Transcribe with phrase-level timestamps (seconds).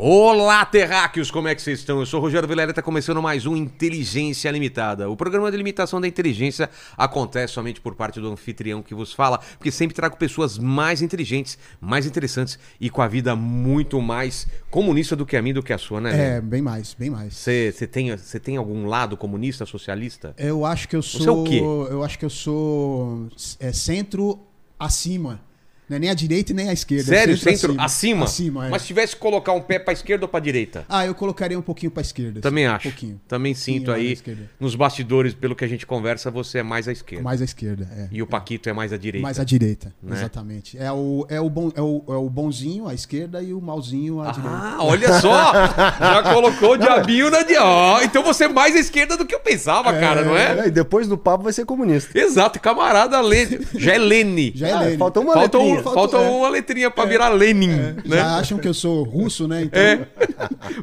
[0.00, 1.98] Olá, terráqueos, como é que vocês estão?
[1.98, 5.10] Eu sou o Rogério Vilela e está começando mais um Inteligência Limitada.
[5.10, 9.40] O programa de limitação da inteligência acontece somente por parte do anfitrião que vos fala,
[9.58, 15.16] porque sempre trago pessoas mais inteligentes, mais interessantes e com a vida muito mais comunista
[15.16, 16.36] do que a minha, do que a sua, né?
[16.36, 17.34] É, bem mais, bem mais.
[17.34, 20.32] Você tem, tem algum lado comunista, socialista?
[20.38, 21.20] Eu acho que eu sou.
[21.20, 21.58] Você é o quê?
[21.90, 23.26] Eu acho que eu sou
[23.58, 24.38] é, centro
[24.78, 25.47] acima.
[25.88, 27.02] Não é nem a direita e nem a esquerda.
[27.14, 27.36] é Sério?
[27.38, 28.24] Centro, acima?
[28.24, 28.70] Acima, é.
[28.70, 30.84] Mas se tivesse que colocar um pé pra esquerda ou pra direita?
[30.88, 32.40] Ah, eu colocaria um pouquinho pra esquerda.
[32.40, 32.88] Também assim, acho.
[32.88, 33.20] Um pouquinho.
[33.26, 34.18] Também sinto aí,
[34.60, 37.22] nos bastidores, pelo que a gente conversa, você é mais à esquerda.
[37.24, 38.08] Mais à esquerda, é.
[38.12, 39.22] E o Paquito é mais à direita.
[39.22, 40.16] Mais à direita, Né?
[40.16, 40.76] exatamente.
[40.78, 44.20] É o, é, o bom, é, o, é o bonzinho à esquerda e o malzinho
[44.20, 44.56] à direita.
[44.56, 45.52] Ah, olha só!
[45.98, 47.64] Já colocou o diabinho na direita.
[47.64, 50.60] Ó, então você é mais à esquerda do que eu pensava, cara, não é?
[50.60, 52.16] É, e depois do papo vai ser comunista.
[52.18, 53.60] Exato, camarada Lene.
[53.74, 54.52] Já é Lene.
[54.54, 54.98] Já é Ah, Lênin.
[54.98, 55.77] faltou uma falta letrinha.
[55.77, 56.28] um- falta é.
[56.28, 57.96] uma letrinha pra virar Lenin, né?
[58.06, 59.62] Já acham que eu sou russo, né?
[59.62, 59.80] Então.
[59.80, 60.06] É.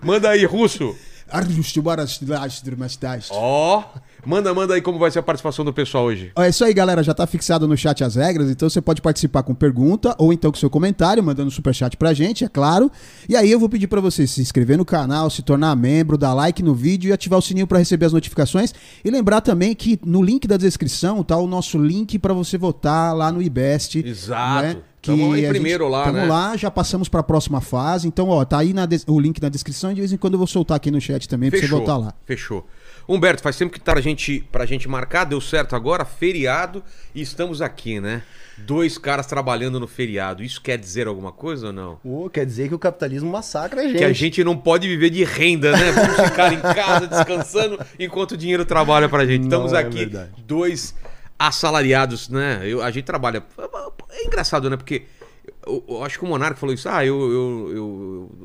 [0.03, 0.95] Manda aí, russo.
[3.33, 3.83] Ó,
[4.25, 6.31] manda, manda aí como vai ser a participação do pessoal hoje.
[6.37, 7.03] É isso aí, galera.
[7.03, 10.51] Já tá fixado no chat as regras, então você pode participar com pergunta ou então
[10.51, 12.91] com seu comentário, mandando superchat pra gente, é claro.
[13.27, 16.33] E aí eu vou pedir pra você se inscrever no canal, se tornar membro, dar
[16.33, 18.73] like no vídeo e ativar o sininho pra receber as notificações.
[19.03, 23.15] E lembrar também que no link da descrição tá o nosso link pra você votar
[23.15, 24.05] lá no IBEST.
[24.05, 24.63] Exato.
[24.63, 24.77] Né?
[25.05, 26.25] Tamo em a primeiro lá, tamo né?
[26.25, 28.07] lá, já passamos pra próxima fase.
[28.07, 30.39] Então, ó, tá aí na o link na descrição e de vez em quando eu
[30.39, 32.13] vou soltar aqui no chat também pra você votar lá.
[32.25, 32.65] Fechou.
[33.07, 37.21] Humberto, faz tempo que tá a gente, pra gente marcar, deu certo agora, feriado, e
[37.21, 38.23] estamos aqui, né?
[38.57, 40.41] Dois caras trabalhando no feriado.
[40.41, 41.95] Isso quer dizer alguma coisa ou não?
[41.97, 43.97] Pô, quer dizer que o capitalismo massacra a gente.
[43.97, 45.91] Que a gente não pode viver de renda, né?
[45.91, 49.43] Vamos ficar em casa descansando enquanto o dinheiro trabalha pra gente.
[49.43, 50.09] Estamos Não, é aqui,
[50.47, 50.95] dois
[51.37, 52.61] assalariados, né?
[52.63, 53.43] Eu- a gente trabalha.
[54.09, 54.77] É engraçado, né?
[54.77, 55.03] Porque
[55.65, 56.87] eu, eu acho que o Monarca falou isso.
[56.87, 57.71] Ah, eu, eu,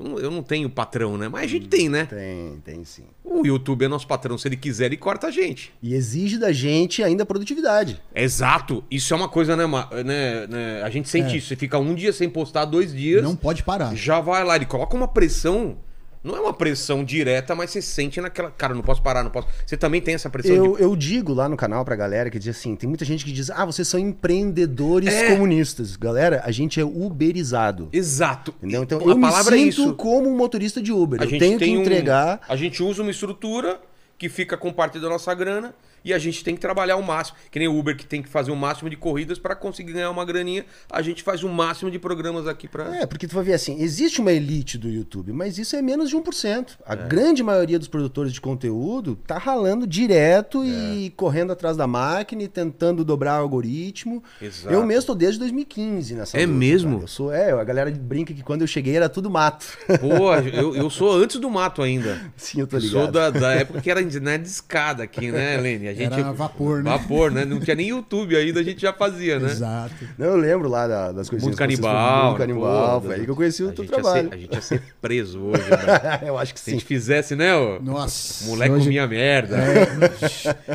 [0.00, 1.28] eu, eu não tenho patrão, né?
[1.28, 2.06] Mas a gente tem, né?
[2.06, 3.05] Tem, tem sim.
[3.25, 4.37] O YouTube é nosso patrão.
[4.37, 5.72] Se ele quiser, ele corta a gente.
[5.83, 8.00] E exige da gente ainda produtividade.
[8.15, 8.83] Exato.
[8.91, 9.67] Isso é uma coisa, né?
[9.67, 10.83] Né, né?
[10.83, 11.49] A gente sente isso.
[11.49, 13.23] Você fica um dia sem postar, dois dias.
[13.23, 13.94] Não pode parar.
[13.94, 15.77] já vai lá, ele coloca uma pressão.
[16.22, 18.50] Não é uma pressão direta, mas você sente naquela.
[18.50, 19.48] Cara, não posso parar, não posso.
[19.64, 20.82] Você também tem essa pressão Eu, de.
[20.82, 23.48] eu digo lá no canal pra galera que diz assim: tem muita gente que diz,
[23.50, 25.31] ah, vocês são empreendedores É.
[25.32, 25.97] comunistas.
[25.97, 27.88] Galera, a gente é uberizado.
[27.92, 28.54] Exato.
[28.58, 28.82] Entendeu?
[28.82, 31.20] Então a eu me palavra sinto é como um motorista de Uber.
[31.20, 32.41] A eu gente tenho que tem um- entregar.
[32.48, 33.81] A gente usa uma estrutura
[34.19, 35.75] que fica com parte da nossa grana
[36.05, 37.37] e a gente tem que trabalhar o máximo.
[37.50, 40.11] Que nem o Uber que tem que fazer o máximo de corridas para conseguir ganhar
[40.11, 40.65] uma graninha.
[40.91, 42.97] A gente faz o máximo de programas aqui para.
[42.97, 46.11] É, porque tu vai ver assim, existe uma elite do YouTube, mas isso é menos
[46.11, 46.78] de 1%.
[46.84, 52.43] A grande maioria dos produtores de conteúdo tá ralando direto e correndo atrás da máquina
[52.43, 54.22] e tentando dobrar o algoritmo.
[54.41, 54.72] Exato.
[54.75, 56.91] Eu mesmo tô desde 2015 nessa É luta, mesmo?
[56.93, 57.05] cara.
[57.05, 59.67] Eu sou, é, a galera brinca que quando eu cheguei era tudo mato.
[60.00, 62.21] Pô, eu, eu sou antes do mato ainda.
[62.37, 62.93] Sim, eu tô ligado.
[62.93, 65.88] Sou da, da época que era né, de escada aqui, né, Lene?
[65.91, 66.91] A gente, Era vapor, né?
[66.91, 67.45] Vapor, né?
[67.45, 69.51] Não tinha nem YouTube ainda, a gente já fazia, né?
[69.51, 69.95] Exato.
[70.19, 72.27] Não, eu lembro lá da- das coisinhas Mundo canibal.
[72.31, 74.29] Mundo canibal, pô, foi aí que eu conheci o a teu gente ia trabalho.
[74.29, 76.21] ser- a gente ia ser preso hoje, né?
[76.27, 76.87] eu acho que Se a gente sim.
[76.87, 77.55] fizesse, né?
[77.56, 78.45] O Nossa.
[78.45, 79.56] o moleque hoje- comia merda.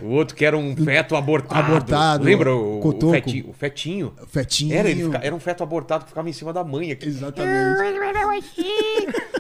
[0.04, 1.60] O outro que era um feto abortado.
[1.66, 3.12] Abortado, Lembra o, o, cotoco.
[3.14, 4.14] fetinho, o fetinho?
[4.28, 4.76] Fetinho.
[4.78, 7.08] Era, ele fica- era um feto abortado que ficava em cima da mãe aqui.
[7.08, 7.82] Exatamente.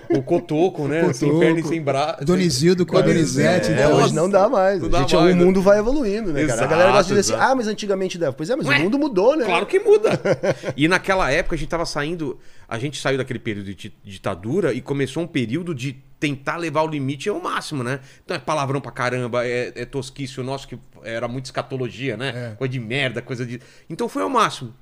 [0.10, 1.12] O cotoco, né?
[1.14, 1.40] Sem Cotoco.
[1.46, 2.24] perna e sem braço.
[2.26, 3.72] Donizildo com a Donizete.
[3.72, 4.80] É, então, hoje não dá mais.
[4.80, 5.44] Não A dá gente, mais, o né?
[5.46, 6.54] mundo vai evoluindo, né, cara?
[6.54, 8.34] Exato, a galera gosta de dizer assim, ah, mas antigamente dava.
[8.34, 9.46] Pois é, mas Ué, o mundo mudou, né?
[9.46, 10.12] Claro que muda.
[10.78, 12.40] E naquela época a gente tava saindo.
[12.68, 16.88] A gente saiu daquele período de ditadura e começou um período de tentar levar o
[16.88, 18.00] limite ao máximo, né?
[18.24, 22.52] Então é palavrão pra caramba, é, é tosquice, o nosso que era muito escatologia, né?
[22.54, 22.56] É.
[22.56, 23.60] Coisa de merda, coisa de.
[23.90, 24.74] Então foi ao máximo.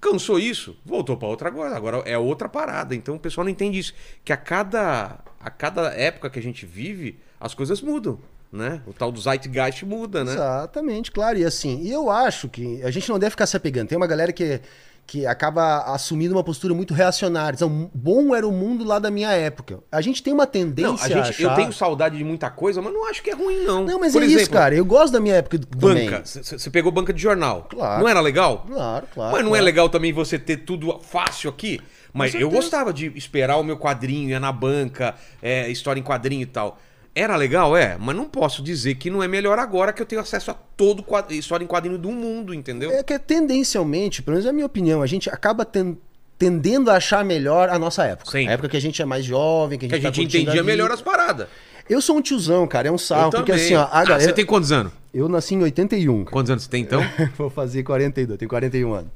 [0.00, 1.76] Cansou isso, voltou pra outra agora.
[1.76, 2.94] Agora é outra parada.
[2.94, 3.94] Então o pessoal não entende isso.
[4.24, 8.18] Que a cada, a cada época que a gente vive, as coisas mudam,
[8.52, 8.82] né?
[8.86, 10.32] O tal do Zeitgeist muda, né?
[10.32, 11.38] Exatamente, claro.
[11.38, 13.88] E assim, e eu acho que a gente não deve ficar se apegando.
[13.88, 14.60] Tem uma galera que,
[15.06, 17.56] que acaba assumindo uma postura muito reacionária.
[17.56, 19.80] Então, bom era o mundo lá da minha época.
[19.90, 21.42] A gente tem uma tendência Não, a gente, a achar...
[21.42, 23.86] eu tenho saudade de muita coisa, mas não acho que é ruim, não.
[23.86, 24.74] Não, mas Por é exemplo, isso, cara.
[24.74, 26.10] Eu gosto da minha época também.
[26.10, 26.22] Banca.
[26.22, 27.66] Você pegou banca de jornal.
[27.70, 28.02] Claro.
[28.02, 28.66] Não era legal?
[28.68, 29.32] Claro, claro.
[29.32, 29.64] mas não é claro.
[29.64, 31.80] legal também você ter tudo fácil aqui?
[32.12, 36.42] Mas eu gostava de esperar o meu quadrinho, ia na banca, é, história em quadrinho
[36.42, 36.78] e tal.
[37.14, 40.20] Era legal, é, mas não posso dizer que não é melhor agora que eu tenho
[40.22, 41.30] acesso a todo quad...
[41.32, 42.90] história em quadrinho do mundo, entendeu?
[42.90, 45.98] É que tendencialmente, pelo menos é a minha opinião, a gente acaba ten-
[46.38, 48.30] tendendo a achar melhor a nossa época.
[48.30, 48.48] Sim.
[48.48, 50.24] A época que a gente é mais jovem, que a que a gente, tá gente
[50.24, 51.48] curtindo entendia melhor as paradas.
[51.88, 53.66] Eu sou um tiozão, cara, é um sarro, eu porque também.
[53.66, 54.20] assim, ó, Ah, galera...
[54.20, 54.92] você tem quantos anos?
[55.12, 56.32] Eu nasci em 81, cara.
[56.32, 57.02] Quantos anos você tem então?
[57.36, 59.10] Vou fazer 42, tenho 41 anos.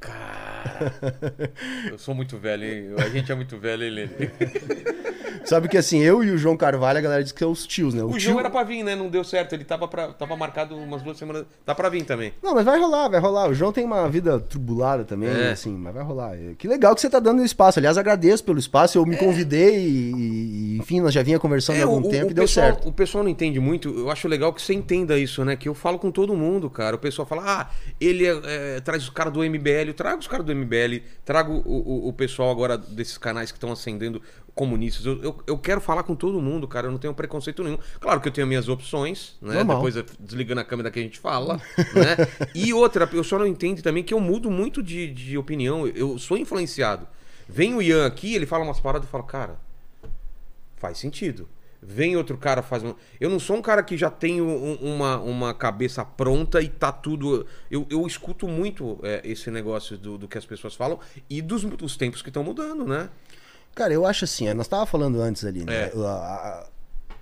[1.91, 2.95] Eu sou muito velho, hein?
[2.97, 4.11] A gente é muito velho, hein, Lene?
[5.47, 7.93] Sabe que assim, eu e o João Carvalho, a galera diz que são os tios,
[7.93, 8.03] né?
[8.03, 8.19] O, tio...
[8.19, 8.97] João era pra vir, né?
[8.97, 9.53] Não deu certo.
[9.53, 11.45] Ele tava, pra, tava marcado umas duas semanas.
[11.65, 12.33] Tá pra vir também.
[12.43, 13.49] Não, mas vai rolar, vai rolar.
[13.49, 15.51] O João tem uma vida tribulada também, É.
[15.51, 16.35] assim, mas vai rolar.
[16.57, 17.79] Que legal que você tá dando espaço.
[17.79, 18.97] Aliás, agradeço pelo espaço.
[18.97, 22.43] Eu me convidei e, e, enfim, nós já vinha conversando há algum tempo e deu
[22.43, 22.89] pessoal, certo.
[22.89, 23.87] O pessoal não entende muito.
[23.87, 25.55] Eu acho legal que você entenda isso, né?
[25.55, 26.97] Que eu falo com todo mundo, cara.
[26.97, 27.69] O pessoal fala, ah,
[28.01, 29.87] ele é, é, traz os caras do MBL.
[29.87, 30.56] Eu trago os caras do MBL.
[31.25, 34.21] Trago o, o, o pessoal agora desses canais que estão acendendo
[34.53, 35.05] comunistas.
[35.05, 36.87] Eu, eu, eu quero falar com todo mundo, cara.
[36.87, 37.77] Eu não tenho preconceito nenhum.
[37.99, 39.55] Claro que eu tenho minhas opções, né?
[39.55, 39.77] Normal.
[39.83, 41.61] Depois, desligando a câmera que a gente fala,
[41.93, 42.17] né?
[42.55, 45.87] E outra, o pessoal não entende também que eu mudo muito de, de opinião.
[45.87, 47.07] Eu sou influenciado.
[47.47, 49.59] Vem o Ian aqui, ele fala umas paradas e eu falo, cara,
[50.75, 51.47] faz sentido.
[51.81, 52.95] Vem outro cara, faz uma...
[53.19, 56.91] Eu não sou um cara que já tenho um- uma, uma cabeça pronta e tá
[56.91, 57.45] tudo.
[57.69, 61.63] Eu, eu escuto muito é, esse negócio do, do que as pessoas falam e dos,
[61.63, 63.09] dos tempos que estão mudando, né?
[63.75, 65.83] Cara, eu acho assim, nós tava falando antes ali, né?
[65.83, 66.63] É.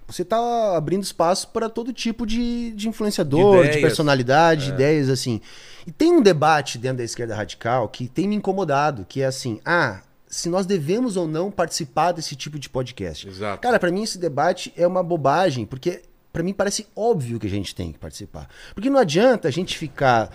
[0.07, 3.81] Você tá abrindo espaço para todo tipo de, de influenciador, De de, ideias.
[3.81, 5.41] personalidade, de ideias, assim.
[5.85, 9.59] E tem um debate dentro da esquerda radical que tem me incomodado, que é assim,
[9.65, 10.01] ah,
[10.37, 13.27] se nós devemos ou não participar desse tipo de podcast.
[13.27, 13.61] Exato.
[13.61, 16.01] Cara, para mim esse debate é uma bobagem, porque
[16.33, 18.49] para mim parece óbvio que a gente tem que participar.
[18.73, 20.29] Porque não adianta a gente ficar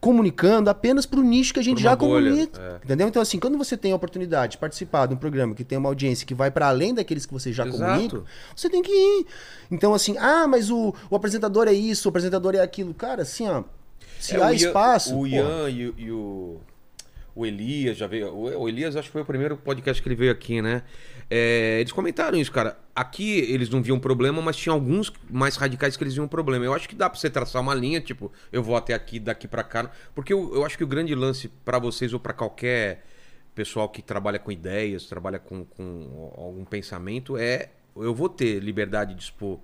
[0.00, 2.60] comunicando apenas para o nicho que a gente já bolha, comunica.
[2.60, 2.84] é.
[2.84, 3.08] Entendeu?
[3.08, 5.88] Então, assim, quando você tem a oportunidade de participar de um programa que tem uma
[5.88, 7.82] audiência que vai para além daqueles que você já Exato.
[7.82, 8.22] comunica,
[8.54, 9.26] você tem que ir.
[9.70, 12.92] Então, assim, ah, mas o, o apresentador é isso, o apresentador é aquilo.
[12.92, 13.62] Cara, assim, ó,
[14.20, 15.14] se É, há Ian- espaço.
[15.14, 16.60] O pô, Ian e, e o,
[17.34, 18.32] o Elias já veio.
[18.32, 20.82] O, Elias acho que foi o primeiro podcast que ele veio aqui, né?
[21.28, 22.78] É, eles comentaram isso, cara.
[22.94, 26.64] Aqui eles não viam problema, mas tinha alguns mais radicais que eles viam problema.
[26.64, 29.48] Eu acho que dá pra você traçar uma linha, tipo, eu vou até aqui, daqui
[29.48, 29.90] pra cá.
[30.14, 33.04] Porque eu, eu acho que o grande lance pra vocês ou pra qualquer
[33.54, 39.14] pessoal que trabalha com ideias, trabalha com, com algum pensamento, é eu vou ter liberdade
[39.14, 39.60] de expor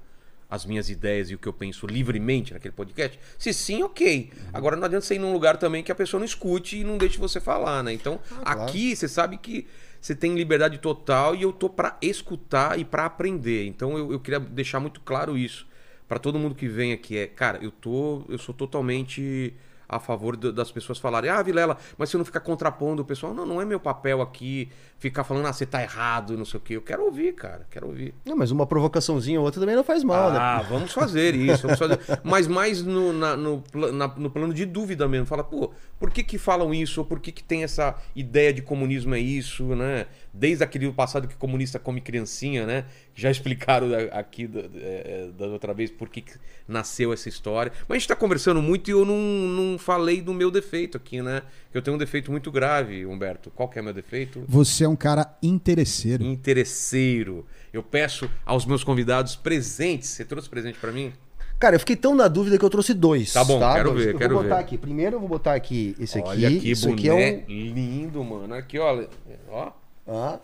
[0.50, 3.18] as minhas ideias e o que eu penso livremente naquele podcast?
[3.38, 4.30] Se sim, ok.
[4.52, 6.98] Agora não adianta você ir num lugar também que a pessoa não escute e não
[6.98, 7.92] deixe você falar, né?
[7.92, 8.62] Então, claro.
[8.62, 9.66] aqui você sabe que
[10.00, 13.66] você tem liberdade total e eu tô pra escutar e pra aprender.
[13.66, 15.70] Então eu, eu queria deixar muito claro isso
[16.10, 19.54] Pra todo mundo que vem aqui é, cara, eu tô, eu sou totalmente
[19.90, 23.34] a favor do- das pessoas falarem, ah, Vilela, mas você não fica contrapondo o pessoal.
[23.34, 26.62] Não, não é meu papel aqui ficar falando, ah, você tá errado, não sei o
[26.62, 26.76] quê.
[26.76, 28.14] Eu quero ouvir, cara, quero ouvir.
[28.24, 30.38] Não, mas uma provocaçãozinha ou outra também não faz mal, né?
[30.40, 31.98] Ah, vamos fazer isso, vamos fazer.
[32.22, 35.26] Mas mais no, na- no, na- no plano de dúvida mesmo.
[35.26, 37.00] Fala, pô, por que que falam isso?
[37.00, 40.06] Ou por que que tem essa ideia de comunismo é isso, né?
[40.32, 42.84] Desde aquele passado que comunista come criancinha, né?
[43.14, 46.24] Já explicaram aqui da, é, da outra vez por que
[46.66, 47.72] nasceu essa história.
[47.88, 51.20] Mas a gente tá conversando muito e eu não, não falei do meu defeito aqui,
[51.20, 51.42] né?
[51.72, 53.50] Que eu tenho um defeito muito grave, Humberto.
[53.50, 54.44] Qual que é meu defeito?
[54.48, 56.22] Você é um cara interesseiro.
[56.24, 57.46] interesseiro.
[57.72, 60.08] Eu peço aos meus convidados presentes.
[60.08, 61.12] Você trouxe presente pra mim?
[61.60, 63.34] Cara, eu fiquei tão na dúvida que eu trouxe dois.
[63.34, 64.04] Tá bom, quero Dois.
[64.06, 64.62] ver, eu quero vou botar ver.
[64.62, 64.78] aqui.
[64.78, 66.28] Primeiro eu vou botar aqui esse aqui.
[66.28, 67.44] Olha que boné aqui é um.
[67.50, 68.54] lindo, mano.
[68.54, 69.04] Aqui, ó.
[69.50, 69.70] ó.
[70.10, 70.38] Ah.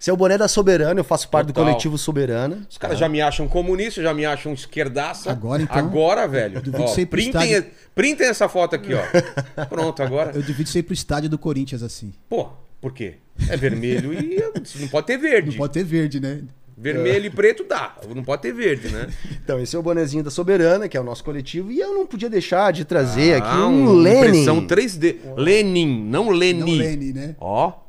[0.00, 1.64] Esse é o boné da Soberana, eu faço parte Total.
[1.64, 2.66] do coletivo Soberana.
[2.68, 5.30] Os caras já me acham comunista, já me acham esquerdaça.
[5.30, 6.60] Agora, então, Agora, velho.
[6.60, 7.70] duvido Ó, você ir pro printem, estádio.
[7.94, 9.02] printem essa foto aqui, ó.
[9.66, 10.32] Pronto, agora.
[10.34, 12.12] Eu devido ser ir pro estádio do Corinthians assim.
[12.28, 12.48] Pô,
[12.82, 13.14] por quê?
[13.48, 14.42] É vermelho e
[14.80, 15.50] não pode ter verde.
[15.52, 16.42] Não pode ter verde, né?
[16.76, 17.94] Vermelho e preto dá.
[18.14, 19.06] Não pode ter verde, né?
[19.42, 21.70] Então, esse é o bonezinho da Soberana, que é o nosso coletivo.
[21.72, 24.18] E eu não podia deixar de trazer aqui Ah, um uma Lenin.
[24.18, 25.16] Impressão 3D.
[25.36, 26.60] Lenin, não Lenin.
[26.60, 27.36] Não Lene, né?
[27.40, 27.83] Ó.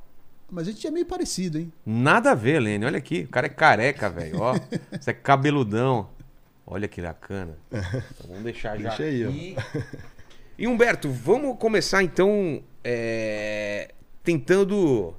[0.50, 1.72] Mas a gente é meio parecido, hein?
[1.86, 2.86] Nada a ver, Lene.
[2.86, 3.22] Olha aqui.
[3.22, 4.40] O cara é careca, velho.
[4.40, 4.54] Ó.
[5.00, 6.10] Você é cabeludão.
[6.66, 7.58] Olha que bacana.
[7.72, 9.30] Então, vamos deixar já Deixa aí, ó.
[9.30, 9.56] aqui.
[10.58, 15.14] E Humberto, vamos começar então é, tentando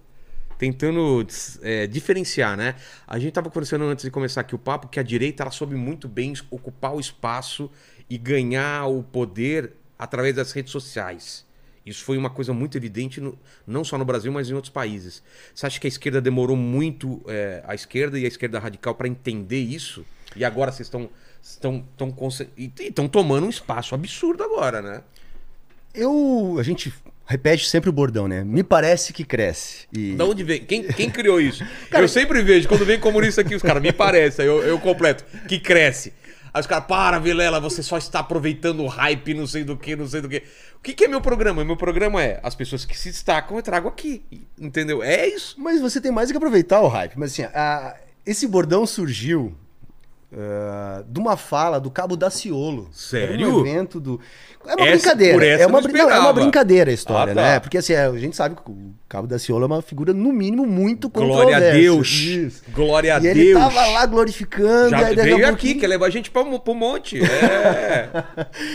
[0.59, 1.27] tentando
[1.63, 2.75] é, diferenciar, né?
[3.07, 5.75] A gente tava conversando antes de começar aqui o papo que a direita ela soube
[5.75, 7.71] muito bem ocupar o espaço
[8.09, 11.46] e ganhar o poder através das redes sociais.
[11.87, 15.23] Isso foi uma coisa muito evidente, no- não só no Brasil, mas em outros países.
[15.55, 19.07] Você acha que a esquerda demorou muito, é, a esquerda e a esquerda radical, para
[19.07, 20.05] entender isso?
[20.35, 21.09] E agora vocês estão
[21.41, 21.85] estão
[22.59, 25.03] estão tomando um espaço absurdo agora, né?
[25.95, 26.57] Eu.
[26.59, 26.93] A gente
[27.25, 28.45] repete sempre o bordão, né?
[28.45, 29.87] Me parece que cresce.
[29.93, 30.15] E...
[30.15, 30.65] Da onde vem?
[30.65, 31.65] Quem, quem criou isso?
[31.91, 35.25] eu sempre vejo, quando vem comunista aqui, os caras, me parece, aí eu, eu completo,
[35.49, 36.13] que cresce.
[36.57, 39.95] Aí os caras, para, Vilela, você só está aproveitando o hype, não sei do que,
[39.95, 40.43] não sei do que.
[40.77, 41.63] O que, que é meu programa?
[41.63, 44.23] Meu programa é as pessoas que se destacam eu trago aqui.
[44.59, 45.03] Entendeu?
[45.03, 45.55] É isso.
[45.59, 47.13] Mas você tem mais que aproveitar o hype.
[47.19, 47.95] Mas assim, a-
[48.25, 49.55] esse bordão surgiu.
[50.37, 52.89] Eh, de uma fala do Cabo Daciolo.
[52.93, 53.35] Sério?
[53.47, 54.21] Era um evento do.
[54.69, 55.47] É uma Essa- brincadeira.
[55.63, 57.43] é, uma, não é uma brincadeira a história, Ah, tá.
[57.43, 57.61] né?
[57.61, 60.67] Porque assim, é, a gente sabe que o Cabo Daciolo é uma figura, no mínimo,
[60.67, 61.79] muito Glória a controversa.
[61.79, 62.09] Deus.
[62.11, 62.63] Isso.
[62.75, 63.61] Glória a E ele Deus.
[63.61, 64.91] tava lá glorificando.
[64.91, 67.21] Já aí veio aqui, quer levar a gente pra, pro monte.
[67.67, 68.09] É.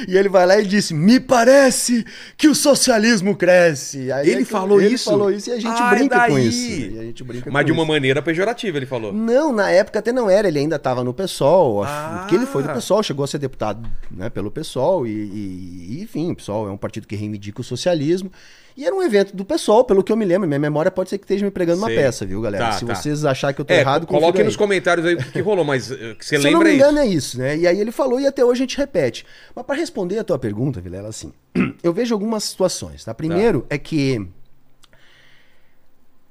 [0.07, 2.05] E ele vai lá e disse: Me parece
[2.37, 4.11] que o socialismo cresce.
[4.11, 5.09] Aí Ele é falou ele isso?
[5.09, 6.47] falou isso e a gente Ah, é brinca com daí.
[6.47, 6.99] isso.
[6.99, 7.91] A gente brinca Mas com de uma isso.
[7.91, 9.11] maneira pejorativa, ele falou.
[9.11, 11.13] Não, na época até não era, ele ainda estava no
[11.51, 12.25] PSOL, Ah.
[12.29, 16.31] que ele foi do PSOL, chegou a ser deputado né, pelo PSOL, e, e- enfim,
[16.31, 18.31] o PSOL é um partido que reivindica o socialismo.
[18.77, 21.17] E era um evento do PSOL, pelo que eu me lembro, minha memória pode ser
[21.17, 21.89] que esteja me pregando Sei.
[21.89, 22.65] uma peça, viu, galera?
[22.67, 22.95] Tá, Se tá.
[22.95, 25.65] vocês acharem que eu tô É, errado, coloque nos comentários aí o que, que rolou,
[25.65, 27.57] mas eh, que você Se eu não lembra me engano, é isso, né?
[27.57, 29.25] E aí ele falou e até hoje a gente repete.
[29.53, 31.33] Mas para responder a tua pergunta, Vilela, assim,
[31.83, 33.13] eu vejo algumas situações, tá?
[33.13, 34.25] Primeiro é que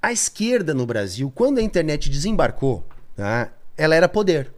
[0.03, 2.83] a esquerda no Brasil, quando a internet desembarcou,
[3.15, 3.51] tá?
[3.77, 4.51] ela era poder.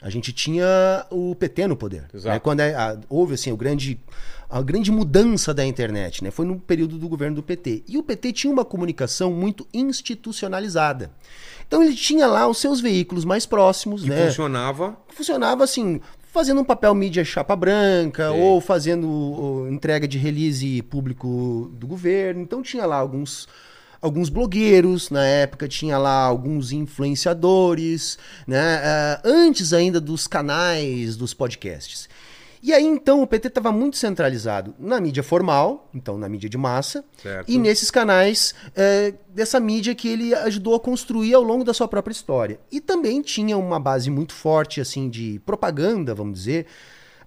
[0.00, 0.66] A gente tinha
[1.10, 2.04] o PT no poder.
[2.14, 2.34] Exato.
[2.34, 2.38] né?
[2.38, 3.98] Quando a- a- houve assim, o grande,
[4.48, 6.30] a grande mudança da internet, né?
[6.30, 7.82] foi no período do governo do PT.
[7.88, 9.66] E o PT tinha uma comunicação muito
[10.22, 11.10] institucionalizada.
[11.66, 14.26] Então ele tinha lá os seus veículos mais próximos, Que né?
[14.26, 14.96] funcionava.
[15.08, 16.00] funcionava assim,
[16.32, 18.40] fazendo um papel mídia chapa branca Sim.
[18.40, 22.40] ou fazendo ó, entrega de release público do governo.
[22.40, 23.48] Então tinha lá alguns
[24.00, 28.80] alguns blogueiros na época, tinha lá alguns influenciadores, né?
[28.84, 32.08] ah, antes ainda dos canais, dos podcasts.
[32.60, 36.58] E aí então o PT estava muito centralizado na mídia formal, então na mídia de
[36.58, 37.48] massa, Certo.
[37.48, 41.86] e nesses canais é, dessa mídia que ele ajudou a construir ao longo da sua
[41.86, 42.58] própria história.
[42.72, 46.66] E também tinha uma base muito forte assim de propaganda, vamos dizer,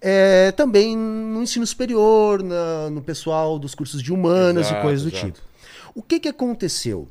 [0.01, 5.03] é, também no ensino superior, na- no pessoal dos cursos de humanas Exato, e coisas
[5.03, 5.25] do exato.
[5.33, 5.50] tipo.
[5.93, 7.07] O que, que aconteceu?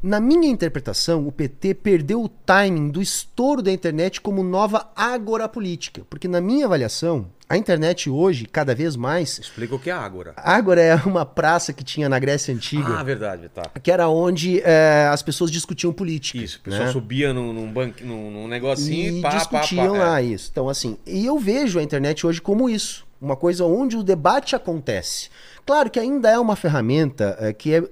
[0.00, 5.48] Na minha interpretação, o PT perdeu o timing do estouro da internet como nova agora
[5.48, 6.02] política.
[6.08, 9.38] Porque, na minha avaliação, a internet hoje, cada vez mais.
[9.38, 10.34] Explica o que é ágora.
[10.36, 13.70] Ágora é uma praça que tinha na Grécia Ah, Antiga, verdade, tá.
[13.82, 16.38] que era onde é, as pessoas discutiam política.
[16.38, 16.92] Isso, o pessoal né?
[16.92, 19.60] subia num, num, banque, num, num negocinho e e pá, pá, pá.
[19.60, 19.98] discutiam é.
[19.98, 20.48] lá isso.
[20.52, 23.06] Então, assim, e eu vejo a internet hoje como isso.
[23.20, 25.28] Uma coisa onde o debate acontece.
[25.66, 27.88] Claro que ainda é uma ferramenta é, que é-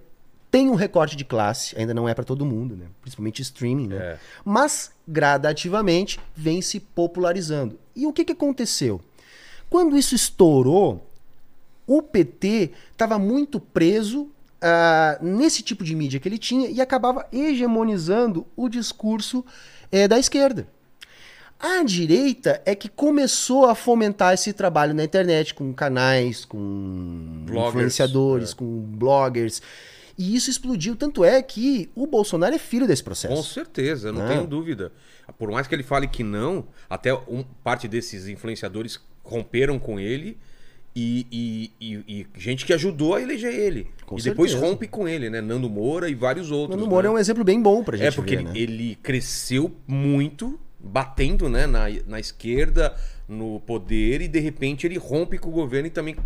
[0.56, 2.86] tem um recorte de classe, ainda não é para todo mundo, né?
[3.02, 3.96] Principalmente streaming, né?
[3.96, 4.18] É.
[4.42, 7.78] Mas gradativamente vem se popularizando.
[7.94, 8.98] E o que, que aconteceu?
[9.68, 11.06] Quando isso estourou,
[11.86, 14.30] o PT estava muito preso
[14.62, 19.44] ah, nesse tipo de mídia que ele tinha e acabava hegemonizando o discurso
[19.92, 20.66] eh, da esquerda.
[21.60, 27.68] A direita é que começou a fomentar esse trabalho na internet com canais, com Bloggers,
[27.68, 28.54] influenciadores, é.
[28.54, 29.60] com bloggers.
[30.18, 30.96] E isso explodiu.
[30.96, 33.42] Tanto é que o Bolsonaro é filho desse Com processo.
[33.52, 34.34] certeza, não Né?
[34.34, 34.92] tenho dúvida.
[35.38, 40.38] Por mais que ele fale que não, até um- parte desses influenciadores romperam com ele
[40.94, 43.88] e, e- e- e gente que ajudou a eleger ele.
[44.06, 44.70] Com e depois certeza.
[44.72, 45.40] rompe com ele, né?
[45.42, 46.78] Nando Moura e vários outros.
[46.78, 47.12] Nando Moura né?
[47.14, 48.58] é um exemplo bem bom pra gente É porque ver, ele, né?
[48.58, 52.94] ele cresceu muito, batendo né, na, na esquerda,
[53.28, 56.16] no poder, e de repente ele rompe com o governo e também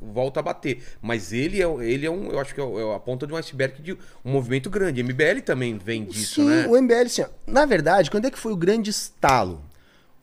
[0.00, 0.82] volta a bater.
[1.02, 3.36] Mas ele é, ele é um, eu acho que é é a ponta de um
[3.36, 3.92] iceberg de
[4.24, 5.02] um movimento grande.
[5.02, 6.66] MBL também vem disso, Sim, né?
[6.68, 9.60] o MBL, ó, na verdade, quando é que foi o grande estalo?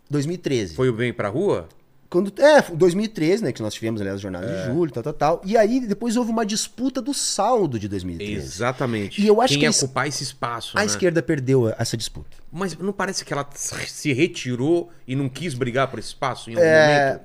[0.10, 0.76] 2013.
[0.76, 1.68] Foi o Vem Pra Rua?
[2.14, 4.62] Quando, é, 2013, né, que nós tivemos, aliás, a jornada É.
[4.68, 5.42] de julho, tal, tal, tal.
[5.44, 8.46] E aí, depois houve uma disputa do saldo de 2013.
[8.46, 9.20] Exatamente.
[9.20, 10.86] E eu acho Quem que ia a es- ocupar esse espaço, A né?
[10.86, 12.38] esquerda perdeu essa disputa.
[12.52, 16.54] Mas não parece que ela se retirou e não quis brigar por esse espaço em
[16.54, 17.22] algum É, momento?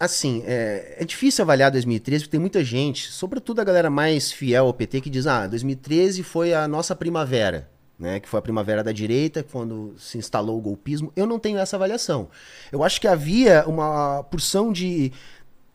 [0.00, 4.66] Assim, é, é difícil avaliar 2013, porque tem muita gente, sobretudo a galera mais fiel
[4.66, 8.20] ao PT, que diz: ah, 2013 foi a nossa primavera, né?
[8.20, 11.12] Que foi a primavera da direita, quando se instalou o golpismo.
[11.16, 12.28] Eu não tenho essa avaliação.
[12.70, 15.12] Eu acho que havia uma porção de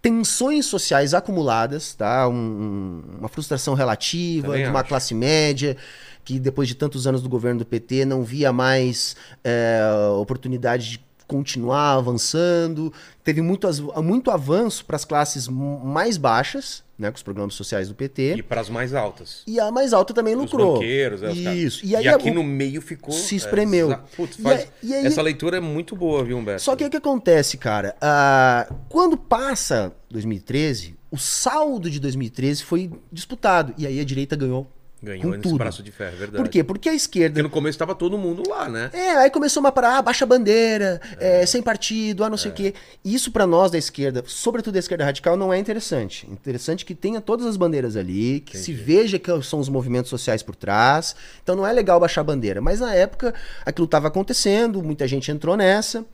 [0.02, 2.28] tensões sociais acumuladas, tá?
[2.28, 4.90] Um- um- uma frustração relativa Também de uma acho.
[4.90, 5.78] classe média
[6.24, 9.82] que depois de tantos anos do governo do PT não via mais é,
[10.20, 12.92] oportunidade de continuar avançando.
[13.24, 13.68] Teve muito,
[14.04, 18.36] muito avanço para as classes mais baixas, né, com os programas sociais do PT.
[18.36, 19.42] E para as mais altas.
[19.48, 20.74] E a mais alta também Os lucrou.
[20.76, 21.32] banqueiros, é.
[21.32, 21.84] Isso.
[21.86, 23.12] E, E aí aqui o- no meio ficou.
[23.14, 23.88] se espremeu.
[23.88, 26.62] exa- Putz, E faz- aí- e aí- Essa leitura é muito boa, viu, Humberto?
[26.62, 27.96] Só que o que acontece, cara?
[28.00, 33.74] Ah, quando passa 2013, o saldo de 2013 foi disputado.
[33.78, 34.72] E aí a direita ganhou.
[35.04, 35.58] Ganhou nesse tudo.
[35.58, 36.44] braço de ferro, é verdade.
[36.44, 36.64] Por quê?
[36.64, 38.92] Porque a esquerda Porque no começo tava todo mundo lá, né?
[38.94, 42.38] É, aí começou uma parada, ah, baixa a bandeira, é, sem partido, ah, não É.
[42.38, 42.74] sei o quê.
[43.04, 46.28] E isso pra nós da esquerda, sobretudo da esquerda radical, não é interessante.
[46.30, 50.44] Interessante que tenha todas as bandeiras ali, que se veja que são os movimentos sociais
[50.44, 51.16] por trás.
[51.42, 52.62] Então não é legal baixar a bandeira.
[52.62, 53.34] Mas na época
[53.66, 56.06] aquilo estava acontecendo, muita gente entrou nessa.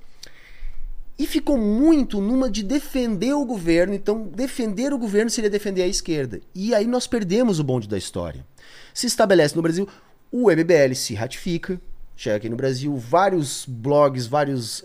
[1.19, 3.91] E ficou muito numa de defender o governo.
[3.95, 6.39] Então, defender o governo seria defender a esquerda.
[6.53, 8.45] E aí nós perdemos o bonde da história.
[8.97, 9.87] Se estabelece no Brasil,
[10.31, 11.79] o MBL se ratifica.
[12.15, 14.81] Chega aqui no Brasil, vários blogs, vários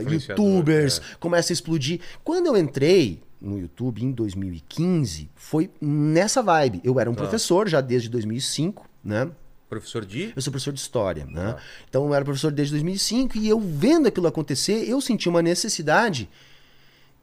[0.00, 1.14] Influenciador, youtubers é.
[1.20, 2.00] começam a explodir.
[2.24, 6.80] Quando eu entrei no YouTube em 2015, foi nessa vibe.
[6.82, 9.30] Eu era um professor já desde 2005, né?
[9.68, 10.32] Professor de.
[10.34, 11.54] Eu sou professor de história, né?
[11.88, 16.28] Então eu era professor desde 2005 e eu vendo aquilo acontecer, eu senti uma necessidade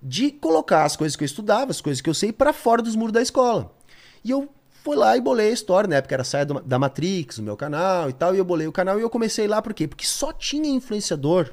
[0.01, 2.95] de colocar as coisas que eu estudava, as coisas que eu sei, para fora dos
[2.95, 3.75] muros da escola.
[4.23, 4.49] E eu
[4.83, 7.55] fui lá e bolei a história, na época era saia do- da Matrix, o meu
[7.55, 9.87] canal e tal, e eu bolei o canal e eu comecei lá por quê?
[9.87, 11.51] Porque só tinha influenciador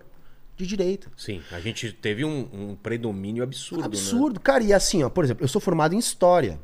[0.57, 1.09] de direita.
[1.17, 3.81] Sim, a gente teve um, um predomínio absurdo.
[3.83, 3.87] Né?
[3.87, 4.41] Absurdo.
[4.41, 6.59] Cara, e assim, ó, por exemplo, eu sou formado em história.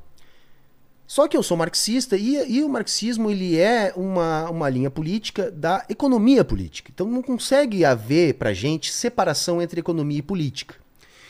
[1.07, 5.53] Só que eu sou marxista e, e o marxismo ele é uma, uma linha política
[5.53, 6.91] da economia política.
[6.93, 10.75] Então não consegue haver pra gente separação entre economia e política.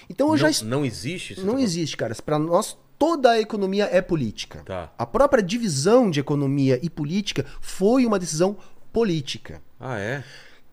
[0.08, 1.38] Então eu Não, já não existe?
[1.42, 2.14] não tá existe, cara.
[2.24, 4.62] Pra nós toda a economia é política.
[4.64, 4.90] Tá.
[4.98, 8.56] A própria divisão de economia e política foi uma decisão
[8.92, 9.60] política.
[9.78, 10.24] Ah, é?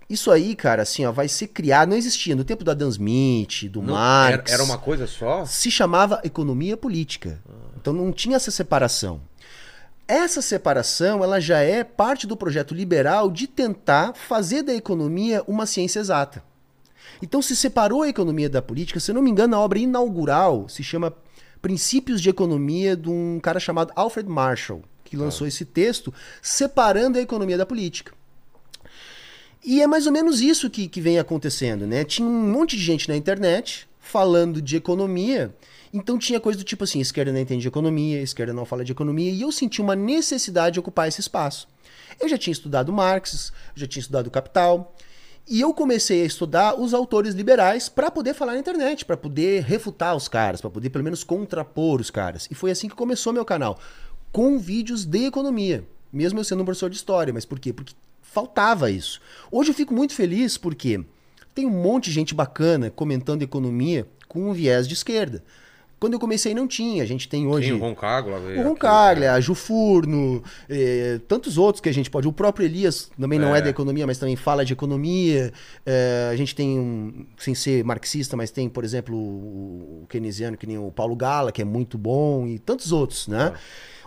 [0.10, 3.70] Isso aí, cara, assim, ó, vai ser criado, não existia no tempo do Adam Smith,
[3.70, 5.46] do Não, Marx era, era uma coisa só?
[5.46, 7.42] se chamava economia política.
[7.78, 9.22] Então não tinha essa separação.
[10.08, 15.66] Essa separação, ela já é parte do projeto liberal de tentar fazer da economia uma
[15.66, 16.44] ciência exata.
[17.22, 20.84] Então se separou a economia da política, se não me engano, a obra inaugural se
[20.84, 21.14] chama
[21.64, 27.22] Princípios de Economia de um cara chamado Alfred Marshall, que lançou esse texto separando a
[27.22, 28.14] economia da política.
[29.64, 32.04] E é mais ou menos isso que, que vem acontecendo, né?
[32.04, 35.56] Tinha um monte de gente na internet falando de economia,
[35.94, 38.92] então tinha coisa do tipo assim, esquerda não entende de economia, esquerda não fala de
[38.92, 41.70] economia, e eu senti uma necessidade de ocupar esse espaço.
[42.20, 44.94] Eu já tinha estudado Marx, já tinha estudado Capital,
[45.48, 49.64] e eu comecei a estudar os autores liberais para poder falar na internet, para poder
[49.64, 52.48] refutar os caras, para poder pelo menos contrapor os caras.
[52.50, 53.78] E foi assim que começou meu canal,
[54.32, 57.34] com vídeos de economia, mesmo eu sendo um professor de história.
[57.34, 57.74] Mas por quê?
[57.74, 59.20] Porque faltava isso.
[59.52, 61.04] Hoje eu fico muito feliz porque
[61.54, 65.44] tem um monte de gente bacana comentando economia com um viés de esquerda.
[66.04, 68.60] Quando eu comecei não tinha, a gente tem hoje Tinha o Roncaglia.
[68.60, 72.28] o Roncaglia, a Ju Furno, eh, tantos outros que a gente pode.
[72.28, 73.62] O próprio Elias também não é, É.
[73.62, 75.54] da economia, mas também fala de economia.
[75.86, 80.58] Eh, a gente tem, um, sem ser marxista, mas tem, por exemplo, o, o keynesiano,
[80.58, 83.54] que nem o Paulo Gala, que é muito bom, e tantos outros, né?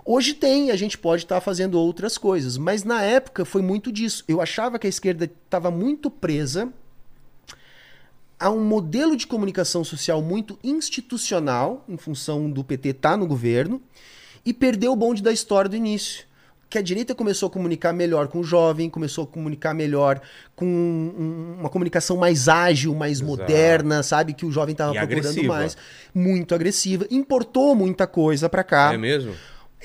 [0.04, 4.22] Hoje tem, a gente pode estar fazendo outras coisas, mas na época foi muito disso.
[4.28, 6.68] Eu achava que a esquerda estava muito presa
[8.38, 13.26] a um modelo de comunicação social muito institucional, em função do PT estar tá no
[13.26, 13.80] governo,
[14.44, 16.24] e perdeu o bonde da história do início.
[16.68, 20.20] Que a direita começou a comunicar melhor com o jovem, começou a comunicar melhor
[20.54, 23.26] com um- uma comunicação mais ágil, mais Exato.
[23.30, 24.34] moderna, sabe?
[24.34, 25.54] Que o jovem estava procurando agressiva.
[25.54, 25.76] mais.
[26.12, 27.06] Muito agressiva.
[27.08, 28.92] Importou muita coisa para cá.
[28.92, 29.32] É mesmo?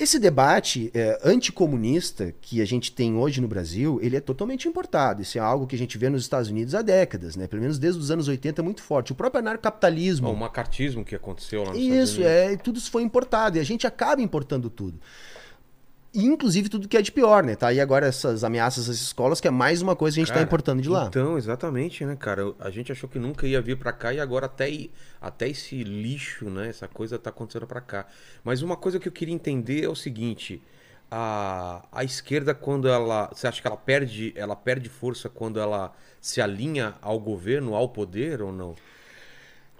[0.02, 5.22] Esse debate é, anticomunista que a gente tem hoje no Brasil, ele é totalmente importado.
[5.22, 7.46] Isso é algo que a gente vê nos Estados Unidos há décadas, né?
[7.46, 9.12] Pelo menos desde os anos 80 é muito forte.
[9.12, 10.26] O próprio anarcapitalismo.
[10.26, 12.32] Ó, o macartismo que aconteceu lá nos Estados Isso, Unidos.
[12.32, 14.98] é, tudo isso foi importado e a gente acaba importando tudo.
[16.14, 17.56] E, inclusive tudo que é de pior, né?
[17.56, 20.28] Tá aí agora essas ameaças às escolas, que é mais uma coisa que a gente
[20.28, 21.06] tá Cara, importando de lá.
[21.06, 22.52] Então, exatamente, né, cara?
[22.58, 24.68] A gente achou que nunca ia vir pra cá e agora até,
[25.18, 26.68] até esse lixo, né?
[26.68, 28.06] Essa coisa tá acontecendo pra cá.
[28.44, 30.60] Mas uma coisa que eu queria entender é o seguinte:
[31.10, 33.30] a, a esquerda, quando ela.
[33.32, 37.88] Você acha que ela perde, ela perde força quando ela se alinha ao governo, ao
[37.88, 38.74] poder ou não?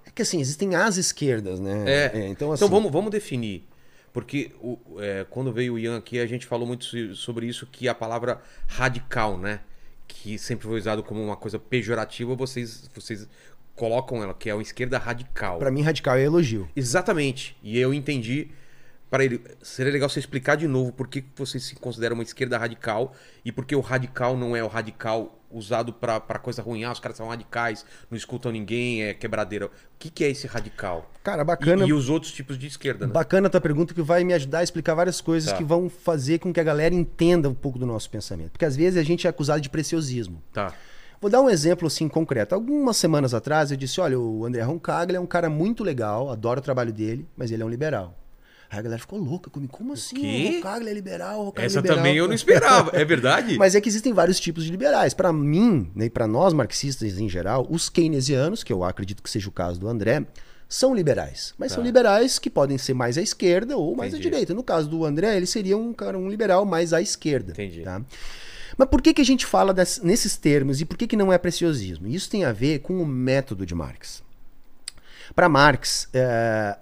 [0.06, 1.84] É que assim, existem as esquerdas, né?
[1.86, 2.28] É.
[2.28, 3.66] então, assim, Então vamos, vamos definir.
[4.12, 7.66] Porque o- é, quando veio o Ian aqui, a gente falou muito so- sobre isso,
[7.66, 9.60] que a palavra radical, né?
[10.06, 13.26] Que sempre foi usado como uma coisa pejorativa, vocês, vocês
[13.74, 15.58] colocam ela, que é uma esquerda radical.
[15.58, 16.68] Pra mim, radical é elogio.
[16.76, 17.56] Exatamente.
[17.62, 18.50] E eu entendi.
[19.12, 22.56] Para ele, seria legal você explicar de novo por que vocês se consideram uma esquerda
[22.56, 23.12] radical
[23.44, 26.82] e por que o radical não é o radical usado pra coisa ruim.
[26.84, 29.66] Ah, os caras são radicais, não escutam ninguém, é quebradeira.
[29.66, 31.12] O que, que é esse radical?
[31.22, 31.84] Cara, E, bacana.
[31.84, 33.12] e os outros tipos de esquerda, né?
[33.12, 35.58] Bacana a tua pergunta que vai me ajudar a explicar várias coisas Tá.
[35.58, 38.52] que vão fazer com que a galera entenda um pouco do nosso pensamento.
[38.52, 40.42] Porque às vezes a gente é acusado de preciosismo.
[40.54, 40.72] Tá.
[41.20, 42.54] Vou dar um exemplo assim concreto.
[42.54, 46.60] Algumas semanas atrás eu disse: olha, o André Roncaglia é um cara muito legal, adoro
[46.60, 48.18] o trabalho dele, mas ele é um liberal.
[48.72, 49.70] Aí a galera ficou louca comigo.
[49.70, 50.16] Como assim?
[50.50, 51.98] O Roncaglia é liberal, o é Essa liberal.
[51.98, 52.90] também eu não esperava.
[52.98, 53.56] É verdade?
[53.60, 55.12] Mas é que existem vários tipos de liberais.
[55.12, 59.28] Para mim, né, e para nós marxistas em geral, os keynesianos, que eu acredito que
[59.28, 60.24] seja o caso do André,
[60.66, 61.52] são liberais.
[61.58, 61.74] Mas Tá.
[61.74, 64.28] são liberais que podem ser mais à esquerda ou mais Entendi.
[64.28, 64.54] à direita.
[64.54, 67.52] No caso do André, ele seria um, cara, um liberal mais à esquerda.
[67.52, 67.82] Entendi.
[67.82, 68.00] tá?
[68.78, 71.30] Mas por que, que a gente fala des- nesses termos e por que, que não
[71.30, 72.08] é preciosismo?
[72.08, 74.22] Isso tem a ver com o método de Marx.
[75.34, 76.78] Para Marx, é,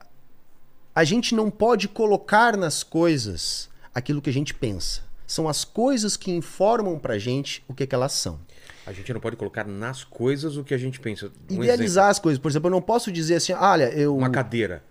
[1.00, 5.00] a gente não pode colocar nas coisas aquilo que a gente pensa.
[5.26, 8.38] São as coisas que informam pra gente o que, que elas são.
[8.86, 11.32] A gente não pode colocar nas coisas o que a gente pensa.
[11.50, 12.38] Um Idealizar as coisas.
[12.38, 14.14] Por exemplo, eu não posso dizer assim, olha, eu.
[14.14, 14.84] exemplo, Uma cadeira.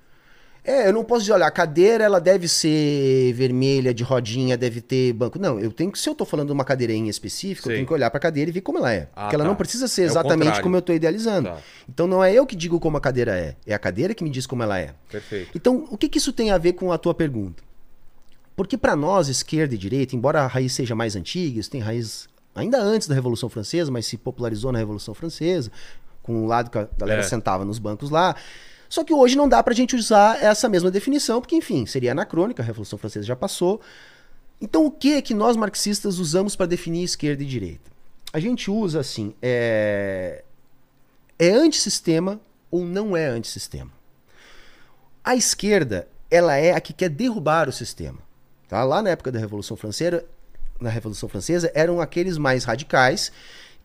[0.63, 4.81] É, eu não posso dizer, olha, a cadeira ela deve ser vermelha, de rodinha, deve
[4.81, 5.39] ter banco.
[5.39, 7.73] Não, eu tenho que, se eu tô falando de uma cadeira em específico, Sei.
[7.73, 9.07] eu tenho que olhar pra cadeira e ver como ela é.
[9.15, 9.47] Ah, Porque ela tá.
[9.49, 10.63] não precisa ser É exatamente contrário.
[10.63, 11.49] como eu tô idealizando.
[11.49, 11.57] Tá.
[11.87, 14.29] Então não é eu que digo como a cadeira é, é a cadeira que me
[14.29, 14.93] diz como ela é.
[15.09, 15.49] Perfeito.
[15.55, 17.63] Então, o que, que isso tem a ver com a tua pergunta?
[18.55, 22.27] Porque para nós, esquerda e direita, embora a raiz seja mais antiga, isso tem raiz
[22.53, 25.71] ainda antes da Revolução Francesa, mas se popularizou na Revolução Francesa,
[26.21, 27.23] com o lado que a galera É.
[27.23, 28.35] sentava nos bancos lá.
[28.89, 32.63] Só que hoje não dá pra gente usar essa mesma definição, porque, enfim, seria anacrônica,
[32.63, 33.79] a Revolução Francesa já passou.
[34.59, 37.89] Então, o que é que nós marxistas usamos para definir esquerda e direita?
[38.33, 40.43] A gente usa assim, é,
[41.37, 43.91] é antissistema ou não é antissistema.
[45.23, 48.19] A esquerda, ela é a que quer derrubar o sistema.
[48.67, 48.83] Tá?
[48.83, 50.25] Lá na época da Revolução Francesa,
[50.79, 53.31] na Revolução Francesa, eram aqueles mais radicais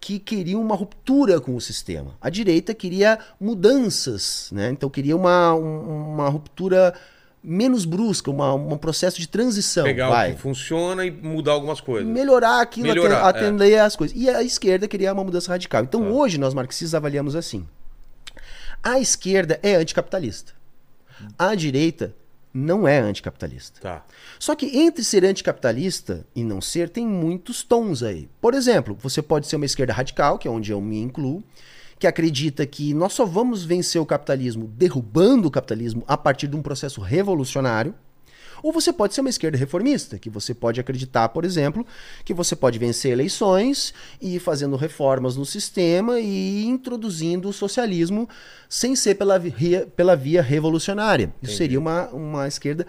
[0.06, 2.10] que queriam uma ruptura com o sistema.
[2.20, 4.68] A direita queria mudanças, né?
[4.70, 6.92] então queria uma, um- uma ruptura
[7.42, 9.84] menos brusca, uma, um processo de transição.
[9.84, 10.32] Pegar vai.
[10.32, 12.06] o que funciona e mudar algumas coisas.
[12.06, 14.14] Melhorar aquilo, Melhorar, aten- atender as coisas.
[14.14, 15.82] E a esquerda queria uma mudança radical.
[15.82, 16.08] Então Tá.
[16.08, 17.66] hoje nós marxistas avaliamos assim.
[18.82, 20.52] A esquerda é anticapitalista.
[21.38, 22.14] A direita
[22.54, 23.80] não é anticapitalista.
[23.80, 24.04] Tá.
[24.38, 28.28] Só que entre ser anticapitalista e não ser, tem muitos tons aí.
[28.40, 31.42] Por exemplo, você pode ser uma esquerda radical, que é onde eu me incluo,
[31.98, 36.54] que acredita que nós só vamos vencer o capitalismo derrubando o capitalismo a partir de
[36.54, 37.92] um processo revolucionário.
[38.64, 41.87] Ou você pode ser uma esquerda reformista, que você pode acreditar, por exemplo,
[42.24, 48.27] que você pode vencer eleições e ir fazendo reformas no sistema e introduzindo o socialismo
[48.66, 51.27] sem ser pela via, pela via revolucionária.
[51.42, 51.57] Isso Entendi.
[51.59, 52.87] seria uma, uma esquerda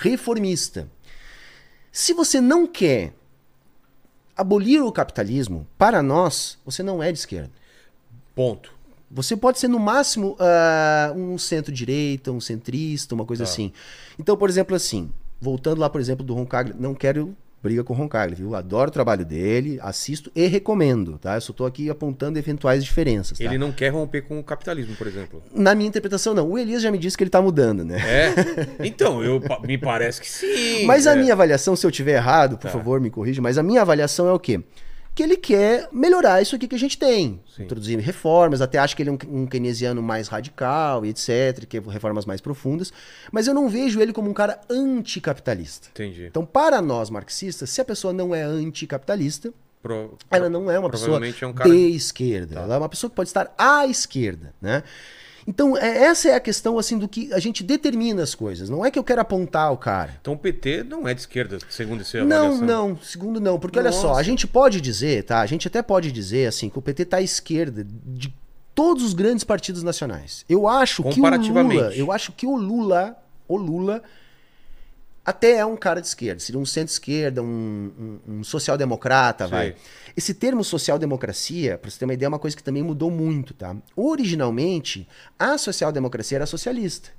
[0.00, 0.88] reformista.
[1.92, 3.12] Se você não quer
[4.34, 7.52] abolir o capitalismo, para nós, você não é de esquerda.
[8.34, 8.77] Ponto.
[9.10, 13.50] Você pode ser, no máximo, ah, um centro-direita, um centrista, uma coisa Tá.
[13.50, 13.72] assim.
[14.18, 17.96] Então, por exemplo, assim, voltando lá, por exemplo, do Roncaglia, não quero briga com o
[17.96, 18.54] Roncaglia, viu?
[18.54, 21.34] Adoro o trabalho dele, assisto e recomendo, tá?
[21.36, 23.44] Eu só tô aqui apontando eventuais diferenças, tá?
[23.44, 25.42] Ele não quer romper com o capitalismo, por exemplo.
[25.52, 26.48] Na minha interpretação, não.
[26.48, 27.96] O Elias já me disse que ele tá mudando, né?
[27.98, 28.34] É?
[28.86, 30.84] Então, eu, me parece que sim.
[30.86, 31.16] Mas a É.
[31.16, 32.68] minha avaliação, se eu tiver errado, por Tá.
[32.70, 34.60] favor, me corrija, mas a minha avaliação é o quê?
[35.18, 37.40] Que ele quer melhorar isso aqui que a gente tem.
[37.56, 37.64] Sim.
[37.64, 41.76] Introduzir reformas, até acho que ele é um, um keynesiano mais radical e etc, que
[41.78, 42.92] é reformas mais profundas.
[43.32, 45.88] Mas eu não vejo ele como um cara anticapitalista.
[45.90, 46.26] Entendi.
[46.26, 49.52] Então, para nós marxistas, se a pessoa não é anticapitalista,
[49.82, 52.60] Pro- ela não é uma pessoa é um cara- de esquerda.
[52.60, 54.84] Ela é uma pessoa que pode estar à esquerda, né?
[55.48, 58.68] Então, é- essa é a questão assim do que a gente determina as coisas.
[58.68, 60.14] Não é que eu quero apontar o cara.
[60.20, 62.66] Então o PT não é de esquerda, segundo esse Não, avaliação.
[62.66, 64.20] não, segundo não, porque olha só, Nossa.
[64.20, 65.40] a gente pode dizer, tá?
[65.40, 68.30] A gente até pode dizer assim que o PT tá à esquerda de
[68.74, 70.44] todos os grandes partidos nacionais.
[70.50, 71.24] Eu acho que o.
[71.62, 73.16] Lula, eu acho que o Lula,
[73.48, 74.02] o Lula
[75.28, 77.92] até é um cara de esquerda, seria um centro-esquerda, um,
[78.26, 79.74] um, um social-democrata, vai.
[80.16, 83.52] Esse termo social-democracia, pra você ter uma ideia, é uma coisa que também mudou muito,
[83.52, 83.76] tá?
[83.94, 85.06] Originalmente,
[85.38, 87.10] a social-democracia era socialista.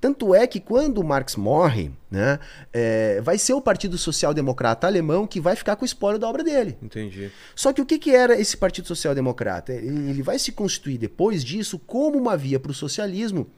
[0.00, 2.38] Tanto é que quando Marx morre, né,
[2.72, 6.28] é, vai ser o Partido Social Democrata alemão que vai ficar com o espólio da
[6.28, 6.78] obra dele.
[6.80, 7.32] Entendi.
[7.56, 9.72] Só que o que, que era esse Partido Social Democrata?
[9.72, 13.48] Ele vai se constituir depois disso como uma via para o socialismo,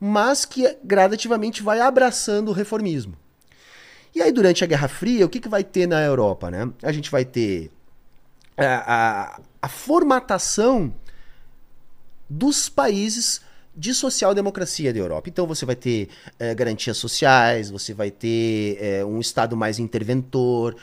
[0.00, 3.14] mas que gradativamente vai abraçando o reformismo.
[4.14, 6.50] E aí, durante a Guerra Fria, o que, que vai ter na Europa?
[6.50, 6.68] Né?
[6.82, 7.70] A gente vai ter
[8.56, 10.92] a, a, a formatação
[12.28, 13.42] dos países
[13.76, 15.28] de social-democracia da Europa.
[15.28, 16.08] Então você vai ter
[16.38, 20.76] eh, garantias sociais, você vai ter eh, um Estado mais interventor.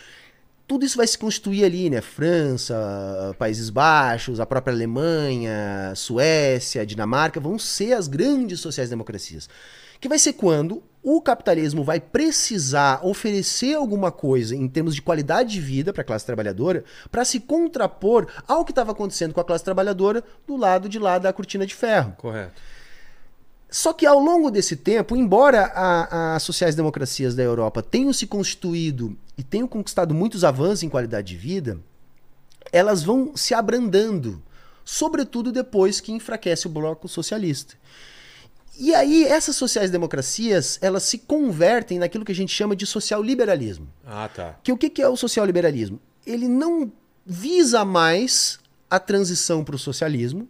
[0.67, 2.01] Tudo isso vai se constituir ali, né?
[2.01, 9.47] França, Países Baixos, a própria Alemanha, Suécia, Dinamarca, vão ser as grandes sociais-democracias.
[9.99, 15.53] Que vai ser quando o capitalismo vai precisar oferecer alguma coisa em termos de qualidade
[15.53, 19.45] de vida para a classe trabalhadora para se contrapor ao que estava acontecendo com a
[19.45, 22.13] classe trabalhadora do lado de lá da cortina de ferro.
[22.17, 22.61] Correto.
[23.69, 25.71] Só que ao longo desse tempo, embora
[26.35, 31.37] as sociais-democracias da Europa tenham se constituído e tenham conquistado muitos avanços em qualidade de
[31.37, 31.79] vida,
[32.71, 34.41] elas vão se abrandando,
[34.83, 37.75] sobretudo depois que enfraquece o bloco socialista.
[38.79, 43.87] E aí essas sociais-democracias, elas se convertem naquilo que a gente chama de social-liberalismo.
[44.05, 44.59] Ah, tá.
[44.63, 45.99] Que o que que é o social-liberalismo?
[46.25, 46.91] Ele não
[47.25, 50.47] visa mais a transição para o socialismo,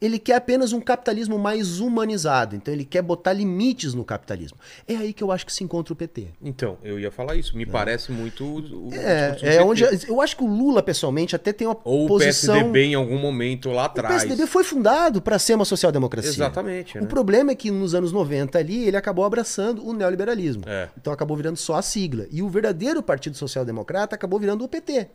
[0.00, 2.54] Ele quer apenas um capitalismo mais humanizado.
[2.54, 4.56] Então ele quer botar limites no capitalismo.
[4.86, 6.28] É aí que eu acho que se encontra o PT.
[6.40, 7.56] Então, eu ia falar isso.
[7.56, 8.44] Me parece muito.
[8.44, 12.04] o- o É, é onde eu acho que o Lula pessoalmente até tem uma Ou
[12.04, 12.54] o posição.
[12.54, 14.22] PSDB em algum momento lá O atrás.
[14.22, 16.30] PSDB foi fundado para ser uma social-democracia.
[16.30, 16.96] Exatamente.
[16.98, 17.06] O né?
[17.08, 20.62] problema é que nos anos 90 ali ele acabou abraçando o neoliberalismo.
[20.66, 20.88] É.
[20.96, 22.26] Então acabou virando só a sigla.
[22.30, 25.08] E o verdadeiro Partido Social Democrata acabou virando o PT.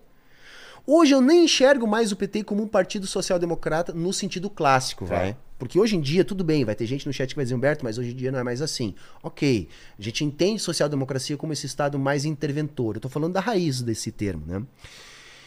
[0.85, 5.15] Hoje eu nem enxergo mais o PT como um partido social-democrata no sentido clássico, Tá.
[5.15, 5.37] vai.
[5.57, 7.85] Porque hoje em dia, tudo bem, vai ter gente no chat que vai dizer, Humberto,
[7.85, 8.93] mas hoje em dia não é mais assim.
[9.21, 12.95] Ok, a gente entende social-democracia como esse estado mais interventor.
[12.95, 14.61] Eu tô falando da raiz desse termo, né?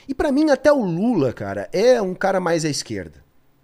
[0.08, 3.22] E pra mim, até o Lula, cara, é um cara mais à esquerda.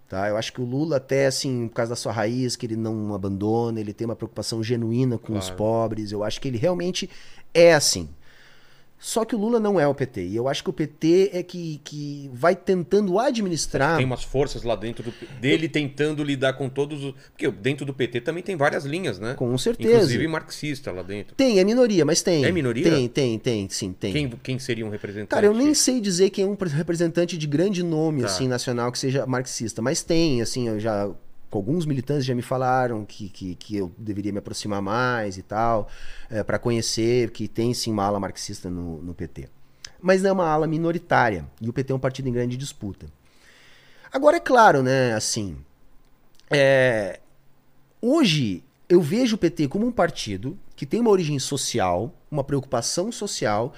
[0.09, 0.29] Tá?
[0.29, 3.15] Eu acho que o Lula, até assim, por causa da sua raiz, que ele não
[3.15, 5.57] abandona, ele tem uma preocupação genuína com os Claro.
[5.57, 6.13] pobres.
[6.13, 7.09] Eu acho que ele realmente
[7.55, 8.11] é assim.
[9.05, 10.27] Só que o Lula não é o PT.
[10.29, 13.97] E eu acho que o PT é que, que vai tentando administrar.
[13.97, 17.15] Tem umas forças lá dentro do- dele tentando lidar com todos os.
[17.33, 19.35] Porque dentro do PT também tem várias linhas, né?
[19.35, 19.93] Com certeza.
[19.97, 21.35] Inclusive marxista lá dentro.
[21.35, 22.45] Tem, é minoria, mas tem.
[22.45, 22.85] É minoria?
[22.89, 24.13] Tem, tem, tem, sim, tem.
[24.13, 25.31] Quem, quem seria um representante?
[25.31, 28.27] Cara, eu nem sei dizer quem é um representante de grande nome, Tá.
[28.29, 29.83] assim, nacional, que seja marxista.
[29.83, 31.11] Mas tem, assim, eu já.
[31.59, 35.89] Alguns militantes já me falaram que, que, que eu deveria me aproximar mais e tal,
[36.31, 39.49] é, para conhecer que tem sim uma ala marxista no, no PT.
[40.01, 41.47] Mas é uma ala minoritária.
[41.61, 43.07] E o PT é um partido em grande disputa.
[44.13, 45.57] Agora, é claro, né, assim.
[46.51, 47.21] é,
[48.01, 53.11] hoje eu vejo o PT como um partido que tem uma origem social, uma preocupação
[53.11, 53.73] social,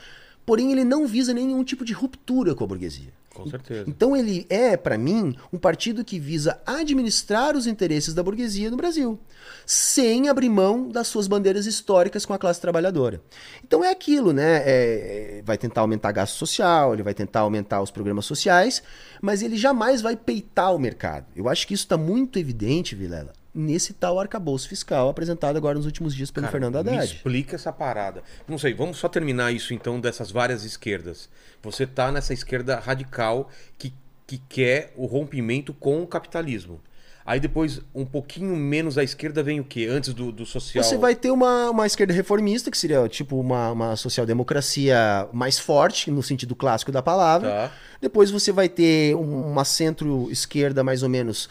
[0.44, 3.12] porém ele não visa nenhum tipo de ruptura com a burguesia.
[3.34, 3.84] Com certeza.
[3.88, 8.76] Então ele é, para mim, um partido que visa administrar os interesses da burguesia no
[8.76, 9.18] Brasil,
[9.66, 13.20] sem abrir mão das suas bandeiras históricas com a classe trabalhadora.
[13.64, 14.62] Então é aquilo, né?
[14.64, 18.82] É, é, vai tentar aumentar gasto social, ele vai tentar aumentar os programas sociais,
[19.20, 21.26] mas ele jamais vai peitar o mercado.
[21.34, 25.86] Eu acho que isso está muito evidente, Vilela, nesse tal arcabouço fiscal apresentado agora nos
[25.86, 27.14] últimos dias pelo Cara, Fernando Me Haddad.
[27.14, 28.22] explica essa parada.
[28.48, 31.28] Não sei, vamos só terminar isso então dessas várias esquerdas.
[31.62, 33.92] Você tá nessa esquerda radical que,
[34.26, 36.80] que quer o rompimento com o capitalismo.
[37.26, 39.86] Aí depois, um pouquinho menos à esquerda, vem o quê?
[39.90, 40.84] Antes do, do social.
[40.84, 46.10] Você vai ter uma, uma esquerda reformista, que seria tipo uma, uma social-democracia mais forte,
[46.10, 47.48] no sentido clássico da palavra.
[47.48, 47.72] Tá.
[47.98, 51.48] Depois você vai ter um- uma centro-esquerda mais ou menos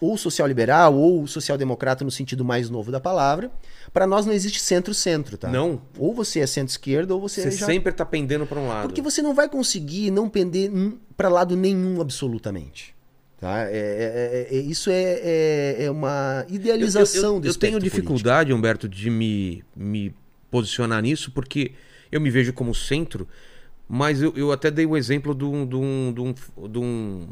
[0.00, 3.50] ou social-liberal ou social-democrata no sentido mais novo da palavra.
[3.92, 5.48] Para nós não existe centro-centro, tá?
[5.48, 5.80] Não?
[5.98, 7.66] Ou você é centro-esquerda ou você, Você já...
[7.66, 8.88] sempre tá pendendo para um lado.
[8.88, 10.70] Porque você não vai conseguir não pender
[11.16, 12.94] para lado nenhum absolutamente.
[13.38, 13.64] Tá?
[13.64, 17.50] É, é- é- é- isso é, é- é uma idealização eu, eu, do eu tenho
[17.50, 17.96] espectro político.
[17.96, 20.14] dificuldade, Humberto, de me, me
[20.50, 21.72] posicionar nisso, porque
[22.10, 23.28] eu me vejo como centro,
[23.88, 26.34] mas eu, eu até dei o exemplo de um, de um, de um,
[26.68, 27.28] de um,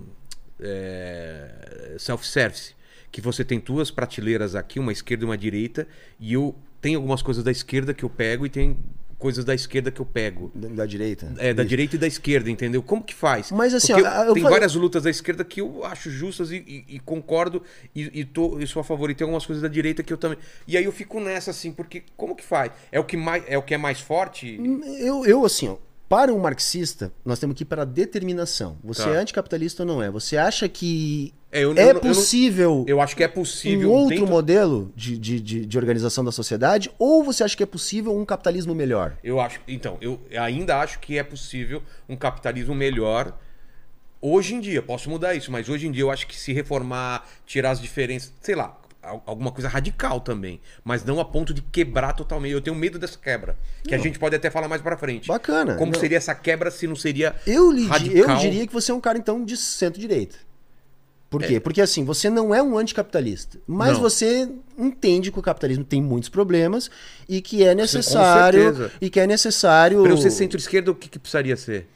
[0.64, 2.74] é, self-service,
[3.11, 5.87] que você tem duas prateleiras aqui, uma esquerda e uma direita,
[6.18, 8.77] e eu tenho algumas coisas da esquerda que eu pego e tem
[9.18, 10.50] coisas da esquerda que eu pego.
[10.55, 11.33] Da, da direita?
[11.38, 12.83] É, da direita e da esquerda, entendeu?
[12.83, 13.50] Como que faz?
[13.53, 16.50] Mas, assim, ó, eu- eu tem falei- várias lutas da esquerda que eu acho justas
[16.50, 17.62] e, e- e concordo
[17.94, 19.11] e, e, tô, e sou a favor.
[19.11, 20.37] E tem algumas coisas da direita que eu também.
[20.68, 22.72] E aí eu fico nessa, assim, porque como que faz?
[22.92, 24.61] É o que, mais, é, o que é mais forte?
[24.98, 25.77] Eu, eu, assim, ó,
[26.14, 28.79] para um marxista, nós temos que ir para a determinação.
[28.85, 29.11] Você Tá.
[29.11, 30.09] é anticapitalista ou não é?
[30.12, 33.90] Você acha que É, eu, é eu- eu possível Eu, acho que é um possível.
[33.90, 36.88] outro dentro- modelo de, de, de, de organização da sociedade?
[37.00, 39.16] Ou você acha que é possível um capitalismo melhor?
[39.24, 39.59] Eu acho.
[39.66, 43.37] Então, eu ainda acho que é possível um capitalismo melhor.
[44.20, 47.27] Hoje em dia, posso mudar isso, mas hoje em dia eu acho que se reformar,
[47.44, 48.79] tirar as diferenças, sei lá,
[49.26, 52.52] alguma coisa radical também, mas não a ponto de quebrar totalmente.
[52.52, 55.28] Eu tenho medo dessa quebra, que a gente pode até falar mais pra frente.
[55.28, 55.74] Bacana.
[55.76, 56.00] Como Não.
[56.00, 58.36] seria essa quebra se não seria Eu, lhe, di- eu radical?
[58.38, 60.36] diria que você é um cara, então, de centro-direita.
[61.30, 61.46] Por É.
[61.48, 61.60] quê?
[61.60, 64.00] Porque assim, você não é um anticapitalista, mas Não.
[64.00, 66.88] você entende que o capitalismo tem muitos problemas
[67.28, 68.92] e que é necessário certeza.
[69.00, 71.88] e que é necessário Pra eu ser centro-esquerda, o que, que precisaria ser?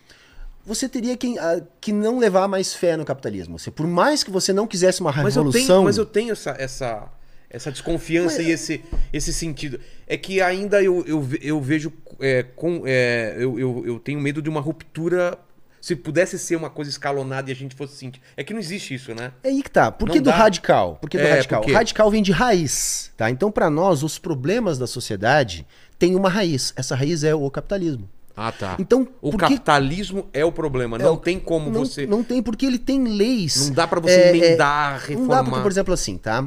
[0.68, 3.58] Você teria que, ah, que não levar mais fé no capitalismo.
[3.58, 6.32] Você, por mais que você não quisesse uma Mas eu revolução, tenho, mas eu tenho
[6.32, 7.08] essa, essa,
[7.48, 9.80] essa desconfiança e esse, esse sentido.
[10.06, 11.90] É que ainda eu, eu, eu vejo.
[12.20, 15.38] é, com, é, eu, eu, eu tenho medo de uma ruptura.
[15.80, 18.20] Se pudesse ser uma coisa escalonada e a gente fosse sentir.
[18.36, 19.32] É que não existe isso, né?
[19.44, 19.92] É aí que tá.
[19.92, 20.36] Por Não que do dá.
[20.36, 20.96] radical?
[21.00, 21.60] Por que do É, radical?
[21.60, 21.72] por quê?
[21.72, 23.30] O radical vem de raiz, tá?
[23.30, 25.64] Então, para nós, os problemas da sociedade
[25.96, 26.72] têm uma raiz.
[26.76, 28.10] Essa raiz é o capitalismo.
[28.40, 28.76] Ah, tá.
[28.78, 30.96] Então, o por que- capitalismo é o problema.
[30.96, 32.06] É, não o- tem como não, você.
[32.06, 33.66] Não tem, porque ele tem leis.
[33.68, 35.34] Não dá pra você É, é, emendar, Não reformar.
[35.36, 36.46] dá porque, por exemplo, assim, tá?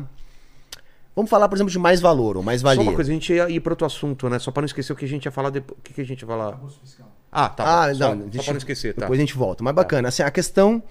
[1.13, 2.83] Vamos falar, por exemplo, de mais valor ou mais Só valia.
[2.83, 4.39] uma coisa, a gente ia ir para outro assunto, né?
[4.39, 5.77] Só para não esquecer o que a gente ia falar depois.
[5.77, 6.57] O que, que a gente ia falar?
[7.29, 7.63] Ah, tá.
[7.83, 7.95] Ah, bom.
[7.95, 9.01] Só, não, só deixa- para não esquecer, tá?
[9.01, 9.61] Depois a gente volta.
[9.61, 10.07] Mas bacana.
[10.07, 10.87] Assim, a questão que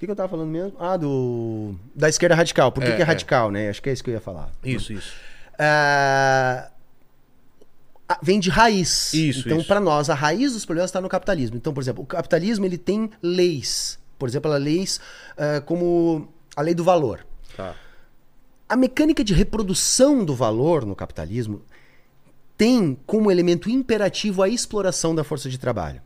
[0.00, 0.74] que, que eu tava falando mesmo?
[0.78, 1.74] Ah, do.
[1.94, 2.70] Da esquerda radical.
[2.70, 3.06] Por que, É, que é é.
[3.06, 3.68] radical, né?
[3.68, 4.50] Acho que é isso que eu ia falar.
[4.64, 5.12] Isso, isso.
[5.58, 6.70] Ah, ah,
[8.22, 9.12] vem de raiz.
[9.14, 11.56] Isso, Então, para nós, a raiz dos problemas está no capitalismo.
[11.56, 13.98] Então, por exemplo, o capitalismo ele tem leis.
[14.18, 15.00] Por exemplo, a leis
[15.36, 17.26] ah, como a lei do valor.
[17.56, 17.74] Tá.
[18.68, 21.62] A mecânica de reprodução do valor no capitalismo
[22.56, 26.00] tem como elemento imperativo a exploração da força de trabalho.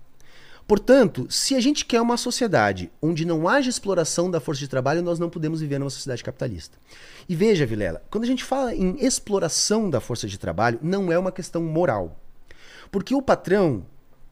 [0.68, 5.02] Portanto, se a gente quer uma sociedade onde não haja exploração da força de trabalho,
[5.02, 6.76] nós não podemos viver numa sociedade capitalista.
[7.26, 11.18] E veja, Vilela, quando a gente fala em exploração da força de trabalho, não é
[11.18, 12.20] uma questão moral.
[12.90, 13.86] Porque o patrão,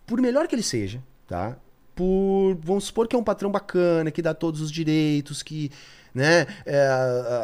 [0.06, 1.56] por melhor que ele seja, tá?
[1.94, 5.70] Por, vamos supor que é um patrão bacana, que dá todos os direitos, que
[6.14, 6.86] né, é,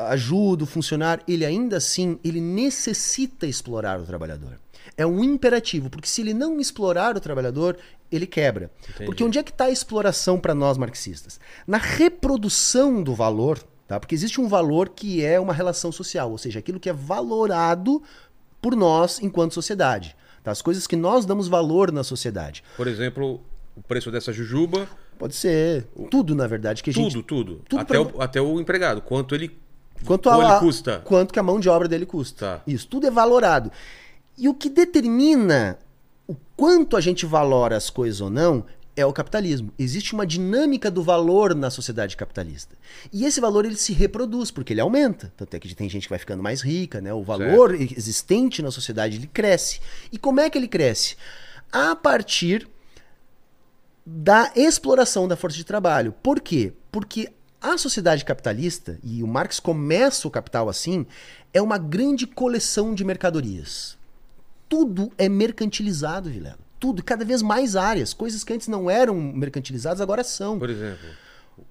[0.08, 4.60] ajuda o funcionário, ele ainda assim, ele necessita explorar o trabalhador.
[4.96, 7.76] É um imperativo, porque se ele não explorar o trabalhador,
[8.10, 8.70] ele quebra.
[8.88, 9.04] Entendi.
[9.06, 11.40] Porque onde é que está a exploração para nós marxistas?
[11.66, 13.98] Na reprodução do valor, tá?
[13.98, 18.02] Porque existe um valor que é uma relação social, ou seja, aquilo que é valorado
[18.60, 20.14] por nós enquanto sociedade.
[20.44, 20.50] tá?
[20.50, 22.62] As coisas que nós damos valor na sociedade.
[22.76, 23.40] Por exemplo,
[23.76, 27.62] o preço dessa jujuba, Pode ser tudo, na verdade, que a gente tudo, tudo.
[27.68, 29.56] tudo até, pra- o, até o empregado, quanto ele
[30.04, 31.00] Quanto a, ele custa?
[31.04, 32.56] Quanto que a mão de obra dele custa.
[32.56, 32.62] Tá.
[32.66, 33.70] Isso, tudo é valorado.
[34.36, 35.78] E o que determina
[36.26, 38.64] o quanto a gente valora as coisas ou não
[38.94, 39.72] é o capitalismo.
[39.78, 42.76] Existe uma dinâmica do valor na sociedade capitalista.
[43.12, 45.32] E esse valor ele se reproduz, porque ele aumenta.
[45.36, 47.12] Tanto é que tem gente que vai ficando mais rica, né?
[47.12, 49.80] O valor existente na sociedade ele cresce.
[50.10, 51.16] E como é que ele cresce?
[51.70, 52.68] A partir
[54.04, 56.14] da exploração da força de trabalho.
[56.22, 56.72] Por quê?
[56.90, 61.06] Porque a sociedade capitalista, e o Marx começa o Capital assim,
[61.54, 63.96] é uma grande coleção de mercadorias.
[64.72, 66.56] Tudo é mercantilizado, Vilela.
[66.80, 68.14] Tudo, cada vez mais áreas.
[68.14, 70.58] Coisas que antes não eram mercantilizadas, agora são.
[70.58, 71.06] por exemplo.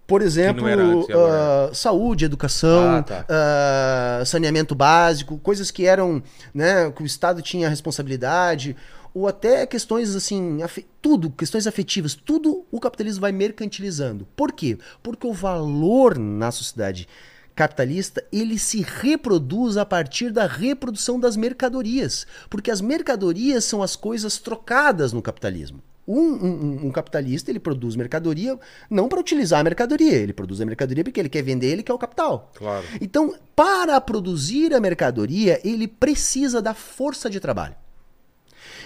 [0.06, 3.26] Por exemplo, antes ah, saúde, educação, Ah, tá.
[3.28, 6.22] ah, saneamento básico, coisas que eram,
[6.54, 8.76] né, que o Estado tinha responsabilidade,
[9.16, 10.60] ou até questões assim,
[11.02, 14.28] tudo, questões afetivas, tudo o capitalismo vai mercantilizando.
[14.36, 14.78] Por quê?
[15.02, 17.08] Porque o valor na sociedade
[17.56, 23.96] capitalista, ele se reproduz a partir da reprodução das mercadorias, porque as mercadorias são as
[23.96, 25.82] coisas trocadas no capitalismo.
[26.08, 28.58] Um, um- um capitalista ele produz mercadoria
[28.90, 31.94] não para utilizar a mercadoria, ele produz a mercadoria porque ele quer vender, ele quer
[31.94, 32.52] o capital.
[32.56, 32.84] Claro.
[33.00, 37.76] Então, para produzir a mercadoria, ele precisa da força de trabalho.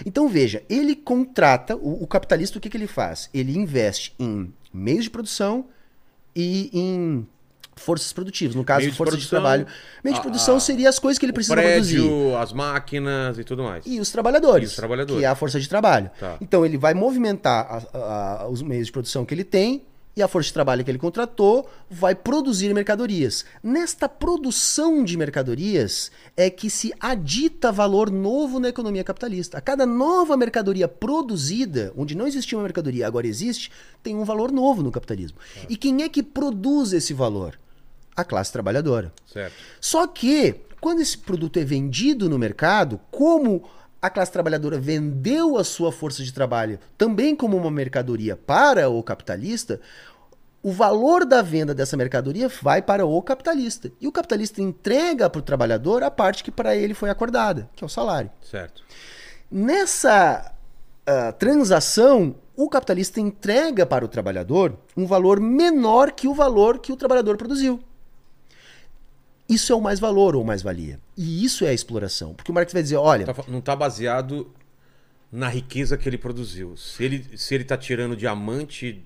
[0.04, 3.30] Então veja, ele contrata, o, o capitalista o que, que ele faz?
[3.32, 5.66] Ele investe em meios de produção
[6.34, 7.26] e em
[7.76, 8.54] forças produtivas.
[8.56, 9.66] No caso, Meio de força de, trabalho.
[10.02, 11.96] Meio de a- produção a- seria as coisas que ele precisa produzir.
[12.00, 13.84] prédio, as máquinas e tudo mais.
[13.86, 14.70] E os trabalhadores.
[14.70, 15.20] E os trabalhadores.
[15.20, 16.10] Que é a força de trabalho.
[16.18, 16.36] Tá.
[16.40, 19.84] Então ele vai movimentar a- a- os meios de produção que ele tem
[20.16, 23.44] e a força de trabalho que ele contratou vai produzir mercadorias.
[23.62, 29.58] Nesta produção de mercadorias é que se adita valor novo na economia capitalista.
[29.58, 33.70] A cada nova mercadoria produzida, onde não existia uma mercadoria, agora existe,
[34.02, 35.36] tem um valor novo no capitalismo.
[35.68, 37.58] E quem é que produz esse valor?
[38.16, 39.12] A classe trabalhadora.
[39.26, 39.54] Certo.
[39.80, 43.68] Só que, quando esse produto é vendido no mercado, como
[44.00, 49.02] a classe trabalhadora vendeu a sua força de trabalho também como uma mercadoria para o
[49.02, 49.80] capitalista,
[50.62, 53.90] o valor da venda dessa mercadoria vai para o capitalista.
[54.00, 57.84] E o capitalista entrega para o trabalhador a parte que para ele foi acordada, que
[57.84, 58.30] é o salário.
[58.42, 58.82] Certo.
[59.50, 60.52] Nessa
[61.06, 66.90] ah, transação, o capitalista entrega para o trabalhador um valor menor que o valor que
[66.90, 67.78] o trabalhador produziu.
[69.48, 71.00] Isso é o mais valor ou mais-valia.
[71.16, 72.34] E isso é a exploração.
[72.34, 74.50] Porque o Marx vai dizer: olha, Tá não tá baseado
[75.30, 76.76] na riqueza que ele produziu.
[76.76, 79.04] Se ele, se ele tá tirando diamante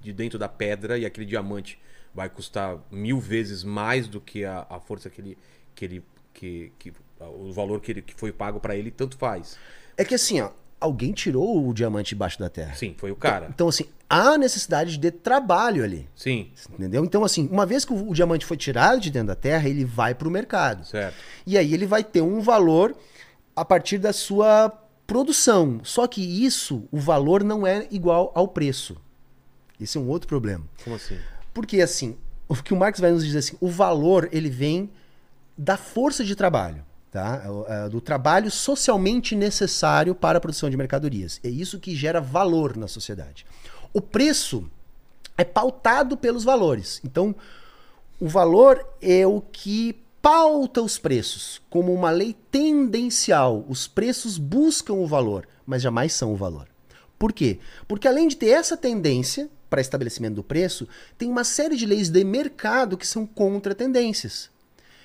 [0.00, 1.78] de dentro da pedra e aquele diamante
[2.14, 5.38] vai custar mil vezes mais do que a, a força que ele.
[5.74, 9.58] Que ele que, que, o valor que, ele, que foi pago para ele, tanto faz.
[9.96, 12.74] é que assim, ó, alguém tirou o diamante debaixo da terra.
[12.74, 13.48] Sim, foi o cara.
[13.48, 16.08] Então, assim, há necessidade de trabalho ali.
[16.14, 17.04] Sim, Entendeu?
[17.04, 19.84] Então, assim, uma vez que o, o diamante foi tirado de dentro da terra, ele
[19.84, 20.84] vai para o mercado.
[20.86, 21.16] certo.
[21.46, 22.96] E aí ele vai ter um valor
[23.54, 24.68] a partir da sua
[25.06, 25.80] produção.
[25.82, 28.96] Só que isso, o valor não é igual ao preço.
[29.80, 30.64] Esse é um outro problema.
[30.82, 31.18] Como assim?
[31.52, 32.16] Porque assim,
[32.48, 34.90] o que o Marx vai nos dizer assim, o valor ele vem
[35.56, 37.42] da força de trabalho, tá?
[37.68, 41.40] É é do trabalho socialmente necessário para a produção de mercadorias.
[41.42, 43.46] É isso que gera valor na sociedade.
[43.96, 44.70] O preço
[45.38, 47.00] é pautado pelos valores.
[47.02, 47.34] Então,
[48.20, 53.64] o valor é o que pauta os preços como uma lei tendencial.
[53.66, 56.68] Os preços buscam o valor, mas jamais são o valor.
[57.18, 57.58] Por quê?
[57.88, 60.86] Porque além de ter essa tendência, para estabelecimento do preço,
[61.16, 64.50] tem uma série de leis de mercado que são contra tendências.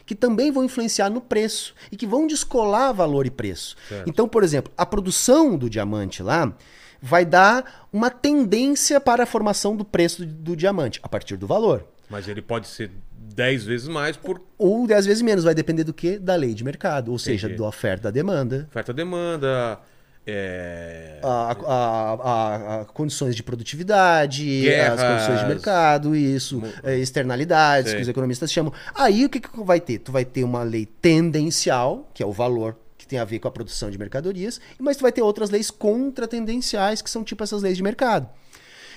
[0.06, 3.78] Que também vão influenciar no preço e que vão descolar valor e preço.
[3.88, 4.10] Certo.
[4.10, 6.54] Então, por exemplo, a produção do diamante lá
[7.02, 11.86] vai dar uma tendência para a formação do preço do, diamante a partir do valor.
[12.10, 12.92] Mas ele pode ser
[13.34, 16.20] 10 vezes mais por Ou 10 vezes menos, vai depender do que?
[16.20, 17.62] Da lei de mercado, ou seja, Entendi.
[17.62, 18.68] da oferta e da demanda.
[18.70, 19.80] oferta-demanda,
[20.28, 21.20] é...
[21.24, 25.00] A, a- a- a condições de produtividade, Guerras.
[25.00, 27.98] as condições de mercado, isso, é, externalidades, Sei.
[27.98, 28.72] que os economistas chamam.
[28.94, 30.00] Aí o que, que vai ter?
[30.00, 32.76] Tu vai ter uma lei tendencial, que é o valor
[33.12, 37.02] tem a ver com a produção de mercadorias, mas tu vai ter outras leis contratendenciais,
[37.02, 38.28] que são tipo essas leis de mercado.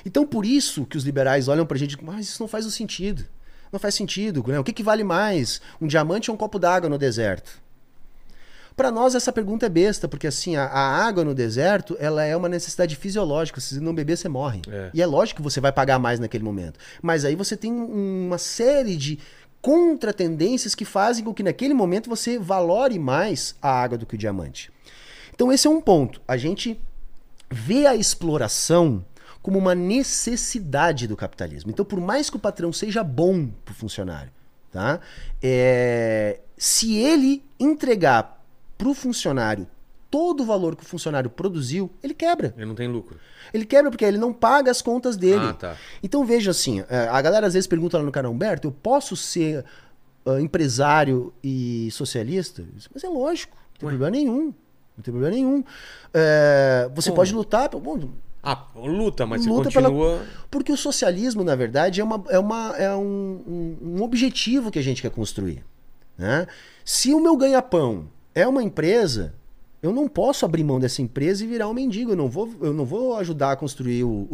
[0.07, 3.25] Então, por isso que os liberais olham pra gente, mas isso não faz o sentido.
[3.73, 4.59] Não faz sentido, né?
[4.61, 5.61] O que, que vale mais?
[5.81, 7.63] Um diamante ou um copo d'água no deserto?
[8.77, 12.37] Para nós essa pergunta é besta, porque assim, a, a água no deserto, ela é
[12.37, 14.63] uma necessidade fisiológica, se não beber você morre.
[14.69, 14.91] É.
[14.93, 16.79] E é lógico que você vai pagar mais naquele momento.
[17.01, 19.19] Mas aí você tem um- uma série de
[19.65, 24.19] contratendências que fazem com que naquele momento você valore mais a água do que o
[24.19, 24.71] diamante.
[25.35, 26.21] Então esse é um ponto.
[26.29, 26.79] A gente
[27.51, 29.03] vê a exploração
[29.41, 31.71] como uma necessidade do capitalismo.
[31.71, 34.31] Então, por mais que o patrão seja bom para o funcionário,
[34.71, 35.01] tá?
[35.43, 38.45] É, se ele entregar
[38.77, 39.67] para o funcionário
[40.15, 42.55] todo o valor que o funcionário produziu, ele quebra.
[42.57, 43.19] Ele não tem lucro.
[43.53, 45.47] Ele quebra porque ele não paga as contas dele.
[45.49, 45.77] Ah, tá.
[46.03, 49.17] Então veja assim, é, a galera às vezes pergunta lá no canal Humberto, eu posso
[49.17, 49.65] ser
[50.25, 52.63] ah, empresário e socialista?
[52.95, 53.93] Mas é lógico, não tem Ué.
[53.93, 54.55] problema nenhum.
[54.97, 55.65] Não tem problema nenhum.
[56.13, 57.17] É, você Como?
[57.17, 57.69] pode lutar.
[57.71, 58.11] Bom,
[58.43, 60.23] Ah, luta, mas Luta você continua...
[60.51, 63.43] porque o socialismo, na verdade, é, uma, é, uma, é um,
[63.83, 65.65] um- um objetivo que a gente quer construir.
[66.17, 66.47] Né?
[66.85, 69.35] Se o meu ganha-pão é uma empresa,
[69.85, 72.13] eu não posso abrir mão dessa empresa e virar um mendigo.
[72.13, 74.29] Eu não vou, eu não vou ajudar a construir o,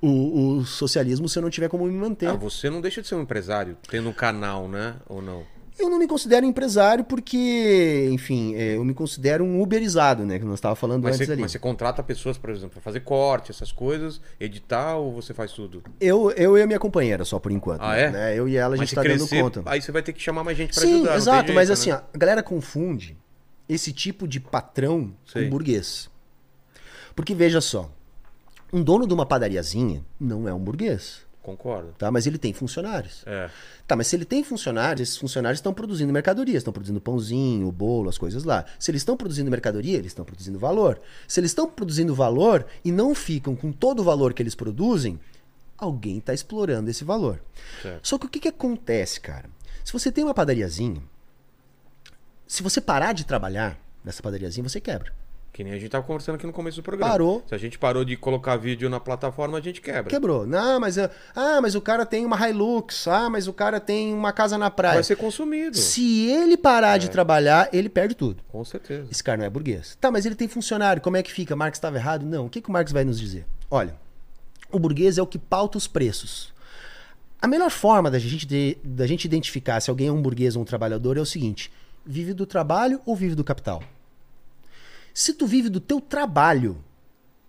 [0.00, 2.26] o, o- o socialismo se eu não tiver como me manter.
[2.28, 4.96] Ah, você não deixa de ser um empresário, tendo um canal, né?
[5.08, 5.42] Ou não?
[5.78, 10.38] Eu não me considero empresário porque, enfim, é, eu me considero um uberizado, né?
[10.38, 11.40] Que nós estávamos falando Mas antes você, ali.
[11.40, 15.50] mas você contrata pessoas, por exemplo, para fazer corte, essas coisas, editar, ou você faz
[15.52, 15.82] tudo?
[15.98, 17.80] Eu, eu e a minha companheira só por enquanto.
[17.82, 18.10] Ah, é?
[18.10, 18.38] Né?
[18.38, 19.62] Eu e ela a gente tá crescer, dando conta.
[19.64, 21.08] aí você vai ter que chamar mais gente para Sim, ajudar.
[21.08, 21.72] tem exato, jeito, mas né?
[21.72, 23.16] assim, a galera confunde
[23.68, 26.10] esse tipo de patrão com burguês.
[27.14, 27.90] Porque veja só,
[28.72, 31.92] um dono de uma padariazinha não é um burguês, Concordo.
[31.98, 32.10] tá?
[32.10, 33.22] Mas ele tem funcionários.
[33.26, 33.50] É.
[33.86, 38.08] Tá, mas se ele tem funcionários, esses funcionários estão produzindo mercadoria, estão produzindo pãozinho, bolo,
[38.08, 38.64] as coisas lá.
[38.78, 41.00] Se eles estão produzindo mercadoria, eles estão produzindo valor.
[41.26, 45.18] Se eles estão produzindo valor e não ficam com todo o valor que eles produzem,
[45.76, 47.42] alguém está explorando esse valor.
[47.82, 48.06] Certo.
[48.06, 49.50] Só que o que, que acontece, cara?
[49.84, 51.02] Se você tem uma padariazinha,
[52.52, 55.12] se você parar de trabalhar nessa padariazinha, você quebra.
[55.52, 57.12] Que nem a gente tava conversando aqui no começo do programa.
[57.12, 57.44] Parou.
[57.46, 60.04] Se a gente parou de colocar vídeo na plataforma, a gente quebra.
[60.10, 60.46] Quebrou.
[60.46, 63.06] Não, mas, ah, mas o cara tem uma Hilux.
[63.06, 64.94] Ah, mas o cara tem uma casa na praia.
[64.94, 65.76] Vai ser consumido.
[65.76, 66.98] Se ele parar É.
[66.98, 68.42] de trabalhar, ele perde tudo.
[68.48, 69.08] Com certeza.
[69.10, 69.96] Esse cara não é burguês.
[70.00, 71.02] Tá, mas ele tem funcionário.
[71.02, 71.54] Como é que fica?
[71.54, 72.24] Marx estava errado?
[72.24, 72.46] Não.
[72.46, 73.44] O que, que o Marx vai nos dizer?
[73.70, 73.94] Olha,
[74.70, 76.50] o burguês é o que pauta os preços.
[77.42, 80.62] A melhor forma da gente, de- da gente identificar se alguém é um burguês ou
[80.62, 81.70] um trabalhador é o seguinte:
[82.04, 83.82] vive do trabalho ou vive do capital?
[85.14, 86.82] Se tu vive do teu trabalho,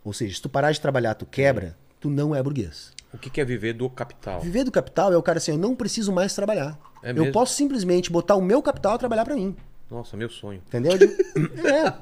[0.04, 2.92] ou seja, se tu parar de trabalhar, tu quebra, tu não é burguês.
[3.14, 4.42] O que que é viver do capital?
[4.42, 6.78] Viver do capital é o cara assim, eu não preciso mais trabalhar.
[7.02, 9.56] É eu posso simplesmente botar o meu capital a trabalhar pra mim.
[9.92, 10.60] Nossa, meu sonho.
[10.68, 10.98] Entendeu?
[10.98, 11.06] De-
[11.68, 11.94] é.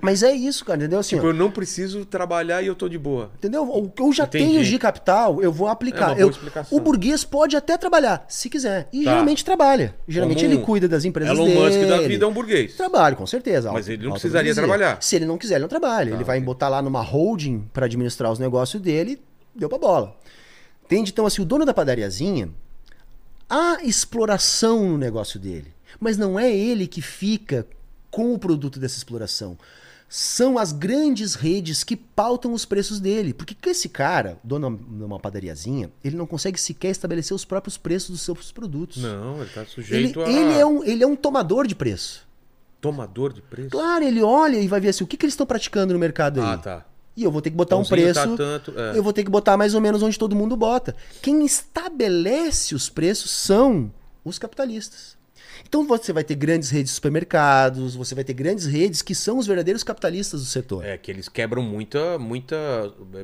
[0.00, 0.98] Mas é isso, cara, entendeu?
[1.00, 3.30] Assim, ó, Tipo, eu não preciso trabalhar e eu tô de boa.
[3.36, 3.62] Entendeu?
[3.70, 4.44] O que eu já Entendi.
[4.52, 6.06] tenho de capital, eu vou É aplicar.
[6.06, 6.78] uma boa Eu- explicação.
[6.78, 8.88] o burguês pode até trabalhar, se quiser.
[8.90, 9.10] E Tá.
[9.10, 9.94] geralmente trabalha.
[10.08, 11.60] Geralmente Como ele cuida das empresas Elon dele.
[11.60, 12.74] Musk da vida é um burguês.
[12.74, 13.70] Trabalha, com certeza.
[13.70, 14.62] Mas ele não precisaria burguesia.
[14.76, 15.02] trabalhar.
[15.02, 16.08] Se ele não quiser, ele não trabalha.
[16.10, 16.46] ele Tá, vai ok.
[16.46, 19.20] botar lá numa holding para administrar os negócios dele,
[19.54, 20.16] deu pra bola.
[20.86, 21.10] Entende?
[21.10, 22.48] Então, assim, o dono da padariazinha,
[23.50, 25.75] há exploração no negócio dele.
[26.00, 27.66] Mas não é ele que fica
[28.10, 29.58] com o produto dessa exploração.
[30.08, 33.34] São as grandes redes que pautam os preços dele.
[33.34, 37.76] Porque que esse cara, dono de uma padariazinha, ele não consegue sequer estabelecer os próprios
[37.76, 39.02] preços dos seus produtos.
[39.02, 42.24] Não, ele tá Ele, sujeito a ele, é um, ele é um tomador de preço.
[42.80, 43.70] tomador de preço.
[43.70, 46.40] Claro, ele olha e vai ver assim, o que, que eles estão praticando no mercado
[46.40, 46.46] aí.
[46.54, 46.86] Ah, tá.
[47.16, 48.20] E eu vou ter que botar um Pãozinho preço.
[48.30, 48.96] tá tanto, é.
[48.96, 50.94] Eu vou ter que botar mais ou menos onde todo mundo bota.
[51.20, 53.90] Quem estabelece os preços são
[54.24, 55.15] os capitalistas.
[55.68, 59.36] Então você vai ter grandes redes de supermercados, você vai ter grandes redes que são
[59.38, 60.84] os verdadeiros capitalistas do setor.
[60.84, 62.56] É que eles quebram muita, muita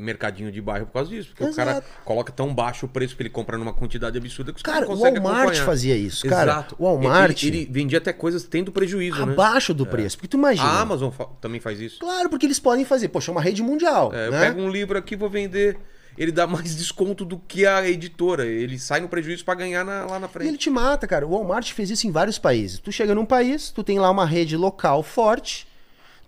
[0.00, 1.28] mercadinho de bairro por causa disso.
[1.28, 1.56] Porque o Exato.
[1.70, 4.78] cara coloca tão baixo o preço que ele compra numa quantidade absurda que os Cara,
[4.80, 5.64] caras o não conseguem Walmart acompanhar.
[5.66, 6.26] fazia isso.
[6.28, 6.76] Cara, Exato.
[6.78, 9.32] o Walmart Ele, ele vendia até coisas tendo prejuízo, né?
[9.32, 10.16] abaixo do preço.
[10.16, 10.66] Porque tu imagina.
[10.66, 12.00] A Amazon fa- também faz isso.
[12.00, 13.08] Claro, porque eles podem fazer.
[13.08, 14.12] Poxa, é uma rede mundial.
[14.12, 14.40] É, eu né?
[14.40, 15.78] pego um livro aqui, vou vender.
[16.16, 18.44] Ele dá mais desconto do que a editora.
[18.46, 20.48] Ele sai no prejuízo pra ganhar na- lá na E frente.
[20.48, 21.26] ele te mata, cara.
[21.26, 22.78] O Walmart fez isso em vários países.
[22.78, 25.66] Tu chega num país, tu tem lá uma rede local forte,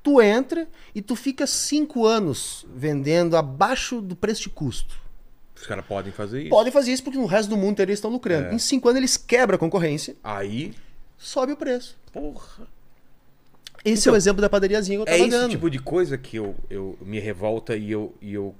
[0.02, 5.02] tu entra e tu fica cinco anos vendendo abaixo do preço de custo.
[5.56, 6.50] Os caras podem fazer isso.
[6.50, 8.48] Podem fazer isso porque no resto do mundo eles estão lucrando.
[8.48, 8.54] É.
[8.54, 10.74] Em cinco anos eles quebram a concorrência, Aí,
[11.16, 11.96] sobe o preço.
[12.12, 12.66] porra.
[13.84, 15.50] Esse Então, é o exemplo da padariazinha que eu É tava esse dando.
[15.50, 18.54] tipo de coisa que eu, eu me revolta e eu, e eu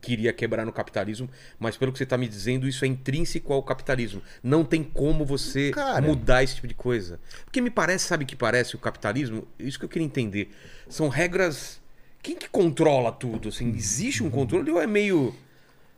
[0.00, 1.28] queria quebrar no capitalismo,
[1.58, 4.22] mas pelo que você tá me dizendo, isso é intrínseco ao capitalismo.
[4.42, 6.00] Não tem como você Cara.
[6.00, 7.20] mudar esse tipo de coisa.
[7.44, 9.46] Porque me parece, sabe que parece o capitalismo?
[9.58, 10.54] Isso que eu queria entender.
[10.88, 11.80] São regras.
[12.22, 13.48] Quem que controla tudo?
[13.48, 15.34] Assim, existe um controle ou é meio.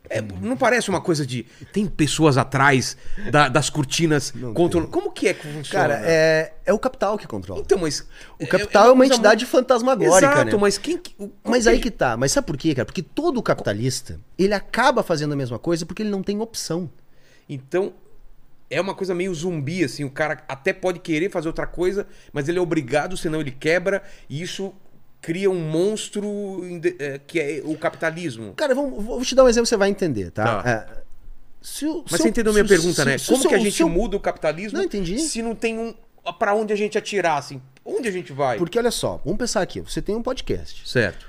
[0.09, 1.43] É, não parece uma coisa de.
[1.71, 2.97] Tem pessoas atrás
[3.31, 4.91] da- das cortinas controlando.
[4.91, 5.87] Como que é que funciona?
[5.87, 7.61] Cara, é, é o capital que controla.
[7.61, 8.05] Então, mas.
[8.39, 10.57] O capital é, uma coisa entidade fantasmagórica, Exato, né?
[10.61, 10.97] mas quem.
[10.97, 12.17] que- o- Mas aí que tá.
[12.17, 12.85] Mas sabe por quê, cara?
[12.85, 16.89] Porque todo capitalista, ele acaba fazendo a mesma coisa porque ele não tem opção.
[17.47, 17.93] Então,
[18.69, 20.03] é uma coisa meio zumbi, assim.
[20.03, 24.01] O cara até pode querer fazer outra coisa, mas ele é obrigado, senão ele quebra.
[24.29, 24.73] E isso
[25.21, 26.61] cria um monstro
[26.99, 28.53] é, que é o capitalismo.
[28.55, 30.61] Cara, vamos, vou te dar um exemplo você vai entender, tá?
[30.63, 30.69] Tá.
[30.69, 31.01] É,
[31.61, 33.17] se o- Mas se você entendeu a minha se pergunta, se- né?
[33.27, 35.19] Como que a gente muda o capitalismo Não, entendi.
[35.19, 35.93] se não tem um.
[36.37, 37.61] Pra onde a gente atirar, assim?
[37.83, 38.57] Onde a gente vai?
[38.57, 39.79] Porque olha só, vamos pensar aqui.
[39.81, 40.87] Você tem um podcast.
[40.87, 41.25] Certo.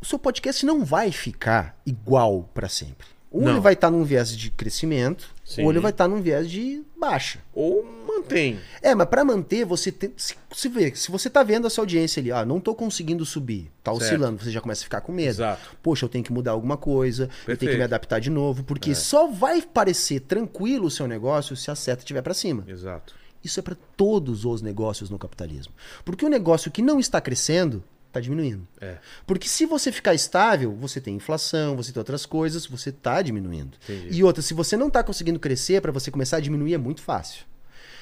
[0.00, 3.06] O seu podcast não vai ficar igual pra sempre.
[3.30, 3.52] Ou Não.
[3.52, 5.64] ele vai estar num viés de crescimento, Sim.
[5.64, 7.40] ou ele vai estar num viés de baixa.
[7.54, 8.58] Ou mantém.
[8.80, 10.12] É, mas pra manter, você tem.
[10.16, 13.24] Se, se, vê, se você tá vendo a sua audiência ali, ah, não tô conseguindo
[13.24, 14.02] subir, tá Certo.
[14.04, 15.28] oscilando, você já começa a ficar com medo.
[15.30, 15.76] Exato.
[15.82, 17.74] Poxa, eu tenho que mudar alguma coisa, eu tenho que Perfeito.
[17.74, 17.78] É.
[17.78, 22.02] me adaptar de novo, porque só vai parecer tranquilo o seu negócio se a seta
[22.02, 22.64] estiver pra cima.
[22.66, 23.14] Exato.
[23.44, 25.72] Isso é para todos os negócios no capitalismo.
[26.04, 27.82] Porque o negócio que não está crescendo
[28.12, 28.66] está diminuindo.
[28.80, 28.98] É.
[29.26, 33.76] Porque se você ficar estável, você tem inflação, você tem outras coisas, você está diminuindo.
[33.82, 34.18] Entendi.
[34.18, 37.02] E outra, se você não está conseguindo crescer, para você começar a diminuir é muito
[37.02, 37.44] fácil.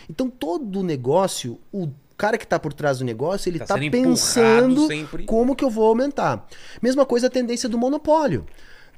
[0.09, 3.97] Então todo negócio, o cara que está por trás do negócio, ele Tá está sendo
[3.97, 6.47] empurrado pensando como que eu vou aumentar.
[6.83, 8.45] Mesma coisa a tendência do monopólio.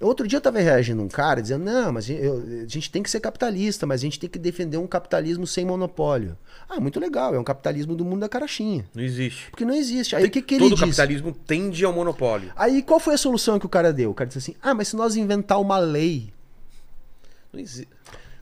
[0.03, 3.11] Outro dia eu estava reagindo um cara dizendo, não, mas eu- a gente tem que
[3.11, 6.37] ser capitalista, mas a gente tem que defender um capitalismo sem monopólio.
[6.69, 8.85] Ah, muito legal, é um capitalismo do mundo da carochinha.
[8.95, 9.51] Não existe.
[9.51, 10.17] Porque não existe.
[10.17, 10.85] Aí o que, que ele Todo disse?
[10.85, 12.51] capitalismo tende ao monopólio.
[12.57, 14.11] Aí qual foi a solução que o cara deu?
[14.11, 16.33] O cara disse assim, ah, mas se nós inventar uma lei...
[17.53, 17.89] Não existe.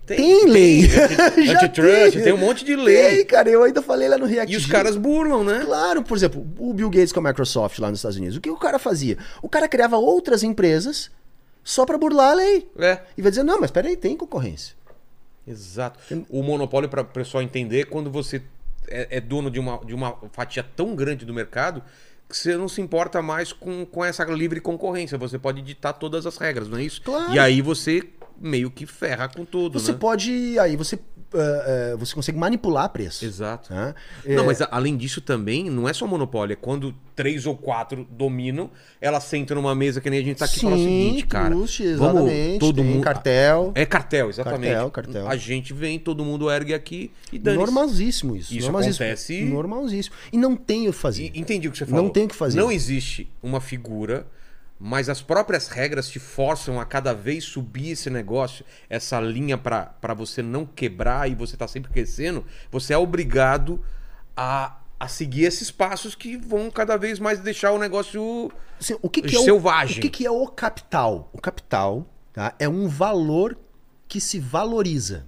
[0.07, 0.83] Tem, lei.
[1.47, 3.25] Já Antitrust, tem um monte de Tem, lei.
[3.25, 4.53] cara, eu ainda falei lá no React.
[4.53, 5.63] E os caras burlam, né?
[5.65, 8.37] Claro, por exemplo, o Bill Gates com a Microsoft lá nos Estados Unidos.
[8.37, 9.17] O que o cara fazia?
[9.41, 11.11] O cara criava outras empresas
[11.63, 12.71] só pra burlar a lei.
[12.79, 13.01] É.
[13.17, 14.75] E vai dizer, não, mas peraí, tem concorrência.
[15.47, 15.99] Exato.
[16.29, 18.43] O monopólio, para o pessoal entender, quando você
[18.89, 21.83] é, é dono de uma, de uma fatia tão grande do mercado
[22.29, 25.19] que você não se importa mais com, com essa livre concorrência.
[25.19, 27.03] Você pode ditar todas as regras, não é isso?
[27.03, 27.33] Claro.
[27.35, 28.09] E aí você
[28.41, 29.99] meio que ferra com tudo, Você né?
[29.99, 30.59] pode.
[30.59, 30.99] Aí você,
[31.35, 33.25] eh, eh, você consegue manipular preço.
[33.25, 33.69] Exato.
[33.71, 33.95] Tá?
[34.27, 38.07] Não, Eh, mas além disso também, não é só monopólio, é quando três ou quatro
[38.11, 38.71] dominam,
[39.01, 41.49] elas sentam numa mesa que nem a gente tá aqui e fala o seguinte, cara.
[41.55, 42.59] vamos exatamente.
[42.61, 43.73] todo tem mundo cartel.
[43.75, 44.73] É cartel, exatamente.
[44.73, 45.29] Cartel, cartel.
[45.29, 48.53] A gente vem, todo mundo ergue aqui e dane Normalzíssimo isso.
[48.55, 49.05] Isso normalzíssimo.
[49.07, 50.15] acontece- Normalzíssimo.
[50.33, 51.31] E não tem o que fazer.
[51.35, 52.05] E- Entendi o que você falou.
[52.05, 52.59] Não tem o que fazer.
[52.59, 54.27] Não existe uma figura,
[54.83, 60.15] mas as próprias regras te forçam a cada vez subir esse negócio, essa linha pra
[60.17, 62.47] você não quebrar e você tá sempre crescendo.
[62.71, 63.85] Você é obrigado
[64.35, 68.51] a, a seguir esses passos que vão cada vez mais deixar o negócio.
[68.81, 69.97] Assim, o que, que é Selvagem.
[69.97, 71.29] O, o que, que é o capital?
[71.31, 73.59] O capital tá, é um valor
[74.09, 75.27] que se valoriza.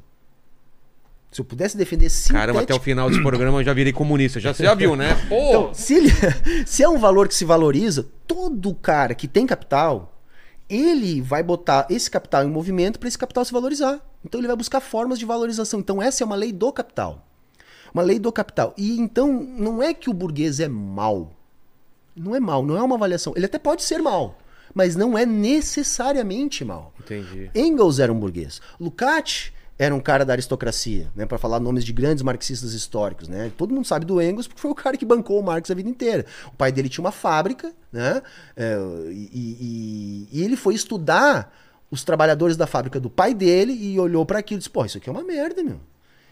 [1.33, 4.39] Se eu pudesse defender Caramba, até o final desse programa eu já virei comunista.
[4.39, 5.15] Já, você já viu, né?
[5.31, 5.49] Pô!
[5.49, 6.11] Então, se, ele-
[6.67, 10.15] se é um valor que se valoriza, todo cara que tem capital,
[10.69, 13.99] ele vai botar esse capital em movimento para esse capital se valorizar.
[14.23, 15.81] Então ele vai buscar formas de valorização.
[15.81, 17.27] Então essa é uma lei do capital.
[17.95, 18.75] Uma lei do capital.
[18.77, 21.33] E então não é que o burguês é mal.
[22.15, 23.33] Não é mal, não é uma avaliação.
[23.35, 24.39] Ele até pode ser mal,
[24.75, 26.93] mas não é necessariamente mal.
[27.01, 27.51] Entendi.
[27.55, 28.61] Engels era um burguês.
[28.79, 29.51] Lukács
[29.85, 33.51] era um cara da aristocracia, né, para falar nomes de grandes marxistas históricos, né?
[33.57, 35.89] Todo mundo sabe do Engels porque foi o cara que bancou o Marx a vida
[35.89, 36.25] inteira.
[36.53, 38.23] O pai dele tinha uma fábrica, né?
[38.57, 38.77] é,
[39.11, 41.53] e, e- e ele foi estudar
[41.91, 44.99] os trabalhadores da fábrica do pai dele e olhou para aquilo e disse: "Pô, isso
[44.99, 45.81] aqui é uma merda, meu".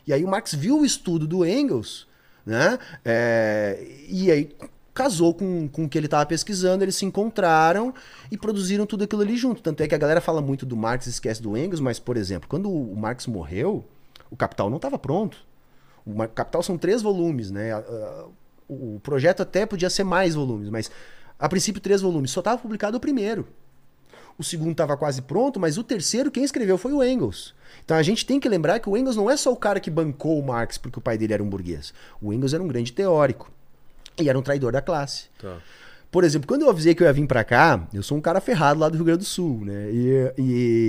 [0.06, 2.06] E aí o Marx viu o estudo do Engels,
[2.46, 2.78] né?
[3.04, 4.50] é, e aí
[5.00, 7.94] casou com, com o que ele estava pesquisando, eles se encontraram
[8.30, 9.62] e produziram tudo aquilo ali junto.
[9.62, 12.18] Tanto é que a galera fala muito do Marx e esquece do Engels, mas, por
[12.18, 13.82] exemplo, quando o Marx morreu,
[14.30, 15.38] o Capital não estava pronto.
[16.04, 17.70] O Capital são três volumes, né?
[18.68, 20.90] O projeto até podia ser mais volumes, mas
[21.38, 22.30] a princípio três volumes.
[22.30, 23.48] Só estava publicado o primeiro.
[24.38, 27.54] o segundo estava quase pronto, mas o terceiro quem escreveu foi o Engels.
[27.82, 29.90] Então a gente tem que lembrar que o Engels não é só o cara que
[29.90, 31.94] bancou o Marx porque o pai dele era um burguês.
[32.20, 33.50] O Engels era um grande teórico
[34.18, 35.24] e era um traidor da classe.
[35.40, 35.56] Tá.
[36.10, 38.40] Por exemplo, quando eu avisei que eu ia vir pra cá, eu sou um cara
[38.40, 39.90] ferrado lá do Rio Grande do Sul, né?
[39.92, 40.32] E,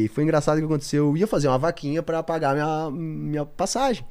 [0.05, 1.09] e foi engraçado o que aconteceu.
[1.09, 4.03] Eu ia fazer uma vaquinha pra pagar minha, minha passagem.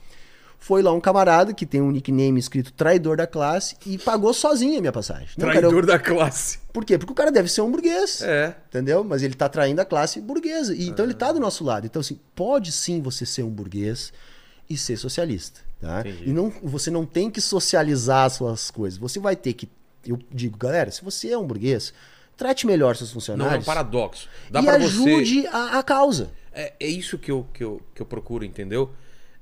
[0.63, 4.77] Foi lá um camarada que tem um nickname escrito traidor da classe e pagou sozinho
[4.77, 5.31] a minha passagem.
[5.39, 6.59] Não, cara, eu- Traidor da classe.
[6.73, 6.97] Por quê?
[6.99, 8.21] Porque o cara deve ser um burguês.
[8.23, 8.55] É.
[8.69, 9.03] Entendeu?
[9.03, 10.75] Mas ele tá traindo a classe burguesa.
[10.75, 11.87] E, então ele tá do nosso lado.
[11.87, 14.13] Então, assim, pode sim você ser um burguês
[14.69, 15.61] e ser socialista.
[15.81, 16.05] Tá?
[16.07, 18.99] E não, você não tem que socializar as suas coisas.
[18.99, 19.69] Você vai ter que.
[20.07, 21.93] Eu digo, galera, se você é um burguês,
[22.37, 23.67] trate melhor seus Não, é um funcionários.
[23.67, 24.29] paradoxo.
[24.51, 24.85] Dá e pra você.
[24.85, 26.33] ajude a, a causa.
[26.53, 28.93] É, é isso que eu, que, eu, que eu procuro, entendeu?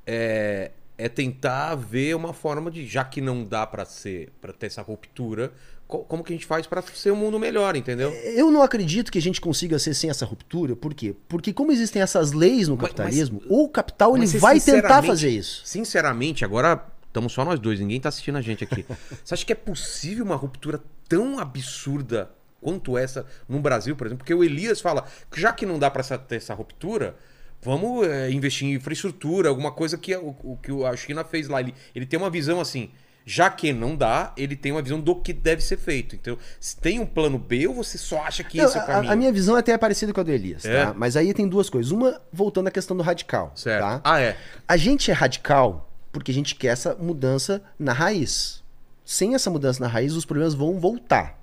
[0.07, 4.67] É, é tentar ver uma forma de, já que não dá pra ser, para ter
[4.67, 5.53] essa ruptura,
[5.89, 8.11] como que a gente faz pra ser um mundo melhor, entendeu?
[8.13, 10.77] Eu não acredito que a gente consiga ser sem essa ruptura.
[10.77, 11.17] Por quê?
[11.27, 15.31] Porque como existem essas leis no Mas- capitalismo, o capital ele Mas vai tentar fazer
[15.31, 15.63] isso.
[15.65, 18.85] Sinceramente, agora estamos só nós dois, ninguém tá assistindo a gente aqui.
[19.25, 20.79] Você acha que é possível uma ruptura
[21.09, 22.31] tão absurda
[22.61, 24.19] quanto essa no Brasil, por exemplo?
[24.25, 27.17] Porque o Elias fala que já que não dá essa- ter essa ruptura,
[27.63, 31.61] vamos é, investir em infraestrutura, alguma coisa que o, o que a China fez lá.
[31.61, 32.91] Ele, ele tem uma visão assim.
[33.31, 36.15] Já que não dá, ele tem uma visão do que deve ser feito.
[36.17, 38.83] Então, se tem um plano B ou você só acha que Não, esse é o
[38.85, 39.13] a- caminho?
[39.13, 40.87] a, minha visão até é parecida com a do Elias, É?
[40.87, 40.95] tá?
[40.97, 41.93] Mas aí tem duas coisas.
[41.93, 43.53] Uma, voltando à questão do radical.
[43.55, 43.83] Certo.
[43.83, 44.01] Tá?
[44.03, 44.35] Ah, é.
[44.67, 48.63] A gente é radical porque a gente quer essa mudança na raiz.
[49.05, 51.39] Sem essa mudança na raiz, os problemas vão voltar.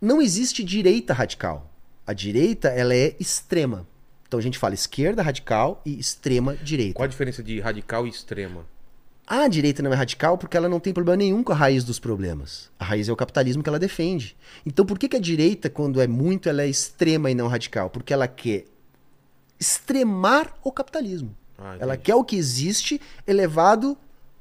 [0.00, 1.70] Não existe direita radical.
[2.04, 3.86] A direita, ela é extrema.
[4.26, 6.94] Então a gente fala esquerda radical e extrema direita.
[6.94, 8.64] Qual a diferença de radical e extrema?
[9.26, 11.98] A direita não é radical porque ela não tem problema nenhum com a raiz dos
[11.98, 12.70] problemas.
[12.78, 14.36] A raiz é o capitalismo que ela defende.
[14.64, 17.90] Então por que, que a direita, quando é muito, ela é extrema e não radical?
[17.90, 18.66] Porque ela quer
[19.58, 21.34] extremar o capitalismo.
[21.58, 23.96] Ah, ela quer o que existe elevado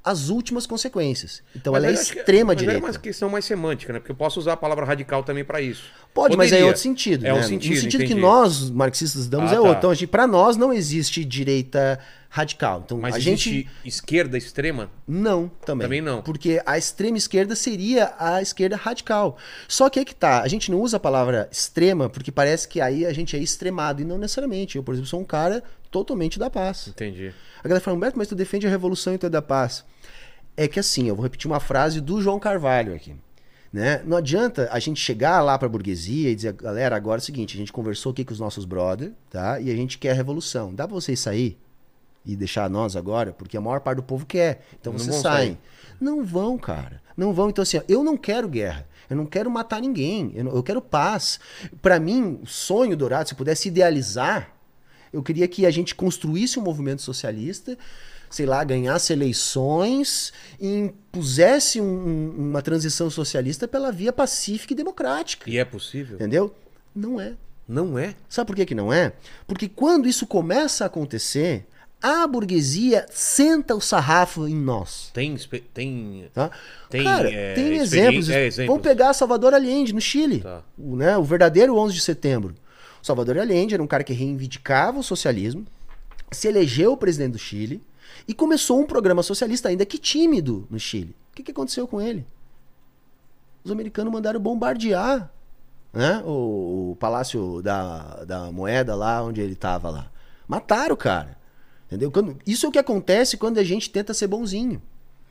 [0.06, 1.42] às últimas consequências.
[1.56, 2.32] Então Mas ela é acho que-.
[2.32, 4.00] É uma questão mais semântica, né?
[4.00, 5.84] Porque eu posso usar a palavra radical também pra isso.
[6.14, 6.68] Pode, mas é Poderia.
[6.68, 7.26] outro sentido.
[7.26, 7.40] É né?
[7.40, 8.22] um sentido, No sentido que entendi.
[8.22, 9.62] nós, marxistas, damos Ah, é tá.
[9.62, 9.78] outro.
[9.80, 12.00] Então, a gente- pra nós não existe direita
[12.30, 12.82] radical.
[12.86, 13.70] Então, Mas a existe gente.
[13.84, 14.90] esquerda extrema?
[15.08, 15.86] Não, também.
[15.86, 16.22] Também não.
[16.22, 19.38] Porque a extrema esquerda seria a esquerda radical.
[19.68, 22.80] Só que aí que tá, a gente não usa a palavra extrema porque parece que
[22.82, 24.02] aí a gente é extremado.
[24.02, 24.76] E não necessariamente.
[24.78, 25.64] Eu, por exemplo, sou um cara
[25.96, 26.88] totalmente da paz.
[26.90, 27.34] Entendi.
[27.64, 29.86] A galera fala, Humberto, mas tu defende a revolução e tu é da paz.
[30.58, 33.16] É que assim, eu vou repetir uma frase do João Carvalho aqui.
[33.72, 34.02] Né?
[34.06, 37.56] Não adianta a gente chegar lá pra burguesia e dizer, galera, agora é o seguinte,
[37.56, 39.60] a gente conversou aqui com os nossos brother, tá?
[39.60, 40.74] E a gente quer a revolução.
[40.74, 41.58] Dá pra vocês sair
[42.26, 43.32] e deixar nós agora?
[43.34, 44.66] Porque a maior parte do povo quer.
[44.80, 45.48] Então Não vocês saem.
[45.54, 45.58] sair.
[46.00, 47.02] Não vão, cara.
[47.16, 47.50] Não vão.
[47.50, 48.86] Então, assim, ó, eu não quero guerra.
[49.10, 50.32] Eu não quero matar ninguém.
[50.36, 51.40] Eu, não- eu quero paz.
[51.82, 54.55] Pra mim, o sonho dourado, se eu pudesse idealizar,
[55.16, 57.78] eu queria que a gente construísse um movimento socialista,
[58.30, 64.76] sei lá, ganhasse eleições e impusesse um- um- uma transição socialista pela via pacífica e
[64.76, 65.50] democrática.
[65.50, 66.16] E é possível?
[66.16, 66.54] Entendeu?
[66.96, 67.34] Não é.
[67.68, 68.14] Não é?
[68.30, 69.14] Sabe por que, que não é?
[69.48, 71.66] Porque quando isso começa a acontecer,
[72.02, 75.10] a burguesia senta o sarrafo em nós.
[75.14, 75.36] Tem.
[75.74, 76.30] tem...
[76.34, 76.52] Tá?
[76.90, 78.30] Tem, Cara, é, tem exemplos.
[78.30, 78.68] é, exemplos.
[78.68, 80.42] Vamos pegar Salvador Allende, no Chile.
[80.42, 80.62] Tá.
[80.78, 82.54] O, né, o verdadeiro 11 de setembro.
[83.06, 85.64] Salvador Allende era um cara que reivindicava o socialismo,
[86.32, 87.80] se elegeu presidente do Chile
[88.28, 91.16] e começou um programa socialista ainda que tímido no Chile.
[91.32, 92.26] O que, que aconteceu com ele?
[93.64, 95.32] Os americanos mandaram bombardear
[95.94, 100.12] né, o, o Palácio da, da Moeda lá onde ele estava lá.
[100.48, 101.38] Mataram o cara.
[101.86, 102.10] Entendeu?
[102.10, 104.82] Quando- isso é o que acontece quando a gente tenta ser bonzinho.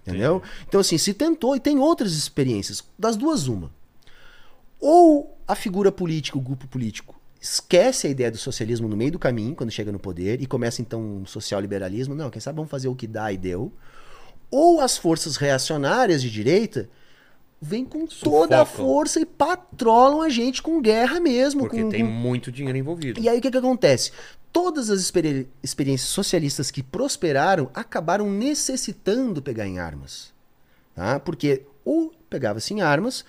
[0.07, 0.41] Entendeu?
[0.69, 2.85] Então, assim, se tentou, e tem outras experiências.
[2.97, 3.73] Das duas, uma.
[4.79, 7.14] Ou a figura política, o grupo político,
[7.45, 10.81] esquece a ideia do socialismo no meio do caminho, quando chega no poder, e começa
[10.81, 12.15] então um social-liberalismo.
[12.15, 13.71] Não, quem sabe vamos fazer o que dá e deu.
[14.51, 16.89] Ou as forças reacionárias de direita
[17.61, 18.87] vêm com toda a Sufocam.
[18.87, 21.61] força e patrolam a gente com guerra mesmo.
[21.63, 23.21] Porque com, tem com- muito dinheiro envolvido.
[23.21, 24.11] e aí o que, que acontece?
[24.53, 30.33] Todas as experi- experiências socialistas que prosperaram acabaram necessitando pegar em armas.
[30.95, 31.21] Tá?
[31.21, 33.25] Porque ou pegava-se em armas,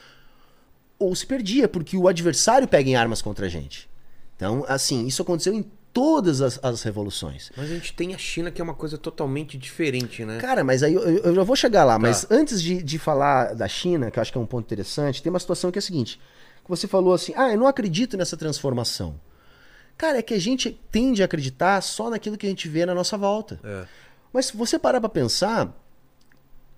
[0.98, 3.90] ou se perdia, porque o adversário pega em armas contra a gente.
[4.36, 7.52] Então, assim, isso aconteceu em todas as, as revoluções.
[7.56, 10.40] Mas a gente tem a China que é uma coisa totalmente diferente, né?
[10.40, 11.98] Cara, mas aí eu, eu- eu já vou chegar lá.
[11.98, 15.24] Mas antes de, de falar da China, que eu acho que é um ponto interessante,
[15.24, 16.20] tem uma situação que é a seguinte:
[16.68, 19.20] você falou assim, ah, eu não acredito nessa transformação.
[19.98, 22.94] Cara, é que a gente tende a acreditar só naquilo que a gente vê na
[22.94, 23.58] nossa volta.
[23.64, 23.86] É.
[24.34, 25.74] Mas se você parar pra pensar,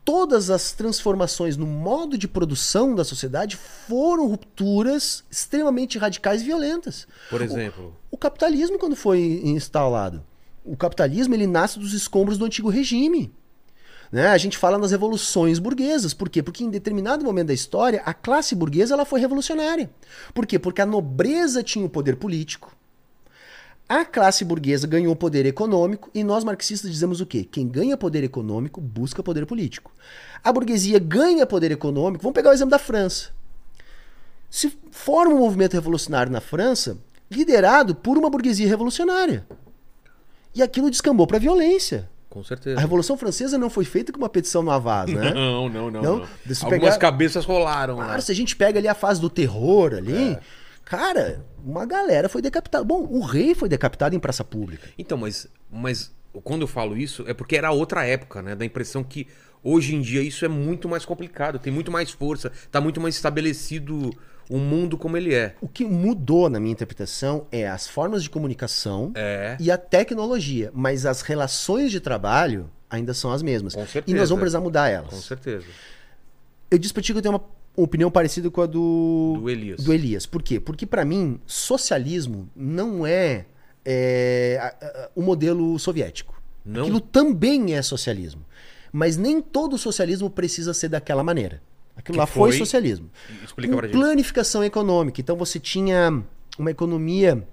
[0.08, 7.05] todas as transformações no modo de produção da sociedade foram rupturas extremamente radicais e violentas.
[7.30, 7.93] Por exemplo.
[8.10, 10.24] O, o capitalismo, quando foi instalado,
[10.64, 13.34] o capitalismo ele nasce dos escombros do antigo regime.
[14.10, 14.28] Né?
[14.28, 16.14] A gente fala nas revoluções burguesas.
[16.14, 16.41] Por quê?
[16.41, 19.89] Porque em determinado momento da história, a classe burguesa ela foi revolucionária.
[20.34, 20.58] Por quê?
[20.58, 22.74] Porque a nobreza tinha o poder político,
[23.89, 27.43] a classe burguesa ganhou poder econômico e nós marxistas dizemos o quê?
[27.49, 29.91] Quem ganha poder econômico busca poder político.
[30.43, 32.21] A burguesia ganha poder econômico.
[32.23, 33.29] Vamos pegar o exemplo da França.
[34.49, 36.97] Se forma um movimento revolucionário na França,
[37.29, 39.45] liderado por uma burguesia revolucionária.
[40.55, 42.09] E aquilo descambou para violência.
[42.29, 42.77] Com certeza.
[42.77, 45.31] A Revolução Francesa não foi feita com uma petição no Avaz, né?
[45.33, 46.01] Não, não, não.
[46.01, 46.01] Não?
[46.01, 46.27] não.
[46.61, 48.21] Algumas pegar- cabeças rolaram Claro, lá.
[48.21, 50.39] se a gente pega ali a fase do terror ali, É.
[50.85, 52.84] cara, uma galera foi decapitada.
[52.84, 54.88] Bom, o rei foi decapitado em praça pública.
[54.97, 56.11] Então, mas, mas
[56.43, 58.55] quando eu falo isso, é porque era outra época, né?
[58.55, 59.28] Da impressão que
[59.63, 63.15] hoje em dia isso é muito mais complicado, tem muito mais força, tá muito mais
[63.15, 64.11] estabelecido
[64.49, 65.55] o mundo como ele é.
[65.59, 69.57] O que mudou na minha interpretação é as formas de comunicação É.
[69.59, 73.76] e a tecnologia, mas as relações de trabalho ainda são as mesmas.
[73.76, 74.18] Com E certeza.
[74.18, 75.09] nós vamos precisar mudar elas.
[75.09, 75.65] Com certeza.
[76.72, 77.43] Eu disse pra ti que eu tenho uma
[77.84, 79.84] opinião parecida com a do, Do Elias.
[79.84, 80.25] do Elias.
[80.25, 80.59] Por quê?
[80.59, 83.45] Porque pra mim, socialismo não é,
[83.86, 86.41] é, a- a- o modelo soviético.
[86.65, 86.82] Não?
[86.82, 88.43] Aquilo também é socialismo.
[88.91, 91.61] Mas nem todo socialismo precisa ser daquela maneira.
[91.95, 92.57] Aquilo Que lá foi, foi?
[92.59, 93.09] socialismo.
[93.43, 93.97] Explica Com pra gente.
[93.97, 95.21] planificação econômica.
[95.21, 96.21] Então você tinha
[96.59, 97.47] uma economia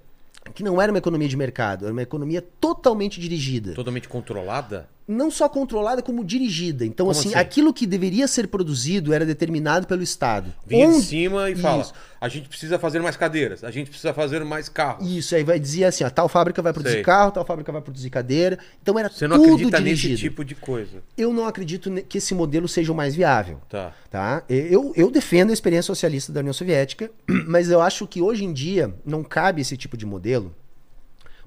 [0.53, 4.87] que não era uma economia de mercado, era uma economia totalmente dirigida Totalmente controlada?
[5.07, 6.83] Não só controlada como dirigida.
[6.85, 7.37] Então, Como assim, assim?
[7.37, 10.51] aquilo que deveria ser produzido era determinado pelo Estado.
[10.65, 11.93] Vinha de Onde- cima e fala: Isso.
[12.19, 15.07] a gente precisa fazer mais cadeiras, a gente precisa fazer mais carros.
[15.07, 17.03] Isso aí vai dizer assim, ó, tal fábrica vai produzir Sei.
[17.03, 18.57] carro, tal fábrica vai produzir cadeira.
[18.81, 20.11] Então era Você não tudo acredita dirigido.
[20.13, 21.03] nesse tipo de coisa.
[21.15, 23.61] Eu não acredito que esse modelo seja o mais viável.
[23.69, 23.93] Tá.
[24.09, 24.43] Tá?
[24.49, 27.11] Eu, eu defendo a experiência socialista da União Soviética,
[27.47, 30.51] mas eu acho que hoje em dia não cabe esse tipo de modelo.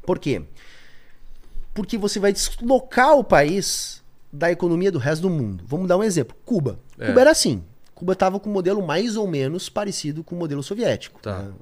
[0.07, 0.41] Por quê?
[0.41, 0.49] Porque
[1.99, 4.03] você vai deslocar o país
[4.33, 5.64] da economia do resto do mundo.
[5.66, 6.37] Vamos dar um exemplo.
[6.45, 6.79] Cuba.
[6.99, 7.07] É.
[7.07, 7.62] Cuba era assim.
[7.95, 11.20] Cuba estava com um modelo mais ou menos parecido com o modelo soviético.
[11.20, 11.43] Tá.
[11.43, 11.53] né?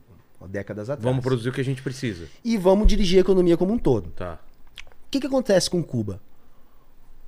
[0.48, 1.02] Décadas atrás.
[1.02, 2.26] Vamos produzir o que a gente precisa.
[2.44, 4.10] E vamos dirigir a economia como um todo.
[4.10, 4.38] Tá.
[4.84, 6.20] O que, que acontece com Cuba?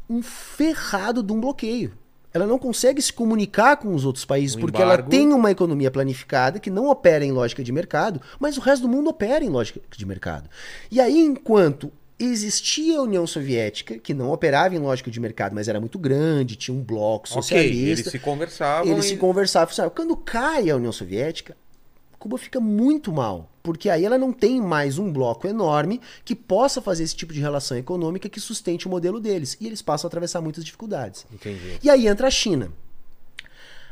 [0.09, 1.95] Um ferrado de um bloqueio.
[2.32, 5.11] Ela não consegue se comunicar com os outros países Um porque ela embargo.
[5.11, 8.89] tem uma economia planificada que não opera em lógica de mercado, mas o resto do
[8.89, 10.49] mundo opera em lógica de mercado.
[10.91, 15.69] E aí, enquanto existia a União Soviética, que não operava em lógica de mercado, mas
[15.69, 18.91] era muito grande, tinha um bloco socialista, eles se conversavam.
[18.93, 19.91] eles e- se conversavam.
[19.91, 21.57] Quando cai a União Soviética,
[22.19, 26.83] Cuba fica muito mal, porque aí ela não tem mais um bloco enorme que possa
[26.83, 29.57] fazer esse tipo de relação econômica que sustente o modelo deles.
[29.61, 31.25] E eles passam a atravessar muitas dificuldades.
[31.33, 31.79] Entendi.
[31.81, 32.73] E aí entra a China.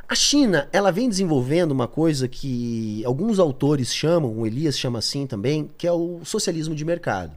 [0.08, 5.26] A China, ela vem desenvolvendo uma coisa que alguns autores chamam, o Elias chama assim
[5.26, 7.32] também, que é o socialismo de mercado.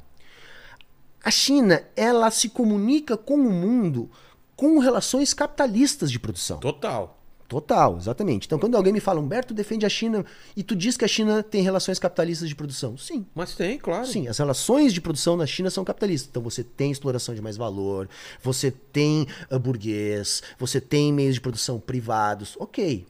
[1.23, 4.09] A China, ela se comunica com o mundo
[4.55, 6.59] com relações capitalistas de produção.
[6.59, 7.17] Total.
[7.49, 8.45] Total, exatamente.
[8.45, 10.23] Então, quando alguém me fala, Humberto defende a China
[10.55, 12.95] e tu diz que a China tem relações capitalistas de produção.
[12.95, 13.25] Sim.
[13.33, 14.05] Mas tem, claro.
[14.05, 16.29] Sim, as relações de produção na China são capitalistas.
[16.29, 18.07] Então você tem exploração de mais valor,
[18.43, 19.25] você tem
[19.59, 23.07] burguês, você tem meios de produção privados, ok.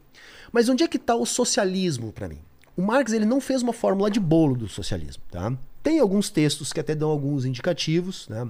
[0.54, 2.40] Mas onde é que está o socialismo para mim?
[2.78, 5.54] O Marx ele não fez uma fórmula de bolo do socialismo, tá?
[5.82, 8.48] Tem alguns textos que até dão alguns indicativos, né?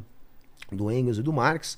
[0.72, 1.78] Do Engels e do Marx,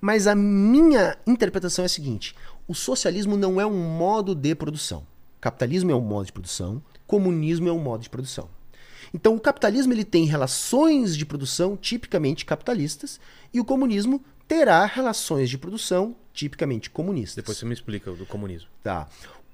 [0.00, 2.34] mas a minha interpretação é a seguinte:
[2.66, 5.06] o socialismo não é um modo de produção.
[5.40, 8.48] Capitalismo é um modo de produção, comunismo é um modo de produção.
[9.12, 13.18] Então, o capitalismo ele tem relações de produção tipicamente capitalistas
[13.52, 17.36] e o comunismo terá relações de produção tipicamente comunistas.
[17.36, 18.68] Depois você me explica o do comunismo.
[18.82, 19.08] Tá.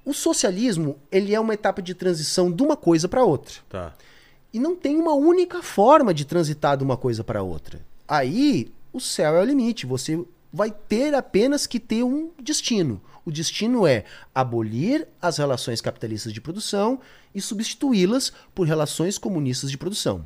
[0.04, 3.54] O socialismo ele é uma etapa de transição de uma coisa para outra.
[3.68, 3.94] Tá.
[4.52, 7.84] E não tem uma única forma de transitar de uma coisa para outra.
[8.08, 9.86] Aí, o céu é o limite.
[9.86, 13.00] Você vai ter apenas que ter um destino.
[13.24, 17.00] O destino é abolir as relações capitalistas de produção
[17.34, 20.24] e substituí-las por relações comunistas de produção.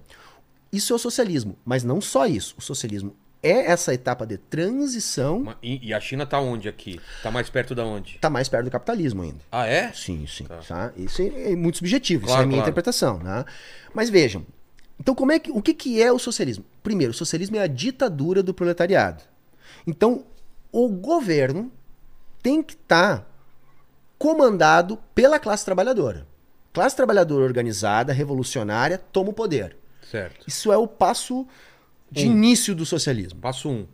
[0.72, 2.54] Isso é o socialismo, mas não só isso.
[2.58, 7.00] O socialismo é essa etapa de transição, E, e a China tá onde aqui?
[7.22, 8.16] Tá mais perto da onde?
[8.16, 9.40] está mais perto do capitalismo ainda.
[9.50, 9.92] Ah, é?
[9.92, 10.44] Sim, sim.
[10.44, 10.58] Tá.
[10.58, 10.92] Tá.
[10.96, 12.70] Isso é, é muito subjetivo, isso é Claro, a minha claro.
[12.70, 13.18] interpretação.
[13.18, 13.44] Né?
[13.94, 14.44] Mas vejam,
[14.98, 16.64] então como é que, o que, que é o socialismo?
[16.82, 19.22] Primeiro, o socialismo é a ditadura do proletariado.
[19.86, 20.24] Então,
[20.70, 21.72] o governo
[22.42, 23.26] tem que estar
[24.18, 26.26] comandado pela classe trabalhadora.
[26.72, 29.76] Classe trabalhadora organizada, revolucionária, toma o poder.
[30.08, 30.44] Certo.
[30.46, 31.46] Isso é o passo
[32.10, 32.32] de Um.
[32.32, 33.38] início do socialismo.
[33.40, 33.86] Passo um.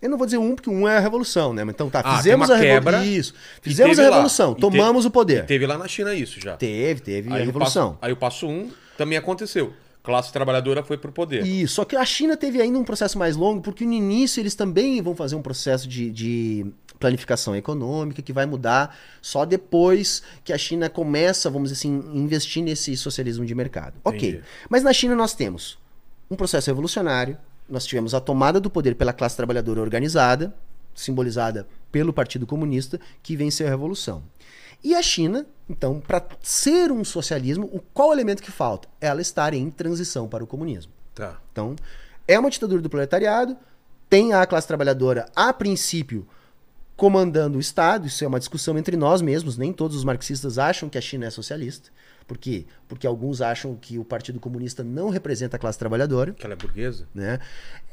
[0.00, 1.62] Eu não vou dizer um, porque um é a revolução, né?
[1.68, 3.04] Então tá, Ah, fizemos a revolução.
[3.04, 3.34] Isso.
[3.60, 4.16] Fizemos a teve lá.
[4.16, 5.46] revolução, E tomamos te- o poder.
[5.46, 6.56] Teve lá na China isso já.
[6.56, 7.90] Teve, teve a Aí o, revolução.
[7.92, 8.68] passo, aí o passo um
[8.98, 9.72] também aconteceu.
[10.02, 11.46] Classe trabalhadora foi pro poder.
[11.46, 14.56] Isso, só que a China teve ainda um processo mais longo, porque no início eles
[14.56, 16.66] também vão fazer um processo de, de
[16.98, 22.64] planificação econômica que vai mudar só depois que a China começa, vamos dizer assim, investir
[22.64, 23.94] nesse socialismo de mercado.
[24.04, 24.44] Ok, Entendi.
[24.68, 25.78] mas na China nós temos
[26.32, 27.36] um processo revolucionário,
[27.68, 30.54] nós tivemos a tomada do poder pela classe trabalhadora organizada,
[30.94, 34.22] simbolizada pelo Partido Comunista, que venceu a revolução.
[34.82, 38.88] E a China, então, para ser um socialismo, o qual elemento que falta?
[39.00, 40.92] Ela estar em transição para o comunismo.
[41.14, 41.38] Tá.
[41.52, 41.76] Então,
[42.26, 43.56] é uma ditadura do proletariado,
[44.08, 46.26] tem a classe trabalhadora, a princípio,
[46.96, 50.88] comandando o Estado, isso é uma discussão entre nós mesmos, nem todos os marxistas acham
[50.88, 51.90] que a China é socialista.
[52.26, 52.64] Por quê?
[52.88, 56.56] Porque alguns acham que o Partido Comunista não representa a classe trabalhadora, Que ela é
[56.56, 57.06] burguesa?
[57.14, 57.38] né?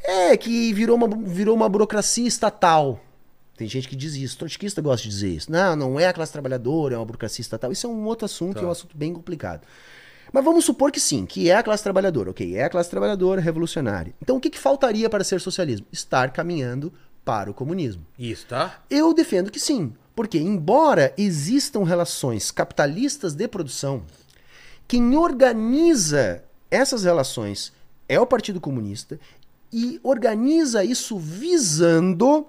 [0.03, 2.99] É que virou uma, virou uma burocracia estatal.
[3.57, 5.51] Tem gente que diz isso, trotskista gosta de dizer isso.
[5.51, 7.71] Não, não é a classe trabalhadora, é uma burocracia estatal.
[7.71, 8.61] Isso é um outro assunto, Tá.
[8.61, 9.61] é um assunto bem complicado.
[10.31, 12.55] Mas vamos supor que sim, que é a classe trabalhadora, ok?
[12.55, 14.13] É a classe trabalhadora revolucionária.
[14.21, 15.87] Então o que, que faltaria para ser socialismo?
[15.91, 16.93] Estar caminhando
[17.25, 18.05] para o comunismo.
[18.17, 18.81] Isso, tá?
[18.89, 24.03] Eu defendo que sim, porque embora existam relações capitalistas de produção,
[24.85, 27.71] quem organiza essas relações
[28.05, 29.17] é o Partido Comunista
[29.71, 32.45] e organiza isso visando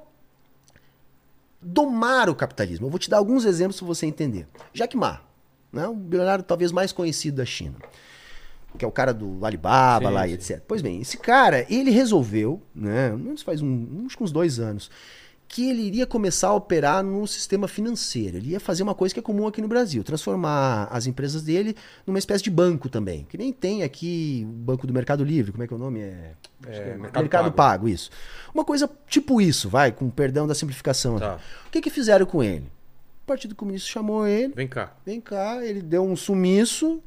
[1.63, 2.87] domar o capitalismo.
[2.87, 4.49] Eu vou te dar alguns exemplos para você entender.
[4.75, 5.21] Jack Ma,
[5.73, 7.77] né, o bilionário talvez mais conhecido da China,
[8.77, 10.31] que é o cara do Alibaba Sim, lá sim.
[10.31, 10.61] e etc.
[10.67, 13.13] Pois bem, esse cara, ele resolveu, né,
[13.45, 14.91] faz um, uns, uns dois anos,
[15.51, 18.37] que ele iria começar a operar no sistema financeiro.
[18.37, 21.75] Ele ia fazer uma coisa que é comum aqui no Brasil, transformar as empresas dele
[22.07, 23.27] numa espécie de banco também.
[23.29, 26.03] Que nem tem aqui o Banco do Mercado Livre, como é que é o nome?
[26.03, 27.57] É, que é Mercado Mercado, Pago.
[27.57, 27.89] Pago.
[27.89, 28.11] isso.
[28.55, 31.19] Uma coisa tipo isso, vai, com perdão da simplificação.
[31.19, 31.35] Tá.
[31.35, 31.43] aqui.
[31.67, 32.71] O que, que fizeram com ele?
[33.25, 34.93] O Partido Comunista chamou ele, Vem cá.
[35.05, 37.03] vem cá, ele deu um sumiço.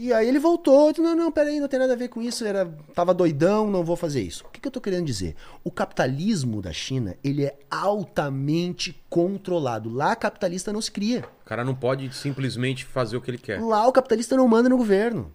[0.00, 2.46] E aí ele voltou, disse, não, não, peraí, não tem nada a ver com isso,
[2.46, 4.44] era, tava doidão, não vou fazer isso.
[4.44, 5.34] O que, que eu tô querendo dizer?
[5.64, 9.92] O capitalismo da China, ele é altamente controlado.
[9.92, 11.24] Lá, capitalista não se cria.
[11.44, 13.60] O cara não pode simplesmente fazer o que ele quer.
[13.60, 15.32] Lá, o capitalista não manda no governo.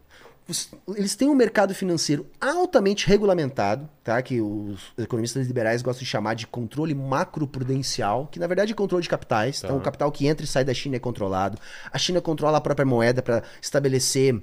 [0.95, 4.21] Eles têm um mercado financeiro altamente regulamentado, tá?
[4.21, 9.03] Que os economistas liberais gostam de chamar de controle macroprudencial, que na verdade é controle
[9.03, 9.59] de capitais.
[9.59, 9.67] Tá.
[9.67, 11.57] Então, o capital que entra e sai da China é controlado.
[11.91, 14.41] A China controla a própria moeda para estabelecer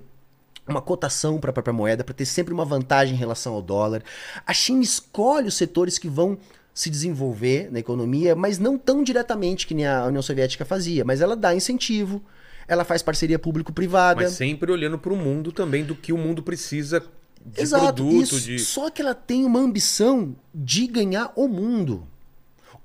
[0.70, 4.02] uma cotação para a própria moeda, para ter sempre uma vantagem em relação ao dólar.
[4.46, 6.38] A China escolhe os setores que vão
[6.72, 11.20] se desenvolver na economia, mas não tão diretamente que nem a União Soviética fazia, mas
[11.20, 12.22] ela dá incentivo,
[12.66, 14.22] ela faz parceria público-privada.
[14.22, 17.02] Mas sempre olhando pro mundo também, do que o mundo precisa
[17.44, 18.40] de Exato, produto, isso.
[18.40, 18.58] de...
[18.58, 22.06] Só que ela tem uma ambição de ganhar o mundo.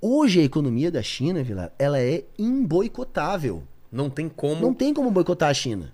[0.02, 3.64] Hoje a economia da China, Vilar, ela é imboicotável.
[3.92, 5.94] Não tem como, Não tem como boicotar a China.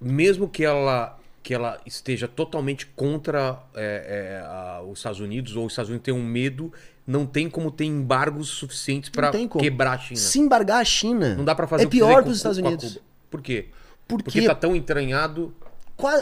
[0.00, 5.64] Mesmo que ela que ela esteja totalmente contra é, é, a- os Estados Unidos ou
[5.64, 6.70] os Estados Unidos tenham medo,
[7.06, 10.20] não tem como ter embargos suficientes para quebrar a China.
[10.20, 12.98] Se embargar a China, Não dá para fazer é que pior para os Estados Unidos.
[13.30, 13.68] Por quê?
[14.06, 15.54] Porque Porque tá tão entranhado.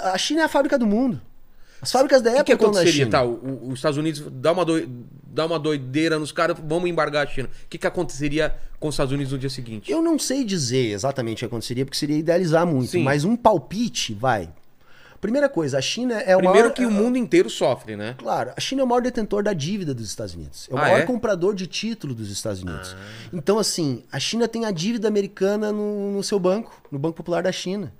[0.04, 1.20] a China é a fábrica do mundo.
[1.80, 2.86] As fábricas da O que, estão na?
[2.86, 3.10] China.
[3.10, 4.88] Tá, o- o- os Estados Unidos dá uma, doi-
[5.26, 7.48] dá uma doideira nos caras, vamos embargar a China.
[7.48, 9.90] O que, que aconteceria com os Estados Unidos no dia seguinte?
[9.90, 13.02] Eu não sei dizer exatamente o que aconteceria, porque seria idealizar muito, Sim.
[13.02, 14.48] mas um palpite vai.
[15.20, 16.74] Primeira coisa, a China é o Primeiro maior...
[16.74, 18.14] que o mundo inteiro sofre, né?
[18.18, 20.68] Claro, a China é o maior detentor da dívida dos Estados Unidos.
[20.70, 21.02] É o Ah, maior é?
[21.02, 22.94] comprador de título dos Estados Unidos.
[22.96, 23.28] Ah.
[23.32, 27.42] Então, assim, a China tem a dívida americana no, no seu banco, no Banco Popular
[27.42, 27.92] da China.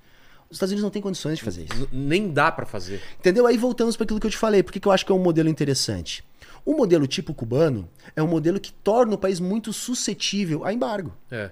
[0.49, 1.88] Os Estados Unidos não têm condições de fazer isso.
[1.92, 3.03] Nem dá pra fazer.
[3.18, 3.47] Entendeu?
[3.47, 4.62] Aí voltamos para aquilo que eu te falei.
[4.62, 6.24] Por que que eu acho que é um modelo interessante?
[6.64, 11.12] O modelo tipo cubano é um modelo que torna o país muito suscetível a embargo.
[11.30, 11.51] É.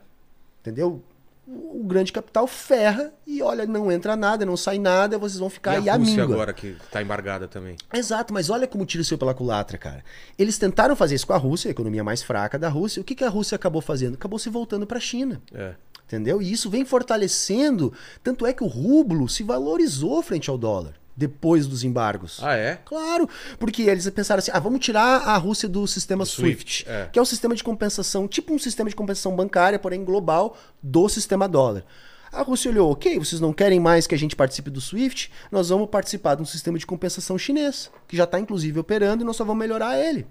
[0.60, 1.02] Entendeu?
[1.46, 5.50] O o grande capital ferra e olha, não entra nada, não sai nada, vocês vão
[5.50, 6.34] ficar e aí a a Rússia míngua.
[6.34, 7.76] agora que tá embargada também.
[7.92, 10.02] Exato, mas olha como tira o seu pela culatra, cara.
[10.38, 13.02] Eles tentaram fazer isso com a Rússia, a economia mais fraca da Rússia.
[13.02, 14.14] O que, que a Rússia acabou fazendo?
[14.14, 15.42] Acabou se voltando para a China.
[15.52, 15.74] É.
[16.06, 16.40] Entendeu?
[16.40, 17.92] E isso vem fortalecendo.
[18.22, 22.40] Tanto é que o rublo se valorizou frente ao dólar depois dos embargos.
[22.42, 22.78] Ah, é?
[22.84, 27.08] Claro, porque eles pensaram assim: ah, vamos tirar a Rússia do sistema SWIFT, SWIFT, é.
[27.12, 31.08] que é o sistema de compensação, tipo um sistema de compensação bancária, porém global, do
[31.08, 31.84] sistema dólar.
[32.32, 35.68] A Rússia olhou, ok, vocês não querem mais que a gente participe do SWIFT, nós
[35.68, 39.36] vamos participar de um sistema de compensação chinês, que já está inclusive operando e nós
[39.36, 40.26] só vamos melhorar ele.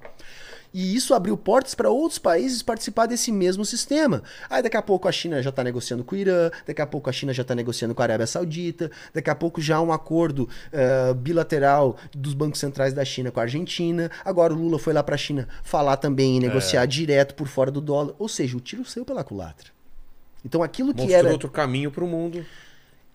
[0.73, 4.23] E isso abriu portas para outros países participar desse mesmo sistema.
[4.49, 7.09] Aí daqui a pouco a China já está negociando com o Irã, daqui a pouco
[7.09, 9.93] a China já está negociando com a Arábia Saudita, daqui a pouco já há um
[9.93, 14.09] acordo uh, bilateral dos bancos centrais da China com a Argentina.
[14.25, 16.87] Agora o Lula foi lá para a China falar também e negociar é.
[16.87, 18.15] direto por fora do dólar.
[18.17, 19.67] Ou seja, o tiro saiu pela culatra.
[20.43, 21.31] Então aquilo que Mostrou era.
[21.31, 22.43] outro caminho para o mundo.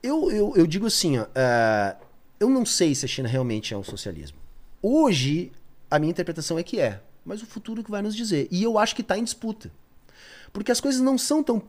[0.00, 1.96] Eu, eu, eu digo assim, ó, uh,
[2.38, 4.38] eu não sei se a China realmente é um socialismo.
[4.80, 5.50] Hoje,
[5.90, 8.48] a minha interpretação é que é mas o futuro que vai nos dizer.
[8.50, 9.70] E eu acho que está em disputa.
[10.52, 11.62] Porque as coisas não são tão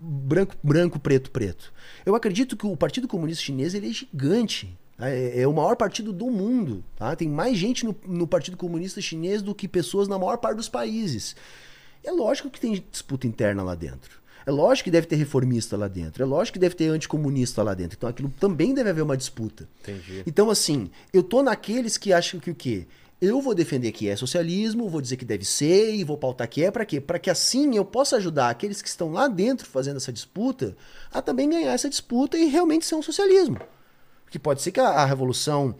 [0.00, 1.72] branco, branco, preto, preto.
[2.04, 4.76] Eu acredito que o Partido Comunista Chinês ele é gigante.
[4.98, 6.84] É, é o maior partido do mundo.
[6.96, 7.14] Tá?
[7.14, 10.68] Tem mais gente no, no Partido Comunista Chinês do que pessoas na maior parte dos
[10.68, 11.36] países.
[12.02, 14.20] É lógico que tem disputa interna lá dentro.
[14.46, 16.22] É lógico que deve ter reformista lá dentro.
[16.22, 17.96] É lógico que deve ter anticomunista lá dentro.
[17.96, 19.68] Então aquilo também deve haver uma disputa.
[19.82, 20.22] Entendi.
[20.24, 22.86] Então, assim, eu tô naqueles que acham que o quê?
[23.20, 26.62] Eu vou defender que é socialismo, vou dizer que deve ser e vou pautar que
[26.62, 27.00] é para quê?
[27.00, 30.76] Para que assim eu possa ajudar aqueles que estão lá dentro fazendo essa disputa
[31.10, 33.58] a também ganhar essa disputa e realmente ser um socialismo.
[34.24, 35.74] Porque pode ser que a, a revolução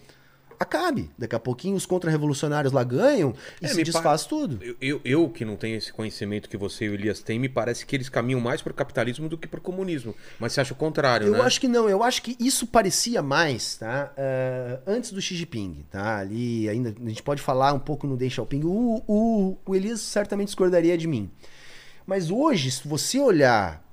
[0.59, 1.11] acabe.
[1.17, 4.29] Daqui a pouquinho os contra-revolucionários lá ganham e é, se desfaz pa...
[4.29, 4.59] tudo.
[4.63, 7.49] Eu, eu, eu, que não tenho esse conhecimento que você e o Elias têm, me
[7.49, 10.15] parece que eles caminham mais para o capitalismo do que para o comunismo.
[10.39, 11.39] Mas você acha o contrário, eu né?
[11.39, 11.89] Eu acho que não.
[11.89, 14.13] Eu acho que isso parecia mais, tá?
[14.17, 16.19] Uh, antes do Xi Jinping, tá?
[16.19, 18.63] Ali ainda a gente pode falar um pouco no Deng Xiaoping.
[18.65, 21.31] O, o, o Elias certamente discordaria de mim.
[22.07, 23.86] Mas hoje, se você olhar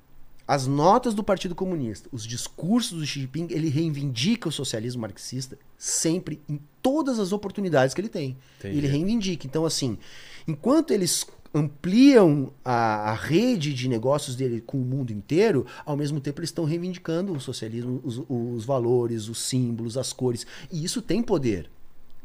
[0.48, 5.58] as notas do Partido Comunista, os discursos do Xi Jinping, ele reivindica o socialismo marxista
[5.78, 8.38] sempre, em todas as oportunidades que ele tem.
[8.60, 8.78] Entendi.
[8.78, 9.48] Ele reivindica.
[9.48, 9.98] Então, assim,
[10.48, 16.20] enquanto eles ampliam a, a, rede de negócios dele com o mundo inteiro, ao mesmo
[16.20, 20.48] tempo eles estão reivindicando o socialismo, os, os valores, os símbolos, as cores.
[20.72, 21.70] E isso tem poder.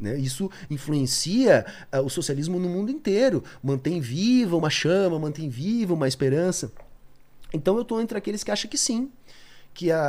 [0.00, 0.18] Né?
[0.18, 3.44] Isso influencia uh, o socialismo no mundo inteiro.
[3.62, 6.72] Mantém viva uma chama, mantém viva uma esperança.
[7.52, 9.10] Então eu estou entre aqueles que acham que sim.
[9.74, 10.00] Que a,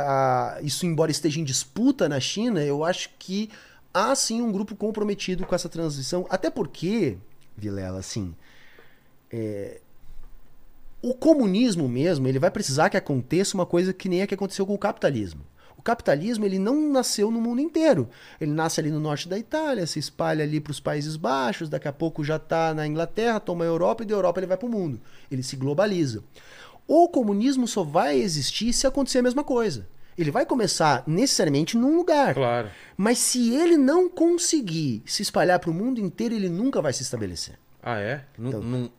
[0.56, 3.50] a, isso, embora esteja em disputa na China, eu acho que
[3.92, 6.26] há sim um grupo comprometido com essa transição.
[6.28, 7.16] Até porque,
[7.56, 8.34] Vilela, assim.
[9.30, 9.80] É,
[11.02, 14.66] o comunismo mesmo, ele vai precisar que aconteça uma coisa que nem a que aconteceu
[14.66, 15.40] com o capitalismo.
[15.80, 18.06] O capitalismo ele não nasceu no mundo inteiro.
[18.38, 21.88] Ele nasce ali no norte da Itália, se espalha ali para os Países Baixos, daqui
[21.88, 24.66] a pouco já está na Inglaterra, toma a Europa e da Europa ele vai para
[24.66, 25.00] o mundo.
[25.30, 26.22] Ele se globaliza.
[26.92, 29.86] O comunismo só vai existir se acontecer a mesma coisa.
[30.18, 32.34] Ele vai começar necessariamente num lugar.
[32.34, 32.68] Claro.
[32.96, 37.04] Mas se ele não conseguir se espalhar para o mundo inteiro, ele nunca vai se
[37.04, 37.56] estabelecer.
[37.80, 38.24] Ah, é?
[38.36, 38.90] Então, não,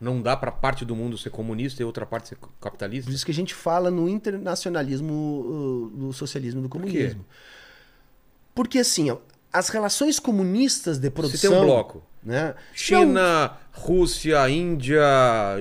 [0.00, 3.08] não dá para parte do mundo ser comunista e outra parte ser capitalista?
[3.08, 7.24] Por isso que a gente fala no internacionalismo uh, do socialismo e do comunismo.
[8.52, 9.18] Por Porque assim, ó,
[9.52, 11.38] as relações comunistas de produção.
[11.38, 12.02] Você tem um bloco.
[12.24, 12.56] Né?
[12.74, 15.00] China, Rússia, Índia,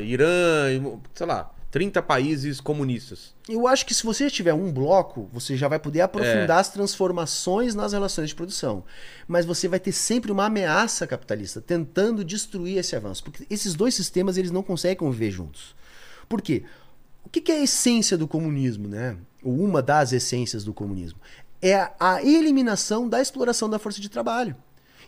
[0.03, 0.65] Irã,
[1.13, 1.51] sei lá.
[1.75, 3.35] 30 países comunistas.
[3.49, 6.61] Eu acho que se você tiver um bloco, você já vai poder aprofundar é.
[6.61, 8.85] as transformações nas relações de produção.
[9.27, 13.25] Mas você vai ter sempre uma ameaça capitalista tentando destruir esse avanço.
[13.25, 15.75] Porque esses dois sistemas eles não conseguem conviver juntos.
[16.29, 16.63] Por quê?
[17.25, 19.17] O que é a essência do comunismo, né?
[19.43, 21.19] Ou uma das essências do comunismo?
[21.61, 24.55] É a eliminação da exploração da força de trabalho.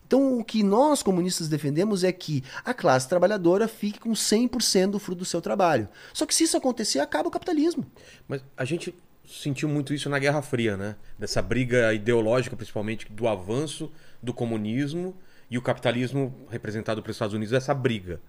[0.07, 4.99] Então, o que nós comunistas defendemos é que a classe trabalhadora fique com 100% do
[4.99, 5.89] fruto do seu trabalho.
[6.13, 7.85] Só que se isso acontecer, acaba o capitalismo.
[8.25, 8.95] Mas a gente
[9.27, 10.95] sentiu muito isso na Guerra Fria, né?
[11.19, 13.91] Dessa briga ideológica, principalmente, do avanço
[14.23, 15.13] do comunismo
[15.51, 18.21] e o capitalismo representado pelos Estados Unidos, essa briga.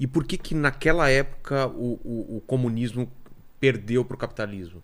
[0.00, 3.12] E por que que naquela época o, o, o comunismo
[3.60, 4.82] perdeu para o capitalismo?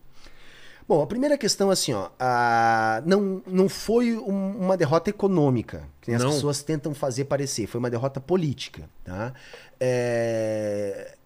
[0.86, 6.12] Bom, a primeira questão, assim, ó, a, não, não foi um, uma derrota econômica, que
[6.12, 8.88] as pessoas tentam fazer parecer, foi uma derrota política.
[9.04, 9.32] Tá?
[9.80, 11.16] É,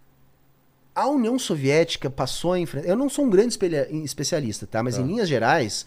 [0.94, 2.88] a União Soviética passou a enfrentar.
[2.88, 3.58] Eu não sou um grande
[4.04, 4.82] especialista, tá?
[4.82, 5.02] Mas tá.
[5.02, 5.84] em linhas gerais,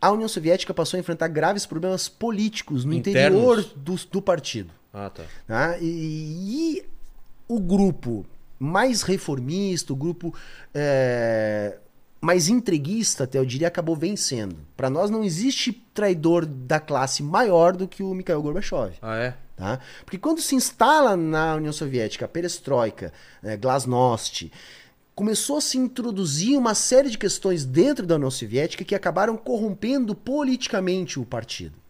[0.00, 3.38] a União Soviética passou a enfrentar graves problemas políticos no Internos.
[3.38, 4.70] interior do, do partido.
[4.92, 5.22] Ah, tá.
[5.46, 5.78] tá?
[5.78, 6.84] E, e,
[7.48, 8.26] o grupo
[8.58, 10.34] mais reformista, o grupo
[10.74, 11.78] é,
[12.22, 14.56] mais entreguista, até eu diria, acabou vencendo.
[14.76, 18.94] Para nós não existe traidor da classe maior do que o Mikhail Gorbachev.
[19.02, 19.36] Ah, é?
[19.56, 19.80] Tá?
[20.04, 23.12] Porque quando se instala na União Soviética a perestroika,
[23.42, 24.52] né, glasnost,
[25.16, 30.14] começou a se introduzir uma série de questões dentro da União Soviética que acabaram corrompendo
[30.14, 31.81] politicamente o partido.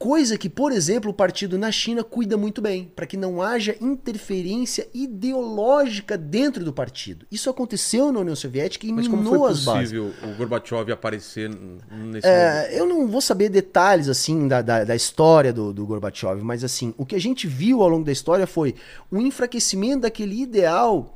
[0.00, 3.76] Coisa que, por exemplo, o partido na China cuida muito bem, para que não haja
[3.82, 7.26] interferência ideológica dentro do partido.
[7.30, 9.92] Isso aconteceu na União Soviética e Mas como minou foi as bases.
[9.92, 14.96] possível o Gorbachev aparecer nesse É, eu não vou saber detalhes assim da, da, da
[14.96, 18.46] história do, do Gorbachev, mas assim, o que a gente viu ao longo da história
[18.46, 18.74] foi
[19.10, 21.14] o enfraquecimento daquele ideal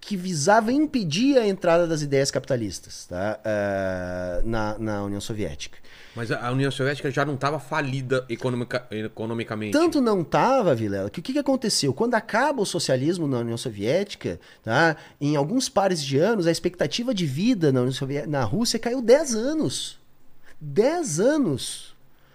[0.00, 3.40] que visava impedir a entrada das ideias capitalistas tá?
[3.44, 5.81] É, na, na União Soviética.
[6.14, 9.72] Mas a União Soviética já não estava falida economica- economicamente.
[9.72, 11.94] Tanto não tava, Vilela, que o que, que aconteceu?
[11.94, 14.96] Quando acaba o socialismo na União Soviética, tá?
[15.20, 19.00] em alguns pares de anos, a expectativa de vida na, União Sovié- na Rússia caiu
[19.00, 19.98] 10 anos.
[20.60, 21.92] 10 anos.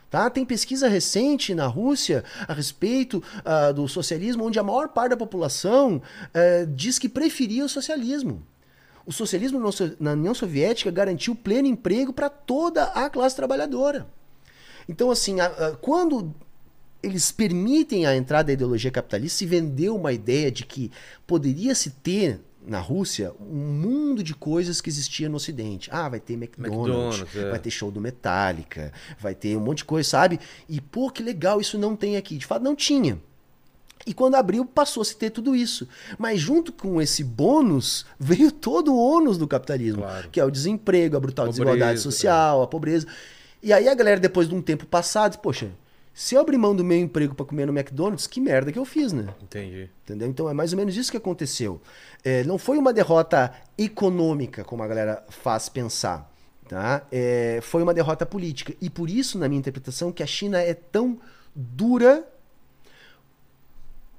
[0.09, 0.29] Tá?
[0.29, 5.17] Tem pesquisa recente na Rússia a respeito ah, do socialismo, onde a maior parte da
[5.17, 6.01] população
[6.33, 8.41] eh, diz que preferia o socialismo.
[9.07, 9.57] O socialismo
[9.99, 14.05] na União Soviética garantiu pleno emprego para toda a classe trabalhadora.
[14.87, 16.35] Então, assim, a- a- quando
[17.01, 20.91] eles permitem a entrada da ideologia capitalista, se vendeu uma ideia de que
[21.25, 25.89] poderia se ter na Rússia um mundo de coisas que existia no Ocidente.
[25.89, 27.49] Ah, vai ter McDonald's, McDonald's, é.
[27.49, 30.37] vai ter show do Metallica, vai ter um monte de coisa, sabe?
[30.67, 32.37] E, pô, que legal, isso não tem aqui.
[32.37, 33.17] De fato, não tinha.
[34.07, 35.87] E quando abriu, passou a se ter tudo isso.
[36.17, 40.29] Mas junto com esse bônus, veio todo o ônus do capitalismo, Claro.
[40.29, 43.05] que é o desemprego, a brutal Pobreza, desigualdade social, a pobreza.
[43.61, 45.69] E aí a galera, depois de um tempo passado, diz, poxa,
[46.13, 48.85] se eu abrir mão do meu emprego para comer no McDonald's, que merda que eu
[48.85, 49.27] fiz, né?
[49.43, 49.89] Entendi.
[50.03, 50.27] Entendeu?
[50.27, 51.79] Então é mais ou menos isso que aconteceu.
[52.23, 56.31] É, não foi uma derrota econômica, como a galera faz pensar.
[56.67, 57.03] Tá?
[57.11, 58.73] É, foi uma derrota política.
[58.81, 61.19] E por isso, na minha interpretação, que a China é tão
[61.55, 62.25] dura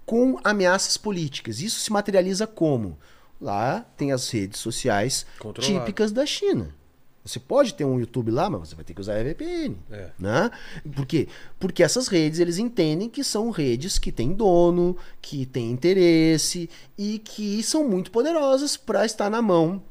[0.09, 1.61] com ameaças políticas.
[1.61, 2.99] Isso se materializa como?
[3.39, 5.81] Lá tem as redes sociais Controlado.
[5.81, 6.75] típicas da China.
[7.23, 9.77] Você pode ter um YouTube lá, mas você vai ter que usar a VPN.
[9.91, 10.11] É.
[10.19, 10.51] Né?
[10.97, 11.29] Por quê?
[11.61, 17.19] Porque essas redes eles entendem que são redes que têm dono, que têm interesse e
[17.19, 19.83] que são muito poderosas para estar na mão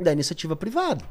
[0.00, 1.04] da iniciativa privada.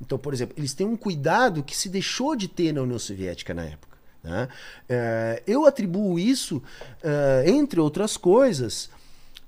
[0.00, 3.54] Então, por exemplo, eles têm um cuidado que se deixou de ter na União Soviética
[3.54, 3.85] na época.
[4.26, 4.48] Né?
[4.88, 6.62] É, eu atribuo isso,
[7.02, 8.90] é, entre outras coisas,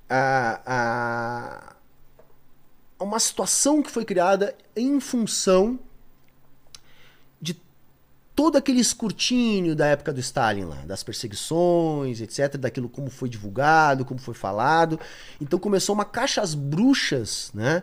[0.08, 1.76] a, a-
[3.04, 5.78] uma situação que foi criada em função
[7.40, 7.56] de
[8.34, 14.04] todo aquele escrutínio da época do Stalin lá, das perseguições, etc, daquilo como foi divulgado,
[14.04, 14.98] como foi falado.
[15.40, 17.82] Então começou uma caixa às bruxas, né,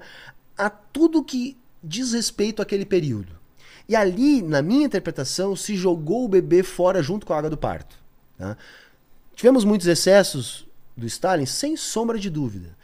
[0.58, 3.36] a tudo que diz respeito àquele período.
[3.88, 7.58] E ali, na minha interpretação, se jogou o bebê fora junto com a água do
[7.58, 7.96] parto.
[8.38, 8.58] tá?
[9.36, 10.66] Tivemos muitos excessos
[10.96, 12.76] do Stalin, sem sombra de dúvida.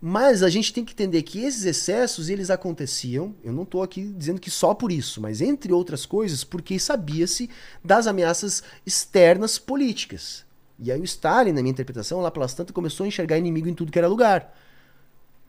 [0.00, 4.06] Mas a gente tem que entender que esses excessos eles aconteciam, eu não estou aqui
[4.16, 7.50] dizendo que só por isso, mas entre outras coisas, porque sabia-se
[7.84, 10.44] das ameaças externas políticas.
[10.78, 13.74] E aí o Stalin, na minha interpretação, lá pelas tantas, começou a enxergar inimigo em
[13.74, 14.56] tudo que era lugar.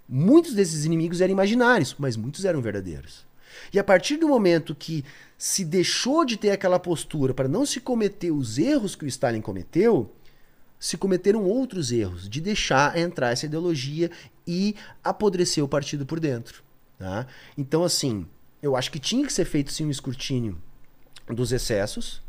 [0.07, 3.25] Muitos desses inimigos eram imaginários, mas muitos eram verdadeiros.
[3.73, 5.03] E a partir do momento que
[5.37, 9.41] se deixou de ter aquela postura para não se cometer os erros que o Stalin
[9.41, 10.13] cometeu,
[10.79, 14.09] se cometeram outros erros de deixar entrar essa ideologia
[14.47, 16.63] e apodrecer o partido por dentro.
[16.97, 17.27] Tá?
[17.57, 18.25] Então, assim,
[18.61, 20.61] eu acho que tinha que ser feito sim um escrutínio
[21.27, 22.21] dos excessos,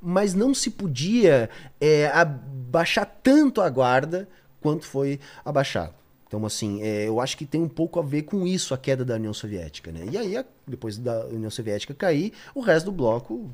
[0.00, 1.50] mas não se podia
[1.80, 4.28] é, abaixar tanto a guarda
[4.60, 5.94] quanto foi abaixado.
[6.30, 9.04] Então, assim, é, eu acho que tem um pouco a ver com isso a queda
[9.04, 9.90] da União Soviética.
[9.90, 10.06] Né?
[10.12, 13.50] E aí, a- depois da União Soviética cair, o resto do bloco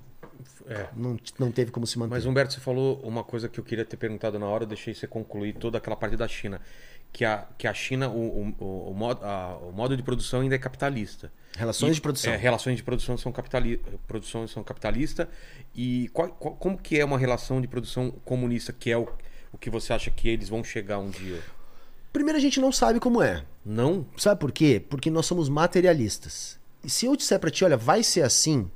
[0.69, 0.87] É.
[0.95, 2.11] não, não teve como se manter.
[2.11, 4.93] Mas Humberto, você falou uma coisa que eu queria ter perguntado na hora, eu deixei
[4.93, 6.61] você concluir toda aquela parte da China.
[7.11, 10.55] Que a, que a China, o, o, o, modo, a- o modo de produção ainda
[10.55, 11.33] é capitalista.
[11.57, 12.31] Relações E- de produção.
[12.35, 15.31] É, relações de produção são, capitali produções são capitalista.
[15.75, 19.09] E qual, qual- como que é uma relação de produção comunista, que é o,
[19.51, 21.41] o que você acha que eles vão chegar um dia?
[22.17, 23.45] Primeiro, a gente não sabe como é.
[23.63, 24.07] Não?
[24.17, 24.83] Sabe por quê?
[24.89, 26.59] Porque nós somos materialistas.
[26.83, 28.71] E se eu disser pra ti, olha, vai ser assim,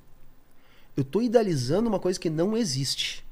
[0.94, 3.24] eu tô idealizando uma coisa que não existe.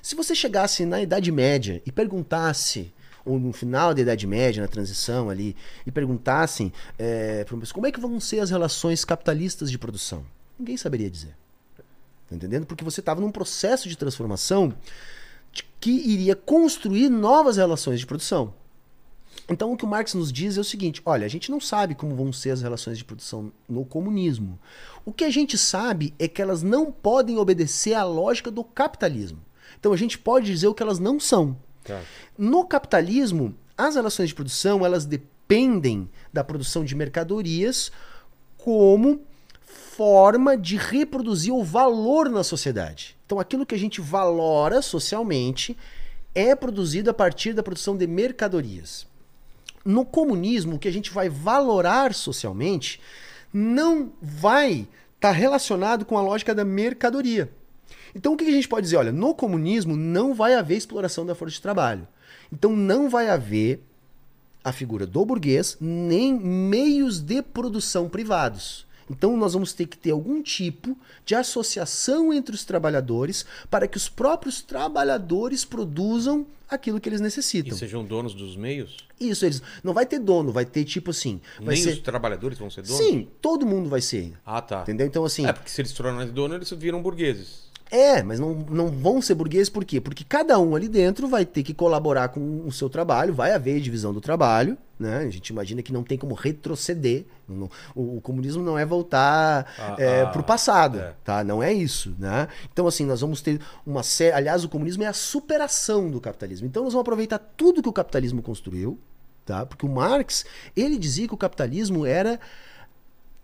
[0.00, 2.90] Se você chegasse na Idade Média e perguntasse,
[3.26, 5.54] ou no final da Idade Média, na transição ali,
[5.86, 7.44] e perguntassem é,
[7.74, 10.24] como é que vão ser as relações capitalistas de produção?
[10.58, 11.36] Ninguém saberia dizer.
[12.26, 12.64] Tá entendendo?
[12.64, 14.72] Porque você estava num processo de transformação
[15.52, 18.54] de- que iria construir novas relações de produção.
[19.48, 21.94] Então o que o Marx nos diz é o seguinte: olha, a gente não sabe
[21.94, 24.58] como vão ser as relações de produção no comunismo.
[25.04, 29.38] O que a gente sabe é que elas não podem obedecer à lógica do capitalismo.
[29.78, 31.56] Então a gente pode dizer o que elas não são.
[31.84, 32.00] Tá.
[32.36, 37.92] No capitalismo, as relações de produção elas dependem da produção de mercadorias
[38.56, 39.20] como
[39.96, 43.16] forma de reproduzir o valor na sociedade.
[43.24, 45.76] Então, aquilo que a gente valora socialmente
[46.34, 49.06] é produzido a partir da produção de mercadorias.
[49.86, 53.00] No comunismo, o que a gente vai valorar socialmente
[53.52, 54.88] não vai estar
[55.20, 57.50] tá relacionado com a lógica da mercadoria.
[58.14, 58.96] Então, o que a gente pode dizer?
[58.96, 62.08] Olha, no comunismo não vai haver exploração da força de trabalho.
[62.52, 63.80] Então, não vai haver
[64.64, 68.84] a figura do burguês nem meios de produção privados.
[69.10, 73.96] Então nós vamos ter que ter algum tipo de associação entre os trabalhadores para que
[73.96, 77.74] os próprios trabalhadores produzam aquilo que eles necessitam.
[77.74, 78.96] E sejam donos dos meios?
[79.20, 82.68] Isso, eles não vai ter dono, vai ter tipo assim, Nem ser os trabalhadores vão
[82.68, 82.98] ser donos?
[82.98, 84.32] Sim, todo mundo vai ser.
[84.44, 84.82] Ah, tá.
[84.82, 85.06] Entendeu?
[85.06, 87.65] Então assim, É porque se eles se tornarem donos, eles viram burgueses.
[87.90, 90.00] É, mas não, não vão ser burgueses por quê?
[90.00, 93.80] Porque cada um ali dentro vai ter que colaborar com o seu trabalho, vai haver
[93.80, 95.18] divisão do trabalho, né?
[95.18, 97.24] A gente imagina que não tem como retroceder.
[97.48, 101.14] Não- o, o comunismo não é voltar Ah, é, ah, pro passado, é.
[101.22, 101.44] tá?
[101.44, 102.48] Não é isso, né?
[102.72, 104.32] Então, assim, nós vamos ter uma série...
[104.34, 106.66] Aliás, o comunismo é a superação do capitalismo.
[106.66, 108.98] Então, nós vamos aproveitar tudo que o capitalismo construiu,
[109.44, 109.64] tá?
[109.64, 110.44] Porque o Marx,
[110.76, 112.40] ele dizia que o capitalismo era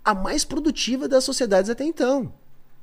[0.05, 2.33] a mais produtiva das sociedades até então.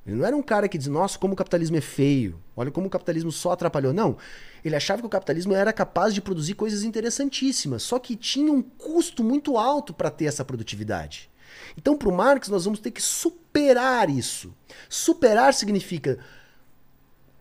[0.06, 2.42] Ele não era um cara que diz, nossa, como o capitalismo é feio.
[2.56, 3.94] Olha como o capitalismo só atrapalhou.
[3.94, 4.18] Não.
[4.64, 8.62] Ele achava que o capitalismo era capaz de produzir coisas interessantíssimas, só que tinha um
[8.62, 11.30] custo muito alto para ter essa produtividade.
[11.78, 14.54] Então, para o Marx, nós vamos ter que superar isso.
[14.90, 16.20] Superar significa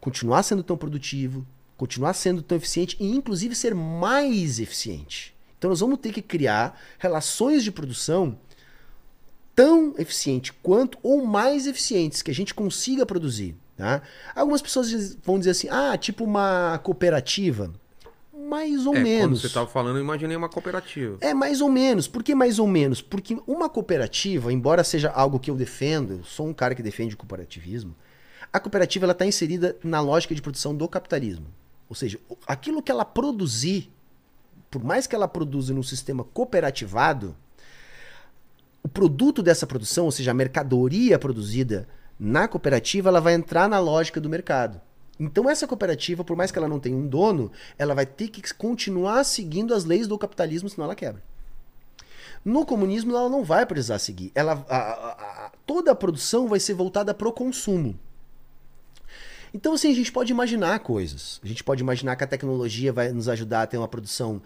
[0.01, 5.35] continuar sendo tão produtivo, continuar sendo tão eficiente e, inclusive, ser mais eficiente.
[5.57, 8.39] Então, nós vamos ter que criar relações de produção
[9.59, 13.57] tão eficiente quanto ou mais eficientes que a gente consiga produzir.
[13.77, 14.03] Tá?
[14.33, 17.73] Algumas pessoas vão dizer assim, ah, tipo uma cooperativa.
[18.33, 19.41] Mais ou é, quando menos.
[19.41, 21.19] você estava falando, eu imaginei uma cooperativa.
[21.21, 22.07] É mais ou menos.
[22.07, 23.03] Por que mais ou menos?
[23.03, 27.17] Porque uma cooperativa, embora seja algo que eu defendo, eu sou um cara que defende
[27.17, 27.97] o cooperativismo,
[28.53, 31.47] a cooperativa ela está inserida na lógica de produção do capitalismo.
[31.89, 33.91] Ou seja, aquilo que ela produzir,
[34.71, 37.35] por mais que ela produza num sistema cooperativado,
[38.89, 41.87] o produto dessa produção, ou seja, a mercadoria produzida
[42.19, 44.81] na cooperativa, ela vai entrar na lógica do mercado.
[45.21, 48.41] Então essa cooperativa, por mais que ela não tenha um dono, ela vai ter que
[48.55, 51.23] continuar seguindo as leis do capitalismo, senão ela quebra.
[52.43, 54.33] No comunismo ela não vai precisar seguir.
[54.35, 57.99] Ela, a- a- a- toda a produção vai ser voltada para o consumo.
[59.53, 61.41] Então, assim, a gente pode imaginar coisas.
[61.45, 64.41] A gente pode imaginar que a tecnologia vai nos ajudar a ter uma produção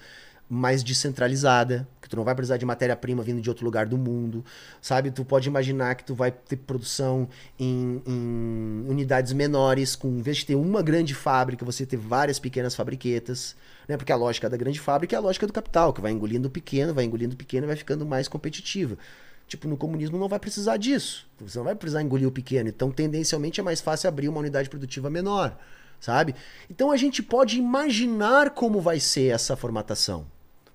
[0.54, 4.44] mais descentralizada, que tu não vai precisar de matéria-prima vindo de outro lugar do mundo,
[4.82, 5.10] sabe?
[5.10, 7.26] Tu pode imaginar que tu vai ter produção
[7.58, 12.38] em, em unidades menores, com, em vez de ter uma grande fábrica, você ter várias
[12.38, 13.56] pequenas fabriquetas,
[13.88, 13.96] né?
[13.96, 16.50] Porque a lógica da grande fábrica é a lógica do capital, que vai engolindo o
[16.50, 18.98] pequeno, vai engolindo o pequeno e vai ficando mais competitiva.
[19.48, 21.26] Tipo, no comunismo não vai precisar disso.
[21.40, 22.68] Você não vai precisar engolir o pequeno.
[22.68, 25.56] Então, tendencialmente, é mais fácil abrir uma unidade produtiva menor,
[25.98, 26.34] sabe?
[26.68, 30.26] Então, a gente pode imaginar como vai ser essa formatação.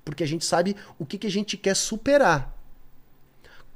[0.07, 2.57] Porque a gente sabe o que, que a gente quer superar.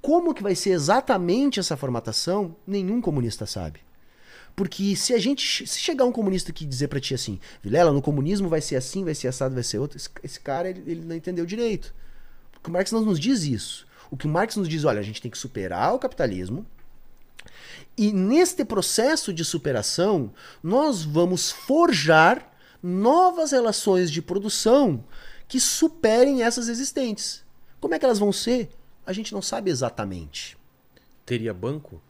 [0.02, 3.82] Como que vai ser exatamente essa formatação, nenhum comunista sabe.
[4.56, 5.68] Porque se a gente.
[5.68, 9.04] Se chegar um comunista que dizer pra ti assim, Vilela, no comunismo vai ser assim,
[9.04, 11.94] vai ser assado, vai ser outro, esse, esse cara ele, ele não entendeu direito.
[12.54, 13.86] Porque o Marx não nos diz isso.
[14.10, 16.66] O que o Marx nos diz, olha, a gente tem que superar o capitalismo.
[17.98, 20.32] E neste processo de superação,
[20.64, 22.52] nós vamos forjar
[22.82, 25.04] novas relações de produção
[25.52, 27.44] que superem essas existentes.
[27.82, 28.70] Como é que elas vão ser?
[29.06, 30.58] A gente não sabe exatamente.
[31.26, 32.02] Teria banco?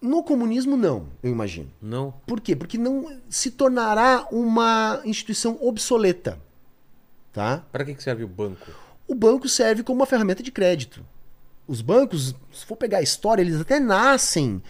[0.00, 1.70] No comunismo, não, eu imagino.
[1.80, 2.12] Não.
[2.26, 2.56] Por quê?
[2.56, 6.40] Porque não se tornará uma instituição obsoleta.
[7.32, 7.62] Tá?
[7.70, 8.72] Para que serve o banco?
[9.06, 11.06] O banco serve como uma ferramenta de crédito.
[11.68, 14.60] Os bancos, se for pegar a história, eles até nascem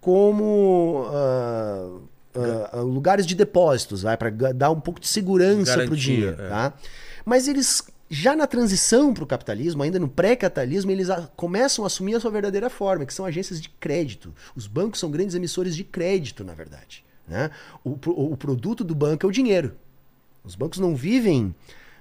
[0.00, 1.97] como ah,
[2.34, 6.40] ah, lugares de depósitos, para dar um pouco de segurança para o dinheiro.
[6.42, 6.48] é.
[6.48, 6.72] Tá?
[7.24, 11.86] Mas eles, já na transição para o capitalismo, ainda no pré-capitalismo, eles a- começam a
[11.88, 14.32] assumir a sua verdadeira forma, que são agências de crédito.
[14.56, 17.04] Os bancos são grandes emissores de crédito, na verdade.
[17.26, 17.50] Né?
[17.84, 19.76] O, pro- o produto do banco é o dinheiro.
[20.42, 21.54] Os bancos não vivem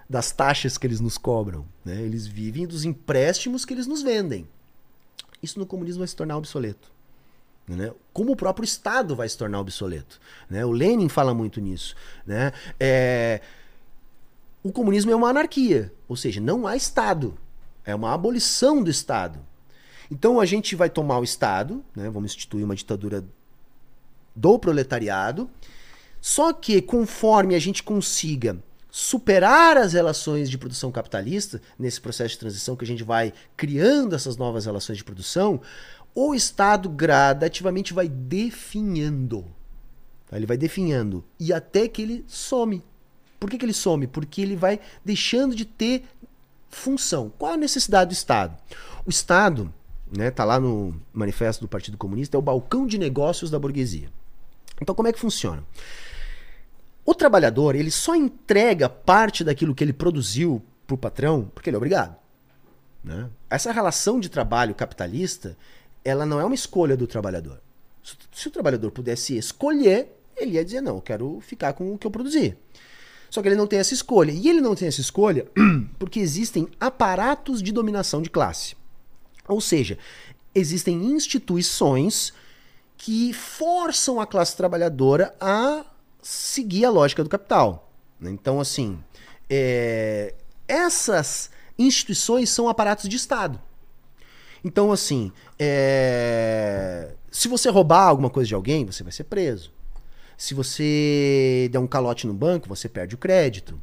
[0.09, 2.01] das taxas que eles nos cobram, né?
[2.01, 4.47] Eles vivem dos empréstimos que eles nos vendem.
[5.43, 6.89] Isso no comunismo vai se tornar obsoleto.
[7.68, 7.91] Né?
[8.14, 10.19] Como o próprio Estado vai se tornar obsoleto.
[10.49, 10.65] Né?
[10.65, 11.95] O Lenin fala muito nisso.
[12.26, 12.53] Né?
[12.80, 13.41] É,
[14.64, 17.38] O comunismo é uma anarquia, ou seja, não há Estado.
[17.84, 19.39] É uma abolição do Estado.
[20.10, 22.10] Então a gente vai tomar o Estado, né?
[22.10, 23.26] vamos instituir uma ditadura
[24.35, 25.49] do proletariado,
[26.22, 28.57] só que conforme a gente consiga
[28.89, 34.15] superar as relações de produção capitalista, nesse processo de transição que a gente vai criando
[34.15, 35.61] essas novas relações de produção,
[36.19, 39.45] o Estado gradativamente vai definhando.
[40.31, 41.23] Ele vai definhando.
[41.39, 42.84] E até que ele some.
[43.39, 44.07] Por que, que ele some?
[44.07, 46.06] Porque ele vai deixando de ter
[46.69, 47.31] função.
[47.38, 48.57] Qual a necessidade do Estado?
[49.06, 49.72] O Estado,
[50.11, 54.10] né, tá lá no manifesto do Partido Comunista, é o balcão de negócios da burguesia.
[54.81, 55.64] Então como é que funciona?
[57.06, 61.76] O trabalhador, ele só entrega parte daquilo que ele produziu para o patrão porque ele
[61.76, 62.15] é obrigado.
[63.03, 63.30] Né?
[63.52, 65.56] Essa relação de trabalho capitalista,
[66.07, 67.61] ela não é uma escolha do trabalhador.
[68.31, 70.07] Se o trabalhador pudesse escolher,
[70.38, 72.55] ele ia dizer, não, eu quero ficar com o que eu produzi.
[73.29, 74.31] Só que ele não tem essa escolha.
[74.31, 75.45] E ele não tem essa escolha
[75.99, 78.75] porque existem aparatos de dominação de classe.
[79.49, 79.97] Ou seja,
[80.55, 82.31] existem instituições
[82.95, 85.85] que forçam a classe trabalhadora a
[86.21, 87.91] seguir a lógica do capital.
[88.21, 88.97] Então, assim,
[89.49, 90.34] é...
[90.67, 93.61] essas instituições são aparatos de Estado.
[94.68, 97.14] Então, assim, é...
[97.31, 99.72] se você roubar alguma coisa de alguém, você vai ser preso.
[100.38, 103.81] Se você der um calote no banco, você perde o crédito.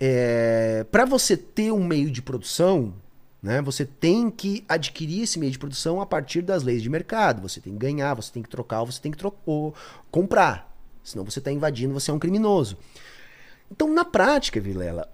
[0.00, 0.84] É...
[0.90, 2.92] Para você ter um meio de produção,
[3.40, 7.40] né, você tem que adquirir esse meio de produção a partir das leis de mercado.
[7.40, 9.32] Você tem que ganhar, você tem que trocar, você tem que tro
[10.10, 10.76] comprar.
[11.04, 12.76] Senão você está invadindo, você é um criminoso.
[13.70, 15.08] Então, na prática, Vilela,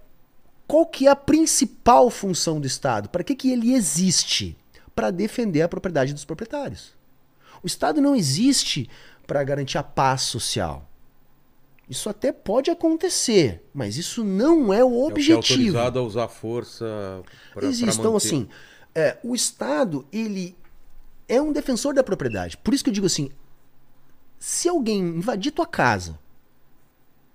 [0.66, 3.10] qual que é a principal função do Estado?
[3.10, 4.56] Para que, que ele existe?
[4.94, 6.94] Para defender a propriedade dos proprietários.
[7.62, 8.88] O Estado não existe
[9.26, 10.88] para garantir a paz social.
[11.88, 15.32] Isso até pode acontecer, mas isso não é o objetivo.
[15.32, 17.98] É, o é autorizado a usar força para Existe.
[17.98, 18.48] Então, assim,
[18.94, 20.56] é, o Estado, ele
[21.28, 22.56] é um defensor da propriedade.
[22.56, 23.30] Por isso que eu digo assim,
[24.38, 26.18] se alguém invadir tua casa,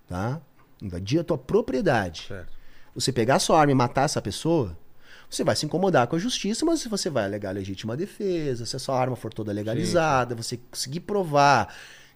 [0.06, 0.40] tá?
[0.80, 2.52] Invadir a tua propriedade, certo.
[2.94, 4.76] você pegar a sua arma e matar essa pessoa,
[5.28, 8.74] você vai se incomodar com a justiça, mas se você vai alegar legítima defesa, se
[8.74, 10.42] a sua arma for toda legalizada, Sim.
[10.42, 11.74] você conseguir provar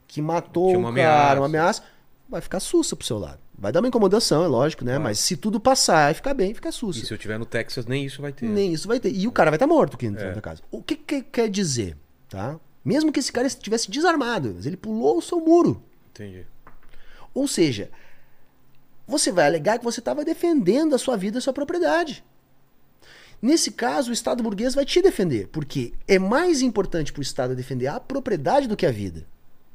[0.08, 1.40] que matou o cara, ameaça.
[1.40, 1.82] uma ameaça,
[2.28, 3.38] vai ficar sussa pro seu lado.
[3.56, 4.98] Vai dar uma incomodação, é lógico, né?
[4.98, 6.98] Mas se tudo passar e ficar bem, fica sussa.
[7.00, 8.46] E se eu tiver no Texas, nem isso vai ter.
[8.46, 9.14] Nem isso vai ter.
[9.14, 10.32] E o cara vai estar tá morto aqui dentro é.
[10.32, 10.62] da casa.
[10.70, 11.96] O que, que quer dizer,
[12.28, 12.58] tá?
[12.84, 15.82] Mesmo que esse cara estivesse desarmado, ele pulou o seu muro.
[16.10, 16.44] Entendi.
[17.32, 17.90] Ou seja,
[19.06, 22.24] você vai alegar que você estava defendendo a sua vida e a sua propriedade.
[23.42, 27.56] Nesse caso, o Estado burguês vai te defender, porque é mais importante para o Estado
[27.56, 29.26] defender a propriedade do que a vida.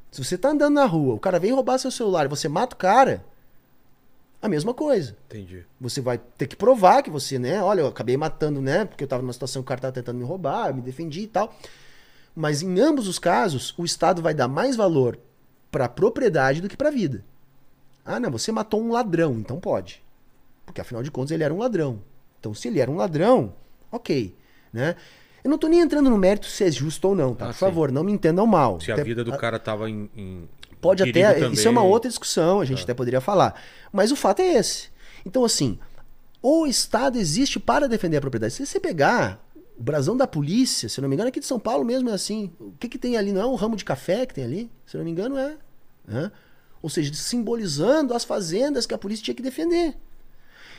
[0.09, 2.75] Se você está andando na rua, o cara vem roubar seu celular e você mata
[2.75, 3.25] o cara,
[4.41, 5.17] a mesma coisa.
[5.25, 5.65] Entendi.
[5.81, 7.61] Você vai ter que provar que você, né?
[7.61, 8.85] Olha, eu acabei matando, né?
[8.85, 11.23] Porque eu estava numa situação que o cara estava tentando me roubar, eu me defendi
[11.23, 11.53] e tal.
[12.33, 15.19] Mas em ambos os casos, o Estado vai dar mais valor
[15.69, 17.23] para a propriedade do que para a vida.
[18.05, 20.01] Ah, não, você matou um ladrão, então pode.
[20.65, 21.99] Porque afinal de contas ele era um ladrão.
[22.47, 23.53] Então se ele era um ladrão,
[23.91, 24.33] ok,
[24.71, 24.95] né?
[25.43, 27.45] Eu não tô nem entrando no mérito se é justo ou não, tá?
[27.45, 27.59] Ah, Por sim.
[27.59, 28.79] favor, não me entendam mal.
[28.79, 30.49] Se até, a vida do cara tava em, em
[30.79, 31.51] pode até, também.
[31.51, 32.83] isso é uma outra discussão, a gente ah.
[32.83, 33.61] até poderia falar.
[33.91, 34.89] Mas o fato é esse.
[35.25, 35.77] Então assim,
[36.41, 38.53] o Estado existe para defender a propriedade.
[38.53, 39.45] Se você pegar
[39.77, 42.49] o brasão da polícia, se não me engano, aqui de São Paulo mesmo é assim.
[42.61, 43.33] O que, que tem ali?
[43.33, 44.71] Não é um ramo de café que tem ali?
[44.85, 45.57] Se não me engano, é.
[46.07, 46.31] Né?
[46.81, 49.97] Ou seja, simbolizando as fazendas que a polícia tinha que defender.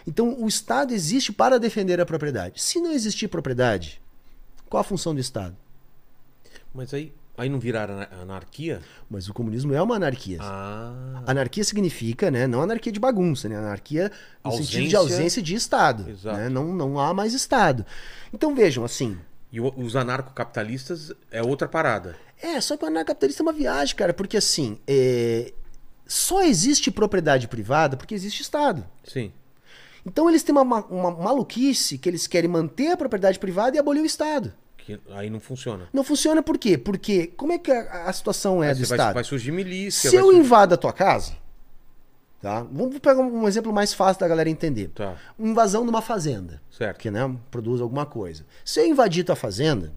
[0.06, 2.62] Então, o Estado existe para defender a propriedade.
[2.62, 4.00] Se não existir propriedade,
[4.68, 5.56] qual a função do Estado?
[6.74, 7.88] Mas aí, Aí não virar
[8.20, 8.82] anarquia?
[9.08, 10.38] Mas o comunismo é uma anarquia.
[10.42, 11.22] Ah.
[11.24, 13.56] Anarquia significa, né, não anarquia de bagunça, né?
[13.56, 14.10] Anarquia
[14.42, 14.72] no ausência...
[14.72, 16.10] sentido de ausência de Estado.
[16.10, 16.36] Exato.
[16.36, 16.48] Né?
[16.48, 17.86] Não, não há mais Estado.
[18.34, 19.16] Então vejam, assim.
[19.52, 22.16] E os anarcocapitalistas é outra parada.
[22.42, 25.52] É, só que o anarcocapitalista é uma viagem, cara, porque assim, é...
[26.08, 28.84] só existe propriedade privada porque existe Estado.
[29.04, 29.32] Sim.
[30.08, 34.02] Então eles têm uma, uma maluquice que eles querem manter a propriedade privada e abolir
[34.02, 34.54] o Estado.
[34.78, 35.86] Que aí não funciona.
[35.92, 36.78] Não funciona por quê?
[36.78, 39.14] Porque como é que a, a situação é aí do vai, Estado?
[39.14, 40.08] Vai surgir milícia.
[40.08, 40.38] Se eu surgir...
[40.38, 41.34] invado a tua casa,
[42.40, 42.62] tá?
[42.62, 44.88] Vamos pegar um exemplo mais fácil da galera entender.
[44.94, 45.14] Tá.
[45.38, 46.62] Uma invasão numa fazenda.
[46.70, 46.98] Certo.
[46.98, 48.46] Que né, produz alguma coisa.
[48.64, 49.92] Se eu invadir tua fazenda,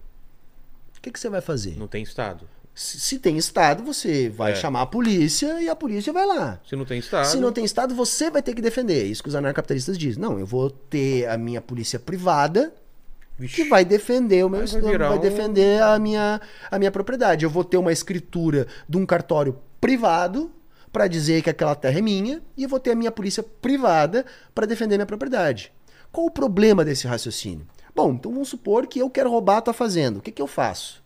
[0.94, 1.74] o que, que você vai fazer?
[1.78, 2.46] Não tem Estado.
[2.74, 4.54] Se, se tem Estado, você vai é.
[4.54, 6.58] chamar a polícia e a polícia vai lá.
[6.66, 7.26] Se não tem Estado.
[7.26, 9.02] Se não tem Estado, você vai ter que defender.
[9.02, 10.20] É isso que os anarcapitalistas dizem.
[10.20, 12.72] Não, eu vou ter a minha polícia privada
[13.38, 13.56] Vixe.
[13.56, 16.40] que vai defender o meu vai, vai defender a minha,
[16.70, 17.44] a minha propriedade.
[17.44, 20.50] Eu vou ter uma escritura de um cartório privado
[20.90, 24.24] para dizer que aquela terra é minha e eu vou ter a minha polícia privada
[24.54, 25.72] para defender minha propriedade.
[26.10, 27.66] Qual o problema desse raciocínio?
[27.94, 30.18] Bom, então vamos supor que eu quero roubar a tua fazenda.
[30.18, 31.01] O que, que eu faço?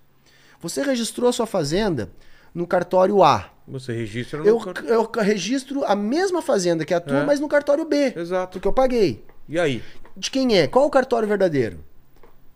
[0.60, 2.10] Você registrou a sua fazenda
[2.54, 3.50] no cartório A.
[3.68, 7.24] Você registra no Eu, cart- eu registro a mesma fazenda que a tua, É.
[7.24, 8.12] mas no cartório B.
[8.16, 8.52] Exato.
[8.52, 9.24] Porque eu paguei.
[9.48, 9.82] E aí?
[10.16, 10.66] De quem é?
[10.66, 11.80] Qual o cartório verdadeiro?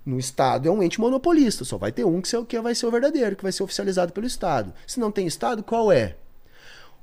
[0.07, 3.37] No Estado é um ente monopolista, só vai ter um que, vai ser o verdadeiro,
[3.37, 4.73] que vai ser oficializado pelo Estado.
[4.87, 6.17] Se não tem Estado, qual é?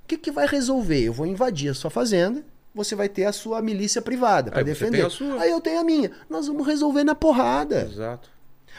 [0.03, 1.03] O que, que vai resolver?
[1.03, 2.43] Eu vou invadir a sua fazenda,
[2.73, 4.97] você vai ter a sua milícia privada para defender.
[4.97, 5.41] tem a sua.
[5.41, 6.11] Aí eu tenho a minha.
[6.29, 7.87] Nós vamos resolver na porrada.
[7.91, 8.29] Exato.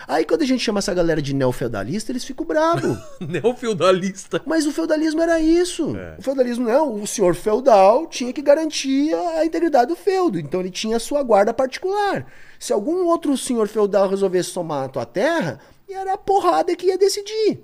[0.06, 2.98] Aí quando a gente chama essa galera de neofeudalista, eles ficam bravos.
[3.20, 4.40] Neofeudalista.
[4.46, 5.96] Mas o feudalismo era isso.
[5.96, 6.16] É.
[6.18, 10.38] O feudalismo não o senhor feudal tinha que garantir a integridade do feudo.
[10.38, 12.26] Então ele tinha a sua guarda particular.
[12.58, 16.98] Se algum outro senhor feudal resolvesse tomar a tua terra, era a porrada que ia
[16.98, 17.60] decidir.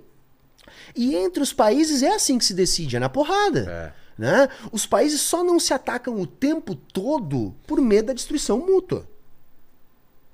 [0.97, 3.93] E entre os países é assim que se decide, é na porrada.
[3.99, 4.05] É.
[4.17, 4.49] Né?
[4.71, 9.09] Os países só não se atacam o tempo todo por medo da destruição mútua.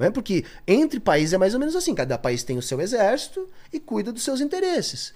[0.01, 0.11] Não é?
[0.11, 3.79] Porque entre países é mais ou menos assim: cada país tem o seu exército e
[3.79, 5.13] cuida dos seus interesses.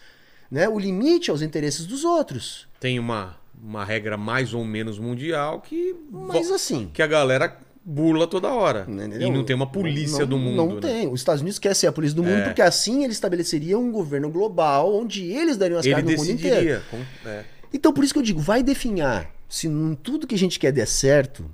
[0.50, 0.68] Né?
[0.68, 2.68] O limite é os interesses dos outros.
[2.78, 5.96] Tem uma, uma regra mais ou menos mundial que.
[6.10, 6.90] Mas assim.
[6.92, 8.84] Que a galera burla toda hora.
[8.86, 9.22] Entendeu?
[9.22, 10.56] E não tem uma polícia Não- do mundo.
[10.56, 10.80] Não né?
[10.82, 11.08] tem.
[11.10, 12.44] Os Estados Unidos quer ser a polícia do mundo É.
[12.44, 16.30] porque assim ele estabeleceria um governo global onde eles dariam as Ele caras no mundo
[16.30, 16.82] inteiro.
[16.90, 17.44] com- é.
[17.72, 19.30] Então por isso que eu digo, vai definhar.
[19.48, 19.66] Se
[20.02, 21.50] tudo que a gente quer der certo,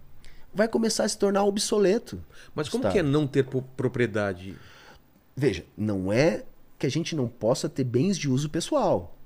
[0.55, 2.23] vai começar a se tornar obsoleto.
[2.55, 2.93] Mas como Estado.
[2.93, 3.45] que é não ter
[3.77, 4.57] propriedade?
[5.37, 6.45] Veja, não é
[6.79, 9.17] que a gente não possa ter bens de uso pessoal.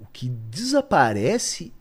[0.00, 1.72] O que desaparece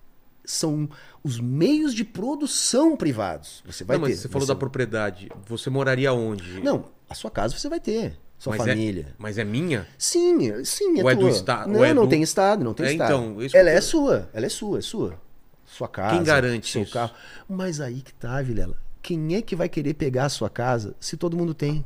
[0.44, 0.90] são
[1.24, 3.62] os meios de produção privados.
[3.66, 4.22] Você vai não, mas ter.
[4.22, 5.30] você falou você- da propriedade.
[5.46, 6.62] Você moraria onde?
[6.62, 8.18] Não, a sua casa você vai ter.
[8.40, 9.08] Sua Mas família.
[9.10, 9.88] É, mas é minha?
[9.98, 11.30] Sim, sim, é Ou é do tua.
[11.32, 13.08] Estado- Não, é não do- tem estado, não tem É, estado.
[13.12, 15.20] então, ela que é sua, ela é sua, é sua.
[15.68, 16.16] Sua casa.
[16.16, 16.94] Quem garante seu isso?
[16.94, 17.14] carro.
[17.48, 18.76] Mas aí que tá, Vilela.
[19.02, 21.86] Quem é que vai querer pegar a sua casa se todo mundo tem?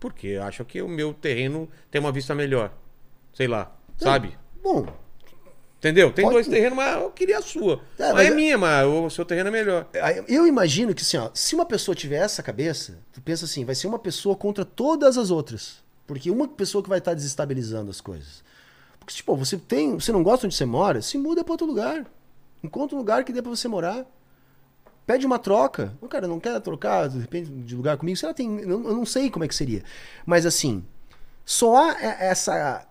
[0.00, 2.72] Porque eu acho que o meu terreno tem uma vista melhor.
[3.32, 4.36] Sei lá, sabe?
[4.62, 4.86] Bom,
[5.78, 6.12] Entendeu?
[6.12, 7.80] Tem Pode- dois terrenos, mas eu queria a sua.
[7.96, 9.86] É, mas é é- minha, mas o seu terreno é melhor.
[10.26, 13.76] Eu imagino que assim, ó, se uma pessoa tiver essa cabeça, tu pensa assim, vai
[13.76, 15.76] ser uma pessoa contra todas as outras.
[16.04, 18.42] Porque uma pessoa que vai estar desestabilizando as coisas.
[18.98, 19.94] Porque, tipo, você tem.
[19.94, 22.04] Você não gosta onde você mora, se muda para outro lugar.
[22.62, 24.04] Encontra um lugar que dê para você morar.
[25.06, 25.96] Pede uma troca.
[26.00, 28.16] O cara não quer trocar, de repente, de lugar comigo.
[28.16, 28.60] Se ela tem.
[28.60, 29.82] Eu não sei como é que seria.
[30.26, 30.84] Mas assim,
[31.44, 32.86] só há e- essa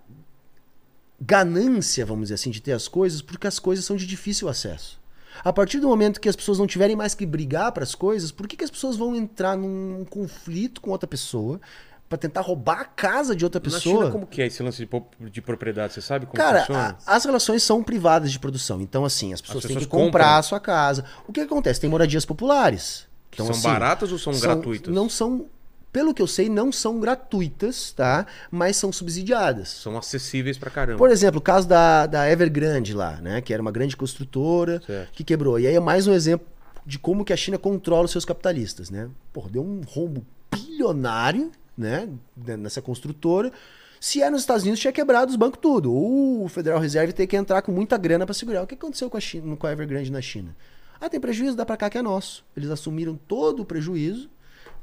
[1.20, 5.00] ganância, vamos dizer assim, de ter as coisas, porque as coisas são de difícil acesso.
[5.44, 8.32] A partir do momento que as pessoas não tiverem mais que brigar para as coisas,
[8.32, 11.62] por que, que as pessoas vão entrar num conflito com outra pessoa
[12.10, 14.00] para tentar roubar a casa de outra Na pessoa?
[14.06, 15.94] China, como que é esse lance de, de propriedade?
[15.94, 16.98] Você sabe como Cara, funciona?
[17.06, 18.80] a- as relações são privadas de produção.
[18.82, 20.40] Então, assim, as pessoas, têm pessoas que comprar compram.
[20.40, 21.04] a sua casa.
[21.28, 21.82] O que acontece?
[21.82, 23.06] Tem moradias populares.
[23.30, 24.94] Que Então, são assim, baratas ou são, gratuitas?
[24.94, 25.46] Não são,
[25.92, 28.26] pelo que eu sei, não são gratuitas, tá?
[28.50, 29.68] Mas são subsidiadas.
[29.70, 30.98] São acessíveis pra caramba.
[30.98, 33.42] Por exemplo, o caso da, da Evergrande lá, né?
[33.42, 35.12] Que era uma grande construtora Certo.
[35.12, 35.60] que quebrou.
[35.60, 36.48] E aí é mais um exemplo
[36.86, 39.10] de como que a China controla os seus capitalistas, né?
[39.34, 42.10] Pô, deu um rombo bilionário, né?
[42.36, 43.52] Nessa construtora.
[44.00, 45.94] Se é nos Estados Unidos, tinha quebrado os bancos tudo.
[45.94, 48.64] Ou o Federal Reserve tem que entrar com muita grana para segurar.
[48.64, 50.56] O que aconteceu com a, China, com a Evergrande na China?
[51.00, 52.44] Ah, tem prejuízo, dá pra cá que é nosso.
[52.56, 54.30] Eles assumiram todo o prejuízo,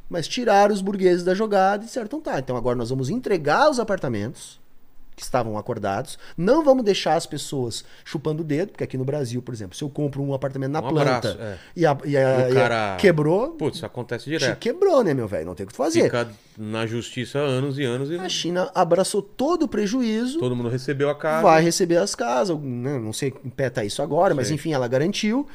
[0.09, 3.69] mas tiraram os burgueses da jogada e disseram, então tá, então agora nós vamos entregar
[3.69, 4.61] os apartamentos
[5.17, 6.19] que estavam acordados.
[6.37, 9.85] Não vamos deixar as pessoas chupando o dedo, porque aqui no Brasil, por exemplo, se
[9.85, 11.59] eu compro um apartamento na Um planta abraço, é.
[11.77, 14.59] e, a, e, a, E cara- quebrou, Putz, acontece te direto.
[14.59, 15.47] quebrou, né, meu velho?
[15.47, 16.03] Não tem o que fazer.
[16.05, 16.29] Fica
[16.59, 21.09] na justiça anos e anos e A China abraçou todo o prejuízo, todo mundo recebeu
[21.11, 21.43] a casa.
[21.43, 24.89] vai receber as casas, né, não sei em pé tá isso agora, mas enfim, ela
[24.89, 25.47] garantiu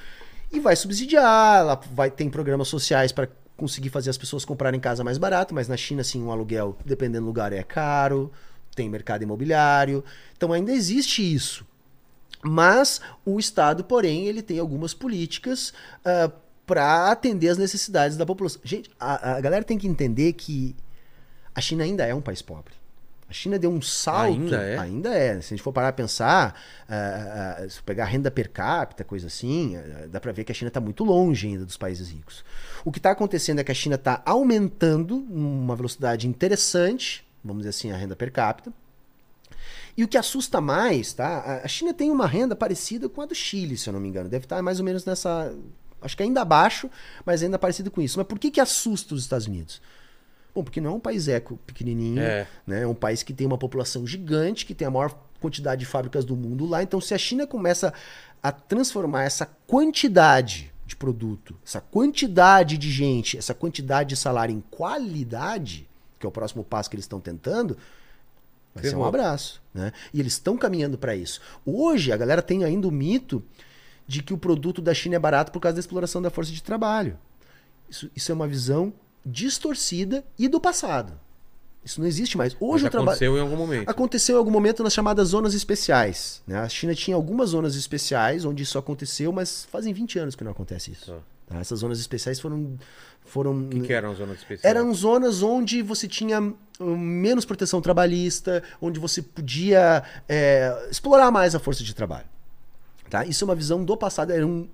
[0.51, 5.03] e vai subsidiar, ela vai ter programas sociais para conseguir fazer as pessoas comprarem casa
[5.03, 8.31] mais barato, mas na China assim, um aluguel, dependendo do lugar, é caro,
[8.79, 10.03] tem mercado imobiliário.
[10.37, 11.67] Então ainda existe isso.
[12.41, 15.73] Mas o Estado, porém, ele tem algumas políticas
[16.65, 18.61] para atender as necessidades da população.
[18.63, 20.73] Gente, a, a galera tem que entender que
[21.53, 22.73] a China ainda é um país pobre.
[23.29, 24.39] A China deu um salto.
[24.39, 24.77] Ainda é?
[24.79, 25.41] Ainda é.
[25.41, 26.55] Se a gente for parar a pensar,
[26.87, 30.55] ah, ah, se pegar renda per capita, coisa assim, ah, dá para ver que a
[30.55, 32.43] China está muito longe ainda dos países ricos.
[32.85, 37.69] O que está acontecendo é que a China está aumentando numa velocidade interessante, vamos dizer
[37.69, 38.73] assim, a renda per capita.
[39.97, 41.61] E o que assusta mais, tá?
[41.63, 44.29] A- China tem uma renda parecida com a do Chile, se eu não me engano.
[44.29, 45.53] Deve estar mais ou menos nessa.
[46.01, 46.89] Acho que ainda abaixo,
[47.25, 48.17] mas ainda parecido com isso.
[48.17, 49.81] Mas por que, que assusta os Estados Unidos?
[50.55, 52.47] Bom, porque não é um país eco pequenininho, É.
[52.65, 52.83] né?
[52.83, 56.23] É um país que tem uma população gigante, que tem a maior quantidade de fábricas
[56.23, 56.81] do mundo lá.
[56.81, 57.93] Então, se a China começa
[58.41, 64.61] a transformar essa quantidade de produto, essa quantidade de gente, essa quantidade de salário em
[64.71, 65.88] qualidade,
[66.19, 67.77] que é o próximo passo que eles estão tentando,
[68.73, 69.61] Vai ser um abraço.
[69.73, 69.91] Né?
[70.13, 71.41] E eles estão caminhando para isso.
[71.65, 73.43] Hoje, a galera tem ainda o mito
[74.07, 76.61] de que o produto da China é barato por causa da exploração da força de
[76.63, 77.17] trabalho.
[77.89, 78.93] Isso, isso é uma visão
[79.25, 81.13] distorcida e do passado.
[81.83, 82.55] Isso não existe mais.
[82.59, 83.11] Hoje o trabalho.
[83.11, 83.89] aconteceu em algum momento.
[83.89, 86.41] Aconteceu em algum momento nas chamadas zonas especiais.
[86.45, 86.59] né?
[86.59, 90.51] A China tinha algumas zonas especiais onde isso aconteceu, mas fazem 20 anos que não
[90.51, 91.11] acontece isso.
[91.11, 91.19] Tá.
[91.47, 91.59] tá?
[91.59, 92.77] Essas zonas especiais foram.
[93.25, 94.63] Foram O que, que eram as zonas especiais?
[94.75, 101.53] eram zonas onde você tinha hum, menos proteção trabalhista, onde você podia é, explorar mais
[101.53, 102.27] a força de trabalho.
[103.09, 103.25] Tá?
[103.25, 104.31] Isso é uma visão do passado.
[104.31, 104.67] Eram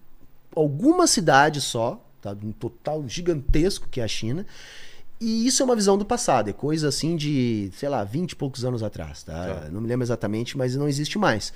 [0.56, 2.36] algumas cidades só, tá?
[2.44, 4.46] um total gigantesco que é a China.
[5.20, 8.36] E isso é uma visão do passado, é coisa assim de, sei lá, 20 e
[8.36, 9.24] poucos anos atrás.
[9.24, 9.46] Tá?
[9.46, 9.70] Tá.
[9.72, 11.54] Não me lembro exatamente, mas não existe mais.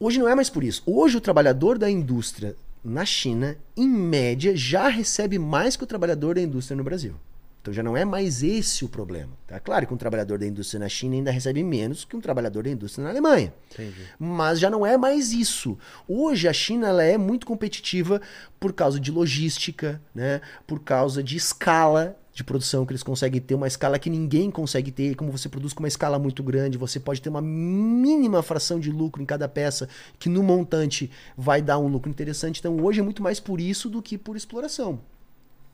[0.00, 0.82] Hoje não é mais por isso.
[0.86, 6.34] Hoje o trabalhador da indústria na China, em média, já recebe mais que o trabalhador
[6.34, 7.14] da indústria no Brasil.
[7.60, 9.30] Então já não é mais esse o problema.
[9.46, 9.60] Tá?
[9.60, 12.70] Claro que um trabalhador da indústria na China ainda recebe menos que um trabalhador da
[12.70, 13.52] indústria na Alemanha.
[13.72, 14.06] Entendi.
[14.18, 15.76] Mas já não é mais isso.
[16.08, 18.22] Hoje a China ela é muito competitiva
[18.58, 20.40] por causa de logística, né?
[20.66, 24.92] por causa de escala de produção que eles conseguem ter, uma escala que ninguém consegue
[24.92, 25.16] ter.
[25.16, 28.92] Como você produz com uma escala muito grande, você pode ter uma mínima fração de
[28.92, 29.88] lucro em cada peça,
[30.20, 32.60] que no montante vai dar um lucro interessante.
[32.60, 35.00] Então hoje é muito mais por isso do que por exploração.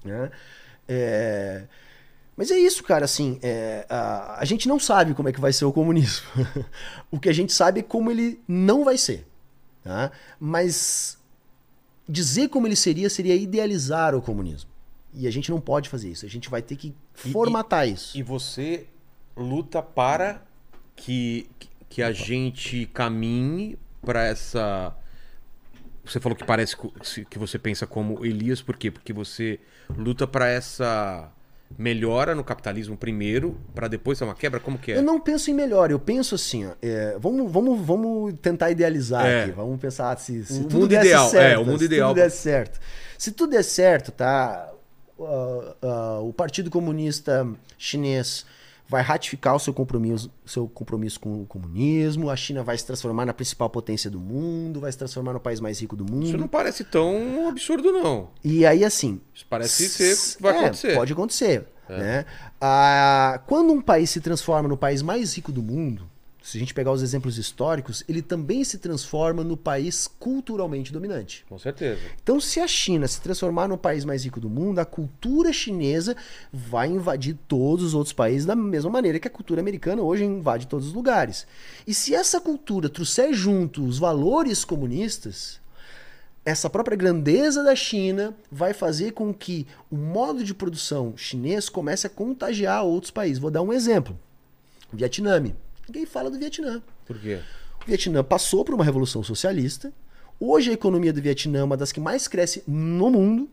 [0.02, 0.30] Né?
[0.88, 1.64] É...
[2.34, 5.52] Mas é isso, cara, assim, é, a, a gente não sabe como é que vai
[5.52, 6.26] ser o comunismo.
[7.12, 9.26] o que a gente sabe é como ele não vai ser.
[9.82, 10.10] Tá?
[10.40, 11.18] Mas
[12.08, 14.73] dizer como ele seria seria idealizar o comunismo.
[15.14, 16.26] E a gente não pode fazer isso.
[16.26, 18.16] A gente vai ter que E- formatar isso.
[18.18, 18.86] E você
[19.36, 20.42] luta para
[20.96, 21.48] que,
[21.88, 24.94] que a gente caminhe para essa.
[26.04, 26.76] Você falou que parece
[27.30, 28.90] que você pensa como Elias, por quê?
[28.90, 29.58] Porque você
[29.96, 31.30] luta para essa
[31.78, 34.60] melhora no capitalismo primeiro, para depois ser uma quebra?
[34.60, 34.98] Como que é?
[34.98, 39.24] Eu não penso em melhor, eu penso assim, ó, é, vamos, vamos, vamos tentar idealizar
[39.24, 39.42] É.
[39.44, 42.10] aqui, vamos pensar se, se O tudo mundo ideal, certo, é, o mundo se ideal.
[42.10, 42.78] tudo der certo.
[43.18, 44.70] Se tudo der certo, tá,
[45.20, 47.46] ah, o Partido Comunista
[47.78, 48.44] Chinês
[48.86, 53.24] vai ratificar o seu compromisso, seu compromisso com o comunismo, a China vai se transformar
[53.24, 56.26] na principal potência do mundo, vai se transformar no país mais rico do mundo.
[56.26, 58.30] Isso não parece tão absurdo, não.
[58.42, 60.88] E aí, assim, Isso parece ser vai é, acontecer.
[60.88, 60.94] É.
[60.94, 61.66] Pode acontecer.
[61.88, 62.24] Né?
[62.60, 66.08] Ah, quando um país se transforma no país mais rico do mundo,
[66.44, 71.42] se a gente pegar os exemplos históricos, ele também se transforma no país culturalmente dominante.
[71.48, 72.02] Com certeza.
[72.22, 76.14] Então, se a China se transformar no país mais rico do mundo, a cultura chinesa
[76.52, 80.66] vai invadir todos os outros países da mesma maneira que a cultura americana hoje invade
[80.66, 81.46] todos os lugares.
[81.86, 85.58] E se essa cultura trouxer junto os valores comunistas,
[86.44, 92.06] essa própria grandeza da China vai fazer com que o modo de produção chinês comece
[92.06, 93.38] a contagiar outros países.
[93.38, 94.18] Vou dar um exemplo.
[94.92, 95.42] Vietnã.
[95.88, 96.82] Ninguém fala do Vietnã.
[97.06, 97.40] Por quê?
[97.82, 99.92] O Vietnã passou por uma revolução socialista.
[100.40, 103.48] Hoje a economia do Vietnã é uma das que mais cresce no mundo.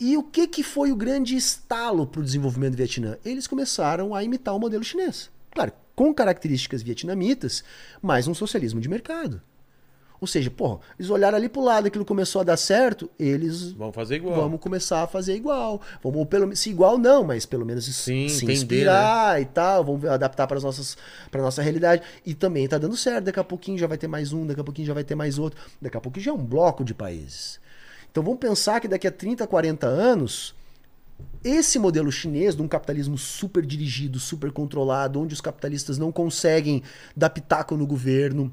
[0.00, 3.18] E o que, que foi o grande estalo para o desenvolvimento do Vietnã?
[3.24, 5.30] Eles começaram a imitar o modelo chinês.
[5.50, 7.64] Claro, com características vietnamitas,
[8.00, 9.42] mas um socialismo de mercado.
[10.20, 13.94] Ou seja, pô, eles olharam ali pro lado, aquilo começou a dar certo, eles Vamos
[13.94, 14.36] fazer igual.
[14.36, 15.80] vamos começar a fazer igual.
[16.02, 20.04] Vamos pelo se igual não, mas pelo menos Sim, se entender, inspirar e tal, vamos
[20.06, 20.96] adaptar para as nossas
[21.30, 23.26] para nossa realidade e também tá dando certo.
[23.26, 25.38] Daqui a pouquinho já vai ter mais um, daqui a pouquinho já vai ter mais
[25.38, 27.60] outro, daqui a pouquinho já é um bloco de países.
[28.10, 30.54] Então vamos pensar que daqui a 30, 40 anos
[31.44, 36.82] esse modelo chinês de um capitalismo super dirigido, super controlado, onde os capitalistas não conseguem
[37.16, 38.52] dar pitaco no governo,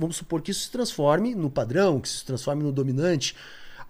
[0.00, 3.36] vamos supor que isso se transforme no padrão, que isso se transforme no dominante.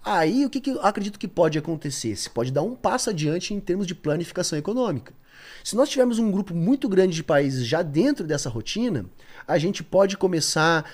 [0.03, 2.15] Aí o que, que eu acredito que pode acontecer?
[2.17, 5.13] Se pode dar um passo adiante em termos de planificação econômica.
[5.63, 9.05] Se nós tivermos um grupo muito grande de países já dentro dessa rotina,
[9.47, 10.85] a gente pode começar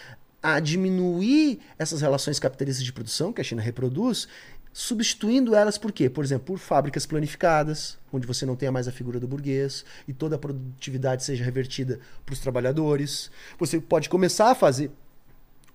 [0.44, 4.28] a diminuir essas relações capitalistas de produção que a China reproduz,
[4.72, 6.08] substituindo elas por quê?
[6.08, 10.14] Por exemplo, por fábricas planificadas, onde você não tenha mais a figura do burguês e
[10.14, 13.32] toda a produtividade seja revertida para os trabalhadores.
[13.58, 14.92] Você pode começar a fazer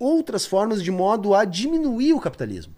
[0.03, 2.75] outras formas de modo a diminuir o capitalismo.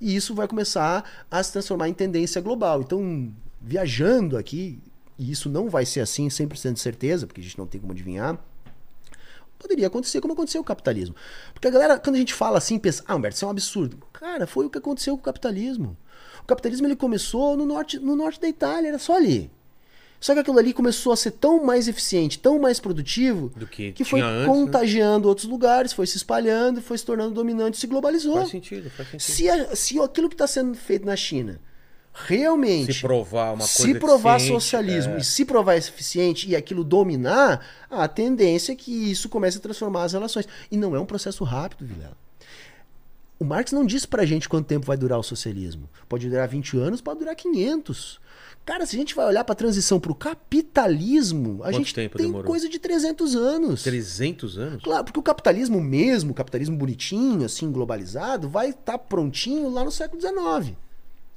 [0.00, 2.80] E isso vai começar a se transformar em tendência global.
[2.80, 4.78] Então, viajando aqui,
[5.18, 7.92] e isso não vai ser assim 100% de certeza, porque a gente não tem como
[7.92, 8.38] adivinhar,
[9.58, 11.14] poderia acontecer como aconteceu com o capitalismo.
[11.52, 13.98] Porque a galera, quando a gente fala assim, pensa, ah, Humberto, isso é um absurdo.
[14.12, 15.96] Cara, foi o que aconteceu com o capitalismo.
[16.42, 19.50] O capitalismo ele começou no norte, no norte da Itália, era só ali.
[20.24, 23.92] Só que aquilo ali começou a ser tão mais eficiente, tão mais produtivo, Do que
[24.04, 24.54] foi tinha antes, né?
[24.54, 28.36] contagiando outros lugares, foi se espalhando, foi se tornando dominante, se globalizou.
[28.38, 29.20] Faz sentido, faz sentido.
[29.20, 31.60] Se, a- se aquilo que está sendo feito na China
[32.14, 35.18] realmente Se provar uma coisa se provar socialismo é.
[35.18, 40.04] e se provar eficiente e aquilo dominar, a tendência é que isso comece a transformar
[40.04, 40.48] as relações.
[40.70, 42.16] E não é um processo rápido, Vilela.
[43.38, 45.86] O Marx não disse pra gente quanto tempo vai durar o socialismo.
[46.08, 48.20] Pode durar 20 anos, pode durar 500.
[48.64, 52.44] Cara, se a gente vai olhar pra transição pro capitalismo, a Quanto gente tem demorou?
[52.46, 53.82] coisa de 300 anos.
[53.82, 54.82] 300 anos?
[54.82, 59.90] Claro, porque o capitalismo mesmo, o capitalismo bonitinho, assim, globalizado, vai estar prontinho lá no
[59.90, 60.74] século XIX.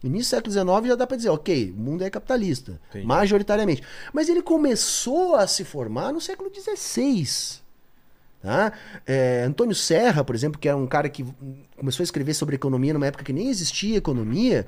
[0.03, 3.05] Início do século XIX já dá para dizer, ok, o mundo é capitalista, Entendi.
[3.05, 3.81] majoritariamente.
[4.13, 7.59] Mas ele começou a se formar no século XVI.
[8.41, 8.71] Tá?
[9.05, 11.25] É, Antônio Serra, por exemplo, que era um cara que
[11.75, 14.65] começou a escrever sobre economia numa época que nem existia economia,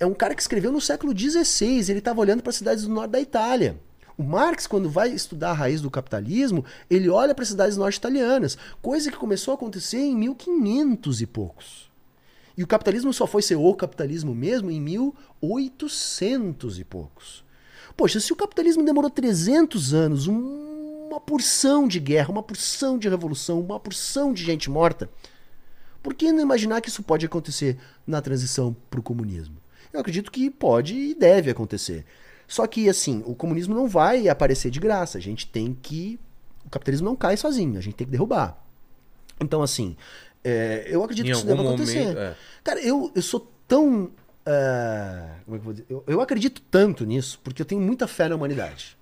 [0.00, 1.90] é um cara que escreveu no século XVI.
[1.90, 3.78] Ele estava olhando para cidades do norte da Itália.
[4.16, 9.10] O Marx, quando vai estudar a raiz do capitalismo, ele olha para cidades norte-italianas, coisa
[9.10, 11.90] que começou a acontecer em 1500 e poucos.
[12.56, 17.44] E o capitalismo só foi ser o capitalismo mesmo em 1800 e poucos.
[17.96, 23.08] Poxa, se o capitalismo demorou 300 anos, um- uma porção de guerra, uma porção de
[23.08, 25.10] revolução, uma porção de gente morta,
[26.02, 29.56] por que não imaginar que isso pode acontecer na transição para o comunismo?
[29.92, 32.04] Eu acredito que pode e deve acontecer.
[32.46, 35.18] Só que, assim, o comunismo não vai aparecer de graça.
[35.18, 36.18] A gente tem que.
[36.64, 38.62] O capitalismo não cai sozinho, a gente tem que derrubar.
[39.40, 39.96] Então, assim,
[40.44, 42.00] é, eu acredito Em que isso deve acontecer.
[42.00, 42.36] momento, é.
[42.62, 44.10] Cara, eu, eu sou tão.
[44.46, 45.86] ah, como é que eu vou dizer?
[45.88, 48.96] Eu, eu acredito tanto nisso porque eu tenho muita fé na humanidade.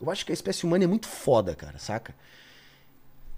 [0.00, 2.14] Eu acho que a espécie humana é muito foda, cara, saca?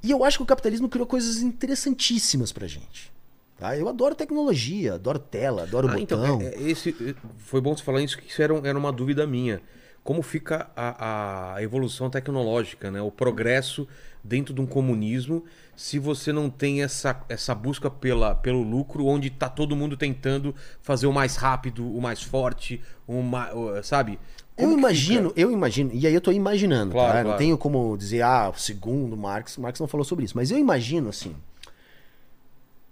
[0.03, 3.13] E eu acho que o capitalismo criou coisas interessantíssimas pra gente.
[3.61, 3.77] Tá?
[3.77, 6.39] Eu adoro tecnologia, adoro tela, adoro Ah, botão.
[6.39, 8.91] então, é- é esse, é- foi bom você falar isso, que isso era, era uma
[8.91, 9.61] dúvida minha.
[10.03, 13.03] Como fica a, a evolução tecnológica, né?
[13.03, 13.87] o progresso
[14.25, 15.45] dentro de um comunismo,
[15.77, 20.55] se você não tem essa, essa busca pela, pelo lucro, onde está todo mundo tentando
[20.81, 23.53] fazer o mais rápido, o mais forte, o mais,
[23.87, 24.19] sabe?
[24.57, 27.15] Eu Como que imagino, eu imagino, e aí eu tô imaginando, Claro, tá?
[27.15, 27.39] Eu Não claro.
[27.39, 31.35] tenho como dizer, ah, segundo Marx, Marx não falou sobre isso, mas eu imagino, assim,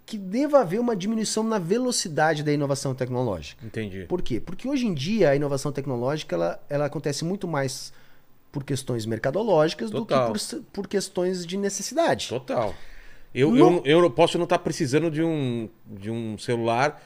[0.09, 3.63] que deva haver uma diminuição na velocidade da inovação tecnológica.
[3.63, 4.05] Entendi.
[4.09, 4.39] Por quê?
[4.39, 7.93] Porque hoje em dia a inovação tecnológica ela, ela acontece muito mais
[8.51, 10.33] por questões mercadológicas do que Total.
[10.33, 12.27] por, por questões de necessidade.
[12.27, 12.73] Total.
[13.35, 16.99] Eu, Não- eu, eu posso não estar precisando de um, de um celular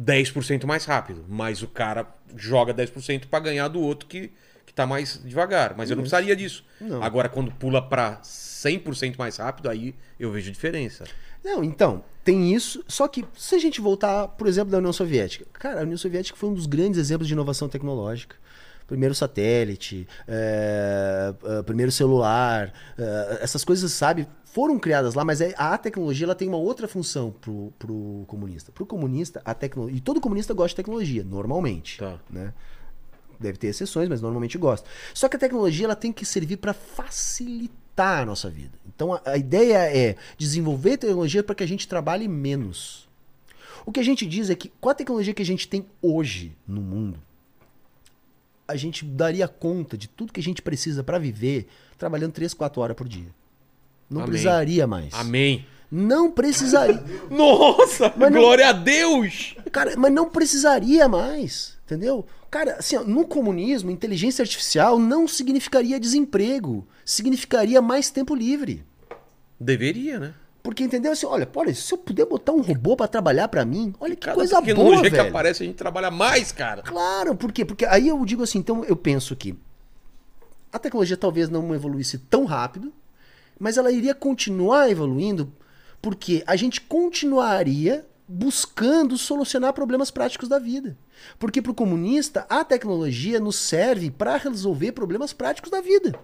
[0.00, 4.30] 10% mais rápido, mas o cara joga 10% para ganhar do outro que,
[4.64, 5.74] que tá mais devagar.
[5.76, 6.64] Mas eu não precisaria disso.
[6.80, 7.02] Não.
[7.02, 11.04] Agora, quando pula para 100% mais rápido, aí eu vejo diferença.
[11.46, 12.82] Não, então, tem isso.
[12.88, 15.46] Só que se a gente voltar, por exemplo, da União Soviética.
[15.52, 18.34] Cara, a União Soviética foi um dos grandes exemplos de inovação tecnológica.
[18.84, 21.32] Primeiro satélite, é,
[21.64, 26.48] primeiro celular, é, essas coisas, sabe, foram criadas lá, mas é- a tecnologia ela tem
[26.48, 28.72] uma outra função pro, pro comunista.
[28.72, 29.96] Pro comunista, a tecnologia.
[29.96, 31.98] E todo comunista gosta de tecnologia, normalmente.
[31.98, 32.18] Tá.
[32.28, 32.52] Né?
[33.38, 34.88] Deve ter exceções, mas normalmente gosta.
[35.14, 38.72] Só que a tecnologia ela tem que servir para facilitar a nossa vida.
[38.94, 43.06] Então a, a ideia é desenvolver tecnologia para que a gente trabalhe menos.
[43.84, 46.56] O que a gente diz é que com a tecnologia que a gente tem hoje
[46.66, 47.18] no mundo,
[48.68, 52.80] a gente daria conta de tudo que a gente precisa para viver trabalhando 3, 4
[52.80, 53.28] horas por dia.
[54.10, 54.30] Não Amém.
[54.30, 55.14] precisaria mais.
[55.14, 55.64] Amém.
[55.90, 57.02] Não precisaria.
[57.30, 59.54] Nossa, Mas não- glória a Deus!
[59.70, 62.26] Cara, mas não precisaria mais, entendeu?
[62.56, 68.82] Cara, assim, ó, no comunismo, inteligência artificial não significaria desemprego, significaria mais tempo livre.
[69.60, 70.34] Deveria, né?
[70.62, 71.12] Porque, entendeu?
[71.12, 74.22] Assim, olha, olha, se eu puder botar um robô pra trabalhar pra mim, olha que
[74.22, 75.28] Cada coisa boa, que velho.
[75.28, 76.80] aparece, a gente trabalha mais, cara.
[76.80, 77.62] Claro, por quê?
[77.62, 79.54] Porque aí eu digo assim, então eu penso que
[80.72, 82.90] a tecnologia talvez não evoluísse tão rápido,
[83.60, 85.52] mas ela iria continuar evoluindo
[86.00, 90.96] porque a gente continuaria buscando solucionar problemas práticos da vida.
[91.38, 96.18] Porque para o comunista, a tecnologia nos serve para resolver problemas práticos da vida.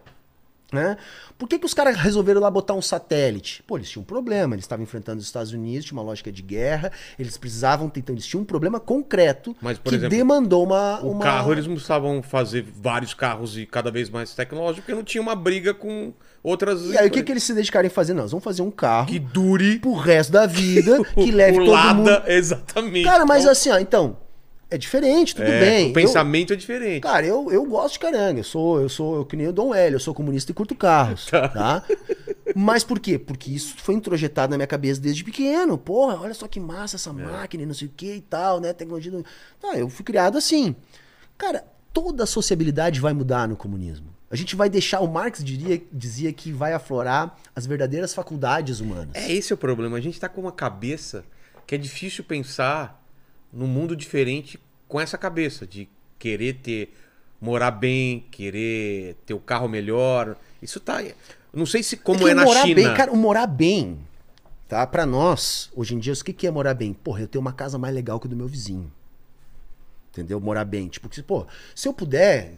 [0.73, 0.97] Né?
[1.37, 3.63] Por que, que os caras resolveram lá botar um satélite?
[3.67, 6.41] Pô, eles tinham um problema, eles estavam enfrentando os Estados Unidos, tinha uma lógica de
[6.41, 10.99] guerra, eles precisavam, então eles tinham um problema concreto Mas, por que exemplo, demandou uma,
[11.05, 11.23] O uma...
[11.23, 15.35] carro, eles precisavam fazer vários carros e cada vez mais tecnológicos, porque não tinha uma
[15.37, 16.81] briga com outras.
[16.87, 18.15] E aí o que, que eles se dedicaram a fazer?
[18.15, 19.79] Não, nós vamos fazer um carro Que dure.
[19.79, 22.23] pro resto da vida, que o- leve todo Lada, mundo...
[22.27, 23.05] Exatamente.
[23.05, 24.17] Cara, mas Então, assim, ó, então,
[24.75, 25.91] é diferente, tudo é, bem.
[25.91, 27.03] O pensamento é diferente.
[27.03, 28.41] Cara, eu, eu gosto de caranga.
[28.41, 30.75] Eu sou, eu sou eu, que nem o Dom Hélio, eu sou comunista e curto
[30.75, 31.27] carros.
[31.27, 31.85] Tá.
[32.55, 33.19] Mas por quê?
[33.19, 35.77] Porque isso foi introjetado na minha cabeça desde pequeno.
[35.79, 38.73] Porra, olha só que massa essa máquina e não sei o que e tal, né?
[38.73, 39.11] Tecnologia.
[39.13, 39.25] do-
[39.61, 40.75] Tá, eu fui criado assim.
[41.39, 44.07] Cara, toda a sociabilidade vai mudar no comunismo.
[44.31, 45.01] A gente vai deixar.
[45.01, 49.11] O Marx diria, dizia que vai aflorar as verdadeiras faculdades humanas.
[49.15, 49.97] É esse é o problema.
[49.99, 51.25] A gente tá com uma cabeça
[51.67, 53.02] que é difícil pensar
[53.53, 54.59] num mundo diferente
[54.89, 55.89] com essa cabeça de
[56.19, 56.95] querer ter
[57.41, 60.37] morar bem, querer ter o carro melhor.
[60.63, 61.03] Isso tá.
[61.53, 62.75] Não sei se como é, o na morar China.
[62.77, 63.99] bem, cara, o morar bem,
[64.69, 64.87] tá?
[64.87, 66.95] Pra nós, hoje em dia, o que que é morar bem?
[66.95, 68.91] Porra, eu tenho uma casa mais legal que a do meu vizinho.
[70.11, 70.41] Entendeu?
[70.41, 70.89] Morar bem.
[70.89, 72.55] Tipo, que, pô, se eu puder,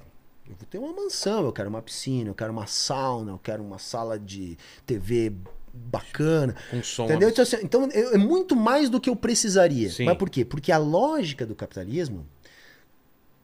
[0.49, 3.63] eu vou ter uma mansão, eu quero uma piscina, eu quero uma sauna, eu quero
[3.63, 5.33] uma sala de TV
[5.75, 6.55] bacana.
[6.71, 7.05] Com som.
[7.05, 7.29] Entendeu?
[7.29, 9.91] Então, assim, então, é é muito mais do que eu precisaria.
[9.91, 10.05] Sim.
[10.05, 10.45] Mas por quê?
[10.45, 12.27] Porque a lógica do capitalismo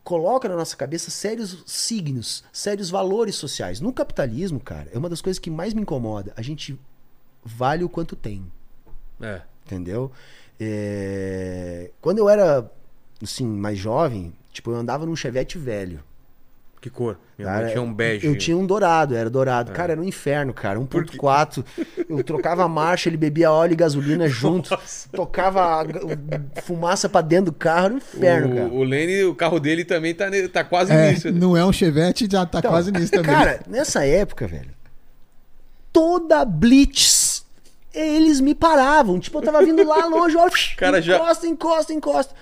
[0.04, 3.80] coloca na nossa cabeça sérios signos, sérios valores sociais.
[3.80, 6.32] No capitalismo, cara, é uma das coisas que mais me incomoda.
[6.36, 6.78] A gente
[7.44, 8.50] vale o quanto tem,
[9.20, 9.42] É.
[9.66, 10.10] entendeu?
[10.58, 12.70] É, Quando eu era,
[13.22, 16.02] assim, mais jovem, tipo, eu andava num chevette velho.
[16.80, 17.18] Que cor?
[17.36, 18.26] Minha Cara, mãe tinha um bege.
[18.26, 19.30] Eu tinha um dourado, era É.
[19.30, 19.70] dourado.
[19.72, 20.78] Cara, era um inferno, cara.
[20.80, 21.62] 1.4.
[22.08, 24.78] Eu trocava a marcha, ele bebia óleo e gasolina junto.
[25.12, 28.68] Tocava a- o- fumaça pra dentro do carro, era um inferno, cara.
[28.68, 31.30] o, o Lene, o carro dele também tá, tá quase É, nisso.
[31.30, 33.30] não é um Chevette, já tá Então, quase nisso também.
[33.34, 34.70] Cara, nessa época, velho,
[35.92, 37.44] toda Blitz,
[37.92, 39.18] eles me paravam.
[39.20, 40.48] Tipo, eu tava vindo lá longe, ó,
[40.78, 42.34] Cara, já- encosta, encosta, encosta.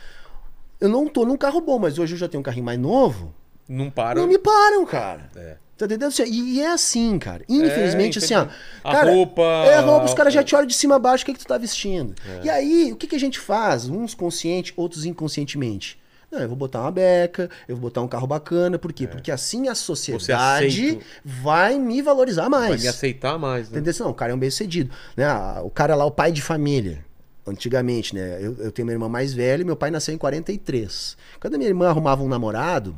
[0.80, 3.34] Eu não tô num carro bom, mas hoje eu já tenho um carrinho mais novo.
[3.68, 4.18] Não para.
[4.20, 5.28] Não me param, cara.
[5.36, 5.56] É.
[5.76, 6.12] Tá entendendo?
[6.26, 7.44] E é assim, cara.
[7.48, 8.46] Infelizmente, É, assim, ó.
[8.82, 11.22] A cara, roupa- É a roupa, os caras já te olham de cima a baixo,
[11.22, 12.14] o que, que tu tá vestindo?
[12.42, 13.88] E aí, o que, que a gente faz?
[13.88, 15.96] Uns consciente, outros inconscientemente.
[16.32, 18.78] Não, eu vou botar uma beca, eu vou botar um carro bacana.
[18.78, 19.06] Por quê?
[19.06, 22.68] Porque assim a sociedade vai me valorizar mais.
[22.70, 23.78] Vai me aceitar mais, né?
[23.78, 23.94] Entendeu?
[24.04, 24.90] Não, o cara é um bem-sucedido.
[25.16, 25.26] Né?
[25.62, 27.04] O cara lá, o pai de família.
[27.46, 28.36] Antigamente, né?
[28.42, 31.16] Eu, eu tenho minha irmã mais velha e meu pai nasceu em 43.
[31.40, 32.94] Quando a minha irmã arrumava um namorado,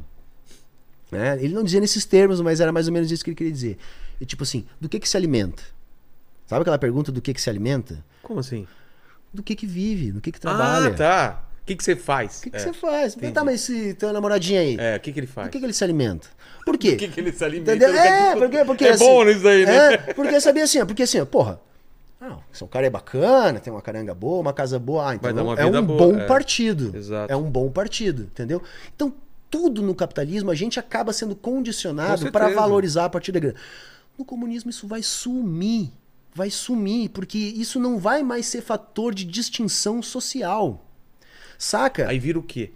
[1.11, 1.37] né?
[1.41, 3.79] Ele não dizia nesses termos, mas era mais ou menos isso que ele queria dizer.
[4.21, 5.63] E tipo assim, do que que se alimenta?
[6.47, 8.05] Sabe aquela pergunta do que que se alimenta?
[8.23, 8.67] Como assim?
[9.33, 10.89] Do que que vive, do que que trabalha.
[10.89, 11.45] Ah, tá.
[11.63, 12.39] O que, que você faz?
[12.41, 12.61] O que que é.
[12.61, 13.17] você faz?
[13.17, 13.33] entendi.
[13.33, 15.47] Tá, mas esse teu namoradinho aí, É, o que, que ele faz?
[15.47, 16.27] do que que ele se alimenta?
[16.65, 16.95] Por quê?
[16.95, 17.77] O que, que ele se alimenta?
[17.77, 17.95] Entendeu?
[17.95, 19.95] É, que- porque, porque é assim, bom nisso aí, né?
[19.95, 21.61] É, porque sabia assim, porque assim, porra,
[22.21, 25.31] ah, se o cara é bacana, tem uma caranga boa, uma casa boa, ah, então
[25.33, 26.27] uma é um boa, bom é.
[26.27, 26.95] partido.
[26.97, 27.33] Exato.
[27.33, 28.61] É um bom partido, entendeu?
[28.95, 29.15] Então,
[29.51, 33.57] tudo no capitalismo a gente acaba sendo condicionado para valorizar a partir da grana.
[34.17, 35.91] No comunismo isso vai sumir,
[36.35, 40.85] vai sumir, porque isso não vai mais ser fator de distinção social.
[41.59, 42.09] Saca?
[42.09, 42.71] Aí vira o quê?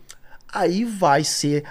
[0.55, 1.65] aí vai ser.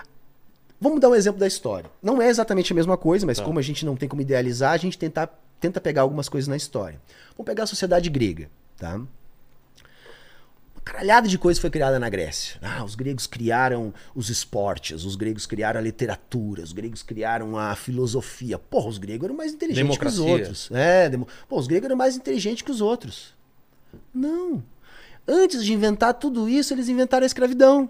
[0.80, 1.89] Vamos dar um exemplo da história.
[2.01, 3.45] Não é exatamente a mesma coisa, mas Tá.
[3.45, 6.57] como a gente não tem como idealizar, a gente tenta, tenta pegar algumas coisas na
[6.57, 6.99] história.
[7.38, 8.99] Vamos pegar a sociedade grega, tá?
[10.84, 12.57] Caralhada de coisa foi criada na Grécia.
[12.61, 17.73] Ah, os gregos criaram os esportes, os gregos criaram a literatura, os gregos criaram a
[17.76, 18.60] filosofia.
[18.60, 20.45] Porra, os gregos eram mais inteligentes que os Democracia.
[20.45, 20.69] outros.
[20.73, 21.27] É, demo...
[21.47, 23.34] Pô, os gregos eram mais inteligentes que os outros.
[24.14, 24.61] Não.
[25.26, 27.89] Antes de inventar tudo isso, eles inventaram a escravidão.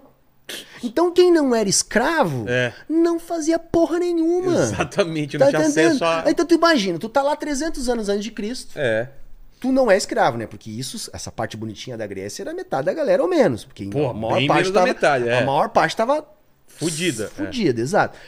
[0.82, 2.72] Então quem não era escravo É.
[2.88, 4.52] não fazia porra nenhuma.
[4.62, 6.02] Exatamente, não Tá tinha entendendo?
[6.02, 6.30] acesso a.
[6.30, 9.08] Então tu imagina, tu tá lá 300 anos antes de Cristo, É.
[9.64, 10.46] tu não é escravo, né?
[10.46, 14.10] Porque isso, essa parte bonitinha da Grécia era metade da galera ou menos, porque Pô,
[14.10, 15.38] a maior parte menos da tava, metade, é.
[15.38, 16.28] a maior parte tava
[16.66, 17.24] Fudida.
[17.24, 17.28] é.
[17.28, 18.18] fudida, exato.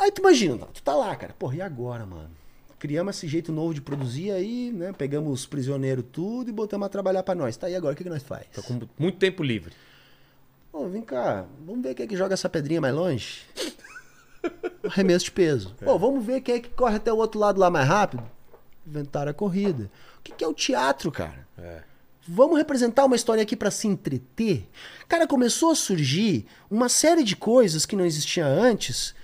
[0.00, 2.30] Aí tu imagina, tu tá lá, cara, porra, e agora, mano?
[2.76, 4.92] Criamos esse jeito novo de produzir aí, né?
[4.92, 7.56] Pegamos os prisioneiros tudo e botamos a trabalhar pra nós.
[7.56, 8.46] Tá aí agora, o que, que nós faz?
[8.52, 9.72] Tô com muito tempo livre.
[10.72, 13.42] Ô, vem cá, vamos ver quem é que joga essa pedrinha mais longe?
[14.82, 15.72] Arremesso de peso.
[15.84, 18.24] Pô, vamos ver quem é que corre até o outro lado lá mais rápido?
[18.84, 19.88] Inventaram a corrida.
[20.20, 21.46] O que, que é o teatro, cara?
[21.58, 21.82] É.
[22.28, 24.68] Vamos representar uma história aqui pra se entreter?
[25.08, 29.14] Cara, começou a surgir uma série de coisas que não existia antes,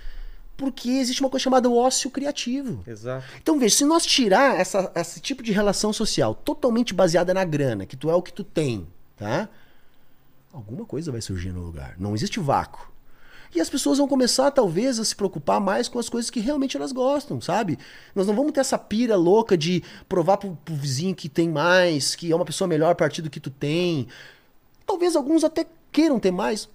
[0.57, 2.83] porque existe uma coisa chamada ócio criativo.
[2.87, 3.25] Exato.
[3.41, 7.85] Então, veja, se nós tirar essa- esse tipo de relação social totalmente baseada na grana,
[7.85, 9.47] que tu é o que tu tem, tá?
[10.51, 11.95] Alguma coisa vai surgir no lugar.
[11.99, 12.91] Não existe vácuo.
[13.57, 16.77] E as pessoas vão começar, talvez, a se preocupar mais com as coisas que realmente
[16.77, 17.79] elas gostam, sabe?
[18.13, 22.13] Nós não vamos ter essa pira louca de provar pro, pro vizinho que tem mais,
[22.13, 24.07] que é uma pessoa melhor a partir do que tu tem.
[24.85, 26.69] Talvez alguns até queiram ter mais.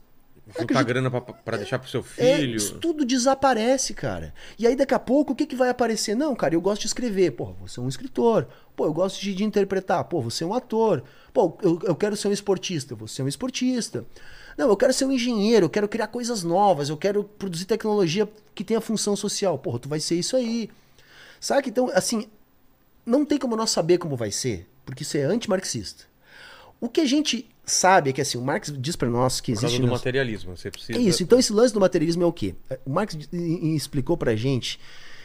[0.58, 2.56] Juntar grana pra, pra deixar pro seu É, filho.
[2.56, 4.34] isso tudo desaparece, cara.
[4.58, 6.16] E aí daqui a pouco, o que, que vai aparecer?
[6.16, 7.30] Não, cara, eu gosto de escrever.
[7.30, 8.48] Pô, você é um escritor.
[8.74, 10.02] Pô, eu gosto de, de interpretar.
[10.02, 11.04] Pô, você é um ator.
[11.32, 12.96] Pô, eu, eu quero ser um esportista.
[12.96, 14.04] Você é um esportista.
[14.56, 15.66] Não, eu quero ser um engenheiro.
[15.66, 16.88] Eu quero criar coisas novas.
[16.88, 19.58] Eu quero produzir tecnologia que tenha função social.
[19.58, 20.68] Porra, tu vai ser isso aí.
[21.40, 21.68] Sabe?
[21.68, 22.26] Então, assim,
[23.04, 26.04] não tem como nós saber como vai ser, porque isso é antimarxista.
[26.80, 29.56] O que a gente sabe é que assim, o Marx diz pra nós que Por
[29.60, 30.56] causa existe do no- materialismo.
[30.56, 30.98] Você precisa.
[30.98, 31.22] é isso.
[31.22, 32.54] Então, esse lance do materialismo é o quê?
[32.84, 34.78] O Marx explicou pra gente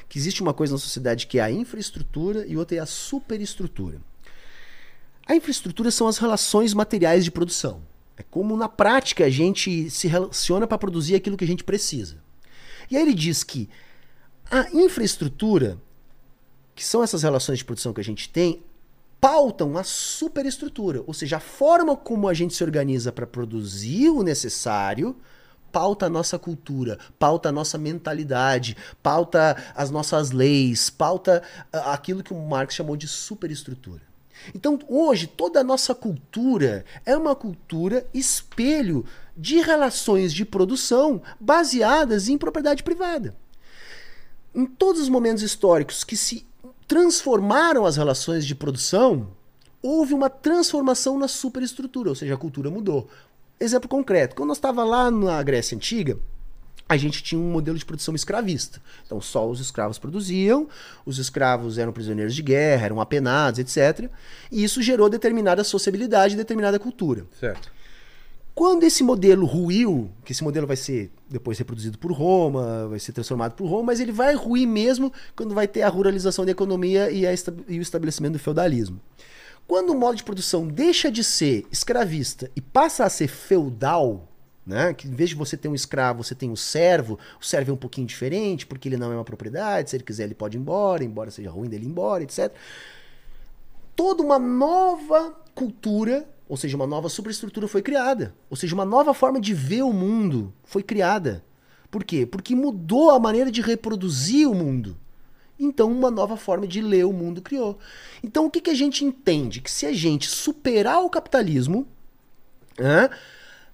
[0.09, 3.99] que existe uma coisa na sociedade que é a infraestrutura e outra é a superestrutura.
[5.27, 7.81] A infraestrutura são as relações materiais de produção.
[8.17, 12.17] É como na prática a gente se relaciona para produzir aquilo que a gente precisa.
[12.89, 13.69] E aí ele diz que
[14.49, 15.77] a infraestrutura,
[16.73, 18.63] que são essas relações de produção que a gente tem,
[19.21, 24.23] pautam a superestrutura, ou seja, a forma como a gente se organiza para produzir o
[24.23, 25.15] necessário
[25.71, 32.23] pauta a nossa cultura, pauta a nossa mentalidade, pauta as nossas leis, pauta ah, aquilo
[32.23, 34.01] que o Marx chamou de superestrutura.
[34.53, 39.05] Então, hoje, toda a nossa cultura é uma cultura espelho
[39.35, 43.35] de relações de produção baseadas em propriedade privada.
[44.53, 46.45] Em todos os momentos históricos que se
[46.87, 49.27] transformaram as relações de produção,
[49.81, 53.07] houve uma transformação na superestrutura, ou seja, a cultura mudou.
[53.59, 56.17] Exemplo concreto, quando nós estava lá na Grécia Antiga,
[56.89, 58.81] a gente tinha um modelo de produção escravista.
[59.05, 60.67] Então, só os escravos produziam,
[61.05, 64.09] os escravos eram prisioneiros de guerra, eram apenados, etc.
[64.51, 67.25] E isso gerou determinada sociabilidade e determinada cultura.
[67.39, 67.71] Certo.
[68.55, 73.11] Quando esse modelo ruiu, que esse modelo vai ser depois reproduzido por Roma, vai ser
[73.11, 77.11] transformado por Roma, mas ele vai ruir mesmo quando vai ter a ruralização da economia
[77.11, 77.23] e,
[77.67, 78.99] e o estabelecimento do feudalismo.
[79.67, 84.26] Quando o modo de produção deixa de ser escravista e passa a ser feudal,
[84.67, 84.93] né?
[84.93, 87.17] Que em vez de você ter um escravo, você tem um servo.
[87.41, 89.89] O servo é um pouquinho diferente, porque ele não é uma propriedade.
[89.89, 92.53] Se ele quiser, ele pode ir embora, embora seja ruim dele ir embora, etc.
[93.95, 98.35] Toda uma nova cultura, ou seja, uma nova superestrutura foi criada.
[98.49, 101.43] Ou seja, uma nova forma de ver o mundo foi criada.
[101.89, 102.25] Por quê?
[102.25, 104.97] Porque mudou a maneira de reproduzir o mundo.
[105.57, 107.79] Então, uma nova forma de ler o mundo criou.
[108.21, 109.61] Então, o que, que a gente entende?
[109.61, 111.87] Que se a gente superar o capitalismo,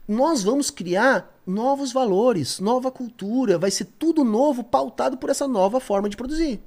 [0.08, 5.80] nós vamos criar novos valores, nova cultura, vai ser tudo novo, pautado por essa nova
[5.80, 6.62] forma de produzir.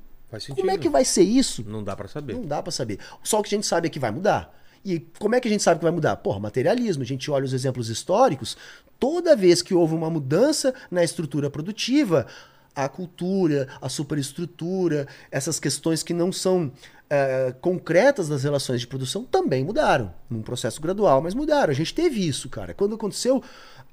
[0.55, 1.65] Como é que vai ser isso?
[1.67, 2.35] Não dá para saber.
[2.35, 2.99] Não dá para saber.
[3.23, 4.55] Só o que a gente sabe é que vai mudar.
[4.85, 6.17] E como é que a gente sabe que vai mudar?
[6.17, 7.03] Porra, materialismo.
[7.03, 8.57] A gente olha os exemplos históricos.
[8.99, 12.27] Toda vez que houve uma mudança na estrutura produtiva,
[12.75, 16.71] a cultura, a superestrutura, essas questões que não são
[17.09, 20.12] é, concretas das relações de produção também mudaram.
[20.28, 21.70] Num processo gradual, mas mudaram.
[21.70, 22.74] A gente teve isso, cara.
[22.74, 23.43] Quando aconteceu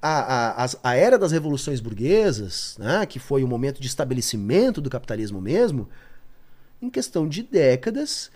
[0.02, 4.90] a, a, a era das revoluções burguesas, né, que foi o momento de estabelecimento do
[4.90, 5.88] capitalismo mesmo,
[6.82, 8.30] em questão de décadas,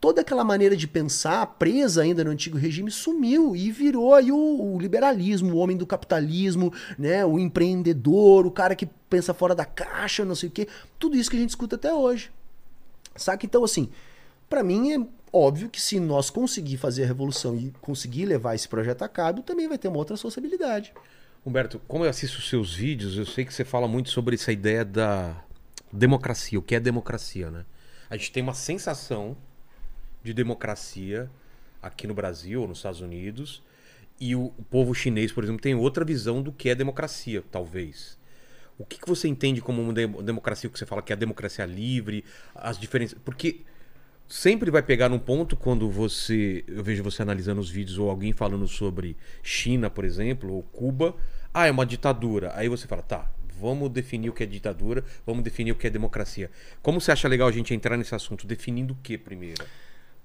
[0.00, 4.74] toda aquela maneira de pensar presa ainda no antigo regime sumiu e virou aí o,
[4.74, 9.64] o, liberalismo, o homem do capitalismo, né, o empreendedor, o cara que pensa fora da
[9.64, 10.68] caixa, não sei o quê.
[10.98, 12.30] Tudo isso que a gente escuta até hoje.
[13.16, 13.46] Saca?
[13.46, 13.88] Então, assim,
[14.48, 18.68] para mim é óbvio que se nós conseguir fazer a revolução e conseguir levar esse
[18.68, 20.92] projeto a cabo, também vai ter uma outra sociabilidade.
[21.44, 24.52] Humberto, como eu assisto os seus vídeos, eu sei que você fala muito sobre essa
[24.52, 25.44] ideia da
[25.92, 27.64] democracia, o que é democracia, né?
[28.08, 29.36] A gente tem uma sensação
[30.22, 31.30] de democracia
[31.82, 33.62] aqui no Brasil ou nos Estados Unidos.
[34.18, 38.16] E o, povo chinês, por exemplo, tem outra visão do que é democracia, talvez.
[38.78, 41.18] O que, que você entende como uma democracia, o que você fala que é a
[41.18, 43.18] democracia livre, as diferenças.
[43.24, 43.60] Porque
[44.28, 46.64] sempre vai pegar num ponto quando você.
[46.66, 51.14] Eu vejo você analisando os vídeos ou alguém falando sobre China, por exemplo, ou Cuba.
[51.52, 52.52] Ah, é uma ditadura.
[52.54, 53.30] Aí você fala, tá,
[53.60, 56.50] vamos definir o que é ditadura, vamos definir o que é democracia.
[56.82, 58.46] Como você acha legal a gente entrar nesse assunto?
[58.46, 59.64] Definindo o que primeiro?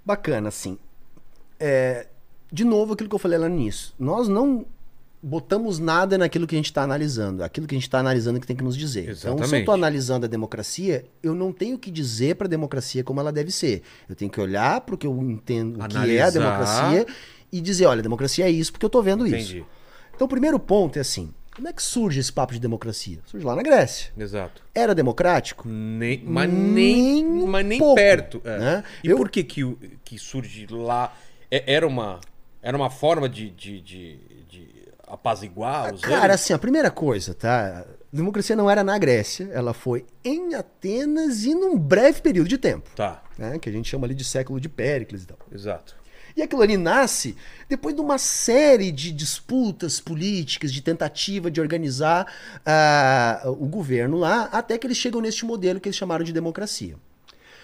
[0.09, 0.77] bacana, assim.
[1.59, 2.07] É,
[2.51, 3.93] de novo, aquilo que eu falei lá início.
[3.99, 4.65] Nós não
[5.21, 7.43] botamos nada naquilo que a gente está analisando.
[7.43, 9.09] Aquilo que a gente está analisando é que tem que nos dizer.
[9.09, 9.37] Exatamente.
[9.37, 13.03] Então, se eu estou analisando a democracia, eu não tenho que dizer para a democracia
[13.03, 13.81] como ela deve ser.
[14.07, 16.05] Eu tenho que olhar para o que eu entendo Analisar.
[16.05, 17.05] que é a democracia
[17.51, 19.57] e dizer, olha, a democracia é isso porque eu estou vendo Entendi.
[19.57, 19.65] isso.
[20.15, 23.19] Então, o primeiro ponto é assim, como é que surge esse papo de democracia?
[23.25, 24.11] Surge lá na Grécia.
[24.17, 24.61] Exato.
[24.73, 25.67] Era democrático?
[25.67, 28.41] Nem, mas nem, mas nem pouco, perto.
[28.45, 28.57] É.
[28.57, 28.83] Né?
[29.03, 29.17] E Eu...
[29.17, 31.13] por que, que que surge lá?
[31.51, 32.21] É, era uma,
[32.61, 34.78] era uma forma de, de, de, de
[35.09, 37.85] apaziguar os Cara, assim, a primeira coisa, tá?
[38.13, 42.57] A democracia não era na Grécia, ela foi em Atenas e num breve período de
[42.57, 42.89] tempo.
[42.95, 43.23] Tá.
[43.37, 43.57] Né?
[43.59, 45.37] Que a gente chama ali de século de Péricles e tal.
[45.51, 45.99] Exato.
[46.35, 47.35] E aquilo ali nasce
[47.67, 52.31] depois de uma série de disputas políticas, de tentativa de organizar
[53.45, 56.95] uh, o governo lá, até que eles chegam neste modelo que eles chamaram de democracia.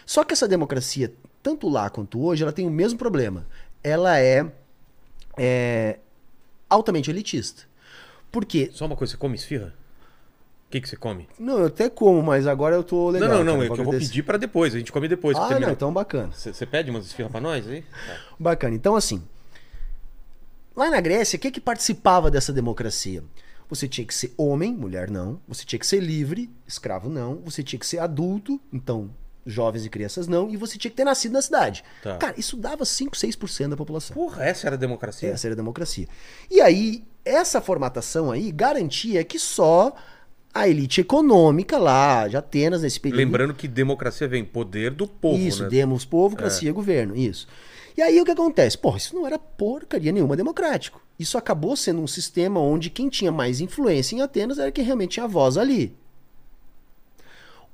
[0.06, 3.48] Só que essa democracia, tanto lá quanto hoje, ela tem o mesmo problema.
[3.84, 4.46] Ela é,
[5.38, 6.00] é
[6.76, 7.64] altamente elitista.
[8.32, 8.70] Por quê?
[8.74, 9.74] Só uma coisa, você come esfirra?
[10.68, 11.28] O que, que você come?
[11.40, 13.30] Não, eu até como, mas agora eu tô legal.
[13.30, 14.08] Não, não, não, cara, é eu vou desse...
[14.08, 15.38] pedir para depois, a gente come depois.
[15.38, 16.32] Ah, não, então bacana.
[16.34, 17.82] Você pede umas esfirras pra nós aí?
[17.82, 18.18] Tá.
[18.38, 18.76] Bacana.
[18.76, 19.24] Então, assim,
[20.76, 23.24] lá na Grécia, o que que participava dessa democracia?
[23.70, 25.40] Você tinha que ser homem, mulher não.
[25.48, 27.36] Você tinha que ser livre, escravo não.
[27.46, 29.10] Você tinha que ser adulto, então
[29.46, 31.84] jovens e crianças não, e você tinha que ter nascido na cidade.
[32.02, 32.18] Tá.
[32.18, 34.16] Cara, isso dava 5, 6% da população.
[34.16, 35.30] Porra, essa era a democracia?
[35.30, 36.08] Essa era a democracia.
[36.50, 39.94] E aí, essa formatação aí garantia que só
[40.54, 43.18] a elite econômica lá de Atenas, nesse período.
[43.20, 45.70] Lembrando que democracia vem poder do povo, Isso, né?
[45.70, 47.16] demos povo, cracia, governo.
[47.16, 47.46] Isso.
[47.98, 48.78] E aí o que acontece?
[48.78, 51.02] Porra, isso não era porcaria nenhuma democrático.
[51.20, 55.12] Isso acabou sendo um sistema onde quem tinha mais influência em Atenas era quem realmente
[55.12, 55.96] tinha voz ali.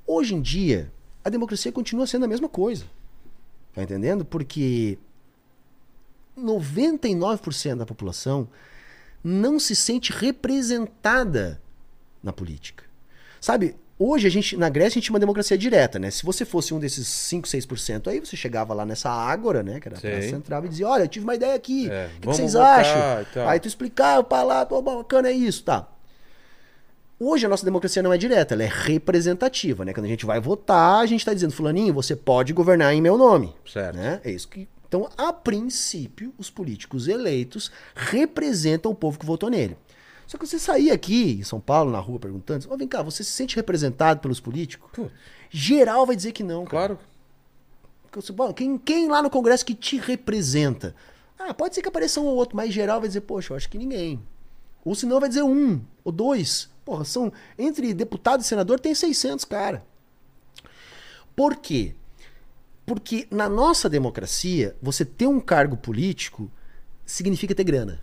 [0.06, 0.92] Hoje em dia,
[1.24, 2.84] a democracia continua sendo a mesma coisa.
[3.74, 4.24] Tá entendendo?
[4.24, 4.98] Porque
[6.38, 8.48] 99% da população
[9.22, 11.60] não se sente representada
[12.22, 12.84] na política.
[13.40, 16.10] Sabe, hoje a gente, na Grécia, a gente tinha uma democracia direta, né?
[16.10, 19.80] Se você fosse um desses 5, 6%, aí você chegava lá nessa ágora, né?
[19.80, 22.08] Que era a praça central, e dizia, olha, eu tive uma ideia aqui, É, o
[22.08, 23.26] que, que vamos vocês votar acham?
[23.32, 23.48] tal.
[23.48, 25.88] Aí tu explicava, pá, lá, pô, bacana, é isso, tá.
[27.24, 29.94] Hoje a nossa democracia não é direta, ela é representativa, né?
[29.94, 33.16] Quando a gente vai votar, a gente está dizendo, fulaninho, você pode governar em meu
[33.16, 33.54] nome.
[33.64, 33.94] Certo.
[33.94, 34.20] Né?
[34.24, 34.68] É isso que.
[34.88, 39.76] Então, a princípio, os políticos eleitos representam o povo que votou nele.
[40.26, 43.22] Só que você sair aqui em São Paulo, na rua, perguntando, ó, vem cá, você
[43.22, 44.90] se sente representado pelos políticos?
[44.92, 45.12] Putz.
[45.48, 46.98] Geral vai dizer que não, cara.
[48.10, 48.52] Claro.
[48.52, 50.92] Quem, quem lá no Congresso que te representa?
[51.38, 53.70] Ah, pode ser que apareça um ou outro, mas geral vai dizer, poxa, eu acho
[53.70, 54.20] que ninguém.
[54.84, 56.71] Ou senão vai dizer um ou dois.
[56.84, 57.32] Porra, são.
[57.58, 59.84] Entre deputado e senador tem 600, cara.
[61.34, 61.94] Por quê?
[62.84, 66.50] Porque na nossa democracia, você ter um cargo político
[67.06, 68.00] significa ter grana.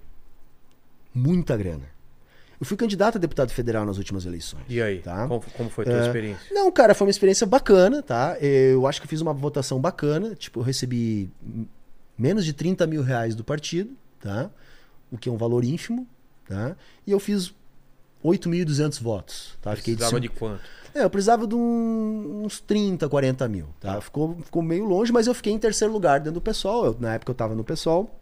[1.14, 1.86] Muita grana.
[2.60, 4.64] Eu fui candidato a deputado federal nas últimas eleições.
[4.68, 5.00] E aí?
[5.00, 5.28] Tá?
[5.28, 6.06] Como, como foi a tua É.
[6.08, 6.54] experiência?
[6.54, 8.38] Não, cara, foi uma experiência bacana, tá?
[8.42, 10.36] Eu acho que eu fiz uma votação bacana.
[10.36, 11.30] Tipo, eu recebi
[12.18, 14.50] menos de 30 mil reais do partido, tá?
[15.12, 16.06] O que é um valor ínfimo,
[16.48, 16.76] tá?
[17.08, 17.54] E eu fiz
[18.24, 19.76] 8.200 votos, tá?
[19.76, 20.62] Fiquei de Precisava seg- de quanto?
[20.94, 24.02] É, eu precisava de um- uns 30, 40 mil, tá?
[24.02, 26.86] Ficou, ficou meio longe, mas eu fiquei em terceiro lugar dentro do pessoal.
[26.86, 28.20] Eu- na época eu tava no pessoal,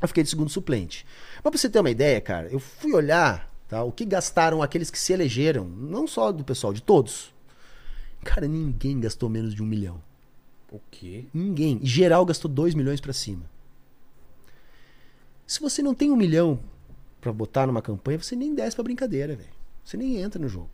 [0.00, 1.06] eu fiquei de segundo suplente.
[1.36, 4.90] Mas pra você ter uma ideia, cara, eu fui olhar tá, o que gastaram aqueles
[4.90, 7.34] que se elegeram, não só do pessoal, de todos.
[8.24, 10.00] Cara, ninguém gastou menos de um milhão.
[10.72, 11.26] O quê?
[11.34, 11.78] Ninguém.
[11.82, 13.42] Em geral gastou 2 milhões pra cima.
[15.46, 16.58] Se você não tem um milhão
[17.20, 19.48] pra botar numa campanha, você nem desce pra brincadeira, velho.
[19.84, 20.70] Você nem entra no jogo.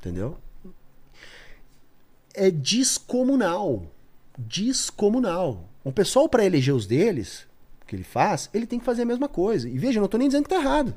[0.00, 0.36] Entendeu?
[2.34, 3.86] É descomunal.
[4.38, 5.68] Descomunal.
[5.84, 7.46] O pessoal, pra eleger os deles,
[7.82, 9.68] o que ele faz, ele tem que fazer a mesma coisa.
[9.68, 10.94] E veja, eu não tô nem dizendo que tá errado.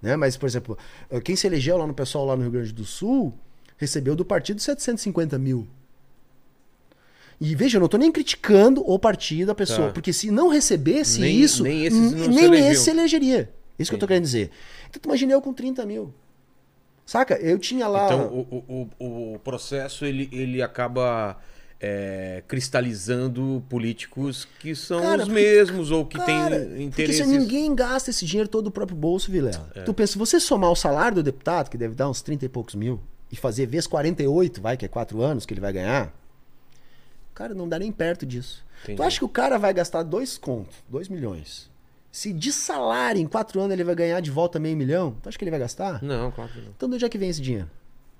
[0.00, 0.16] Né?
[0.16, 0.78] Mas, por exemplo,
[1.10, 3.34] eh, quem se elegeu lá no pessoal lá no Rio Grande do Sul
[3.76, 5.66] recebeu do partido 750 mil.
[7.40, 9.92] E veja, eu não tô nem criticando o partido, a pessoa, Tá.
[9.92, 13.52] porque se não recebesse Nem- isso, nem esses não nem esse se elegeria.
[13.78, 14.50] Isso que eu tô querendo dizer.
[14.88, 16.12] Então, tu imagina eu com 30 mil.
[17.04, 17.34] Saca?
[17.34, 18.06] Eu tinha lá.
[18.06, 21.38] Então, o, o, o, processo, ele, ele acaba
[21.80, 27.26] é, cristalizando políticos que são Cara, os porque- mesmos ou que Cara, têm Porque interesses...
[27.26, 29.70] se ninguém gasta esse dinheiro todo do próprio bolso, Vilela.
[29.84, 32.74] Tu pensa, você somar o salário do deputado, que deve dar uns 30 e poucos
[32.74, 36.14] mil, e fazer vezes 48, vai, que é 4 anos que ele vai ganhar,
[37.34, 38.64] cara, não dá nem perto disso.
[38.84, 38.96] Entendi.
[38.96, 41.70] Tu acha que o cara vai gastar dois contos, 2 milhões?
[42.14, 45.36] Se de salário em 4 anos ele vai ganhar de volta meio milhão, tu acha
[45.36, 46.00] que ele vai gastar?
[46.00, 46.68] Não, claro que não.
[46.76, 47.68] Então de onde é que vem esse dinheiro?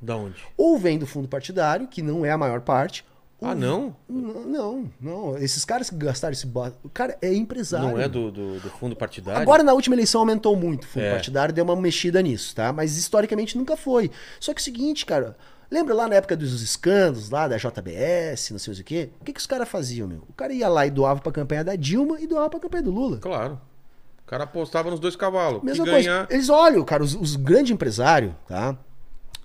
[0.03, 0.35] Da onde?
[0.57, 3.05] Ou vem do fundo partidário, que não é a maior parte.
[3.41, 3.95] Ah, não?
[4.09, 5.39] Não, não, não.
[5.39, 6.45] Esses caras que gastaram esse.
[6.83, 7.89] O cara é empresário.
[7.91, 9.41] Não é do, do, do fundo partidário?
[9.41, 11.13] Agora, na última eleição, aumentou muito o fundo É.
[11.13, 12.73] partidário, deu uma mexida nisso, tá?
[12.73, 14.11] Mas historicamente nunca foi.
[14.41, 15.37] Só que é o seguinte, cara.
[15.71, 19.11] Lembra lá na época dos escândalos, lá da JBS, não sei o quê?
[19.21, 20.25] O que, que os caras faziam, meu?
[20.29, 22.91] O cara ia lá e doava pra campanha da Dilma e doava pra campanha do
[22.91, 23.19] Lula.
[23.19, 23.61] Claro.
[24.25, 25.63] O cara apostava nos dois cavalos.
[25.63, 26.09] Mesma coisa.
[26.09, 26.27] ganhar...
[26.31, 28.77] Eles olham, cara, os, os grandes empresários, tá?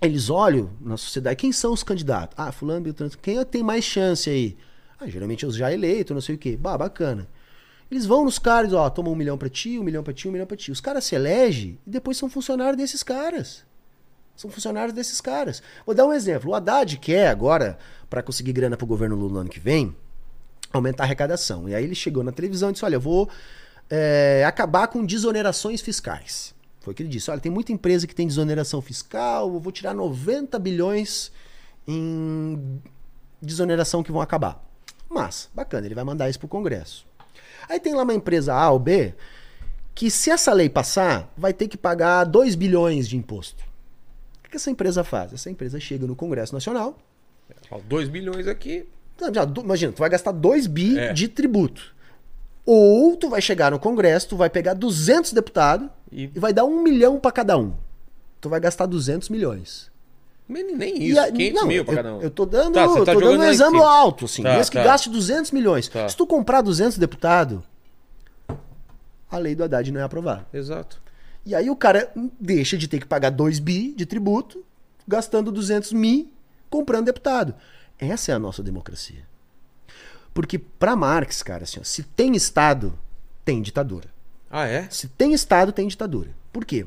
[0.00, 2.34] Eles olham na sociedade, quem são os candidatos?
[2.38, 4.56] Ah, fulano, Beltrano, quem tem mais chance aí?
[4.98, 6.56] Ah, geralmente os já eleitos, não sei o quê.
[6.56, 7.28] Bah, bacana.
[7.90, 10.30] Eles vão nos caras, ó, toma um milhão pra ti, um milhão pra ti, um
[10.30, 10.70] milhão pra ti.
[10.70, 13.64] Os caras se elegem e depois são funcionários desses caras.
[14.36, 15.62] São funcionários desses caras.
[15.84, 16.50] Vou dar um exemplo.
[16.50, 17.76] O Haddad quer agora,
[18.08, 19.94] pra conseguir grana pro governo Lula no ano que vem,
[20.72, 21.68] aumentar a arrecadação.
[21.68, 23.28] E aí ele chegou na televisão e disse: Olha, eu vou
[23.90, 26.54] é, acabar com desonerações fiscais.
[26.80, 29.72] Foi o que ele disse: Olha, tem muita empresa que tem desoneração fiscal, eu vou
[29.72, 31.30] tirar 90 bilhões
[31.86, 32.80] em
[33.42, 34.64] desoneração que vão acabar.
[35.08, 37.04] Mas, bacana, ele vai mandar isso pro Congresso.
[37.68, 39.12] Aí tem lá uma empresa A ou B
[39.94, 43.62] que, se essa lei passar, vai ter que pagar 2 bilhões de imposto.
[44.44, 45.32] O que essa empresa faz?
[45.32, 46.96] Essa empresa chega no Congresso Nacional,
[47.86, 48.88] 2 bilhões aqui.
[49.62, 51.12] Imagina, tu vai gastar 2 bi É.
[51.12, 51.94] de tributo.
[52.66, 56.64] Ou tu vai chegar no Congresso, tu vai pegar 200 deputados E- e vai dar
[56.64, 57.74] um milhão pra cada um.
[58.40, 59.90] Tu vai gastar 200 milhões.
[60.48, 62.20] Nem, nem isso, a- 500 não, mil pra eu, cada um.
[62.22, 63.88] eu tô dando, Tá, tá tô dando um exemplo cima.
[63.90, 64.42] alto, assim.
[64.42, 64.84] Tá, Mesmo que tá.
[64.84, 65.86] gaste 200 milhões.
[65.88, 66.08] Tá.
[66.08, 67.60] Se tu comprar 200 deputados,
[69.30, 70.46] a lei do Haddad não é aprovada.
[70.52, 71.00] Exato.
[71.46, 72.10] E aí o cara
[72.40, 74.64] deixa de ter que pagar 2 bi de tributo,
[75.06, 76.32] gastando 200 mi
[76.68, 77.54] comprando deputado.
[77.98, 79.22] Essa é a nossa democracia.
[80.32, 82.98] Porque pra Marx, cara, assim, ó, se tem Estado,
[83.44, 84.08] tem ditadura.
[84.50, 84.88] Ah, é?
[84.90, 86.30] Se tem Estado, tem ditadura.
[86.52, 86.86] Por quê?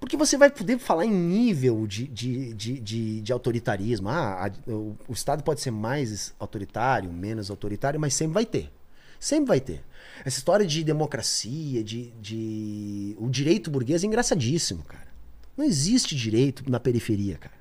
[0.00, 4.08] Porque você vai poder falar em nível de, de, de, de, de autoritarismo.
[4.08, 8.72] Ah, a- o, o Estado pode ser mais autoritário, menos autoritário, mas sempre vai ter.
[9.20, 9.84] Sempre vai ter.
[10.24, 13.16] Essa história de democracia, de, de.
[13.20, 15.06] O direito burguês é engraçadíssimo, cara.
[15.56, 17.54] Não existe direito na periferia, cara.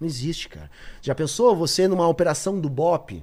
[0.00, 0.68] Não existe, cara.
[1.00, 3.22] Já pensou você numa operação do BOP?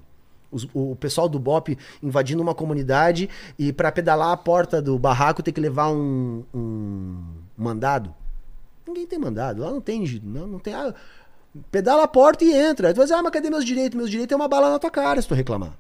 [0.54, 5.42] Os- o pessoal do BOP invadindo uma comunidade e para pedalar a porta do barraco
[5.44, 7.24] ter que levar um, um
[7.58, 8.14] mandado?
[8.88, 9.62] Ninguém tem mandado.
[9.62, 10.22] Lá não tem.
[10.24, 10.94] Não, não tem ah,
[11.72, 12.88] pedala a porta e entra.
[12.88, 13.98] Aí tu vai dizer, ah, mas cadê meus direitos?
[13.98, 15.78] Meus direitos é uma bala na tua cara se tu reclamar.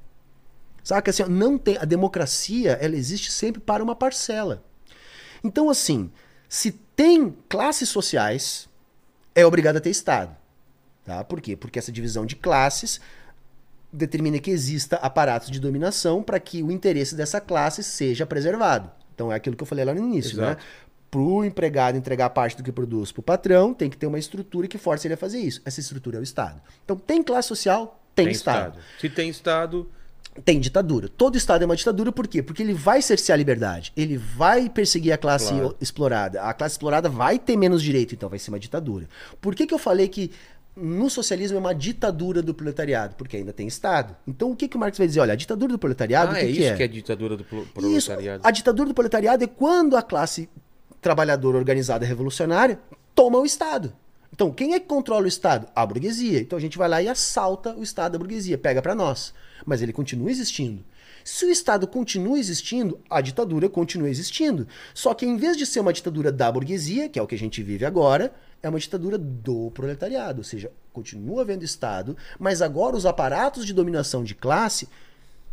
[0.83, 1.77] Saca assim, não tem.
[1.77, 4.63] A democracia, ela existe sempre para uma parcela.
[5.43, 6.11] Então, assim,
[6.49, 8.67] se tem classes sociais,
[9.35, 10.35] é obrigado a ter Estado.
[11.05, 11.23] Tá?
[11.23, 11.55] Por quê?
[11.55, 13.01] Porque essa divisão de classes
[13.93, 18.89] determina que exista aparatos de dominação para que o interesse dessa classe seja preservado.
[19.13, 20.47] Então é aquilo que eu falei lá no início, né?
[20.47, 20.63] Exato.
[21.11, 24.17] Para o empregado entregar parte do que produz para o patrão, tem que ter uma
[24.17, 25.61] estrutura que force ele a fazer isso.
[25.63, 26.59] Essa estrutura é o Estado.
[26.83, 28.79] Então tem classe social, tem, Estado.
[28.99, 29.87] Se tem Estado,
[30.43, 31.07] Tem ditadura.
[31.07, 32.41] Todo Estado é uma ditadura, por quê?
[32.41, 33.93] Porque ele vai cercear a liberdade.
[33.95, 35.77] Ele vai perseguir a classe Claro.
[35.79, 36.41] explorada.
[36.41, 39.07] A classe explorada vai ter menos direito, então vai ser uma ditadura.
[39.39, 40.31] Por que, que eu falei que
[40.75, 43.15] no socialismo é uma ditadura do proletariado?
[43.15, 44.15] Porque ainda tem Estado.
[44.27, 45.19] Então o que, que o Marx vai dizer?
[45.19, 46.75] Olha, a ditadura do proletariado, ah, que, é que isso é?
[46.75, 48.41] que é a ditadura do pro- Isso, proletariado.
[48.47, 50.49] a ditadura do proletariado é quando a classe
[51.01, 52.79] trabalhadora organizada revolucionária
[53.13, 53.93] toma o Estado.
[54.31, 55.67] Então, quem é que controla o Estado?
[55.75, 56.39] A burguesia.
[56.39, 59.31] Então a gente vai lá e assalta o Estado da burguesia, pega pra nós.
[59.63, 60.83] Mas ele continua existindo.
[61.23, 64.67] Se o Estado continua existindo, a ditadura continua existindo.
[64.93, 67.39] Só que em vez de ser uma ditadura da burguesia, que é o que a
[67.39, 70.39] gente vive agora, é uma ditadura do proletariado.
[70.39, 74.89] Ou seja, continua havendo Estado, mas agora os aparatos de dominação de classe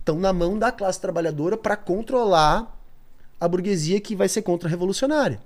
[0.00, 2.76] estão na mão da classe trabalhadora para controlar
[3.38, 5.40] a burguesia que vai ser contra-revolucionária.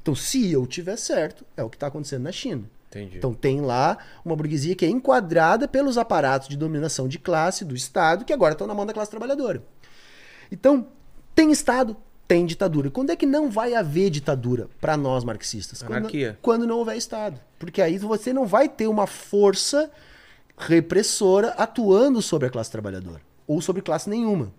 [0.00, 2.64] Então, se eu tiver certo, é o que está acontecendo na China.
[2.88, 3.18] Entendi.
[3.18, 7.74] Então, tem lá uma burguesia que é enquadrada pelos aparatos de dominação de classe do
[7.74, 9.62] Estado, que agora estão na mão da classe trabalhadora.
[10.50, 10.86] Então,
[11.34, 11.96] tem Estado,
[12.26, 12.90] tem ditadura.
[12.90, 15.82] Quando é que não vai haver ditadura para nós marxistas?
[15.82, 16.10] Quando-.
[16.40, 17.40] Quando, não houver Estado.
[17.58, 19.90] Porque aí você não vai ter uma força
[20.56, 23.20] repressora atuando sobre a classe trabalhadora.
[23.46, 24.52] Ou sobre classe nenhuma.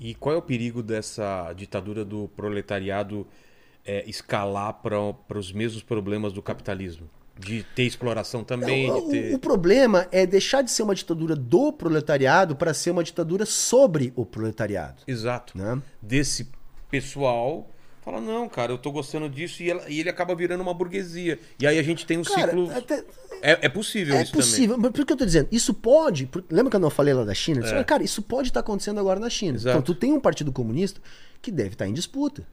[0.00, 3.26] E qual é o perigo dessa ditadura do proletariado
[3.84, 7.08] é, escalar para os mesmos problemas do capitalismo?
[7.44, 9.34] De ter exploração também, o, ter...
[9.34, 14.12] o problema é deixar de ser uma ditadura do proletariado para ser uma ditadura sobre
[14.14, 15.02] o proletariado.
[15.06, 15.56] Exato.
[15.58, 15.80] Né?
[16.00, 16.48] Desse
[16.90, 17.68] pessoal
[18.04, 21.38] fala, não, cara, eu tô gostando disso e, ela- e ele acaba virando uma burguesia.
[21.60, 22.70] E aí a gente tem um Cara, ciclo...
[22.76, 23.04] até-
[23.40, 24.76] É, é possível é isso possível.
[24.78, 25.48] Mas por que eu tô dizendo?
[25.52, 26.28] Isso pode.
[26.50, 27.60] lembra que eu não falei lá da China?
[27.60, 27.78] Disse, É.
[27.78, 29.56] "Ah, Cara, isso pode estar acontecendo agora na China.
[29.56, 29.78] Exato.
[29.78, 31.00] Então tu tem um partido comunista
[31.40, 32.44] que deve estar em disputa.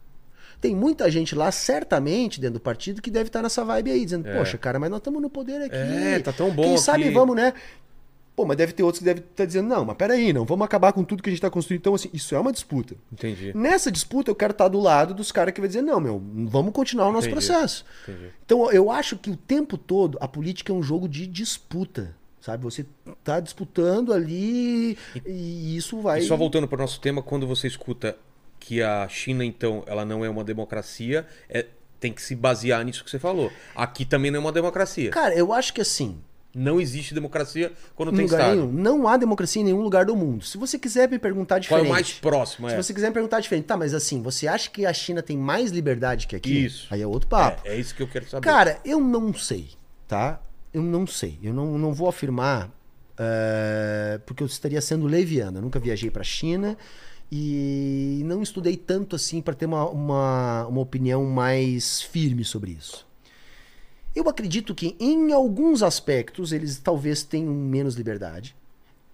[0.61, 4.29] Tem muita gente lá, certamente, dentro do partido, que deve estar nessa vibe aí, dizendo,
[4.29, 5.75] poxa, cara, mas nós estamos no poder aqui.
[5.75, 7.53] É, tá tão bom Quem aqui." sabe vamos, né?
[8.35, 10.93] Pô, mas deve ter outros que devem estar dizendo, não, mas peraí, não, vamos acabar
[10.93, 11.81] com tudo que a gente está construindo.
[11.81, 12.95] Então, assim, isso é uma disputa.
[13.11, 13.51] Entendi.
[13.53, 16.71] Nessa disputa, eu quero estar do lado dos caras que vai dizer, não, meu, vamos
[16.71, 17.45] continuar o nosso Entendi.
[17.45, 17.85] processo.
[18.07, 18.29] Entendi.
[18.45, 22.15] Então, eu acho que o tempo todo a política é um jogo de disputa.
[22.39, 22.63] Sabe?
[22.63, 22.85] Você
[23.25, 26.19] tá disputando ali e isso vai.
[26.19, 28.17] E só voltando para o nosso tema, quando você escuta
[28.59, 31.65] que a China, então, ela não é uma democracia, é-
[31.99, 33.51] tem que se basear nisso que você falou.
[33.75, 35.09] Aqui também não é uma democracia.
[35.11, 36.17] Cara, eu acho que assim,
[36.55, 38.67] Não existe democracia quando em tem lugar Estado.
[38.73, 40.43] não há democracia em nenhum lugar do mundo.
[40.43, 41.87] Se você quiser me perguntar Qual é diferente.
[41.87, 42.67] o mais próximo?
[42.69, 42.81] Se É.
[42.81, 45.69] você quiser me perguntar diferente, tá, mas assim, você acha que a China tem mais
[45.69, 46.65] liberdade que aqui?
[46.65, 46.87] Isso.
[46.89, 47.61] Aí é outro papo.
[47.67, 48.43] É, é isso que eu quero saber.
[48.43, 49.69] Cara, eu não sei,
[50.07, 50.41] tá?
[50.73, 51.37] Eu não sei.
[51.43, 52.71] Eu não, não vou afirmar
[53.15, 55.59] é, porque eu estaria sendo leviano.
[55.59, 56.75] Eu nunca viajei para China
[57.31, 63.07] e não estudei tanto assim para ter uma, uma, uma opinião mais firme sobre isso.
[64.15, 68.55] Eu acredito que em alguns aspectos eles talvez tenham menos liberdade,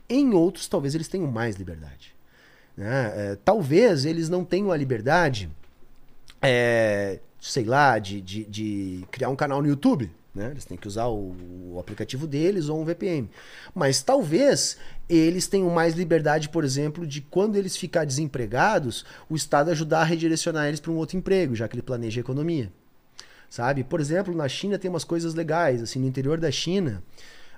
[0.08, 2.16] em outros talvez eles tenham mais liberdade.
[2.78, 3.14] né?
[3.16, 5.50] É, talvez eles não tenham a liberdade
[6.42, 10.12] é, sei lá, de, de, de criar um canal no YouTube.
[10.36, 10.52] Né?
[10.52, 11.34] Eles têm que usar o,
[11.72, 13.30] o aplicativo deles ou um VPN.
[13.74, 19.72] Mas talvez eles tenham mais liberdade, por exemplo, de quando eles ficar desempregados, o Estado
[19.72, 22.70] ajudar a redirecionar eles para um outro emprego, já que ele planeja a economia.
[23.50, 23.84] sabe?
[23.86, 27.02] Por exemplo, na China tem umas coisas legais, assim, no interior da China,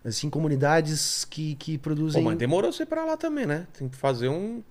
[0.06, 2.24] assim, comunidades que, que Pô, produzem...
[2.24, 3.66] mas demorou você pra lá também, né?
[3.76, 4.62] Tem que fazer um,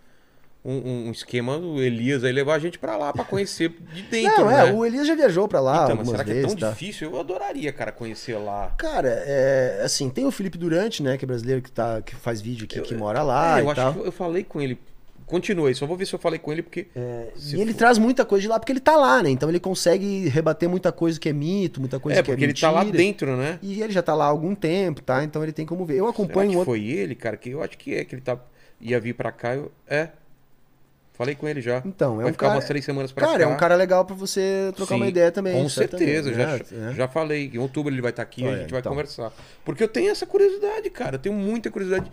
[0.70, 4.38] um, um esquema do Elias aí levar a gente pra lá pra conhecer de dentro,
[4.44, 4.68] Não, né?
[4.68, 6.70] é, o Elias já viajou pra lá Então, mas será que é vezes, tão tá?
[6.70, 7.10] difícil?
[7.10, 8.74] Eu adoraria, cara, conhecer lá.
[8.78, 12.40] Cara, é, assim, tem o Felipe Durante, né, que é brasileiro que, tá, que faz
[12.40, 13.94] vídeo aqui, Eu- que mora lá É, eu e acho tal.
[13.94, 14.78] que eu falei com ele.
[15.24, 16.86] Continua aí, só vou ver se eu falei com ele, porque.
[17.34, 19.28] se E ele for- traz muita coisa de lá porque ele tá lá, né?
[19.30, 22.44] Então ele consegue rebater muita coisa que é mito, muita coisa É, que é porque
[22.44, 22.70] ele mentira.
[22.72, 23.58] tá lá dentro, né?
[23.60, 25.24] E ele já tá lá há algum tempo, tá?
[25.24, 25.94] Então ele tem como ver.
[25.94, 26.72] Eu Será acompanho que um outro.
[26.72, 27.36] foi ele, cara?
[27.36, 28.38] Que eu acho que é, que ele tá...
[28.80, 29.56] ia vir pra cá.
[29.56, 29.72] Eu...
[29.88, 30.10] É.
[31.16, 31.82] Falei com ele já.
[31.84, 32.58] Então, é Vai um ficar cara.
[32.58, 35.32] umas três semanas pra Cara, é um cara legal pra você trocar uma Sim, ideia
[35.32, 35.54] também.
[35.54, 36.60] Com certeza, já, né?
[36.90, 36.94] É.
[36.94, 37.50] já falei.
[37.54, 38.92] Em outubro ele vai estar aqui e a gente vai então.
[38.92, 39.32] conversar.
[39.64, 41.16] Porque eu tenho essa curiosidade, cara.
[41.16, 42.10] Eu tenho muita curiosidade.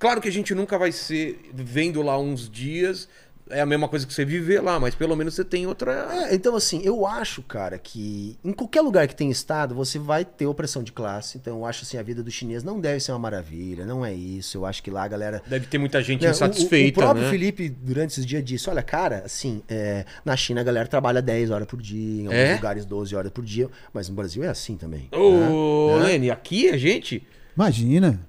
[0.00, 3.08] Claro que a gente nunca vai ser vendo lá uns dias.
[3.50, 6.08] É a mesma coisa que você viver lá, mas pelo menos você tem outra.
[6.30, 10.24] É, então assim, eu acho, cara, que em qualquer lugar que tem estado, você vai
[10.24, 11.38] ter opressão de classe.
[11.38, 14.12] Então eu acho assim, a vida do chinês não deve ser uma maravilha, não é
[14.14, 14.58] isso.
[14.58, 17.24] Eu acho que lá a galera Deve ter muita gente Né, insatisfeita, O, o próprio
[17.24, 17.30] né?
[17.30, 21.50] Felipe, durante esses dias, disse: Olha, cara, assim, é, na China a galera trabalha 10
[21.50, 22.54] horas por dia, em alguns É?
[22.54, 25.08] lugares 12 horas por dia, mas no Brasil é assim também.
[25.12, 26.04] Ô, né?
[26.06, 28.20] Lene, aqui a gente Imagina.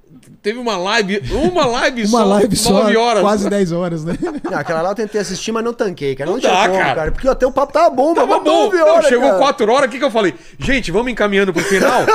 [0.41, 3.21] teve uma live, uma live Uma só, live só, 9 horas.
[3.21, 4.17] quase 10 horas, né?
[4.43, 6.27] Não, aquela lá eu tentei assistir, mas não tanquei, cara.
[6.29, 6.95] Não, Não tinha dá, como, cara.
[6.95, 7.11] cara.
[7.11, 8.65] Porque até o papo tava bom, Tava mas bom.
[8.65, 9.39] 9 Não, horas, chegou cara.
[9.39, 10.33] 4 horas, o que, que eu falei?
[10.59, 12.01] Gente, vamos encaminhando pro final?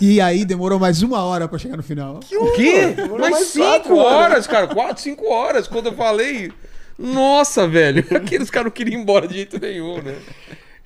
[0.00, 2.20] E aí demorou mais uma hora pra chegar no final.
[2.32, 2.88] O quê?
[2.88, 4.66] Demorou Mais mais 5 quatro horas, cara.
[4.68, 5.66] 4, 5 horas.
[5.66, 6.52] Quando eu falei.
[6.98, 8.04] Nossa, velho.
[8.14, 10.14] Aqueles caras não queriam ir embora de jeito nenhum, né?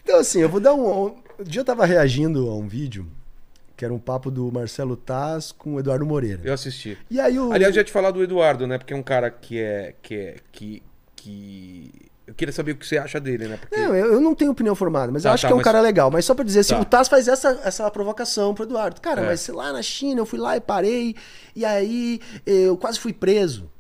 [0.03, 1.07] Então, assim, eu vou dar um.
[1.07, 1.15] Um
[1.45, 3.07] dia eu tava reagindo a um vídeo,
[3.81, 6.43] que era um papo do Marcelo Taz com o Eduardo Moreira.
[6.45, 6.99] Eu assisti.
[7.11, 7.51] E aí o.
[7.51, 8.77] Aliás, eu ia te falar do Eduardo, né?
[8.77, 9.95] Porque é um cara que é.
[10.03, 10.37] que é.
[10.53, 10.83] que.
[11.17, 11.91] que...
[12.27, 13.57] Eu queria saber o que você acha dele, né?
[13.57, 13.75] Porque.
[13.75, 15.59] Não, eu, eu não tenho opinião formada, mas Tá, eu acho tá, que é um
[15.61, 16.11] mas- cara legal.
[16.11, 16.81] Mas só pra dizer assim, Tá.
[16.83, 19.01] o Taz faz essa, essa provocação pro Eduardo.
[19.01, 19.27] Cara, É.
[19.27, 21.17] mas lá na China eu fui lá e parei,
[21.57, 23.71] e aí eu quase fui preso.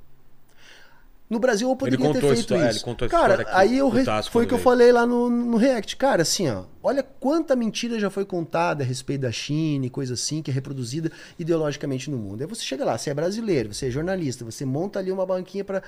[1.30, 2.78] No Brasil eu poderia ter contou a feito história- é, isso.
[2.80, 5.30] ele contou a cara, aqui, aí eu re- foi o que eu falei lá no,
[5.30, 5.96] no React.
[5.96, 10.14] Cara, assim, ó, olha quanta mentira já foi contada a respeito da China e coisa
[10.14, 12.40] assim, que é reproduzida ideologicamente no mundo.
[12.42, 15.64] Aí você chega lá, você é brasileiro, você é jornalista, você monta ali uma banquinha
[15.64, 15.82] pra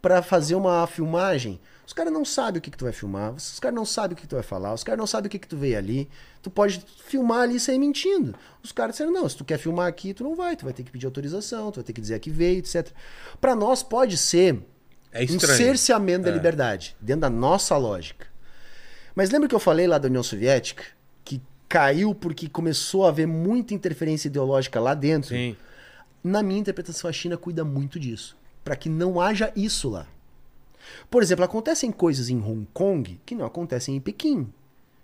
[0.00, 1.58] para fazer uma filmagem.
[1.84, 4.16] Os caras não sabem o que, que tu vai filmar, os caras não sabem o
[4.16, 6.08] que, que tu vai falar, os caras não sabem o que, que tu veio ali.
[6.40, 8.32] Tu pode filmar ali e sair mentindo.
[8.62, 10.84] Os caras disseram, não, se tu quer filmar aqui, tu não vai, tu vai ter
[10.84, 12.92] que pedir autorização, tu vai ter que dizer a que veio, etc.
[13.40, 14.62] Pra nós pode ser
[15.12, 15.56] É um estranho.
[15.56, 16.34] cerceamento da É.
[16.34, 18.26] liberdade, dentro da nossa lógica.
[19.14, 20.84] Mas lembra que eu falei lá da União Soviética?
[21.24, 25.30] Que caiu porque começou a haver muita interferência ideológica lá dentro?
[25.30, 25.56] Sim.
[26.22, 28.36] Na minha interpretação, a China cuida muito disso.
[28.64, 30.06] Para que não haja isso lá.
[31.10, 34.52] Por exemplo, acontecem coisas em Hong Kong que não acontecem em Pequim.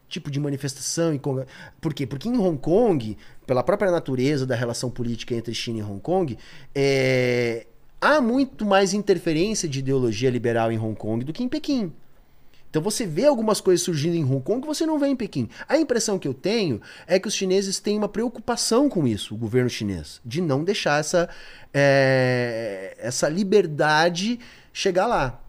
[0.08, 1.44] Tipo de manifestação em Kong.
[1.80, 2.06] Por quê?
[2.06, 3.16] Porque em Hong Kong,
[3.46, 6.38] pela própria natureza da relação política entre China e Hong Kong,
[6.74, 7.66] é,
[8.04, 11.90] há muito mais interferência de ideologia liberal em Hong Kong do que em Pequim.
[12.68, 15.48] Então você vê algumas coisas surgindo em Hong Kong que você não vê em Pequim.
[15.66, 19.38] A impressão que eu tenho é que os chineses têm uma preocupação com isso, o
[19.38, 21.30] governo chinês, de não deixar essa,
[21.72, 24.38] é, essa liberdade
[24.70, 25.40] chegar lá.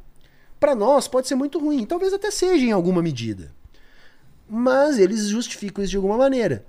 [0.58, 3.54] Para nós pode ser muito ruim, talvez até seja em alguma medida.
[4.48, 6.66] Mas eles justificam isso de alguma maneira.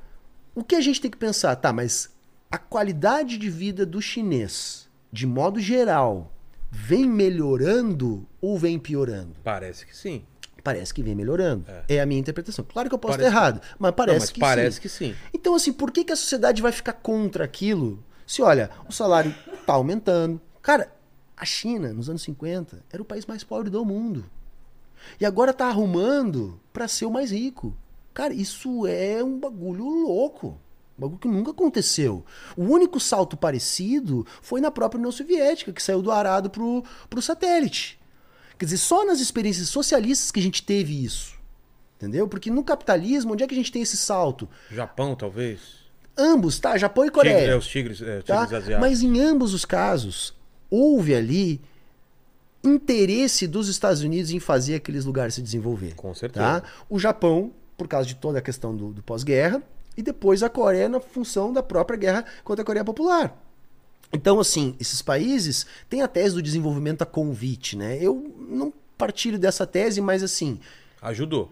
[0.53, 2.11] O que a gente tem que pensar, tá, mas
[2.51, 6.33] a qualidade de vida do chinês, de modo geral,
[6.71, 9.35] vem melhorando ou vem piorando?
[9.43, 10.25] Parece que sim.
[10.63, 11.65] Parece que vem melhorando.
[11.89, 12.65] É, a minha interpretação.
[12.65, 14.83] Claro que eu posso Parece estar errado, mas parece Não, mas que parece sim.
[14.83, 15.15] que sim.
[15.33, 18.03] Então, assim, por que, que a sociedade vai ficar contra aquilo?
[18.27, 19.33] Se olha, o salário
[19.65, 20.41] tá aumentando.
[20.61, 20.93] Cara,
[21.37, 24.25] a China, nos anos 50, era o país mais pobre do mundo.
[25.21, 27.77] E agora tá arrumando para ser o mais rico.
[28.13, 30.59] Cara, isso é um bagulho louco.
[30.99, 32.25] Bagulho que nunca aconteceu.
[32.57, 37.21] O único salto parecido foi na própria União Soviética, que saiu do arado pro, pro
[37.21, 37.99] satélite.
[38.59, 41.37] Quer dizer, só nas experiências socialistas que a gente teve isso.
[41.97, 42.27] Entendeu?
[42.27, 44.49] Porque no capitalismo, onde é que a gente tem esse salto?
[44.71, 45.87] Japão, talvez.
[46.17, 46.77] Ambos, tá?
[46.79, 47.51] Japão e Tigre, Coreia.
[47.51, 48.41] é, os tigres, é, tá?
[48.41, 48.81] tigres asiáticos.
[48.81, 50.35] Mas em ambos os casos,
[50.71, 51.61] houve ali
[52.65, 55.95] interesse dos Estados Unidos em fazer aqueles lugares se desenvolver.
[55.95, 56.61] Com certeza.
[56.61, 56.69] Tá?
[56.89, 59.63] O Japão, por causa de toda a questão do, do pós-guerra,
[59.97, 63.37] e depois a Coreia na função da própria guerra contra a Coreia Popular.
[64.13, 67.99] Então, assim, esses países têm a tese do desenvolvimento a convite, né?
[68.01, 70.61] Eu não partilho dessa tese, mas assim,
[71.03, 71.51] Ajudou.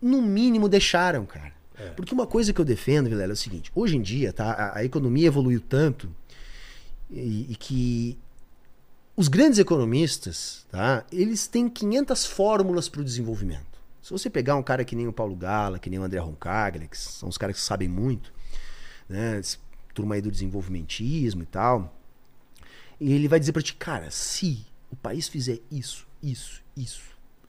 [0.00, 1.52] no mínimo deixaram, cara.
[1.96, 4.78] Porque uma coisa que eu defendo, Vilela, é o seguinte: hoje em dia, tá, a,
[4.78, 6.08] a economia evoluiu tanto
[7.10, 8.18] e, e que
[9.16, 13.73] os grandes economistas, tá, eles têm 500 fórmulas para o desenvolvimento.
[14.04, 16.86] Se você pegar um cara que nem o Paulo Gala, que nem o André Roncaglia,
[16.86, 18.34] que são os caras que sabem muito,
[19.08, 19.40] né?
[19.94, 21.90] Turma aí do desenvolvimentismo e tal.
[23.00, 27.00] E ele vai dizer pra ti, cara, se o país fizer isso, isso, isso,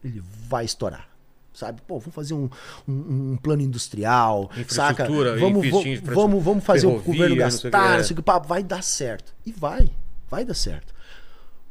[0.01, 1.09] ele vai estourar.
[1.53, 1.81] Sabe?
[1.81, 2.49] Pô, vamos fazer um,
[2.87, 5.09] um, um plano industrial, saca?
[5.37, 7.97] Vamos, vamos, vamos, vamos fazer o governo gastar, é.
[7.97, 9.35] não sei o que, pá, vai dar certo.
[9.45, 9.91] E vai,
[10.29, 10.94] vai dar certo.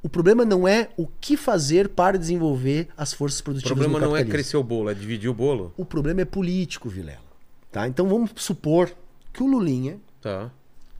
[0.05, 4.07] O problema não é o que fazer para desenvolver as forças O produtivas problema no
[4.07, 4.33] não é capitalismo.
[4.33, 5.73] crescer o bolo, é dividir o bolo.
[5.79, 7.25] O problema é político, Vilela.
[7.73, 7.89] Tá?
[7.89, 8.93] Então vamos supor
[9.33, 10.51] que o Lulinha Tá.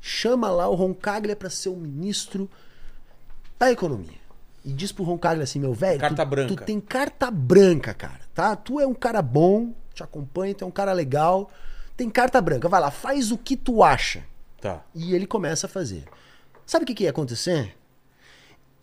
[0.01, 2.49] chama lá o Roncaglia para ser o ministro
[3.59, 4.25] da economia.
[4.65, 6.57] E diz pro Roncaglia assim, meu velho, Carta tu, branca.
[6.57, 8.57] tu tem carta branca, cara, tá?
[8.57, 11.51] Tu é um cara bom, te acompanha, tu é um cara legal,
[11.97, 12.69] tem carta branca.
[12.71, 14.25] Vai lá, faz o que tu acha.
[14.63, 14.83] Tá.
[14.95, 16.05] E ele começa a fazer.
[16.65, 17.77] Sabe o que, que ia acontecer?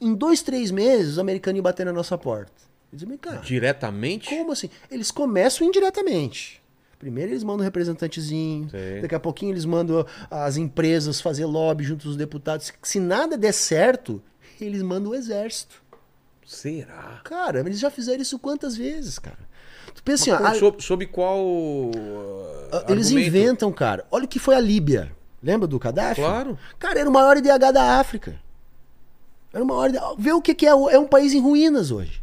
[0.01, 2.51] Em dois, três meses, os americanos iam bater na nossa porta.
[2.91, 4.27] Eles iam, cara, Diretamente?
[4.29, 4.69] como assim?
[4.89, 6.59] Eles começam indiretamente.
[6.99, 9.01] Primeiro eles mandam um representantezinho, Sei.
[9.01, 12.71] daqui a pouquinho eles mandam as empresas fazer lobby junto dos deputados.
[12.83, 14.21] Se nada der certo,
[14.59, 15.81] eles mandam o exército.
[16.45, 17.21] Será?
[17.23, 19.39] Cara, eles já fizeram isso quantas vezes, cara?
[19.95, 21.37] Tu pensa assim, Mas como- a- sob, qual.
[21.39, 23.27] a- uh, eles argumento?
[23.27, 24.05] inventam, cara.
[24.11, 25.11] Olha o que foi a Líbia.
[25.41, 26.21] Lembra do Gaddafi?
[26.21, 26.57] Claro.
[26.77, 28.39] Cara, era o maior IDH da África.
[29.53, 29.89] Era o maior.
[29.89, 30.15] IDH.
[30.17, 30.69] Vê o que, que é.
[30.69, 32.21] É um país em ruínas hoje.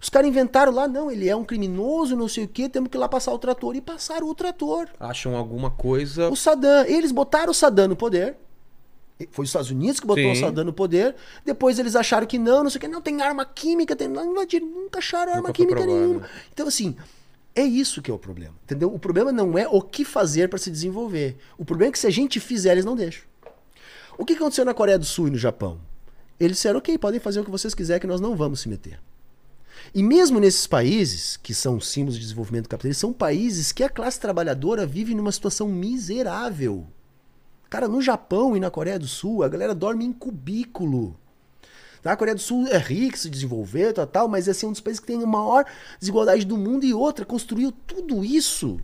[0.00, 2.96] Os caras inventaram lá, não, ele é um criminoso, não sei o quê, temos que
[2.96, 3.76] ir lá passar o trator.
[3.76, 4.88] E passaram o trator.
[4.98, 6.30] Acham alguma coisa.
[6.30, 8.36] O Saddam, eles botaram o Saddam no poder.
[9.30, 10.32] Foi os Estados Unidos que botou Sim.
[10.32, 11.14] o Saddam no poder.
[11.44, 12.88] Depois eles acharam que não, não sei o que.
[12.88, 14.08] Não, tem arma química, tem.
[14.08, 16.20] Não, invadiram, nunca acharam arma Nunca química nenhuma.
[16.20, 16.28] né?
[16.50, 16.96] Então, assim,
[17.54, 18.54] é isso que é o problema.
[18.64, 18.90] Entendeu?
[18.94, 21.36] O problema não é o que fazer para se desenvolver.
[21.58, 23.24] O problema é que se a gente fizer, eles não deixam.
[24.16, 25.78] O que aconteceu na Coreia do Sul e no Japão?
[26.40, 28.98] Eles disseram, ok, podem fazer o que vocês quiserem, que nós não vamos se meter.
[29.94, 34.18] E mesmo nesses países, que são símbolos de desenvolvimento capitalista, são países que a classe
[34.18, 36.86] trabalhadora vive numa situação miserável.
[37.68, 41.16] Cara, no Japão e na Coreia do Sul, a galera dorme em cubículo.
[42.02, 42.12] Tá?
[42.12, 44.80] A Coreia do Sul é rica, se desenvolveu, tal, tal, mas esse é um dos
[44.80, 45.64] países que tem a maior
[45.98, 48.80] desigualdade do mundo e outra, construiu tudo isso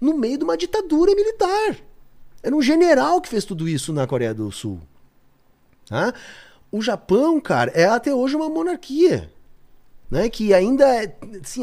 [0.00, 1.76] no meio de uma ditadura militar.
[2.42, 4.80] Era um general que fez tudo isso na Coreia do Sul.
[5.86, 6.12] Tá?
[6.70, 9.30] O Japão, cara, é até hoje uma monarquia.
[10.10, 10.28] Né?
[10.28, 11.62] Que ainda é assim,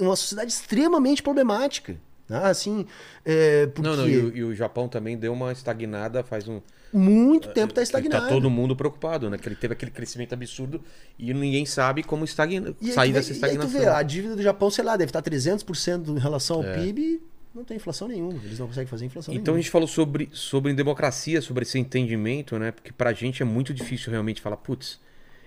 [0.00, 1.96] uma sociedade extremamente problemática.
[2.26, 2.48] Tá?
[2.48, 2.84] Assim,
[3.24, 6.60] é, porque Não, não, e o, e o Japão também deu uma estagnada faz um.
[6.92, 8.24] muito tempo está que estagnado.
[8.26, 9.38] Tá todo mundo preocupado, né?
[9.38, 10.82] Que ele teve aquele crescimento absurdo
[11.18, 12.74] e ninguém sabe como estagna...
[12.92, 13.70] Sair vê- dessa estagnação.
[13.80, 16.74] vê, a dívida do Japão, sei lá, deve estar 300% em relação ao É.
[16.74, 17.22] PIB
[17.58, 18.34] não tem inflação nenhuma.
[18.44, 19.62] Eles não conseguem fazer inflação Então a nenhuma.
[19.62, 22.70] gente falou sobre, sobre democracia, sobre esse entendimento, né?
[22.72, 25.00] Porque pra gente é muito difícil realmente falar, putz,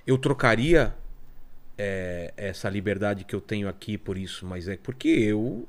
[0.05, 0.93] eu trocaria
[1.77, 5.67] é, essa liberdade que eu tenho aqui por isso, mas é porque eu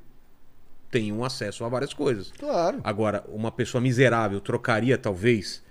[0.91, 2.33] tenho acesso a várias coisas.
[2.39, 2.81] Claro.
[2.85, 5.63] Agora, uma pessoa miserável trocaria talvez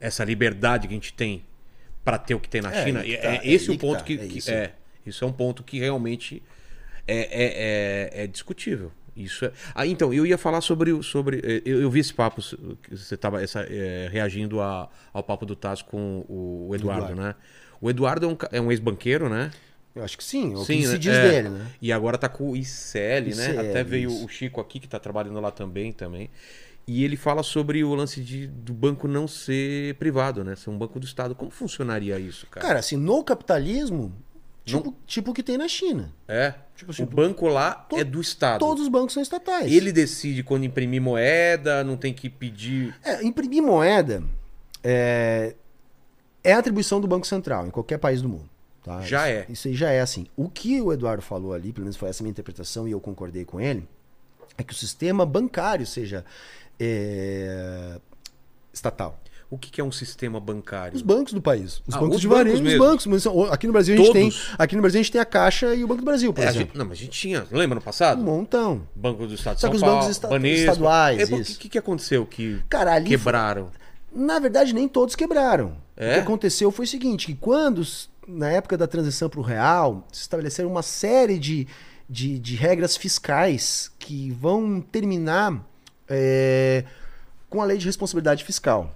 [0.00, 1.44] essa liberdade que a gente tem
[2.04, 3.00] pra ter o que tem na É, China?
[3.06, 4.50] É, tá, é é esse aí o ponto tá, que, é isso.
[4.50, 4.72] é.
[5.04, 6.42] Isso é um ponto que realmente
[7.06, 8.92] é, é, é, é discutível.
[9.16, 9.52] Isso é...
[9.74, 11.02] Ah, então, eu ia falar sobre.
[11.02, 13.38] sobre eh, eu, eu vi esse papo, você estava
[14.10, 17.22] reagindo a- ao papo do Taz com o, o Eduardo, Eduardo.
[17.22, 17.34] né?
[17.80, 19.50] O Eduardo é um, é um ex-banqueiro, né?
[19.94, 20.98] Eu acho que sim, é o Sim, que se né?
[20.98, 21.30] diz É.
[21.30, 21.66] dele, né?
[21.82, 23.50] E agora tá com o ICL, né?
[23.50, 24.24] ICL, Até veio isso.
[24.24, 26.30] o Chico aqui, que tá trabalhando lá também, também.
[26.86, 30.56] E ele fala sobre o lance de, do banco não ser privado, né?
[30.56, 31.34] Ser um banco do Estado.
[31.34, 32.66] Como funcionaria isso, cara?
[32.66, 34.12] Cara, assim, no capitalismo,
[34.64, 36.12] tipo, tipo o que tem na China.
[36.28, 36.54] é.
[36.76, 38.58] tipo assim, o banco lá to- é do Estado.
[38.60, 39.70] Todos os bancos são estatais.
[39.70, 42.94] Ele decide quando imprimir moeda, não tem que pedir.
[43.04, 44.22] É, imprimir moeda
[44.82, 45.54] é,
[46.42, 48.48] é atribuição do Banco Central, em qualquer país do mundo.
[48.84, 49.00] tá?
[49.02, 49.52] Já Isso- é.
[49.52, 50.26] Isso aí já é assim.
[50.36, 53.44] O que o Eduardo falou ali, pelo menos foi essa minha interpretação e eu concordei
[53.44, 53.88] com ele,
[54.58, 56.24] é que o sistema bancário seja
[56.80, 58.00] é,
[58.72, 59.18] estatal.
[59.54, 60.96] O que é um sistema bancário?
[60.96, 61.82] Os bancos do país.
[61.86, 62.78] Os Ah, bancos os de bancos varejo, os mesmo.
[62.86, 63.06] bancos.
[63.06, 64.30] Mas aqui no Brasil a gente tem.
[64.30, 64.54] Todos?
[64.58, 66.48] Aqui no Brasil a gente tem a Caixa e o Banco do Brasil, por É,
[66.48, 66.68] exemplo.
[66.68, 67.46] gente- não, mas a gente tinha.
[67.52, 68.18] Lembra no passado?
[68.18, 68.88] Um montão.
[68.96, 70.70] Banco do Estado de Só São que os Paulo, bancos esta- Banespa.
[70.72, 71.58] estaduais, É, O isso.
[71.58, 73.68] que, que aconteceu que Cara, ali quebraram?
[74.10, 75.76] Na verdade, nem todos quebraram.
[75.98, 76.12] É?
[76.12, 77.82] O que aconteceu foi o seguinte: que quando,
[78.26, 81.68] na época da transição para o real, se estabeleceram uma série de,
[82.08, 85.62] de, de regras fiscais que vão terminar
[86.08, 86.84] é,
[87.50, 88.94] com a lei de responsabilidade fiscal.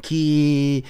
[0.00, 0.84] Que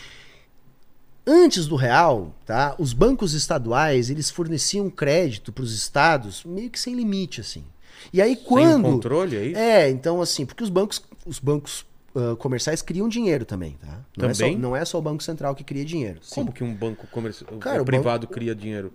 [1.27, 6.81] antes do real, tá, os bancos estaduais eles forneciam crédito para os estados meio que
[6.81, 7.65] sem limite, assim.
[8.13, 9.59] E aí Sem quando controle, é isso?
[9.59, 14.01] é, então assim, porque os bancos, os bancos ah, comerciais criam dinheiro também, tá?
[14.17, 14.53] Não, É Também?
[14.55, 16.21] só, não é só o Banco Central que cria dinheiro.
[16.23, 16.35] Sim.
[16.37, 18.93] Como que um banco comercial Cara, privado cria dinheiro?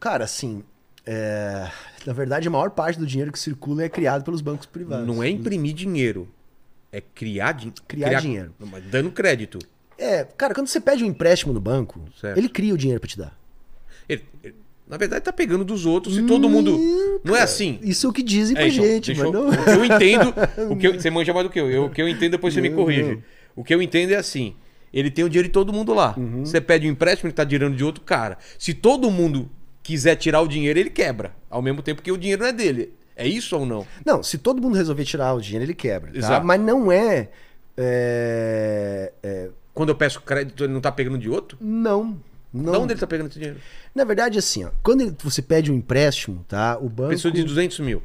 [0.00, 0.62] Cara, assim,
[1.04, 1.68] É,
[2.06, 5.04] na verdade, a maior parte do dinheiro que circula é criado pelos bancos privados.
[5.06, 6.28] Não é imprimir dinheiro.
[6.92, 8.52] É criar, din Criar dinheiro.
[8.60, 9.58] Não, mas Dando crédito.
[9.98, 12.36] É, cara, quando você pede um empréstimo no banco, Certo.
[12.36, 13.36] ele cria o dinheiro pra te dar.
[14.08, 14.54] Ele- ele-
[14.88, 16.76] na verdade, tá pegando dos outros e todo mundo.
[17.24, 17.78] Não é assim.
[17.82, 19.48] Isso é o que dizem É, pra então, gente, mas eu, não...
[19.48, 20.34] o que eu entendo.
[20.70, 21.70] O que eu- você manja mais do que eu.
[21.70, 21.84] eu.
[21.86, 23.02] O que eu entendo, depois você me Não, corrige.
[23.14, 23.22] não.
[23.56, 24.54] O que eu entendo é assim:
[24.92, 26.14] ele tem o dinheiro de todo mundo lá.
[26.18, 26.44] Uhum.
[26.44, 28.36] Você pede um empréstimo, ele tá tirando de outro cara.
[28.58, 29.48] Se todo mundo
[29.82, 31.32] quiser tirar o dinheiro, ele quebra.
[31.48, 32.92] Ao mesmo tempo que o dinheiro não é dele.
[33.22, 33.86] É isso ou não?
[34.04, 36.10] Não, se todo mundo resolver tirar o dinheiro, ele quebra.
[36.12, 36.18] tá?
[36.18, 36.46] Exato.
[36.46, 37.28] Mas não é,
[37.76, 41.56] é, é, Quando eu peço crédito, ele não tá pegando de outro?
[41.60, 42.18] Não.
[42.52, 42.72] Não.
[42.72, 43.58] De onde ele tá pegando esse dinheiro?
[43.94, 46.76] Na verdade, assim, ó, quando ele- você pede um empréstimo, tá?
[46.78, 47.10] O banco.
[47.10, 48.02] Pessoa de 200 mil.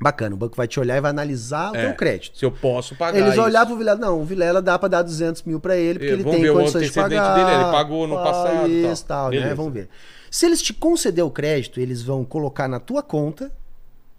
[0.00, 1.86] Bacana, o banco vai te olhar e vai analisar o É.
[1.86, 2.38] teu crédito.
[2.38, 3.18] Se eu posso pagar.
[3.18, 4.00] Eles vão olhar pro Vilela.
[4.00, 6.50] Não, o Vilela dá pra dar 200 mil pra ele, porque É, ele tem ver
[6.50, 7.34] o condições de pagar.
[7.36, 9.30] dele, ele pagou no passado Isso, tal.
[9.30, 9.54] tal, né?
[9.54, 9.88] Vamos ver.
[10.30, 13.52] Se eles te conceder o crédito, eles vão colocar na tua conta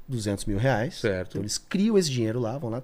[0.08, 0.96] 200 mil reais.
[1.00, 1.30] Certo.
[1.32, 2.84] Então eles criam esse dinheiro lá, vão lá,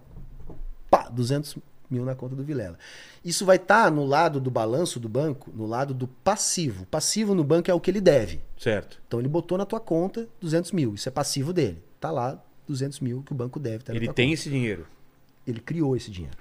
[0.90, 1.58] pá, 200
[1.90, 2.78] mil na conta do Vilela.
[3.26, 6.86] Isso vai estar no lado do balanço do banco, no lado do passivo.
[6.86, 8.42] Passivo no banco é o que ele deve.
[8.58, 9.02] Certo.
[9.08, 10.94] Então ele botou na tua conta 200 mil.
[10.94, 11.82] Isso é passivo dele.
[12.00, 14.34] Tá lá 200 mil que o banco deve na Ele tem conta.
[14.34, 14.86] esse dinheiro.
[15.48, 16.38] Ele criou esse dinheiro.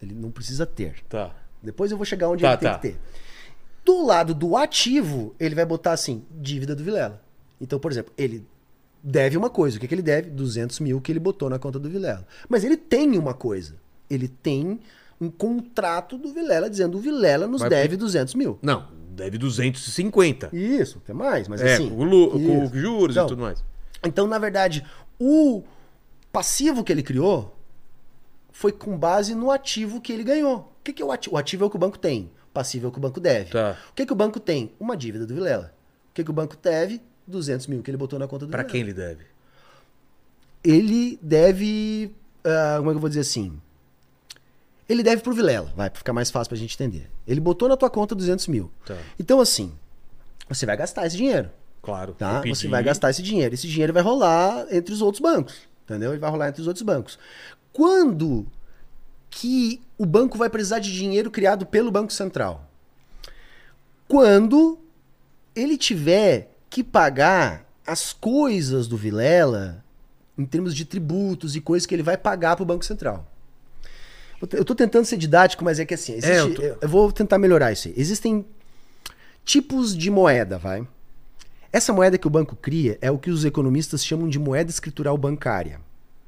[0.00, 1.02] Ele não precisa ter.
[1.08, 1.34] Tá.
[1.62, 2.78] Depois eu vou chegar onde Tá, ele tem tá.
[2.78, 2.96] que ter.
[3.84, 7.22] Do lado do ativo, ele vai botar assim, dívida do Vilela.
[7.60, 8.46] Então, por exemplo, ele
[9.08, 9.76] deve uma coisa.
[9.76, 10.28] O que, que ele deve?
[10.30, 12.26] 200 mil que ele botou na conta do Vilela.
[12.48, 13.76] Mas ele tem uma coisa.
[14.10, 14.80] Ele tem
[15.20, 18.58] um contrato do Vilela dizendo o Vilela nos Vai deve 200 mil.
[18.60, 20.50] Não, deve 250.
[20.54, 21.88] Isso, tem mais, mas É, assim...
[21.88, 23.64] com, lu- com juros Então, e tudo mais.
[24.04, 24.84] Então, na verdade,
[25.18, 25.62] o
[26.32, 27.56] passivo que ele criou
[28.50, 30.58] foi com base no ativo que ele ganhou.
[30.80, 31.34] O que, que é o ativo?
[31.36, 32.30] O ativo é o que o banco tem.
[32.50, 33.50] O passivo é o que o banco deve.
[33.50, 33.76] Tá.
[33.90, 34.72] O que, que o banco tem?
[34.80, 35.74] Uma dívida do Vilela.
[36.10, 37.00] O que, que o banco deve?
[37.26, 38.72] 200 mil que ele botou na conta do Pra Vilela.
[38.72, 39.24] quem ele deve?
[40.64, 42.12] Ele deve.
[42.44, 43.60] ah, como é que eu vou dizer assim?
[44.88, 47.10] Ele deve pro Vilela, vai, pra ficar mais fácil pra gente entender.
[47.26, 48.70] Ele botou na tua conta 200 mil.
[48.84, 48.96] Tá.
[49.18, 49.72] Então, assim,
[50.48, 51.50] você vai gastar esse dinheiro.
[51.82, 52.14] Claro.
[52.14, 52.40] Tá?
[52.46, 53.52] Você vai gastar esse dinheiro.
[53.54, 55.56] Esse dinheiro vai rolar entre os outros bancos.
[55.84, 56.10] Entendeu?
[56.12, 57.18] Ele vai rolar entre os outros bancos.
[57.72, 58.46] Quando
[59.28, 62.68] que o banco vai precisar de dinheiro criado pelo Banco Central?
[64.08, 64.78] Quando
[65.54, 69.82] ele tiver que pagar as coisas do Vilela
[70.36, 73.26] em termos de tributos e coisas que ele vai pagar para o Banco Central.
[74.52, 77.10] Eu estou tentando ser didático, mas é que assim, existe- É, eu tô- eu vou
[77.10, 77.94] tentar melhorar isso aí.
[77.96, 78.44] Existem
[79.42, 80.86] tipos de moeda, vai?
[81.72, 85.16] Essa moeda que o banco cria é o que os economistas chamam de moeda escritural
[85.16, 85.80] bancária,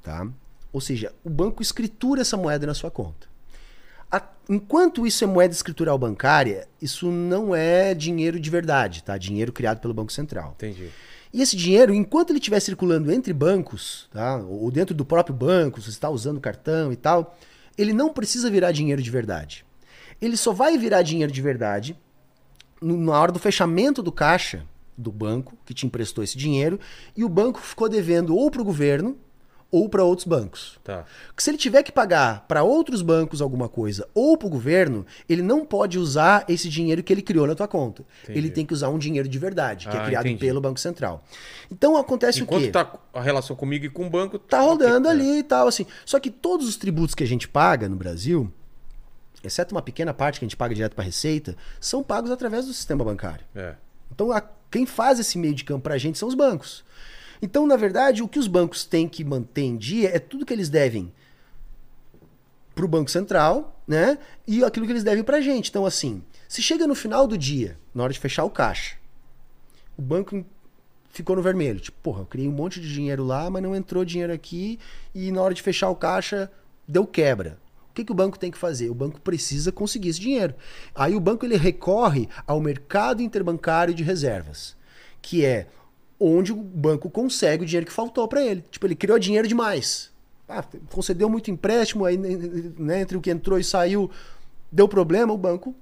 [0.02, 0.26] tá?
[0.72, 3.27] Ou seja, o banco escritura essa moeda na sua conta.
[4.48, 9.18] Enquanto isso é moeda escritural bancária, isso não é dinheiro de verdade, tá?
[9.18, 10.54] Dinheiro criado pelo Banco Central.
[10.56, 10.88] Entendi.
[11.32, 14.38] E esse dinheiro, enquanto ele estiver circulando entre bancos, tá?
[14.38, 17.36] ou dentro do próprio banco, se você está usando cartão e tal,
[17.76, 19.66] ele não precisa virar dinheiro de verdade.
[20.20, 21.96] Ele só vai virar dinheiro de verdade
[22.80, 24.64] na hora do fechamento do caixa
[24.96, 26.80] do banco que te emprestou esse dinheiro
[27.16, 29.16] e o banco ficou devendo ou para o governo
[29.70, 30.78] ou para outros bancos.
[30.82, 31.04] Tá.
[31.26, 35.04] Porque se ele tiver que pagar para outros bancos alguma coisa ou para o governo,
[35.28, 38.02] ele não pode usar esse dinheiro que ele criou na tua conta.
[38.24, 38.38] Entendi.
[38.38, 40.40] Ele tem que usar um dinheiro de verdade, que Ah, é criado entendi.
[40.40, 41.22] pelo Banco Central.
[41.70, 42.70] Então acontece o Enquanto quê?
[42.70, 44.38] tá a relação comigo e com o banco.
[44.38, 45.10] Tá rodando ok.
[45.20, 45.84] ali e tal, assim.
[46.06, 48.50] Só que todos os tributos que a gente paga no Brasil,
[49.44, 52.72] exceto uma pequena parte que a gente paga direto para Receita, são pagos através do
[52.72, 53.44] sistema bancário.
[53.54, 53.74] É.
[54.10, 56.84] Então, a- quem faz esse meio de campo pra gente são os bancos.
[57.40, 60.52] Então, na verdade, o que os bancos têm que manter em dia é tudo que
[60.52, 61.12] eles devem
[62.74, 64.18] pro Banco Central, né?
[64.46, 65.68] E aquilo que eles devem pra gente.
[65.68, 68.96] Então, assim, se chega no final do dia, na hora de fechar o caixa,
[69.96, 70.44] o banco
[71.10, 71.80] ficou no vermelho.
[71.80, 74.78] Tipo, porra, eu criei um monte de dinheiro lá, mas não entrou dinheiro aqui
[75.14, 76.50] e na hora de fechar o caixa
[76.86, 77.58] deu quebra.
[77.90, 78.88] O que, que o banco tem que fazer?
[78.88, 80.54] O banco precisa conseguir esse dinheiro.
[80.94, 84.76] Aí o banco ele recorre ao mercado interbancário de reservas,
[85.20, 85.66] que é
[86.20, 88.64] onde o banco consegue o dinheiro que faltou para ele.
[88.70, 90.10] Tipo, ele criou dinheiro demais.
[90.48, 94.10] Ah, concedeu muito empréstimo, aí né, entre o que entrou e saiu
[94.70, 95.74] deu problema, o banco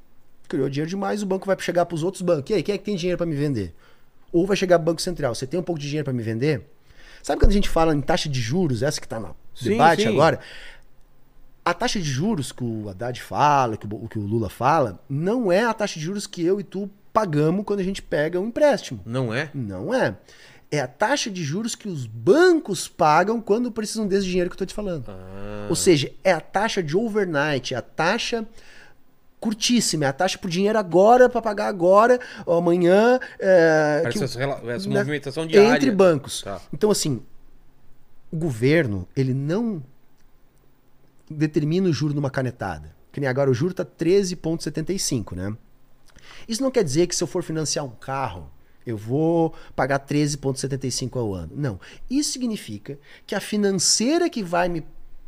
[0.48, 2.50] criou dinheiro demais, o banco vai chegar para os outros bancos.
[2.50, 3.74] E aí, quem é que tem dinheiro para me vender?
[4.32, 6.62] Ou vai chegar Banco Central, você tem um pouco de dinheiro para me vender?
[7.22, 10.02] Sabe quando a gente fala em taxa de juros, essa que está no Sim, debate
[10.02, 10.08] sim.
[10.08, 10.38] agora?
[11.64, 15.50] A taxa de juros que o Haddad fala, que o, que o Lula fala, não
[15.50, 18.48] é a taxa de juros que eu e tu pagamos quando a gente pega um
[18.48, 19.00] empréstimo.
[19.06, 19.50] Não é?
[19.54, 20.14] Não é.
[20.70, 24.56] É a taxa de juros que os bancos pagam quando precisam desse dinheiro que eu
[24.56, 25.06] estou te falando.
[25.08, 28.46] Ah, Ou seja, é a taxa de overnight, é a taxa
[29.40, 33.18] curtíssima, é a taxa por dinheiro agora para pagar agora, ou amanhã.
[33.38, 35.76] É, Parece que essa, essa na- movimentação diária.
[35.76, 36.42] entre bancos.
[36.42, 36.60] Tá.
[36.72, 37.22] Então, assim,
[38.30, 39.82] o governo, ele não
[41.30, 42.94] determina o juro numa canetada.
[43.12, 45.56] Que nem agora o juro tá 13,75, né?
[46.48, 48.50] Isso não quer dizer que se eu for financiar um carro,
[48.86, 51.52] eu vou pagar 13,75 ao ano.
[51.56, 51.80] Não.
[52.08, 54.84] Isso significa que a financeira que vai me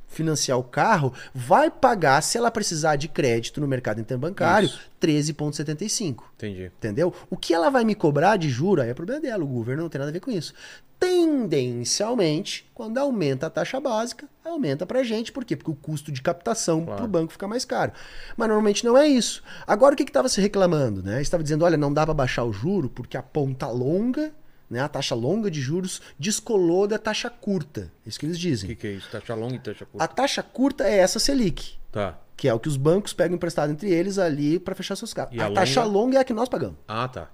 [0.08, 4.80] financiar o carro vai pagar, se ela precisar de crédito no mercado interbancário, Isso.
[5.00, 6.24] 13,75.
[6.36, 6.64] Entendi.
[6.64, 7.14] Entendeu?
[7.30, 9.44] O que ela vai me cobrar de juro aí é problema dela.
[9.44, 10.52] O governo não tem nada a ver com isso.
[10.98, 15.30] Tendencialmente, quando aumenta a taxa básica, aumenta pra gente.
[15.30, 15.54] Por quê?
[15.56, 16.98] Porque o custo de captação Claro.
[17.02, 17.92] pro banco fica mais caro.
[18.36, 19.42] Mas normalmente não é isso.
[19.66, 21.02] Agora o que estava se reclamando?
[21.02, 21.20] Né?
[21.22, 24.32] Estava dizendo, olha, não dá para baixar o juro porque a ponta longa,
[24.70, 27.90] né, a taxa longa de juros, descolou da taxa curta.
[28.04, 28.68] É isso que eles O dizem.
[28.70, 29.08] que, que é isso?
[29.10, 30.04] Taxa longa e taxa curta?
[30.04, 31.74] A taxa curta é essa Selic.
[31.90, 32.18] Tá.
[32.36, 35.34] Que é o que os bancos pegam emprestado entre eles ali para fechar seus carros.
[35.34, 35.98] E A, a taxa longa?
[35.98, 36.76] longa é a que nós pagamos.
[36.86, 37.30] Ah, tá.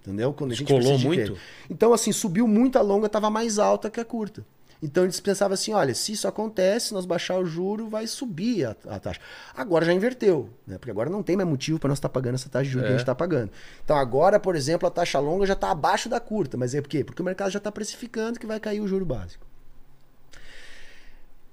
[0.00, 0.32] Entendeu?
[0.32, 1.36] Quando a gente Descolou muito?
[1.70, 4.44] Então, assim, subiu muito a longa, estava mais alta que a curta.
[4.82, 8.64] Então eles pensavam assim: olha, se isso acontece, se nós baixar o juro, vai subir
[8.66, 9.20] a, a taxa.
[9.56, 10.76] Agora já inverteu, né?
[10.76, 12.92] Porque agora não tem mais motivo para nós estar pagando essa taxa de juros que
[12.92, 12.98] a É.
[12.98, 13.50] gente está pagando.
[13.84, 16.56] Então agora, por exemplo, a taxa longa já está abaixo da curta.
[16.56, 17.04] Mas é por quê?
[17.04, 19.46] Porque o mercado já está precificando que vai cair o juro básico.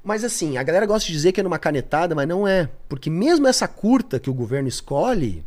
[0.03, 2.69] Mas assim, a galera gosta de dizer que é numa canetada, mas não é.
[2.87, 5.45] Porque mesmo essa curta que o governo escolhe,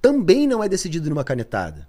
[0.00, 1.88] também não é decidido numa canetada.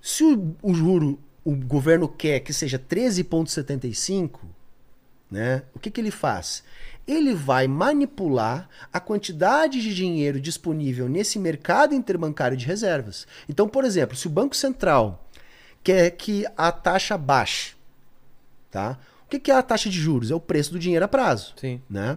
[0.00, 4.40] Se o, o juro o governo quer que seja 13,75,
[5.30, 5.62] né?
[5.74, 6.64] O que, que ele faz?
[7.06, 13.26] Ele vai manipular a quantidade de dinheiro disponível nesse mercado interbancário de reservas.
[13.46, 15.28] Então, por exemplo, se o Banco Central
[15.82, 17.74] quer que a taxa baixe,
[18.70, 18.98] tá?
[19.26, 20.30] O que, que é a taxa de juros?
[20.30, 21.82] É o preço do dinheiro a prazo Sim.
[21.90, 22.16] né?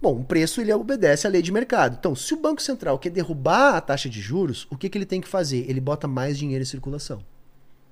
[0.00, 1.96] Bom, o preço ele obedece à lei de mercado.
[1.98, 5.06] Então, se o Banco Central quer derrubar a taxa de juros, o que, que ele
[5.06, 5.68] tem que fazer?
[5.68, 7.22] Ele bota mais dinheiro em circulação.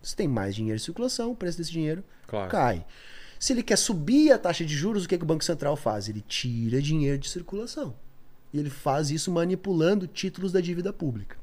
[0.06, 2.48] Se tem mais dinheiro em circulação, o preço desse dinheiro Claro.
[2.48, 2.86] cai.
[3.40, 6.08] Se ele quer subir a taxa de juros, o que, que o Banco Central faz?
[6.08, 7.92] Ele tira dinheiro de circulação.
[8.52, 11.36] E ele faz isso manipulando títulos da dívida pública.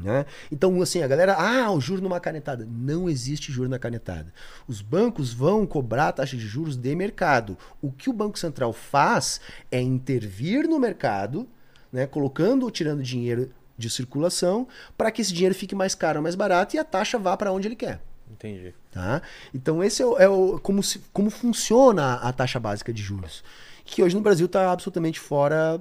[0.00, 0.24] Né?
[0.50, 2.64] Então, assim, a galera, ah, o juro numa canetada.
[2.70, 4.32] Não existe juro na canetada.
[4.68, 7.58] Os bancos vão cobrar a taxa de juros de mercado.
[7.82, 9.40] O que o Banco Central faz
[9.72, 11.48] é intervir no mercado,
[11.92, 13.50] né, colocando ou tirando dinheiro
[13.82, 17.18] de circulação, para que esse dinheiro fique mais caro ou mais barato e a taxa
[17.18, 18.00] vá para onde ele quer.
[18.30, 18.74] Entendi.
[18.90, 19.20] Tá?
[19.54, 23.44] Então, esse é, o, é o- como, se- como funciona a taxa básica de juros.
[23.84, 25.80] Que hoje no Brasil está absolutamente fora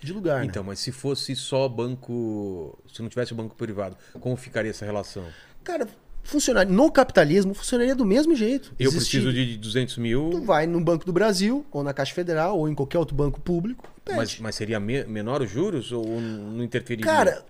[0.00, 0.40] de lugar.
[0.40, 0.46] né?
[0.46, 2.78] Então, mas se fosse só banco.
[2.92, 5.24] Se não tivesse o banco privado, como ficaria essa relação?
[5.64, 5.88] Cara,
[6.24, 6.72] funcionaria.
[6.72, 8.74] No capitalismo funcionaria do mesmo jeito.
[8.78, 12.12] Eu Existir- preciso de 200 Tu mil, vai no Banco do Brasil, ou na Caixa
[12.14, 13.88] Federal, ou em qualquer outro banco público.
[14.16, 17.04] mas, mas seria me- menor os juros ou não interferiria?
[17.10, 17.44] Cara,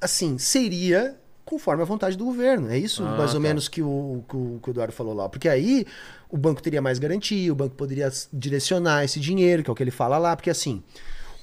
[0.00, 2.70] assim, seria conforme a vontade do governo.
[2.70, 3.48] É isso Ah, mais ou tá.
[3.48, 5.28] menos que o, que, o, que o Eduardo falou lá.
[5.28, 5.84] Porque aí
[6.30, 9.82] o banco teria mais garantia, o banco poderia direcionar esse dinheiro, que é o que
[9.82, 10.36] ele fala lá.
[10.36, 10.80] Porque assim,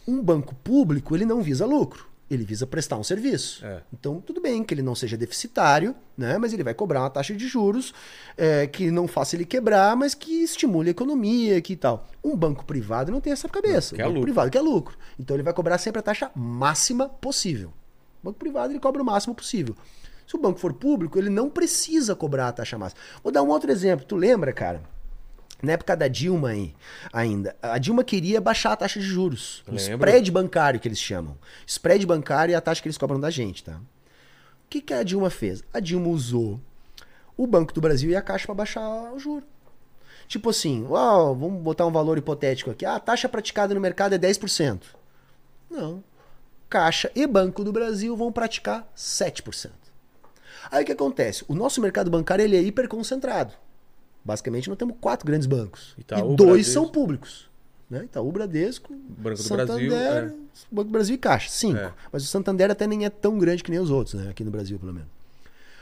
[0.07, 2.07] um banco público, ele não visa lucro.
[2.29, 3.65] Ele visa prestar um serviço.
[3.65, 3.81] É.
[3.93, 6.37] Então, tudo bem que ele não seja deficitário, né?
[6.37, 7.93] Mas ele vai cobrar uma taxa de juros
[8.37, 12.07] é, que não faça ele quebrar, mas que estimule a economia que tal.
[12.23, 13.95] Um banco privado não tem essa cabeça.
[13.95, 14.21] Não, quer o banco lucro.
[14.23, 14.97] privado quer lucro.
[15.17, 17.69] Então ele vai cobrar sempre a taxa máxima possível.
[18.21, 19.75] O banco privado ele cobra o máximo possível.
[20.27, 23.01] Se o banco for público, ele não precisa cobrar a taxa máxima.
[23.23, 24.05] Vou dar um outro exemplo.
[24.05, 24.81] Tu lembra, cara?
[25.61, 26.75] Na época da Dilma aí,
[27.11, 29.63] ainda, a Dilma queria baixar a taxa de juros.
[29.67, 31.35] O spread bancário que eles chamam.
[31.65, 33.73] Spread bancário é a taxa que eles cobram da gente, tá?
[33.73, 35.63] O que, que a Dilma fez?
[35.73, 36.59] A Dilma usou
[37.37, 39.45] o Banco do Brasil e a Caixa para baixar o juro.
[40.27, 42.85] Tipo assim, uau, vamos botar um valor hipotético aqui.
[42.85, 44.81] Ah, a taxa praticada no mercado é 10%.
[45.69, 46.03] Não.
[46.69, 49.71] Caixa e Banco do Brasil vão praticar 7%.
[50.69, 51.45] Aí o que acontece?
[51.47, 53.53] O nosso mercado bancário ele é hiperconcentrado.
[54.27, 55.95] Basicamente, nós temos quatro grandes bancos.
[55.97, 56.73] Itaú, e dois Bradesco.
[56.73, 57.47] são públicos.
[57.89, 58.03] Né?
[58.03, 60.33] Itaú, Bradesco, Banco do Santander, Brasil, é.
[60.69, 61.49] Banco do Brasil e Caixa.
[61.49, 61.77] Cinco.
[61.79, 61.93] É.
[62.11, 64.29] Mas o Santander até nem é tão grande que nem os outros, né?
[64.29, 65.07] aqui no Brasil, pelo menos.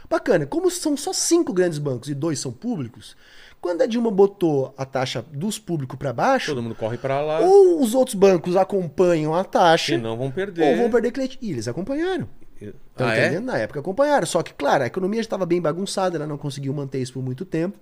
[0.07, 0.45] Bacana.
[0.45, 3.17] Como são só cinco grandes bancos e dois são públicos,
[3.59, 7.39] quando a Dilma botou a taxa dos públicos para baixo, Todo mundo corre pra lá,
[7.39, 10.63] ou os outros bancos acompanham a taxa, senão vão perder.
[10.63, 11.39] ou vão perder cliente.
[11.41, 12.29] E eles acompanharam.
[12.61, 13.25] Estão Ah, é?
[13.25, 13.45] entendendo?
[13.45, 14.27] Na época acompanharam.
[14.27, 17.23] Só que, claro, a economia já estava bem bagunçada, ela não conseguiu manter isso por
[17.23, 17.79] muito tempo.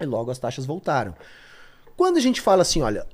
[0.00, 1.14] E logo as taxas voltaram.
[1.96, 3.06] Quando a gente fala assim, olha,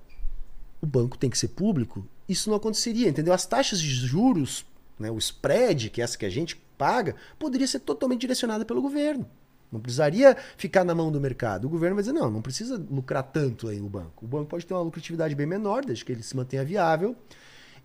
[0.81, 3.35] o banco tem que ser público, isso não aconteceria, entendeu?
[3.35, 4.65] As taxas de juros,
[4.99, 8.81] né, o spread, que é essa que a gente paga, poderia ser totalmente direcionada pelo
[8.81, 9.27] governo.
[9.73, 11.65] Não precisaria ficar na mão do mercado.
[11.65, 14.25] O governo vai dizer, não, não precisa lucrar tanto aí o banco.
[14.25, 17.17] O banco pode ter uma lucratividade bem menor, desde que ele se mantenha viável.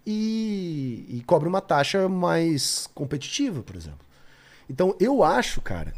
[0.06, 4.06] e, e cobra uma taxa mais competitiva, por exemplo.
[4.70, 5.94] Então eu acho, cara,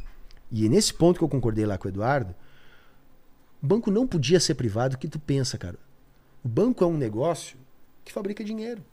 [0.52, 2.36] e é nesse ponto que eu concordei lá com o Eduardo,
[3.68, 5.78] banco não podia ser privado, o que tu pensa, cara?
[6.44, 7.58] O banco é um negócio
[8.04, 8.84] que fabrica dinheiro.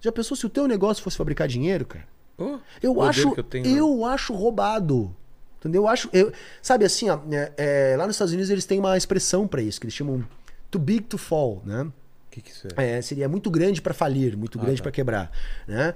[0.00, 2.06] Já pensou se o teu negócio fosse fabricar dinheiro, cara?
[2.36, 4.04] Pô, Eu acho, eu tenho, eu, né?
[4.14, 5.14] acho roubado.
[5.58, 5.82] Entendeu?
[5.82, 6.32] Eu acho, eu-
[6.62, 7.52] sabe assim, ó, é,
[7.92, 10.24] é, lá nos Estados Unidos eles têm uma expressão pra isso que eles chamam
[10.70, 11.82] too big to fall, né?
[11.82, 11.92] O
[12.30, 12.98] que, que isso é?
[12.98, 14.82] É, seria muito grande pra falir, muito Ah, grande tá.
[14.84, 15.30] pra quebrar,
[15.66, 15.94] né?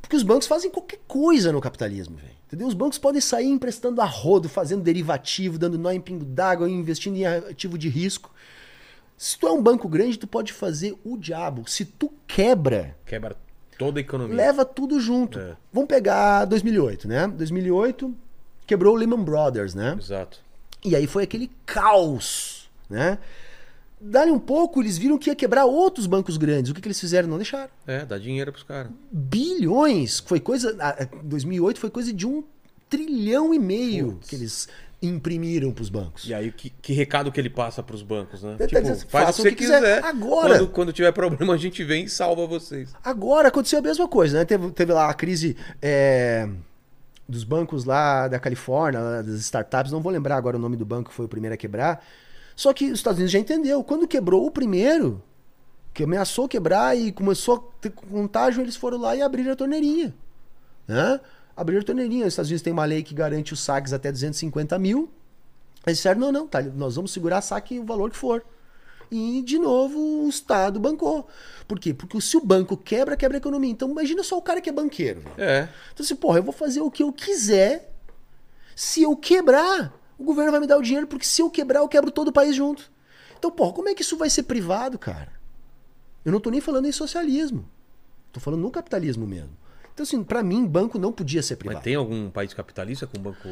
[0.00, 2.41] Porque os bancos fazem qualquer coisa no capitalismo, velho.
[2.52, 2.68] Entendeu?
[2.68, 7.16] Os bancos podem sair emprestando a rodo, fazendo derivativo, dando nó em pingo d'água, investindo
[7.16, 8.30] em ativo de risco.
[9.16, 11.66] Se tu é um banco grande, tu pode fazer o diabo.
[11.66, 13.36] Se tu quebra, Quebra
[13.78, 14.36] toda a economia.
[14.36, 15.38] leva tudo junto.
[15.38, 15.56] É.
[15.72, 17.26] Vamos pegar 2008, né?
[17.26, 18.14] 2008
[18.66, 19.96] quebrou o Lehman Brothers, né?
[19.98, 20.38] Exato.
[20.84, 23.16] E aí foi aquele caos, né?
[24.04, 26.70] Dali um pouco, eles viram que ia quebrar outros bancos grandes.
[26.72, 27.28] O que, que eles fizeram?
[27.28, 27.70] Não deixaram.
[27.86, 28.90] É, dá dinheiro pros caras.
[29.10, 30.18] Bilhões.
[30.20, 30.76] Foi coisa.
[30.80, 32.42] ah, 2008 foi coisa de um
[32.90, 34.28] trilhão e meio Putz.
[34.28, 34.68] que eles
[35.00, 36.24] imprimiram para os bancos.
[36.28, 38.56] E aí, que, que recado que ele passa pros bancos, né?
[38.58, 39.80] Tá Tipo, faz o que você quiser.
[39.80, 40.04] quiser.
[40.04, 40.58] Agora.
[40.58, 42.92] Quando, quando tiver problema, a gente vem e salva vocês.
[43.04, 44.44] Agora aconteceu a mesma coisa, né?
[44.44, 46.48] Teve, teve lá a crise é,
[47.28, 49.90] dos bancos lá da Califórnia, das startups.
[49.90, 52.04] Não vou lembrar agora o nome do banco que foi o primeiro a quebrar.
[52.54, 53.82] Só que os Estados Unidos já entendeu.
[53.82, 55.22] Quando quebrou o primeiro,
[55.92, 60.14] que ameaçou quebrar e começou a ter contágio, eles foram lá e abriram a torneirinha.
[60.86, 61.20] Né?
[61.56, 62.26] Abriram a torneirinha.
[62.26, 65.10] Os Estados Unidos tem uma lei que garante os saques até 250 mil.
[65.86, 68.44] Eles disseram, não, não, tá, nós vamos segurar saque o valor que for.
[69.10, 71.28] E, de novo, o Estado bancou.
[71.68, 71.92] Por quê?
[71.92, 73.70] Porque se o banco quebra, quebra a economia.
[73.70, 75.22] Então, imagina só o cara que é banqueiro.
[75.36, 75.68] É.
[75.92, 77.92] Então, assim, porra, eu vou fazer o que eu quiser.
[78.74, 81.88] Se eu quebrar, o governo vai me dar o dinheiro, porque se eu quebrar, eu
[81.88, 82.90] quebro todo o país junto.
[83.38, 85.32] Então, porra, como é que isso vai ser privado, cara?
[86.24, 87.68] Eu não tô nem falando em socialismo.
[88.32, 89.50] Tô falando no capitalismo mesmo.
[89.92, 91.76] Então, assim, pra mim, banco não podia ser privado.
[91.76, 93.48] Mas tem algum país capitalista com banco.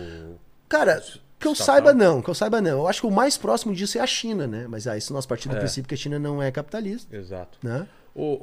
[0.69, 1.03] Cara,
[1.39, 2.71] que eu saiba não, que eu saiba não.
[2.79, 4.67] Eu acho que o mais próximo disso é a China, né?
[4.69, 5.61] Mas aí se nós partimos do É.
[5.63, 7.59] princípio que a China não é capitalista, Exato.
[7.63, 7.87] né?
[8.15, 8.39] Ô,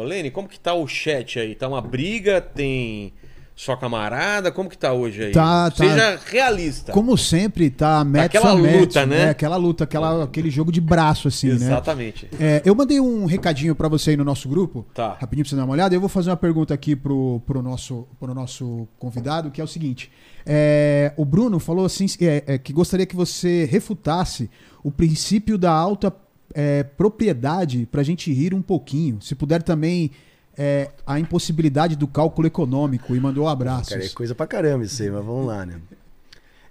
[0.00, 1.54] ô, Lene, como que tá o chat aí?
[1.54, 2.40] Tá uma briga?
[2.40, 3.12] Tem
[3.58, 4.52] só camarada?
[4.52, 5.32] Como que tá hoje aí?
[5.32, 5.76] Tá, tá.
[5.76, 6.92] Seja realista.
[6.92, 9.30] Como sempre, tá Metsu Aquela a Metsu, luta, né?
[9.30, 11.54] Aquela luta, aquela, aquele jogo de braço, assim, né?
[11.54, 12.28] Exatamente.
[12.38, 15.16] É, eu mandei um recadinho pra você aí no nosso grupo, Tá.
[15.20, 15.92] rapidinho pra você dar uma olhada.
[15.92, 19.68] Eu vou fazer uma pergunta aqui pro, pro, nosso, pro nosso convidado, que é o
[19.68, 20.08] seguinte.
[20.46, 24.48] É, o Bruno falou assim é, é, que gostaria que você refutasse
[24.84, 26.14] o princípio da alta
[26.54, 29.20] é, propriedade pra gente rir um pouquinho.
[29.20, 30.12] Se puder também
[30.58, 33.90] é, a impossibilidade do cálculo econômico e mandou abraços.
[33.90, 35.80] Cara, é coisa pra caramba isso aí, mas vamos lá, né?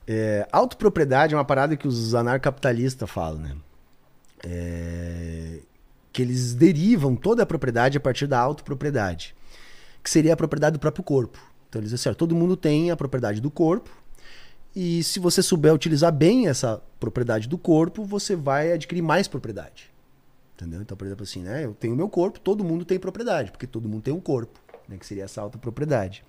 [0.05, 3.55] É, autopropriedade é uma parada que os anarcapitalistas falam, né?
[4.45, 5.59] É,
[6.11, 9.34] que eles derivam toda a propriedade a partir da autopropriedade,
[10.03, 11.39] que seria a propriedade do próprio corpo.
[11.69, 13.89] Então eles dizem assim, todo mundo tem a propriedade do corpo,
[14.76, 19.89] e se você souber utilizar bem essa propriedade do corpo, você vai adquirir mais propriedade.
[20.57, 20.81] Entendeu?
[20.81, 21.63] Então, por exemplo, assim, né?
[21.63, 24.59] Eu tenho meu corpo, todo mundo tem propriedade, porque todo mundo tem um corpo,
[24.89, 24.97] né?
[24.97, 26.23] Que seria essa autopropriedade.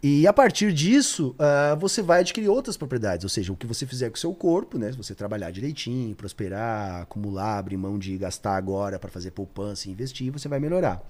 [0.00, 3.24] E a partir disso, ah, você vai adquirir outras propriedades.
[3.24, 4.92] Ou seja, o que você fizer com o seu corpo, né?
[4.92, 9.92] Se você trabalhar direitinho, prosperar, acumular, abrir mão de gastar agora para fazer poupança e
[9.92, 11.04] investir, você vai melhorar.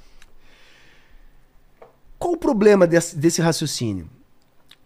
[2.19, 4.09] Qual o problema desse, desse raciocínio?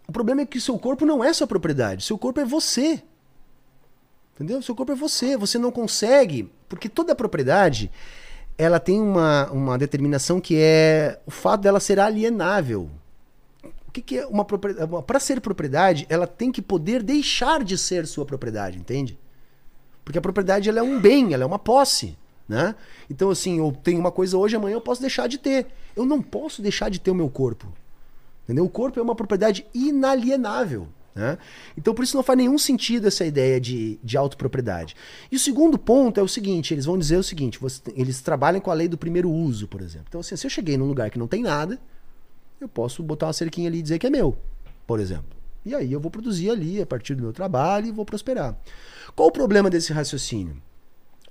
[0.05, 2.03] O problema é que o seu corpo não é sua propriedade.
[2.03, 3.01] Seu corpo é você.
[4.37, 4.61] Entendeu?
[4.61, 5.35] Seu corpo é você.
[5.35, 6.51] Você não consegue.
[6.69, 7.91] Porque toda propriedade
[8.55, 12.89] ela tem uma, uma determinação que é o fato dela ser alienável.
[13.87, 14.91] O que, que é uma propriedade?
[15.07, 19.17] Para ser propriedade, ela tem que poder deixar de ser sua propriedade, entende?
[20.05, 22.17] Porque a propriedade ela é um bem, ela é uma posse.
[22.47, 22.75] Né?
[23.09, 25.67] Então, assim, eu tenho uma coisa hoje, amanhã eu posso deixar de ter.
[25.95, 27.67] Eu não posso deixar de ter o meu corpo.
[28.45, 28.63] Entendeu?
[28.63, 30.87] O corpo é uma propriedade inalienável.
[31.17, 31.35] Né?
[31.75, 34.95] Então, por isso não faz nenhum sentido essa ideia de, de autopropriedade.
[35.31, 38.61] E o segundo ponto é o seguinte: eles vão dizer o seguinte, você- eles trabalham
[38.61, 40.05] com a lei do primeiro uso, por exemplo.
[40.09, 41.79] Então, assim, se eu cheguei num lugar que não tem nada,
[42.61, 44.37] eu posso botar uma cerquinha ali e dizer que é meu,
[44.85, 45.35] por exemplo.
[45.65, 48.55] E aí eu vou produzir ali a partir do meu trabalho e vou prosperar.
[49.15, 50.61] Qual o problema desse raciocínio?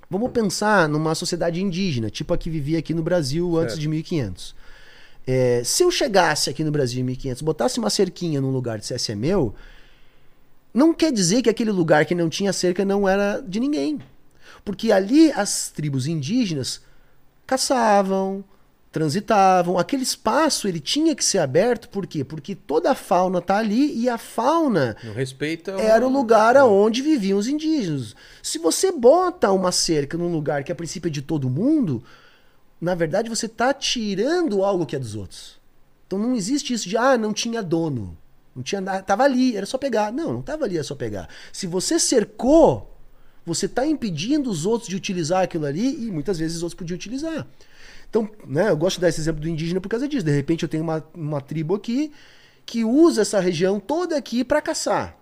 [0.09, 4.53] Vamos pensar numa sociedade indígena, tipo a que vivia aqui no Brasil antes de 1500.
[5.25, 8.81] É, se eu chegasse aqui no Brasil em 1500, botasse uma cerquinha num lugar e
[8.81, 9.53] dissesse é meu,
[10.77, 13.99] não quer dizer que aquele lugar que não tinha cerca não era de ninguém.
[14.63, 16.81] Porque ali as tribos indígenas
[17.47, 18.43] caçavam,
[18.91, 19.77] transitavam.
[19.77, 22.23] Aquele espaço ele tinha que ser aberto, por quê?
[22.23, 25.71] Porque toda a fauna tá ali e a fauna Não respeita.
[25.71, 28.15] era o lugar aonde viviam os indígenas.
[28.43, 32.03] Se você bota uma cerca num lugar que a princípio é de todo mundo,
[32.79, 35.57] na verdade, você está tirando algo que é dos outros.
[36.05, 38.17] Então não existe isso de, ah, não tinha dono.
[38.57, 39.03] Não tinha nada.
[39.03, 40.11] Tava ali, era só pegar.
[40.11, 41.29] Não, não tava ali, era só pegar.
[41.53, 42.91] Se você cercou,
[43.45, 46.95] você está impedindo os outros de utilizar aquilo ali e muitas vezes os outros podiam
[46.95, 47.45] utilizar.
[48.09, 50.25] Então, né, eu gosto de dar esse exemplo do indígena por causa disso.
[50.25, 52.11] De repente eu tenho uma, uma tribo aqui
[52.65, 55.15] que usa essa região toda aqui para caçar.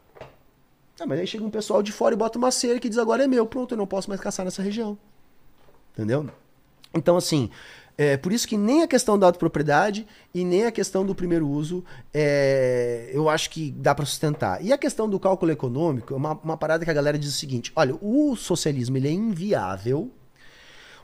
[0.97, 3.25] Ah, mas aí chega um pessoal de fora e bota uma cerca e diz agora
[3.25, 3.45] é meu.
[3.45, 4.97] Pronto, eu não posso mais caçar nessa região.
[5.93, 6.29] Entendeu?
[6.93, 7.49] Então, assim,
[7.97, 11.47] é por isso que nem a questão da autopropriedade e nem a questão do primeiro
[11.47, 11.83] uso
[12.13, 14.63] é, eu acho que dá para sustentar.
[14.63, 17.37] E a questão do cálculo econômico é uma, uma parada que a galera diz o
[17.37, 20.11] seguinte: olha, o socialismo ele é inviável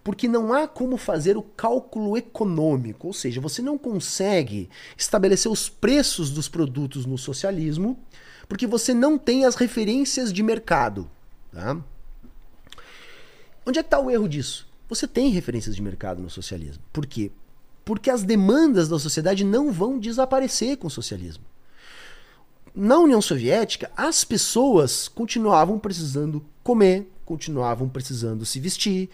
[0.03, 5.69] porque não há como fazer o cálculo econômico, ou seja, você não consegue estabelecer os
[5.69, 7.97] preços dos produtos no socialismo
[8.49, 11.09] porque você não tem as referências de mercado.
[11.53, 11.77] Tá?
[13.65, 14.70] Onde é que está o erro disso?
[14.91, 16.83] Você tem referências de mercado no socialismo.
[16.91, 17.31] Por quê?
[17.85, 21.45] Porque as demandas da sociedade não vão desaparecer com o socialismo.
[22.75, 29.09] Na União Soviética, as pessoas continuavam precisando comer, continuavam precisando se vestir,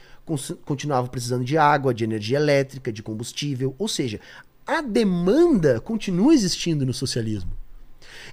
[0.66, 3.76] continuavam precisando de água, de energia elétrica, de combustível.
[3.78, 4.20] Ou seja,
[4.66, 7.52] a demanda continua existindo no socialismo.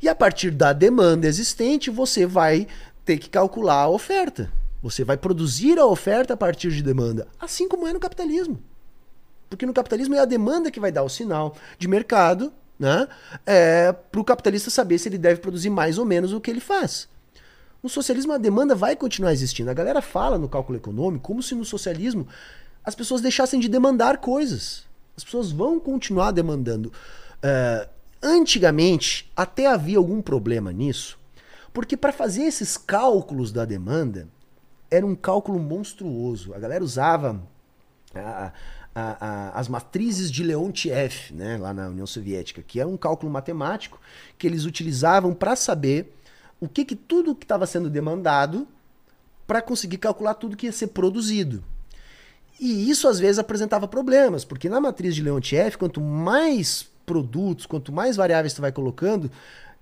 [0.00, 2.66] E a partir da demanda existente, você vai
[3.04, 4.50] ter que calcular a oferta.
[4.84, 8.62] Você vai produzir a oferta a partir de demanda, assim como é no capitalismo.
[9.48, 13.08] Porque no capitalismo é a demanda que vai dar o sinal de mercado né,
[13.46, 16.60] é, para o capitalista saber se ele deve produzir mais ou menos o que ele
[16.60, 17.08] faz.
[17.82, 19.70] No socialismo, a demanda vai continuar existindo.
[19.70, 22.28] A galera fala no cálculo econômico como se no socialismo
[22.84, 24.84] as pessoas deixassem de demandar coisas.
[25.16, 26.92] As pessoas vão continuar demandando.
[27.42, 27.88] É,
[28.22, 31.18] antigamente, até havia algum problema nisso,
[31.72, 34.28] porque para fazer esses cálculos da demanda,
[34.94, 36.54] era um cálculo monstruoso.
[36.54, 37.40] A galera usava
[38.14, 38.52] a,
[38.94, 43.30] a, a, as matrizes de Leontiev, né, lá na União Soviética, que é um cálculo
[43.30, 44.00] matemático
[44.38, 46.14] que eles utilizavam para saber
[46.60, 48.66] o que, que tudo que estava sendo demandado
[49.46, 51.62] para conseguir calcular tudo que ia ser produzido.
[52.58, 57.92] E isso às vezes apresentava problemas, porque na matriz de Leontiev, quanto mais produtos, quanto
[57.92, 59.30] mais variáveis tu vai colocando,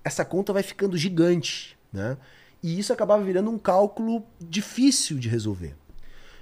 [0.03, 2.17] essa conta vai ficando gigante, né?
[2.63, 5.75] E isso acabava virando um cálculo difícil de resolver.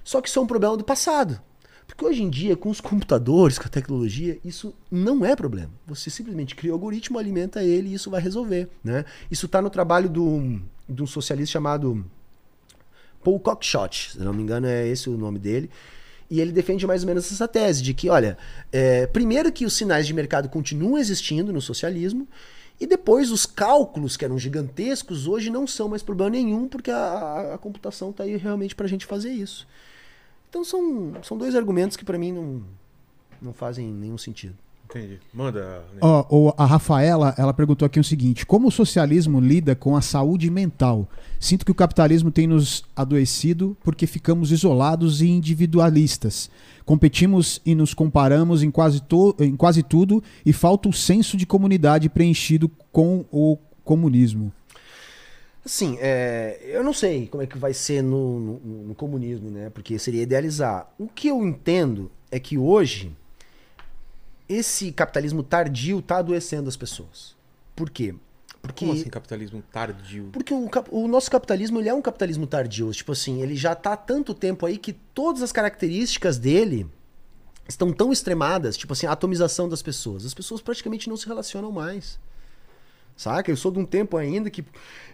[0.04, 1.42] Só que isso é um problema do passado.
[1.88, 5.72] Porque hoje em dia, com os computadores, com a tecnologia, isso não é problema.
[5.88, 8.70] Você simplesmente cria o algoritmo, alimenta ele e isso vai resolver.
[8.84, 9.04] Né?
[9.30, 12.06] Isso está no trabalho do, de um socialista chamado
[13.24, 15.70] Paul Cockshott, se não me engano é esse o nome dele.
[16.30, 18.38] E ele defende mais ou menos essa tese de que, olha,
[18.72, 22.26] é, primeiro que os sinais de mercado continuam existindo no socialismo,
[22.82, 27.54] e depois os cálculos, que eram gigantescos, hoje não são mais problema nenhum, porque a,
[27.54, 29.68] a, computação está aí realmente para a gente fazer isso.
[30.50, 32.64] Então são, são dois argumentos que para mim não,
[33.40, 34.58] não fazem nenhum sentido.
[34.92, 35.20] Entendi.
[35.34, 35.86] Manda.
[36.02, 40.52] Oh, a Rafaela, ela perguntou aqui o seguinte: como o socialismo lida com a saúde
[40.52, 41.08] mental?
[41.40, 46.50] Sinto que o capitalismo tem nos adoecido porque ficamos isolados e individualistas.
[46.86, 49.02] Competimos e nos comparamos em quase,
[49.40, 54.52] em quase tudo e falta o senso de comunidade preenchido com o comunismo.
[55.64, 59.70] Assim, é, eu não sei como é que vai ser no, no, no comunismo, né?
[59.70, 60.92] Porque seria idealizar.
[61.00, 63.12] O que eu entendo é que hoje
[64.52, 67.36] esse capitalismo tardio está adoecendo as pessoas.
[67.76, 68.14] Por quê?
[68.62, 70.30] Porque, Como assim capitalismo tardio?
[70.32, 72.92] Porque o, o, nosso capitalismo ele é um capitalismo tardio.
[72.92, 76.88] Tipo assim, ele já está há tanto tempo aí que todas as características dele
[77.68, 78.78] estão tão extremadas.
[78.78, 80.26] Tipo assim, a atomização das pessoas.
[80.26, 82.20] As pessoas praticamente não se relacionam mais.
[83.18, 83.52] Saca?
[83.52, 84.64] Eu sou de um tempo ainda que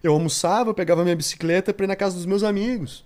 [0.03, 3.05] eu almoçava, eu pegava minha bicicleta para ir na casa dos meus amigos.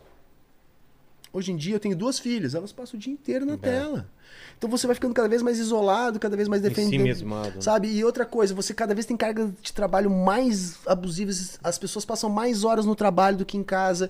[1.33, 3.57] Hoje em dia eu tenho duas filhas, elas passam o dia inteiro na é.
[3.57, 4.09] tela.
[4.57, 6.91] Então você vai ficando cada vez mais isolado, cada vez mais defendendo.
[6.91, 7.61] Si mesmado.
[7.61, 7.87] Sabe?
[7.87, 12.29] E outra coisa, você cada vez tem cargas de trabalho mais abusivas, as pessoas passam
[12.29, 14.09] mais horas no trabalho do que em casa.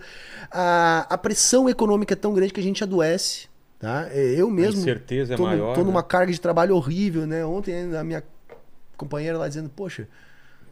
[0.51, 3.47] A, a pressão econômica é tão grande que a gente adoece.
[3.79, 4.07] Tá?
[4.11, 4.81] É, eu mesmo.
[4.81, 5.73] Certeza é maior.
[5.73, 5.87] Tô né?
[5.87, 7.45] numa carga de trabalho horrível, né?
[7.45, 8.23] Ontem a minha
[8.97, 10.07] companheira lá dizendo, poxa.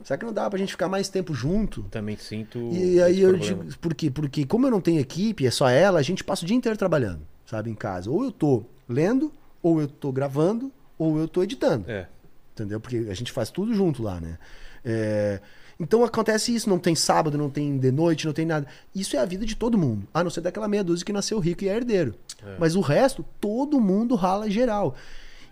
[0.04, 1.84] Será que não dá pra gente ficar mais tempo junto?
[1.84, 2.58] Também sinto.
[2.72, 3.64] E aí eu problema.
[3.64, 4.10] digo, por quê?
[4.10, 6.78] Porque como eu não tenho equipe, é só ela, a gente passa o dia inteiro
[6.78, 8.10] trabalhando, sabe, em casa.
[8.10, 11.90] Ou eu tô lendo, ou eu tô gravando, ou eu tô editando.
[11.90, 12.08] É.
[12.54, 12.80] Entendeu?
[12.80, 14.38] Porque a gente faz tudo junto lá, né?
[14.84, 15.40] É...
[15.80, 18.68] Então acontece isso, não tem sábado, não tem de noite, não tem nada.
[18.94, 20.06] Isso é a vida de todo mundo.
[20.14, 22.16] A não ser daquela meia dúzia que nasceu rico e é herdeiro.
[22.44, 22.58] É.
[22.60, 24.96] Mas o resto, todo mundo rala geral.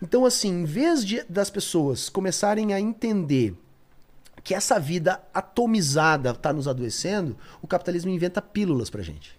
[0.01, 3.55] Então, assim, em vez de, das pessoas começarem a entender
[4.47, 9.37] que essa vida atomizada está nos adoecendo, o capitalismo inventa pílulas pra gente.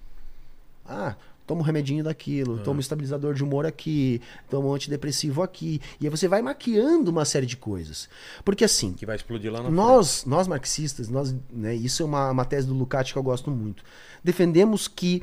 [0.85, 4.21] Ah, toma um remedinho daquilo, toma um estabilizador de humor aqui,
[4.51, 5.81] toma um antidepressivo aqui.
[5.99, 8.07] E aí você vai maquiando uma série de coisas.
[8.45, 12.31] Porque assim, Que vai explodir lá na nós, nós marxistas, nós, né, isso é uma,
[12.31, 13.83] uma tese do Lukács que eu gosto muito.
[14.23, 15.23] Defendemos que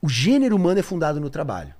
[0.00, 1.74] o gênero humano é fundado no trabalho.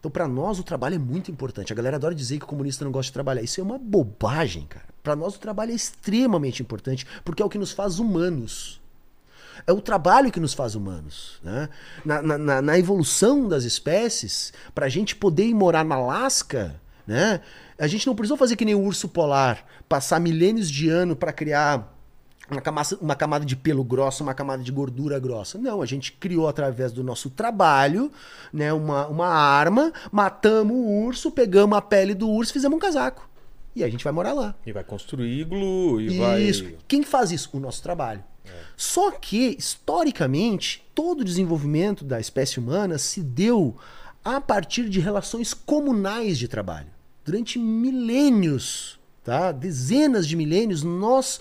[0.00, 1.72] Então, para nós, o trabalho é muito importante.
[1.72, 3.42] A galera adora dizer que o comunista não gosta de trabalhar.
[3.42, 4.86] Isso é uma bobagem, cara.
[5.02, 8.80] Para nós, o trabalho é extremamente importante, porque é o que nos faz humanos.
[9.66, 11.38] É o trabalho que nos faz humanos.
[11.42, 11.68] Né?
[12.02, 17.42] Na, na- na- evolução das espécies, para a gente poder ir morar na Alasca, né?
[17.78, 21.30] a gente não precisou fazer que nem o urso polar, passar milênios de ano para
[21.30, 21.94] criar
[22.54, 25.58] uma camada, uma camada de pelo grosso, uma camada de gordura grossa.
[25.58, 28.10] Não, a gente criou através do nosso trabalho
[28.52, 33.28] né, uma, uma arma, matamos o urso, pegamos a pele do urso, fizemos um casaco.
[33.74, 34.54] E a gente vai morar lá.
[34.66, 36.42] E vai construir iglu e vai.
[36.42, 36.64] Isso.
[36.88, 37.50] Quem faz isso?
[37.52, 38.22] O nosso trabalho.
[38.76, 43.76] Só que, historicamente, todo o desenvolvimento da espécie humana se deu
[44.24, 46.88] a partir de relações comunais de trabalho.
[47.24, 49.52] Durante milênios, tá?
[49.52, 51.40] dezenas de milênios, nós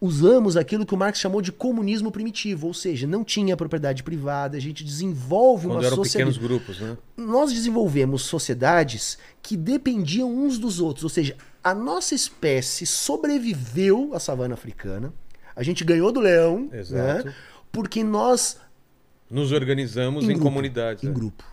[0.00, 4.56] usamos aquilo que o Marx chamou de comunismo primitivo, ou seja, não tinha propriedade privada,
[4.56, 6.96] a gente desenvolve Quando uma eram sociedade pequenos grupos, né?
[7.16, 14.20] nós desenvolvemos sociedades que dependiam uns dos outros, ou seja, a nossa espécie sobreviveu à
[14.20, 15.12] savana africana,
[15.54, 17.26] a gente ganhou do leão, Exato.
[17.26, 17.34] né?
[17.72, 18.58] Porque nós
[19.28, 21.02] Nos organizamos em, grupo, comunidades.
[21.02, 21.12] em né?
[21.12, 21.44] grupo.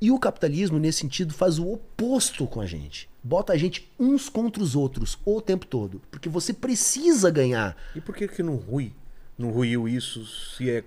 [0.00, 3.09] E o capitalismo nesse sentido faz o oposto com a gente.
[3.22, 7.76] Bota a gente uns contra os outros o tempo todo, porque você precisa ganhar.
[7.94, 8.92] E por que que não rui?
[9.38, 10.84] Não ruiu isso se é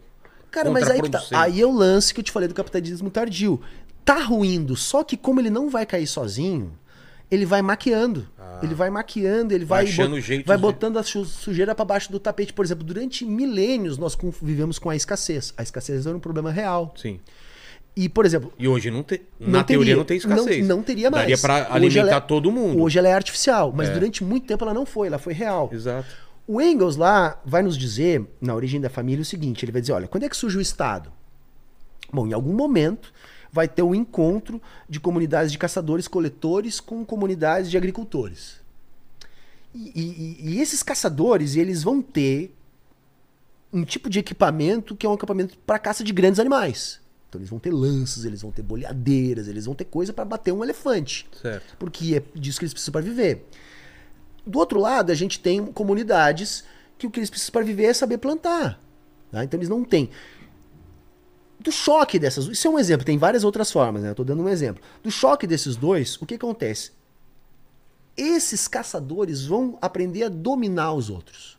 [0.50, 1.24] Cara, mas aí tá.
[1.32, 3.60] Aí é o lance que eu te falei do capitalismo tardio.
[4.06, 6.78] Tá ruindo, só que como ele não vai cair sozinho,
[7.32, 8.28] ele vai maquiando.
[8.62, 9.90] Ele vai maquiando, ele vai, Ah.
[9.90, 12.54] achando bot- vai botando a su- sujeira para baixo do tapete.
[12.54, 15.54] Por exemplo, durante milênios nós convivemos com a escassez.
[15.58, 16.94] A escassez era um problema real.
[16.96, 17.20] Sim.
[17.96, 19.22] E, por exemplo, E hoje não tem.
[19.40, 20.68] Na teoria teria- não tem escassez.
[20.68, 21.24] Não, não teria mais.
[21.42, 22.82] Daria Hoje alimentar é- todo mundo.
[22.82, 23.94] Hoje ela é artificial, mas É.
[23.94, 25.70] durante muito tempo ela não foi, ela foi real.
[25.72, 26.08] Exato.
[26.48, 29.94] O Engels lá vai nos dizer, na origem da família, o seguinte: ele vai dizer,
[29.94, 31.12] olha, quando é que surge o Estado?
[32.12, 33.14] Bom, em algum momento
[33.52, 38.56] vai ter um encontro de comunidades de caçadores-coletores com comunidades de agricultores.
[39.74, 42.54] E, e- e esses caçadores, eles vão ter
[43.72, 47.00] um tipo de equipamento que é um equipamento para caça de grandes animais.
[47.34, 50.52] Então eles vão ter lanças, eles vão ter boleadeiras, eles vão ter coisa para bater
[50.54, 51.76] um elefante Certo.
[51.80, 53.48] porque é disso que eles precisam para viver.
[54.46, 56.64] Do outro lado, a gente tem comunidades
[56.96, 58.80] que o que eles precisam para viver é saber plantar.
[59.32, 59.44] tá?
[59.44, 60.12] Então eles não têm.
[61.60, 62.46] Do choque dessas.
[62.46, 64.10] Isso é um exemplo, tem várias outras formas, né?
[64.12, 64.84] Eu tô dando um exemplo.
[65.02, 66.92] Do choque desses dois, o que acontece?
[68.16, 71.58] Esses caçadores vão aprender a dominar os outros.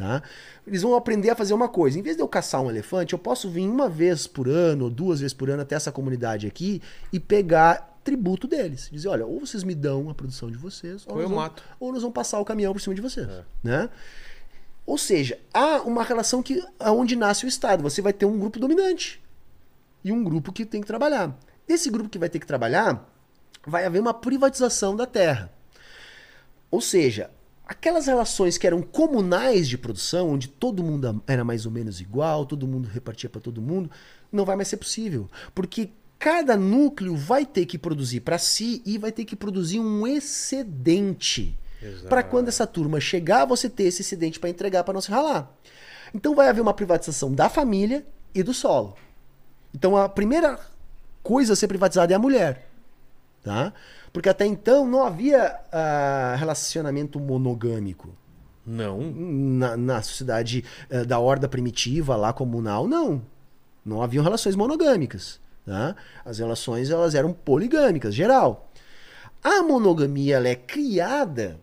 [0.00, 0.22] Tá?
[0.66, 1.98] Eles vão aprender a fazer uma coisa.
[1.98, 4.90] Em vez de eu caçar um elefante, eu posso vir uma vez por ano, ou
[4.90, 6.80] duas vezes por ano até essa comunidade aqui
[7.12, 8.88] e pegar tributo deles.
[8.90, 11.62] Dizer, olha, ou vocês me dão a produção de vocês, ou, Ou eu mato.
[11.78, 13.28] ou nós vamos passar o caminhão por cima de vocês.
[13.62, 13.90] Né?
[14.86, 17.82] Ou seja, há uma relação que aonde nasce o Estado.
[17.82, 19.22] Você vai ter um grupo dominante
[20.02, 21.38] e um grupo que tem que trabalhar.
[21.68, 23.06] Desse grupo que vai ter que trabalhar,
[23.66, 25.52] vai haver uma privatização da terra.
[26.70, 27.30] Ou seja,
[27.70, 32.44] aquelas relações que eram comunais de produção, onde todo mundo era mais ou menos igual,
[32.44, 33.88] todo mundo repartia para todo mundo,
[34.32, 35.30] não vai mais ser possível.
[35.54, 40.04] Porque cada núcleo vai ter que produzir para si e vai ter que produzir um
[40.04, 41.56] excedente.
[42.08, 45.48] Para quando essa turma chegar, você ter esse excedente para entregar para não se ralar.
[46.12, 48.96] Então vai haver uma privatização da família e do solo.
[49.72, 50.58] Então a primeira
[51.22, 52.68] coisa a ser privatizada é a mulher.
[53.44, 53.72] Tá?
[54.12, 58.14] Porque até então não havia ah, relacionamento monogâmico.
[58.66, 59.00] Não.
[59.00, 63.22] Na, na sociedade eh, da horda primitiva, lá comunal, não.
[63.84, 65.40] Não haviam relações monogâmicas.
[65.64, 65.94] Tá?
[66.24, 68.70] As relações elas eram poligâmicas, geral.
[69.42, 71.58] A monogamia ela é criada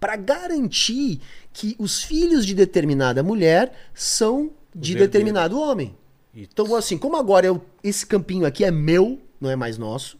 [0.00, 1.20] para garantir
[1.52, 5.96] que os filhos de determinada mulher são de determinado homem.
[6.34, 10.18] Então, assim, como agora eu, esse campinho aqui é meu, não é mais nosso,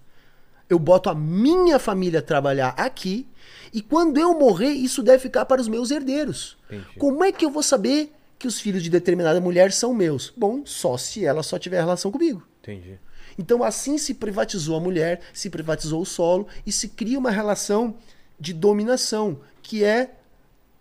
[0.69, 3.27] eu boto a minha família trabalhar aqui,
[3.73, 6.57] e quando eu morrer, isso deve ficar para os meus herdeiros.
[6.67, 6.99] Entendi.
[6.99, 10.33] Como é que eu vou saber que os filhos de determinada mulher são meus?
[10.37, 12.47] Bom, só se ela só tiver relação comigo.
[12.63, 12.99] Entendi.
[13.39, 17.97] Então, assim se privatizou a mulher, se privatizou o solo e se cria uma relação
[18.39, 20.15] de dominação, que é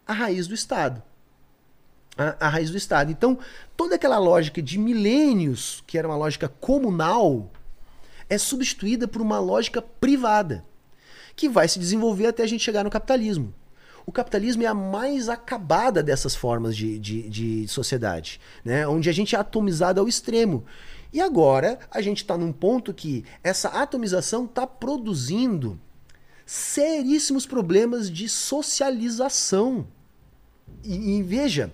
[0.06, 1.02] a raiz do Estado.
[2.18, 3.12] A, a raiz do Estado.
[3.12, 3.38] Então,
[3.76, 7.52] toda aquela lógica de milênios, que era uma lógica comunal,
[8.30, 10.66] é substituída por uma lógica privada,
[11.36, 13.54] que vai se desenvolver até a gente chegar no capitalismo.
[14.06, 18.88] O capitalismo é a mais acabada dessas formas de, de, de sociedade, né?
[18.88, 20.64] onde a gente é atomizado ao extremo.
[21.12, 25.80] E agora a gente está num ponto que essa atomização está produzindo
[26.46, 29.86] seríssimos problemas de socialização.
[30.84, 31.74] E, e veja,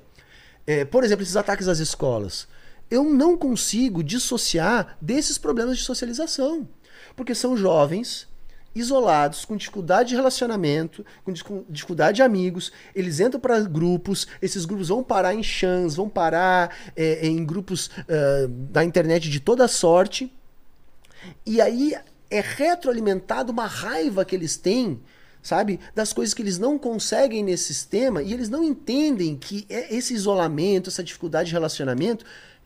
[0.66, 2.48] é, por exemplo, esses ataques às escolas.
[2.94, 6.70] Eu não consigo dissociar desses problemas de socialização.
[7.16, 8.28] Porque são jovens
[8.76, 14.90] isolados, com dificuldade de relacionamento, com dificuldade de amigos, eles entram para grupos, esses grupos
[14.90, 20.32] vão parar em chans, vão parar é, em grupos uh, da internet de toda sorte,
[21.48, 21.96] e aí
[22.30, 25.00] é retroalimentado uma raiva que eles têm,
[25.42, 29.96] sabe, das coisas que eles não conseguem nesse sistema, e eles não entendem que é
[29.96, 32.24] esse isolamento, essa dificuldade de relacionamento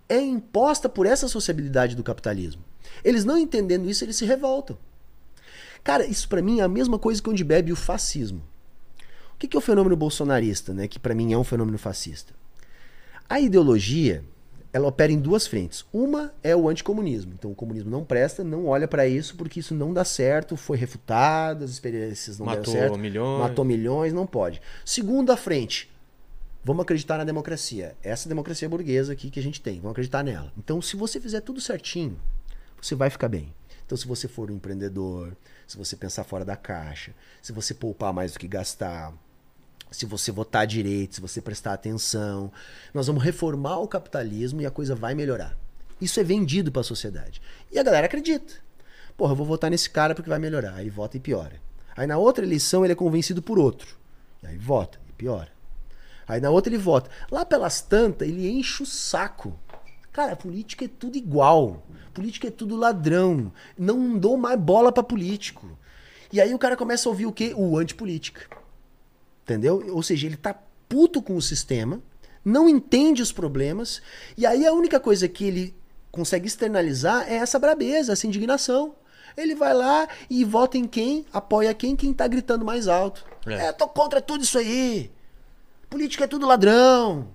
[0.09, 2.63] é imposta por essa sociabilidade do capitalismo.
[3.03, 4.77] Eles não entendendo isso, eles se revoltam.
[5.83, 8.41] Cara, isso para mim é a mesma coisa que onde bebe o fascismo.
[9.33, 10.87] O que é o fenômeno bolsonarista, né?
[10.87, 12.33] Que para mim é um fenômeno fascista.
[13.29, 14.23] A ideologia,
[14.73, 15.85] ela opera em duas frentes.
[15.93, 17.33] Uma é o anticomunismo.
[17.37, 20.77] Então o comunismo não presta, não olha para isso porque isso não dá certo, foi
[20.77, 22.99] refutado, as experiências não matou deram certo.
[22.99, 23.41] milhões.
[23.41, 24.61] Matou milhões, não pode.
[24.83, 25.89] Segunda frente,
[26.63, 27.95] vamos acreditar na democracia.
[28.03, 30.51] Essa democracia burguesa aqui que a gente tem, vamos acreditar nela.
[30.57, 32.19] Então se você fizer tudo certinho,
[32.81, 33.53] você vai ficar bem.
[33.85, 38.13] Então se você for um empreendedor, se você pensar fora da caixa, se você poupar
[38.13, 39.13] mais do que gastar,
[39.91, 42.51] se você votar direito, se você prestar atenção,
[42.93, 45.57] nós vamos reformar o capitalismo e a coisa vai melhorar.
[45.99, 47.41] Isso é vendido para a sociedade.
[47.71, 48.53] E a galera acredita.
[49.15, 50.75] Porra, eu vou votar nesse cara porque vai melhorar.
[50.75, 51.59] Aí vota e piora.
[51.95, 53.97] Aí na outra eleição ele é convencido por outro.
[54.43, 55.56] E aí vota e piora.
[56.27, 57.09] Aí na outra ele vota.
[57.31, 59.57] Lá pelas tantas, ele enche o saco.
[60.11, 61.85] Cara, política é tudo igual.
[62.13, 63.51] Política é tudo ladrão.
[63.77, 65.77] Não dou mais bola para político.
[66.33, 67.53] E aí o cara começa a ouvir o quê?
[67.55, 68.41] O antipolítica.
[69.43, 69.81] Entendeu?
[69.93, 70.53] Ou seja, ele tá
[70.89, 72.01] puto com o sistema,
[72.43, 74.01] não entende os problemas,
[74.37, 75.75] e aí a única coisa que ele
[76.11, 78.95] consegue externalizar é essa brabeza, essa indignação.
[79.35, 83.23] Ele vai lá e vota em quem, apoia quem, quem tá gritando mais alto.
[83.45, 85.11] É, é tô contra tudo isso aí.
[85.89, 87.29] Política é tudo ladrão.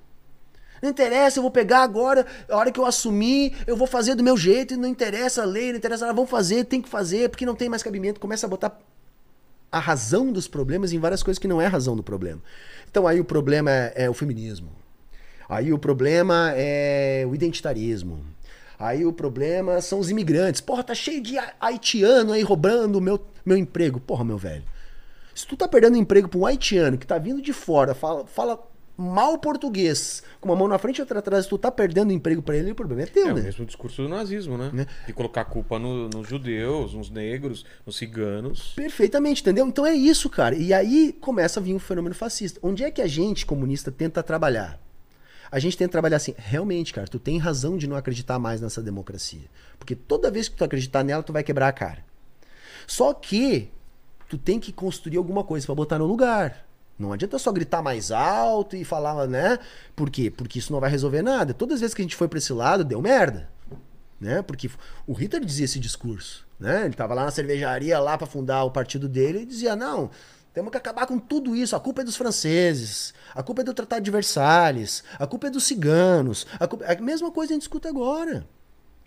[0.83, 4.23] Não interessa, eu vou pegar agora, a hora que eu assumir, eu vou fazer do
[4.25, 7.29] meu jeito, e não interessa a lei, não interessa nada, vamos fazer, tem que fazer,
[7.29, 8.19] porque não tem mais cabimento.
[8.19, 8.77] Começa a botar
[9.71, 12.43] a razão dos problemas em várias coisas que não é a razão do problema.
[12.91, 14.71] Então aí o problema é, é o feminismo.
[15.49, 18.25] Aí o problema é o identitarismo.
[18.79, 20.61] Aí o problema são os imigrantes.
[20.61, 24.01] Porra, tá cheio de haitiano aí roubando o meu, meu emprego.
[24.01, 24.65] Porra, meu velho.
[25.35, 28.63] Se tu tá perdendo emprego pra um haitiano que tá vindo de fora, fala, fala
[28.97, 32.57] mal português, com uma mão na frente e outra atrás, tu tá perdendo emprego para
[32.57, 33.41] ele, o problema é teu, é né?
[33.41, 34.71] o mesmo discurso do nazismo, né?
[34.73, 34.87] né?
[35.07, 38.73] De colocar a culpa no, nos judeus, nos negros, nos ciganos.
[38.77, 39.67] Perfeitamente, entendeu?
[39.67, 40.55] Então é isso, cara.
[40.55, 42.61] E aí começa a vir um fenômeno fascista.
[42.63, 44.79] Onde é que a gente, comunista, tenta trabalhar?
[45.51, 48.81] A gente tenta trabalhar assim, realmente, cara, tu tem razão de não acreditar mais nessa
[48.81, 49.51] democracia.
[49.79, 52.05] Porque toda vez que tu acreditar nela, tu vai quebrar a cara.
[52.87, 53.71] Só que
[54.33, 56.67] tu tem que construir alguma coisa para botar no lugar.
[56.99, 59.59] Não adianta só gritar mais alto e falar, né?
[59.95, 60.31] Por quê?
[60.31, 61.53] Porque isso não vai resolver nada.
[61.53, 63.51] Todas as vezes que a gente foi para esse lado, deu merda.
[64.19, 64.41] Né?
[64.41, 64.71] Porque
[65.07, 66.87] o Hitler dizia esse discurso, né?
[66.87, 70.09] Ele tava lá na cervejaria lá para fundar o partido dele e dizia: "Não,
[70.55, 71.77] temos que acabar com tudo isso.
[71.77, 75.51] A culpa é dos franceses, a culpa é do Tratado de Versalhes, a culpa é
[75.51, 76.87] dos ciganos, a, culpa...
[76.87, 78.47] a mesma coisa a gente escuta agora.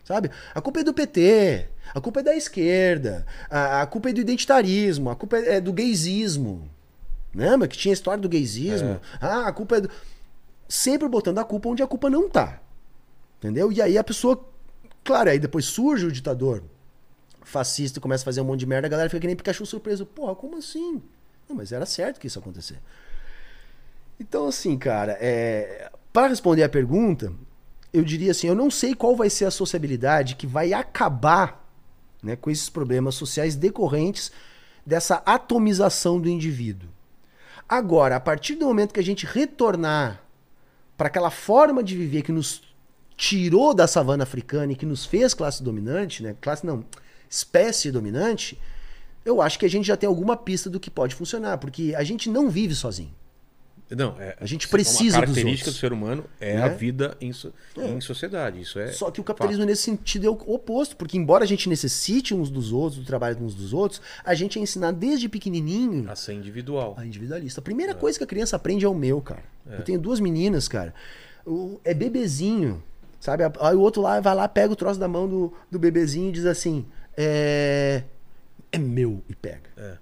[0.05, 0.29] Sabe?
[0.53, 4.21] A culpa é do PT, a culpa é da esquerda, a, a culpa é do
[4.21, 6.69] identitarismo, a culpa é, é do gaysismo.
[7.33, 8.91] Lembra que tinha a história do gaysismo?
[8.91, 8.99] É.
[9.19, 9.89] Ah, a culpa é do...
[10.69, 12.61] Sempre botando a culpa onde a culpa não tá.
[13.39, 13.71] Entendeu?
[13.71, 14.47] E aí a pessoa.
[15.03, 16.63] Claro, aí depois surge o ditador
[17.43, 19.65] fascista e começa a fazer um monte de merda, a galera fica que nem Pikachu
[19.65, 20.05] surpreso.
[20.05, 21.01] Porra, como assim?
[21.47, 22.79] Não, mas era certo que isso acontecer.
[24.19, 25.91] Então, assim, cara, é...
[26.11, 27.31] para responder a pergunta,
[27.95, 31.65] eu diria assim: eu não sei qual vai ser a sociabilidade que vai acabar
[32.21, 34.31] né, com esses problemas sociais decorrentes
[34.85, 36.89] dessa atomização do indivíduo.
[37.67, 40.21] Agora, a partir do momento que a gente retornar
[40.97, 42.61] para aquela forma de viver que nos
[43.17, 46.35] tirou da savana africana e que nos fez classe dominante, né?
[46.39, 46.85] Classe não,
[47.29, 48.59] espécie dominante,
[49.23, 52.03] eu acho que a gente já tem alguma pista do que pode funcionar, porque a
[52.03, 53.13] gente não vive sozinho.
[53.89, 56.63] Não, é, a gente precisa uma característica do ser humano é né?
[56.63, 57.87] a vida em, so, é.
[57.87, 58.59] em, sociedade.
[58.59, 59.69] Isso é Só que o capitalismo fato.
[59.69, 63.37] nesse sentido é o oposto, porque embora a gente necessite uns dos outros, do trabalho
[63.39, 66.95] uns dos outros, a gente é ensinado desde pequenininho a ser individual.
[66.97, 67.59] A individualista.
[67.59, 67.95] A primeira é.
[67.95, 69.43] coisa que a criança aprende é o meu, cara.
[69.69, 69.77] É.
[69.77, 70.91] Eu tenho duas meninas, cara.
[71.45, 72.81] O, é bebezinho,
[73.19, 73.43] sabe?
[73.43, 76.31] Aí o outro lá vai lá, pega o troço da mão do, do bebezinho e
[76.31, 78.03] diz assim: é,
[78.71, 79.69] é meu e pega.
[79.77, 79.97] É.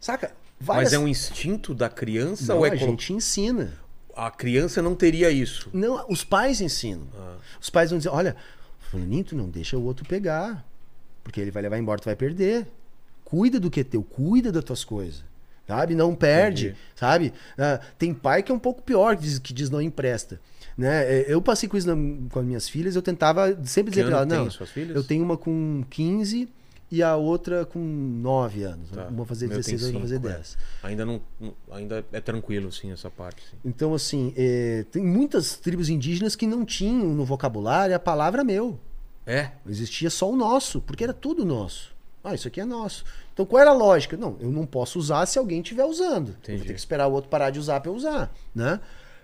[0.00, 0.32] Saca?
[0.62, 0.84] Várias...
[0.84, 3.72] Mas é um instinto da criança não, ou é a gente ensina.
[4.14, 5.68] A criança não teria isso.
[5.72, 7.06] Não, os pais ensinam.
[7.18, 7.36] Ah.
[7.60, 8.36] Os pais vão dizer, olha,
[8.90, 10.64] Fulaninho, tu não deixa o outro pegar.
[11.24, 12.66] Porque ele vai levar embora, tu vai perder.
[13.24, 15.24] Cuida do que é teu, cuida das tuas coisas.
[15.66, 15.94] Sabe?
[15.94, 16.78] Não perde, Entendi.
[16.94, 17.32] sabe?
[17.56, 20.40] Ah, tem pai que é um pouco pior, que diz, que diz não empresta.
[20.76, 21.20] Né?
[21.20, 24.18] É, Eu passei com isso na- com as minhas filhas, eu tentava sempre dizer pra
[24.18, 24.94] ano ela, tem não, suas filhas?
[24.96, 26.48] eu tenho uma com 15
[26.92, 28.90] e a outra com 9 anos.
[28.90, 29.06] Tá.
[29.08, 30.36] Uma fazer Meu 16, tem outra vai fazer cinco, é.
[30.36, 30.58] 10.
[30.82, 31.20] Ainda não,
[31.70, 33.42] ainda é tranquilo assim essa parte.
[33.42, 33.56] sim.
[33.64, 38.78] Então, assim, é, tem muitas tribos indígenas que não tinham no vocabulário a palavra meu.
[39.26, 39.52] É?
[39.66, 41.94] Existia só o nosso, porque era tudo nosso.
[42.22, 43.04] Ah, isso aqui é nosso.
[43.32, 44.14] Então qual era a lógica?
[44.14, 46.36] Não, eu não posso usar se alguém estiver usando.
[46.46, 48.78] Eu vou ter que esperar o outro parar de usar para eu usar, né?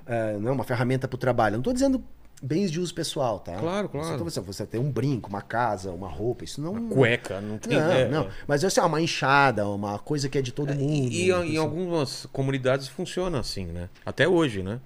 [0.06, 1.52] É, não é uma ferramenta para o trabalho.
[1.52, 2.02] Eu não estou dizendo
[2.42, 3.54] bens de uso pessoal, tá?
[3.56, 4.18] Claro, claro.
[4.18, 6.88] Você, você, você tem um brinco, uma casa, uma roupa, isso não...
[6.88, 7.78] Cueca, não tem.
[7.78, 8.22] Não, é, não.
[8.24, 8.28] é.
[8.46, 11.12] Mas assim, uma enxada, uma coisa que é de todo mundo.
[11.12, 11.56] E, uma em assim.
[11.56, 13.88] algumas comunidades funciona assim, né?
[14.06, 14.80] Até hoje, né?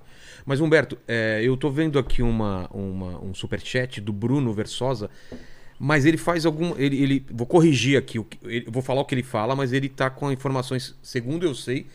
[0.45, 5.09] Mas, Humberto, é, eu tô vendo aqui uma, uma, um superchat do Bruno Versosa,
[5.79, 6.75] mas ele faz algum.
[6.77, 9.73] Ele, ele- vou corrigir aqui, o que- ele- vou falar o que ele fala, mas
[9.73, 11.87] ele tá com informações, segundo eu sei,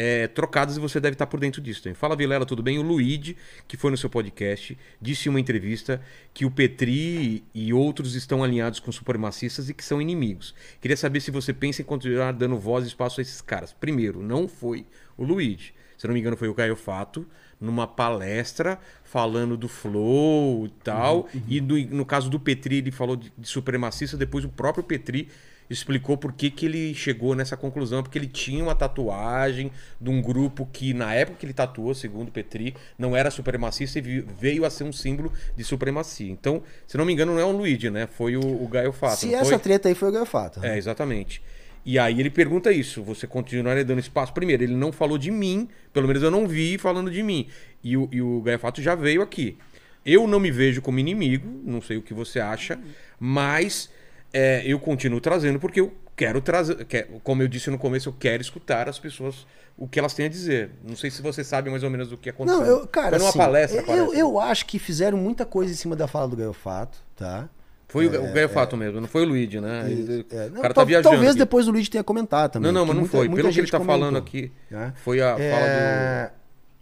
[0.00, 1.82] é, trocadas e você deve estar por dentro disso.
[1.82, 1.94] Também.
[1.94, 2.78] Fala, Vilela, tudo bem?
[2.78, 3.36] O Luigi,
[3.66, 6.00] que foi no seu podcast, disse em uma entrevista
[6.32, 10.54] que o Petri e outros estão alinhados com supremacistas e que são inimigos.
[10.80, 13.72] Queria saber se você pensa em continuar dando voz e espaço a esses caras.
[13.72, 14.86] Primeiro, não foi
[15.16, 15.74] o Luigi.
[15.96, 17.26] Se não me engano, foi o Caio Fato,
[17.60, 21.28] numa palestra falando do flow e tal.
[21.48, 24.16] E do- no caso do Petri, ele falou de, de supremacista.
[24.16, 25.28] Depois o próprio Petri
[25.70, 28.02] explicou por que, que ele chegou nessa conclusão.
[28.02, 32.30] Porque ele tinha uma tatuagem de um grupo que, na época que ele tatuou, segundo
[32.30, 36.30] Petri, não era supremacista e veio a ser um símbolo de supremacia.
[36.30, 38.06] Então, se não me engano, não é o Luigi, né?
[38.06, 39.18] Foi o, o Gaio Fato.
[39.18, 39.58] Se essa foi?
[39.58, 40.64] treta aí foi o Gafato.
[40.64, 41.42] É, exatamente.
[41.84, 44.32] E aí ele pergunta isso: você continuaria dando espaço?
[44.32, 47.48] Primeiro, ele não falou de mim, pelo menos eu não vi falando de mim.
[47.82, 49.56] E o, e o Gaiafato já veio aqui.
[50.04, 52.78] Eu não me vejo como inimigo, não sei o que você acha,
[53.18, 53.90] mas
[54.32, 56.86] é, eu continuo trazendo porque eu quero trazer.
[57.22, 60.28] como eu disse no começo, eu quero escutar as pessoas o que elas têm a
[60.28, 60.70] dizer.
[60.84, 62.60] Não sei se você sabe mais ou menos do que aconteceu.
[62.60, 64.20] Não, eu, cara, Foi numa assim, palestra, eu, né?
[64.20, 67.48] eu acho que fizeram muita coisa em cima da fala do Gaiofato, tá?
[67.90, 69.90] Foi o, o Gaiafato mesmo, não foi o Luigi, né?
[69.90, 71.10] Ele- É, o cara tá viajando.
[71.10, 71.38] Talvez aqui.
[71.38, 72.70] depois o Luigi tenha comentado também.
[72.70, 73.28] Não, não, mas não muita- foi.
[73.28, 74.92] muita Pelo que ele tá falando comentou, aqui, né?
[75.02, 76.30] foi a fala É,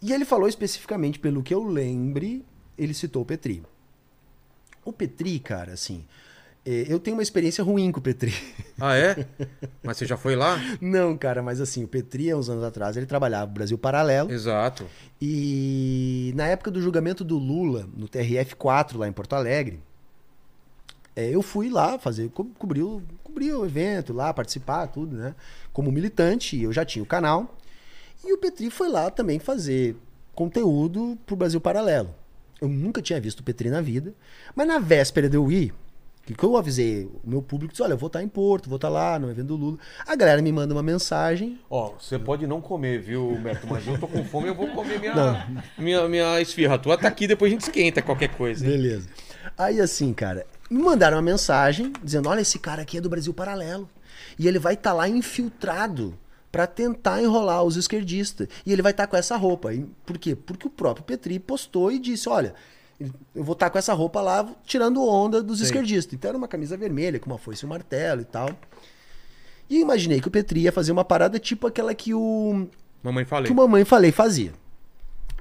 [0.03, 2.45] E ele falou especificamente, pelo que eu lembre,
[2.77, 3.63] ele citou o Petri.
[4.85, 6.26] O Petri, cara, assim, é,
[6.89, 8.35] eu tenho uma experiência ruim com o Petri.
[8.81, 9.27] Ah, é?
[9.83, 10.59] Mas você já foi lá?
[10.81, 14.31] Não, cara, mas assim, o Petri, há uns anos atrás, ele trabalhava no Brasil Paralelo.
[14.33, 14.85] Exato.
[15.23, 19.79] E na época do julgamento do Lula, no TRF4, lá em Porto Alegre,
[21.15, 25.35] é, eu fui lá fazer, co cobrir, o- cobrir o evento lá, participar, tudo, né?
[25.73, 27.57] Como militante, eu já tinha o canal.
[28.25, 29.97] E o Petri foi lá também fazer
[30.35, 32.15] conteúdo pro Brasil Paralelo.
[32.61, 34.13] Eu nunca tinha visto o Petri na vida,
[34.55, 35.73] mas na véspera de eu ir,
[36.27, 38.77] que que eu avisei o meu público, disse, olha, eu vou estar em Porto, vou
[38.77, 39.79] estar lá no evento do Lula.
[40.07, 43.67] A galera me manda uma mensagem, Ó, você pode não comer, viu, Humberto?
[43.69, 45.47] Mas eu tô com fome, eu vou comer minha,
[45.79, 46.79] minha, minha esfirra.
[46.79, 48.65] Tua tá aqui, depois a gente esquenta qualquer coisa.
[48.67, 48.73] hein?
[48.73, 49.09] Beleza.
[49.57, 53.33] Aí assim, cara, me mandaram uma mensagem dizendo: olha, esse cara aqui é do Brasil
[53.33, 53.89] Paralelo.
[54.39, 56.19] E ele vai estar lá infiltrado
[56.51, 58.49] pra tentar enrolar os esquerdistas.
[58.67, 59.73] E ele vai estar com essa roupa.
[59.73, 60.35] E por quê?
[60.35, 62.53] Porque o próprio Petri postou e disse: olha.
[62.99, 65.67] Eu vou estar com essa roupa lá, tirando onda dos Sei.
[65.67, 66.15] esquerdistas.
[66.15, 68.51] Então era uma camisa vermelha, com uma foice e um martelo e tal.
[69.69, 72.67] E eu imaginei que o Petri ia fazer uma parada tipo aquela que o,
[73.03, 73.47] Mamãe falei.
[73.47, 74.53] que o Mamãe Falei fazia.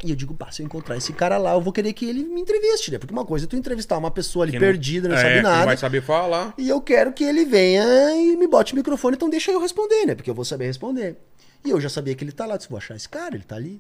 [0.04, 2.24] E eu digo, pá, se eu encontrar esse cara lá, eu vou querer que ele
[2.26, 2.98] me entreviste, né?
[2.98, 5.36] Porque uma coisa é tu entrevistar uma pessoa ali Que não- perdida, não é, sabe
[5.38, 5.66] que Não nada.
[5.66, 6.54] vai saber falar.
[6.58, 7.84] E eu quero que ele venha
[8.18, 10.14] e me bote o microfone, então deixa eu responder, né?
[10.16, 11.16] Porque eu vou saber responder.
[11.64, 13.56] E eu já sabia que ele tá lá, disse, vou achar esse cara, ele tá
[13.56, 13.80] ali.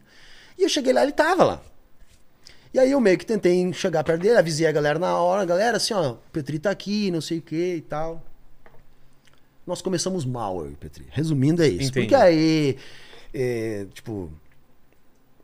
[0.58, 1.62] E eu cheguei lá, ele tava lá.
[2.76, 5.78] E aí eu meio que tentei chegar perto dele, avisei a galera na hora, galera,
[5.78, 8.22] assim, ó, o Petri tá aqui, não sei o que e tal.
[9.66, 11.06] Nós começamos mal, eu e Petri.
[11.10, 11.88] Resumindo é isso.
[11.88, 12.02] Entendi.
[12.02, 12.76] Porque aí,
[13.34, 14.30] é, tipo,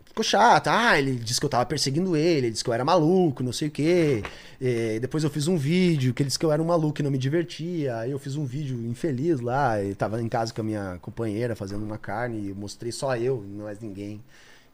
[0.03, 0.67] ficou chato.
[0.67, 3.53] Ah, ele disse que eu tava perseguindo ele, ele disse que eu era maluco, não
[3.53, 4.21] sei o quê.
[4.61, 7.03] É, depois eu fiz um vídeo que ele disse que eu era um maluco e
[7.03, 7.95] não me divertia.
[7.95, 11.55] Aí eu fiz um vídeo infeliz lá, ele tava em casa com a minha companheira
[11.55, 14.21] fazendo uma carne, e mostrei só eu, não mais ninguém.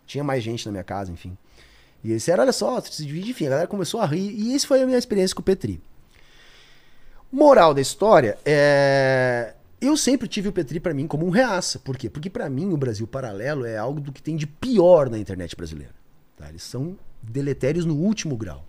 [0.08, 1.38] Tinha mais gente na minha casa, enfim.
[2.08, 4.32] E eles disseram, olha só, esse vídeo, enfim, a galera começou a rir.
[4.32, 5.82] E essa foi a minha experiência com o Petri.
[7.30, 9.54] Moral da história, é...
[9.82, 11.80] eu sempre tive o Petri pra mim como um reaça.
[11.80, 12.10] Por quê?
[12.10, 15.54] Porque pra mim o Brasil Paralelo é algo do que tem de pior na internet
[15.54, 15.94] brasileira.
[16.38, 16.48] tá?
[16.48, 18.66] Eles são deletérios no último grau.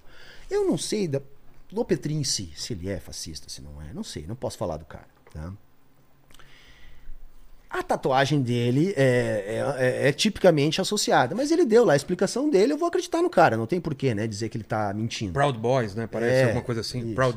[0.51, 1.23] Eu não sei da...
[1.71, 4.59] do Petri em si, se ele é fascista, se não é, não sei, não posso
[4.59, 5.07] falar do cara.
[5.33, 5.53] Tá?
[7.71, 9.45] A tatuagem dele é,
[9.79, 13.21] é- é- é tipicamente associada, mas ele deu lá a explicação dele, eu vou acreditar
[13.21, 15.35] no cara, não tem porquê, né, dizer que ele tá mentindo.
[15.35, 16.07] Proud Boys, né?
[16.07, 17.01] Parece É, alguma coisa assim.
[17.07, 17.15] isso.
[17.15, 17.37] Proud,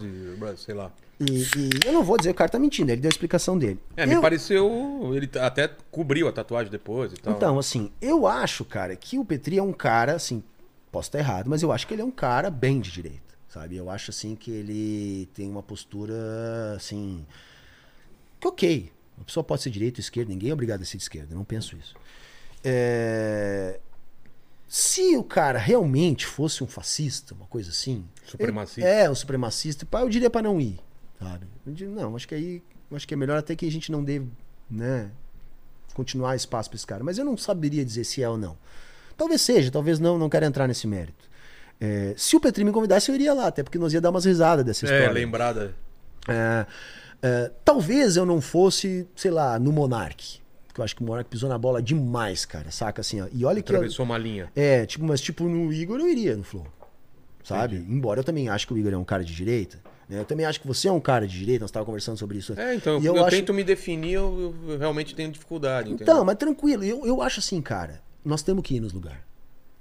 [0.58, 0.90] sei lá.
[1.20, 3.58] E, e eu não vou dizer que o cara tá mentindo, ele deu a explicação
[3.58, 3.78] dele.
[3.98, 5.12] É, me Eu- pareceu.
[5.14, 7.34] Ele até cobriu a tatuagem depois e tal.
[7.36, 10.42] Então, assim, eu acho, cara, que o Petri é um cara, assim,
[10.92, 13.76] posso estar errado, mas eu acho que ele é um cara bem de direita, sabe?
[13.76, 17.24] Eu acho, assim, que ele tem uma postura, assim,
[18.40, 18.92] que ok.
[19.22, 21.38] A pessoa pode ser direita ou esquerda, ninguém é obrigado a ser de esquerda, eu
[21.38, 21.96] não penso isso.
[22.64, 23.80] É,
[24.68, 28.06] Se o cara realmente fosse um fascista, uma coisa assim...
[28.26, 28.82] Supremacista.
[28.90, 30.80] É, um supremacista, eu diria pra não ir,
[31.20, 31.46] sabe?
[31.66, 32.64] Eu diria, não, acho que aí...
[32.94, 34.22] Acho que é melhor até que a gente não dê,
[34.70, 35.10] né
[35.94, 37.04] continuar espaço para esse cara.
[37.04, 38.58] Mas eu não saberia dizer se é ou não.
[39.18, 41.30] Talvez seja, talvez não, não quero entrar nesse mérito.
[41.80, 44.26] É, se o Petri me convidasse, eu iria lá, até porque nós ia dar umas
[44.26, 45.12] risadas dessa É, história.
[45.14, 45.76] lembrada.
[46.28, 46.66] É,
[47.22, 50.40] é, talvez eu não fosse, sei lá, no Monark.
[50.68, 53.28] Porque eu acho que o Monark pisou na bola demais, cara, saca assim, ó.
[53.34, 53.72] E olha que.
[53.72, 54.50] eu- Atravessou uma linha.
[54.56, 56.66] é, tipo, mas tipo no Igor eu iria no Flow.
[57.44, 57.76] Sabe?
[57.78, 59.80] Embora eu também acho que o Igor é um cara de direita.
[60.08, 60.20] né?
[60.20, 62.54] Eu também acho que você é um cara de direita, nós estávamos conversando sobre isso.
[62.60, 65.90] É, então, eu, eu acho- tento me definir, eu, eu realmente tenho dificuldade.
[65.92, 66.24] Então, entendeu?
[66.26, 69.20] mas tranquilo, eu, eu acho assim, cara, nós temos que ir nos lugares.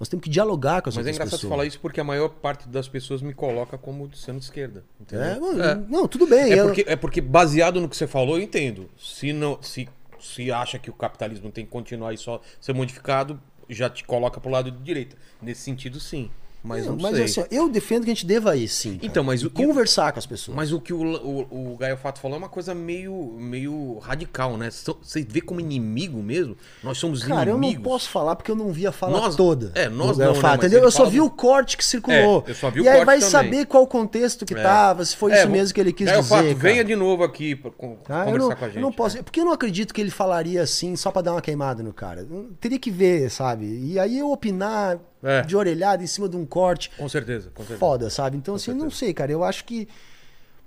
[0.01, 1.51] Nós temos que dialogar com as Mas é engraçado você pessoas.
[1.51, 4.83] falar isso porque a maior parte das pessoas me coloca como sendo de esquerda.
[4.99, 5.25] Entendeu?
[5.27, 5.75] É, mano, É.
[5.87, 6.51] Não, tudo bem.
[6.51, 8.89] É eu- porque, é porque baseado no que você falou, eu entendo.
[8.97, 9.87] Se não, se,
[10.19, 13.39] se acha que o capitalismo tem que continuar e só ser modificado,
[13.69, 15.15] já te coloca pro lado de direita.
[15.39, 16.31] Nesse sentido, sim.
[16.63, 17.23] Mas não, mas sei.
[17.25, 18.93] assim, ó, eu defendo que a gente deva ir, sim.
[18.95, 19.05] cara.
[19.07, 20.55] Então, mas o conversar com as pessoas.
[20.55, 24.57] Mas o que o, o, o Gaio Fato falou é uma coisa meio, meio radical,
[24.57, 24.69] né?
[24.69, 26.55] So- Você vê como inimigo mesmo?
[26.83, 27.83] Nós somos Cara, eu inimigos.
[27.83, 29.71] não posso falar porque eu não vi a fala Nós- toda.
[29.73, 30.79] é, nós do Gael não, né, Fato, mas entendeu?
[30.79, 32.43] ele Eu só fala vi o corte que circulou.
[32.45, 33.29] É, eu só vi o e aí corte vai também.
[33.31, 34.61] saber qual o contexto que É.
[34.61, 36.29] tava, se foi É, isso vou- mesmo que ele quis Gaio dizer.
[36.29, 36.55] Fato, cara.
[36.55, 38.23] venha de novo aqui pra con- Tá?
[38.25, 38.75] conversar não, com a gente.
[38.77, 41.41] eu não posso, porque eu não acredito que ele falaria assim só pra dar uma
[41.41, 42.21] queimada no cara.
[42.29, 43.65] Eu teria que ver, sabe?
[43.65, 45.41] E aí eu opinar É.
[45.41, 47.79] de orelhada em cima de um corte, Com certeza, com certeza.
[47.79, 48.37] foda, sabe?
[48.37, 49.31] Então assim, eu não sei, cara.
[49.31, 49.87] Eu acho que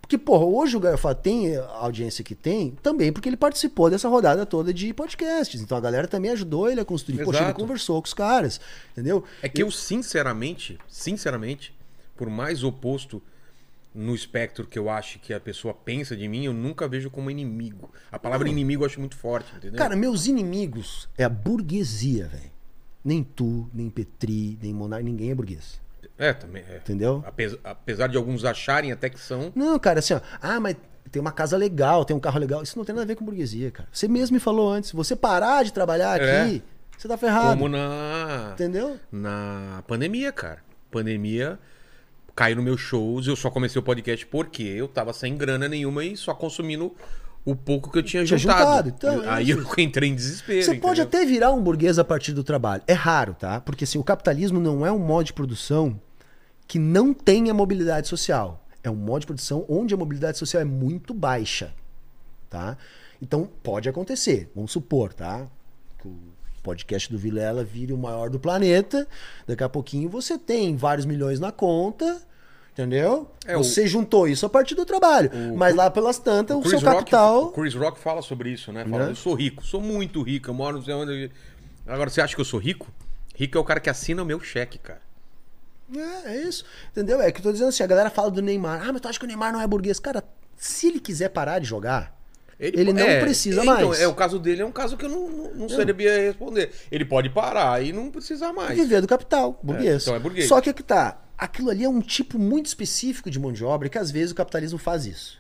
[0.05, 4.07] porque, porra, hoje o Fato tem a audiência que tem também porque ele participou dessa
[4.07, 5.63] rodada toda de podcasts.
[5.63, 7.25] Então a galera também ajudou ele a construir.
[7.25, 7.61] Poxa, ele Exato.
[7.61, 8.61] conversou com os caras,
[8.93, 9.25] entendeu?
[9.43, 11.75] É que eu, sinceramente, sinceramente,
[12.17, 13.23] por mais oposto
[13.95, 17.31] no espectro que eu acho que a pessoa pensa de mim, eu nunca vejo como
[17.31, 17.91] inimigo.
[18.13, 19.79] A palavra inimigo eu acho muito forte, entendeu?
[19.79, 22.54] Cara, meus inimigos é a burguesia, velho.
[23.05, 25.81] Nem tu, nem Petri, nem Monar, ninguém é burguês.
[26.17, 26.77] é, também é.
[26.77, 27.23] Entendeu?
[27.27, 29.53] Apes- apesar de alguns acharem até que são.
[29.55, 30.21] Não, cara, assim, ó.
[30.41, 30.77] Ah, mas
[31.11, 32.63] tem uma casa legal, tem um carro legal.
[32.63, 33.89] Isso não tem nada a ver com burguesia, cara.
[33.93, 34.91] Você mesmo me falou antes.
[34.91, 36.43] Se você parar de trabalhar É.
[36.43, 36.63] aqui,
[36.97, 37.57] você tá ferrado.
[37.59, 38.51] Como na.
[38.55, 38.99] Entendeu?
[39.13, 40.63] Na pandemia, cara.
[40.91, 41.59] Pandemia
[42.35, 46.05] caiu no meus shows, eu só comecei o podcast porque eu tava sem grana nenhuma
[46.05, 46.93] e só consumindo
[47.45, 48.61] o pouco que eu tinha, Tinha juntado.
[48.61, 49.61] juntado, então, é Aí isso.
[49.61, 50.63] eu entrei em desespero.
[50.63, 51.21] Você pode entendeu?
[51.21, 52.83] até virar um burguês a partir do trabalho.
[52.87, 53.61] É raro, tá?
[53.61, 56.01] Porque assim, o capitalismo não é um modo de produção
[56.67, 58.65] que não tenha mobilidade social.
[58.83, 61.73] É um modo de produção onde a mobilidade social é muito baixa,
[62.49, 62.77] tá?
[63.21, 64.51] Então pode acontecer.
[64.55, 65.47] Vamos supor, tá?
[66.01, 66.19] Que o
[66.63, 69.07] podcast do Vilela vire o maior do planeta.
[69.47, 72.23] Daqui a pouquinho você tem vários milhões na conta.
[72.75, 73.31] Entendeu?
[73.47, 75.31] É, o- você juntou isso a partir do trabalho.
[75.57, 77.45] mas lá pelas tantas, o, Chris seu Rock- capital.
[77.45, 78.85] o Chris Rock fala sobre isso, né?
[78.85, 79.11] Fala, Né?
[79.13, 81.31] eu sou rico, sou muito rico, eu moro não sei onde.
[81.87, 82.89] Agora, você acha que eu sou rico?
[83.37, 85.01] Rico é o cara que assina o meu cheque, cara.
[85.95, 86.65] É, é isso.
[86.91, 87.21] Entendeu?
[87.21, 88.83] É que eu tô dizendo assim, a galera fala do Neymar.
[88.89, 90.01] Ah, mas tu acha que o Neymar não é burguês?
[90.01, 90.25] Cara,
[90.57, 92.17] se ele quiser parar de jogar,
[92.59, 94.01] ele, não é, precisa então, mais.
[94.01, 96.73] É, o caso dele é um caso que eu não, não, não sabia responder.
[96.91, 98.77] Ele pode parar e não precisar mais.
[98.77, 100.03] Viver do capital, burguês.
[100.03, 100.49] então é burguês.
[100.49, 101.21] Só que é que tá.
[101.45, 104.35] Aquilo ali é um tipo muito específico de mão de obra que às vezes o
[104.35, 105.39] capitalismo faz isso.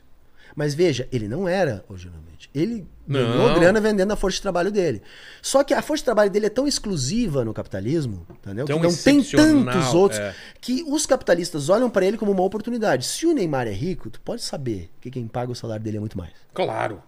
[0.54, 2.50] Mas veja, ele não era originalmente.
[2.54, 5.00] Ele ganhou grana vendendo a força de trabalho dele.
[5.40, 8.66] Só que a força de trabalho dele é tão exclusiva no capitalismo, entendeu?
[8.66, 10.34] Tão que não tem tantos outros é.
[10.60, 13.06] que os capitalistas olham pra ele como uma oportunidade.
[13.06, 16.00] Se o Neymar é rico, tu pode saber que quem paga o salário dele é
[16.00, 16.34] muito mais.
[16.52, 17.02] Claro.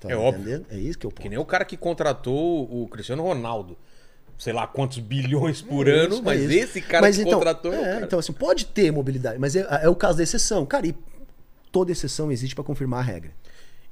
[0.00, 0.42] Tá é óbvio.
[0.42, 0.66] entendendo?
[0.72, 3.78] É isso que eu Que nem o cara que contratou o Cristiano Ronaldo.
[4.40, 6.64] Sei lá quantos bilhões por ano, isso, mas é isso.
[6.64, 7.74] esse cara Mas que então, contratou.
[7.74, 8.06] é é, cara.
[8.06, 10.64] então assim, pode ter mobilidade, mas é, é o caso da exceção.
[10.64, 10.94] Cara, e
[11.70, 13.32] toda exceção existe pra confirmar a regra.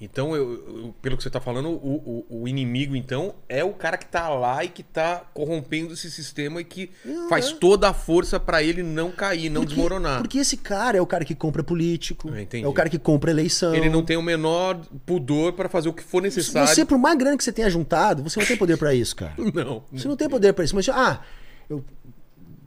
[0.01, 3.73] Então, eu- eu- pelo que você tá falando, o, o- o inimigo, então, é o
[3.73, 7.55] cara que tá lá e que tá corrompendo esse sistema e que Não, faz é.
[7.57, 10.19] toda a força pra ele não cair, não Porque- desmoronar.
[10.21, 12.65] Porque esse cara é o cara que compra político, entendi.
[12.65, 13.75] é o cara que compra eleição.
[13.75, 16.69] Ele não tem o menor pudor pra fazer o que for necessário.
[16.73, 19.35] Você, por mais grana que você tenha juntado, você não tem poder pra isso, cara.
[19.53, 19.83] Não.
[19.93, 20.77] Você não tem poder pra isso.
[20.77, 21.21] Mas, ah,
[21.69, 21.85] eu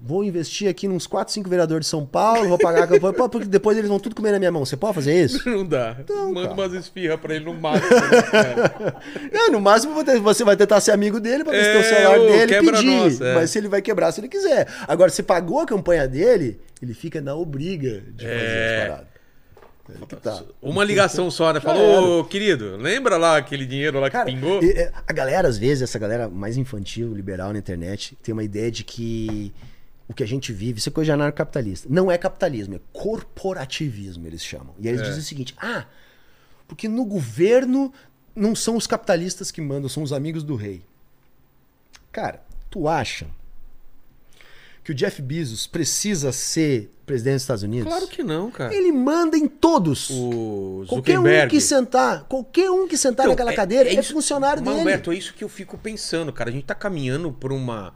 [0.04, 3.46] vou investir aqui nos 4, 5 vereadores de São Paulo, vou pagar a campanha, porque
[3.46, 4.66] depois eles vão tudo comer na minha mão.
[4.66, 5.42] Você pode fazer isso?
[5.48, 5.96] Não dá.
[6.10, 6.54] Não, Manda cara.
[6.62, 7.90] umas esfirras pra ele no máximo.
[7.92, 9.30] né?
[9.32, 11.84] Não, no máximo você- vai tentar ser amigo dele pra ver se É, tem o
[11.86, 12.86] celular dele e pedir.
[12.86, 13.36] nossa, é.
[13.36, 14.68] Mas se ele vai quebrar se ele quiser.
[14.88, 18.82] Agora, se pagou a campanha dele, ele fica na obriga de fazer É.
[18.82, 19.12] as paradas.
[20.08, 20.42] Que tá.
[20.62, 21.60] Uma ligação só, né?
[21.60, 24.60] Falou, ô, querido, lembra lá aquele dinheiro lá que Cara, pingou?
[25.06, 28.86] a galera, às vezes, essa galera mais infantil, liberal na internet, tem uma ideia de
[28.86, 29.52] que
[30.12, 31.88] o que a gente vive, isso é coisa de anarcocapitalista.
[31.90, 34.74] Não é capitalismo, é corporativismo, eles chamam.
[34.80, 35.06] E aí eles É.
[35.06, 35.86] dizem o seguinte: ah,
[36.68, 37.92] porque no governo
[38.36, 40.82] não são os capitalistas que mandam, são os amigos do rei.
[42.12, 43.28] Cara, tu acha
[44.84, 47.88] que o Jeff Bezos precisa ser presidente dos Estados Unidos?
[47.88, 48.74] Claro que não, cara.
[48.74, 50.10] Ele manda em todos.
[50.10, 54.64] O Qualquer um que sentar, qualquer um que sentar Então, naquela cadeira é, isso- funcionário
[54.64, 54.82] Mas, dele.
[54.88, 56.50] Humberto, é isso que eu fico pensando, cara.
[56.50, 57.94] A gente tá caminhando por, uma,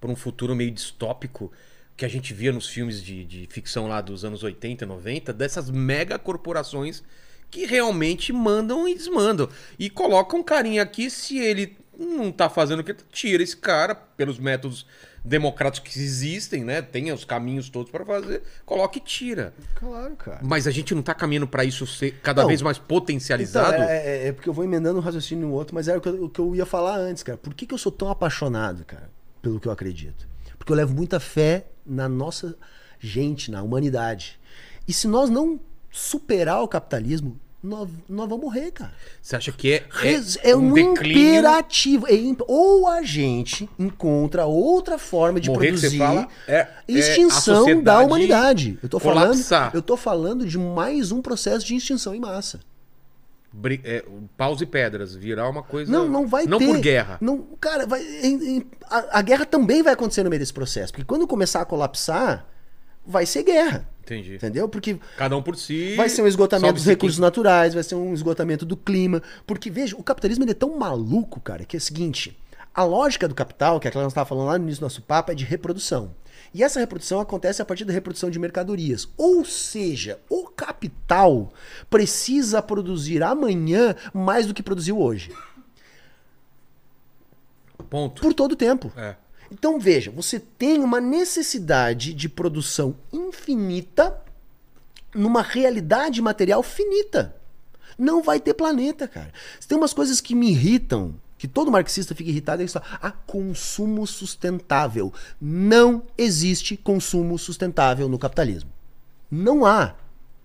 [0.00, 1.50] por um futuro meio distópico
[1.96, 5.70] que a gente via nos filmes de, de ficção lá dos anos 80, 90, dessas
[5.70, 7.02] mega corporações
[7.50, 9.48] que realmente mandam e desmandam.
[9.78, 13.94] E coloca um carinha aqui, se ele não tá fazendo o que tira esse cara
[13.94, 14.84] pelos métodos
[15.24, 16.82] democráticos que existem, né?
[16.82, 19.54] Tem os caminhos todos para fazer, coloca e tira.
[19.74, 20.40] Claro, cara.
[20.42, 22.48] Mas a gente não tá caminhando para isso ser cada Não.
[22.48, 23.82] vez mais Então, potencializado.
[23.82, 26.08] é, é- é porque eu vou emendando um raciocínio no outro, mas era o que,
[26.08, 27.38] eu, o que eu ia falar antes, cara.
[27.38, 29.10] Por que, que eu sou tão apaixonado, cara,
[29.46, 30.26] pelo que eu acredito?
[30.58, 32.56] Porque eu levo muita fé na nossa
[32.98, 34.40] gente, na humanidade.
[34.88, 38.92] E se nós não superar o capitalismo, nós, nós vamos morrer, cara.
[39.22, 40.68] Você acha que é, Res- É, um,
[41.22, 42.08] imperativo.
[42.08, 47.64] É imp- Ou a gente encontra outra forma de Morrer produzir fala é- é extinção
[47.84, 48.78] da humanidade.
[48.82, 49.30] Eu tô falando,
[49.74, 52.58] eu tô falando de mais um processo de extinção em massa.
[53.84, 54.04] É,
[54.36, 55.90] paus e pedras, virar uma coisa.
[55.90, 56.66] Não, não vai não ter.
[56.66, 57.18] por guerra.
[57.20, 60.92] Não, cara, vai, em- em- a, a guerra também vai acontecer no meio desse processo.
[60.92, 62.46] Porque quando começar a colapsar,
[63.06, 63.88] vai ser guerra.
[64.02, 64.34] Entendi.
[64.36, 64.68] Entendeu?
[64.68, 65.94] Porque Cada um por si.
[65.96, 69.22] vai ser um esgotamento dos recursos naturais, vai ser um esgotamento do clima.
[69.46, 72.38] Porque, veja, o capitalismo ele é tão maluco, cara, que é o seguinte:
[72.74, 74.84] a lógica do capital, que é aquela que nós estávamos falando lá no início do
[74.84, 76.14] nosso papo, é de reprodução.
[76.52, 79.08] E essa reprodução acontece a partir da reprodução de mercadorias.
[79.16, 81.52] Ou seja, o capital
[81.90, 85.30] precisa produzir amanhã mais do que produziu hoje.
[87.90, 88.22] Ponto.
[88.22, 88.92] Por todo o tempo.
[88.96, 89.16] É.
[89.50, 94.20] Então veja, você tem uma necessidade de produção infinita
[95.14, 97.36] numa realidade material finita.
[97.98, 99.32] Não vai ter planeta, cara.
[99.66, 102.80] Tem umas coisas que me irritam, que todo marxista fica irritado, é isso.
[103.00, 105.12] Ah, consumo sustentável.
[105.40, 108.70] Não existe consumo sustentável no capitalismo.
[109.30, 109.94] Não há.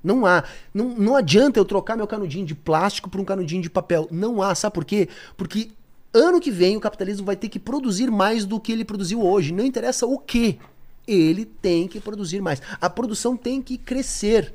[0.03, 0.43] Não há.
[0.73, 4.07] Não, não adianta eu trocar meu canudinho de plástico por um canudinho de papel.
[4.11, 4.53] Não há.
[4.55, 5.07] Sabe por quê?
[5.37, 5.71] Porque
[6.13, 9.53] ano que vem o capitalismo vai ter que produzir mais do que ele produziu hoje.
[9.53, 10.59] Não interessa o que.
[11.07, 12.61] Ele tem que produzir mais.
[12.79, 14.53] A produção tem que crescer.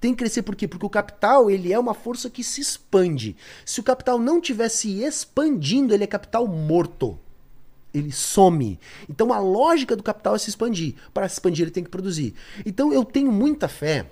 [0.00, 0.68] Tem que crescer por quê?
[0.68, 3.36] Porque o capital ele é uma força que se expande.
[3.64, 7.18] Se o capital não estiver se expandindo, ele é capital morto
[7.98, 8.78] ele some.
[9.08, 10.94] Então a lógica do capital é se expandir.
[11.14, 12.34] Para se expandir, ele tem que produzir.
[12.64, 14.06] Então eu tenho muita fé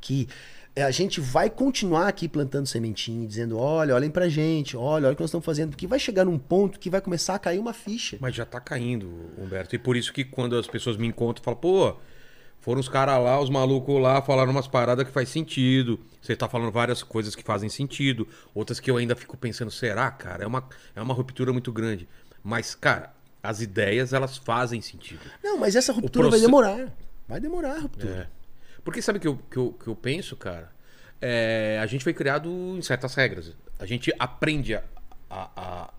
[0.00, 0.28] que
[0.74, 5.12] eh, a gente vai continuar aqui plantando sementinha, dizendo: olha, olhem pra gente, olha, olha
[5.12, 7.58] o que nós estamos fazendo, porque vai chegar num ponto que vai começar a cair
[7.58, 8.16] uma ficha.
[8.20, 9.74] Mas já tá caindo, Humberto.
[9.74, 11.96] E por isso que quando as pessoas me encontram, falam, pô,
[12.60, 15.98] foram os caras lá, os malucos lá, falaram umas paradas que faz sentido.
[16.20, 18.28] Você tá falando várias coisas que fazem sentido.
[18.54, 20.44] Outras que eu ainda fico pensando, será, cara?
[20.44, 22.06] É uma, é uma ruptura muito grande.
[22.44, 25.20] Mas, cara, as ideias, elas fazem sentido.
[25.42, 26.92] Não, mas essa ruptura vai proce- demorar.
[27.26, 28.28] Vai demorar a ruptura.
[28.36, 28.80] É.
[28.84, 30.70] Porque sabe o que eu, que, eu, que eu penso, cara?
[31.20, 33.54] É, a gente foi criado em certas regras.
[33.78, 34.82] A gente aprende a,
[35.30, 35.90] a, a,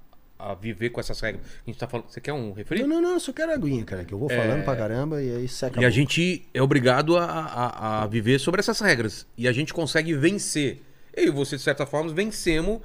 [0.49, 1.43] a viver com essas regras.
[1.45, 2.09] A gente tá falando.
[2.09, 2.81] Você quer um refri?
[2.81, 5.35] Não, não, não, eu só quero aguinha, cara, que eu vou falando pra caramba e
[5.35, 5.83] aí seca É.
[5.83, 5.91] E a boca.
[5.91, 9.25] gente é obrigado a, a, a viver sobre essas regras.
[9.37, 10.81] E a gente consegue vencer.
[11.13, 12.79] Eu e você, de certa forma, vencemos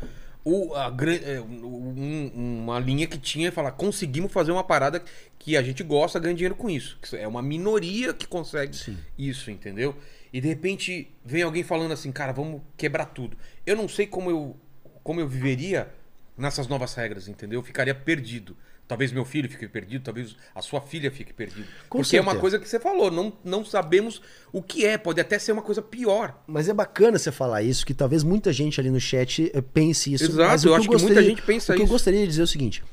[0.44, 0.92] o, a,
[1.24, 5.02] é, um- uma linha que tinha e falar, conseguimos fazer uma parada
[5.38, 6.98] que a gente gosta, ganha dinheiro com isso.
[7.14, 8.76] É uma minoria que consegue
[9.18, 9.94] isso, entendeu?
[10.32, 13.36] E de repente vem alguém falando assim, cara, vamos quebrar tudo.
[13.64, 14.56] Eu não sei como eu,
[15.02, 15.88] como eu viveria
[16.36, 17.60] nessas novas regras, entendeu?
[17.60, 18.56] Eu ficaria perdido.
[18.88, 21.66] Talvez meu filho fique perdido, talvez a sua filha fique perdida.
[21.88, 22.40] Com Porque é uma certeza.
[22.40, 25.82] coisa que você falou, não, não sabemos o que é, pode até ser uma coisa
[25.82, 26.40] pior.
[26.46, 30.12] Mas é bacana você falar isso, que talvez muita gente ali no chat eh, pense
[30.12, 30.24] isso.
[30.24, 32.44] Exato, mas eu acho que muita gente pensa o que eu gostaria de dizer é
[32.44, 32.84] o seguinte: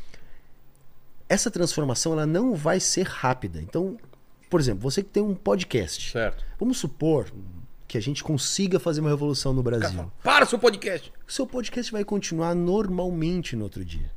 [1.29, 3.61] essa transformação ela não vai ser rápida.
[3.61, 3.95] Então,
[4.49, 6.43] por exemplo, você que tem um podcast, Certo.
[6.59, 7.31] vamos supor
[7.93, 10.11] que a gente consiga fazer uma revolução no Brasil.
[10.23, 11.13] Para seu podcast.
[11.27, 14.11] O seu podcast vai continuar normalmente no outro dia.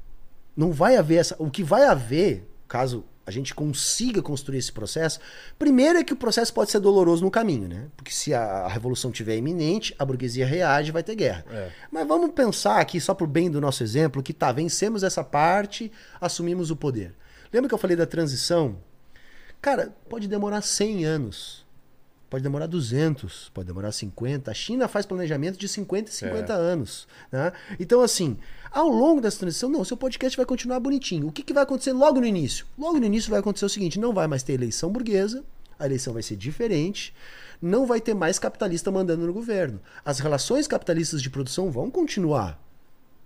[0.57, 1.37] Não vai haver essa.
[1.39, 5.21] O que vai haver, caso a gente consiga construir esse processo,
[5.59, 7.89] primeiro é que o processo pode ser doloroso no caminho, né?
[7.95, 11.45] Porque se a, a revolução tiver iminente, a burguesia reage, vai ter guerra.
[11.51, 11.71] É.
[11.93, 15.93] Mas vamos pensar aqui, só por bem do nosso exemplo, que tá, vencemos essa parte,
[16.19, 17.15] assumimos o poder.
[17.53, 18.79] Lembra que eu falei da transição?
[19.61, 21.66] Cara, pode demorar 100 anos.
[22.29, 24.51] Pode demorar 200, pode demorar 50.
[24.51, 27.07] A China faz planejamento de 50 e 50 anos.
[27.31, 27.53] Né?
[27.79, 28.37] Então, assim,
[28.71, 31.29] ao longo dessa transição, não, seu podcast vai continuar bonitinho.
[31.29, 32.67] O que, que vai acontecer logo no início?
[32.77, 35.45] Logo no início vai acontecer o seguinte: não vai mais ter eleição burguesa,
[35.79, 37.15] a eleição vai ser diferente,
[37.63, 39.81] não vai ter mais capitalista mandando no governo.
[40.05, 42.61] As relações capitalistas de produção vão continuar.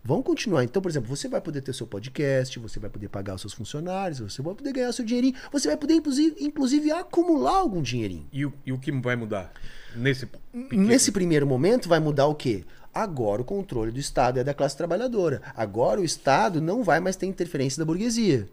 [0.03, 0.65] Vão continuar.
[0.65, 3.53] Então, por exemplo, você vai poder ter seu podcast, você vai poder pagar os seus
[3.53, 8.27] funcionários, você vai poder ganhar seu dinheirinho, você vai poder, inclusive, inclusive acumular algum dinheirinho.
[8.33, 9.53] E o, e o que vai mudar
[9.95, 12.65] nesse pequeno- Nesse primeiro momento, vai mudar o quê?
[12.93, 15.41] Agora o controle do Estado é da classe trabalhadora.
[15.55, 18.49] Agora o Estado não vai mais ter interferência da burguesia.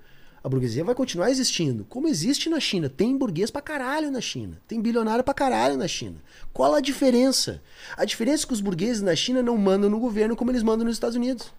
[0.48, 2.88] A burguesia vai continuar existindo, como existe na China.
[2.88, 4.58] Tem burguês pra caralho na China.
[4.66, 6.16] Tem bilionário pra caralho na China.
[6.54, 7.62] Qual a diferença?
[7.98, 10.86] A diferença é que os burgueses na China não mandam no governo como eles mandam
[10.86, 11.54] nos Estados Unidos.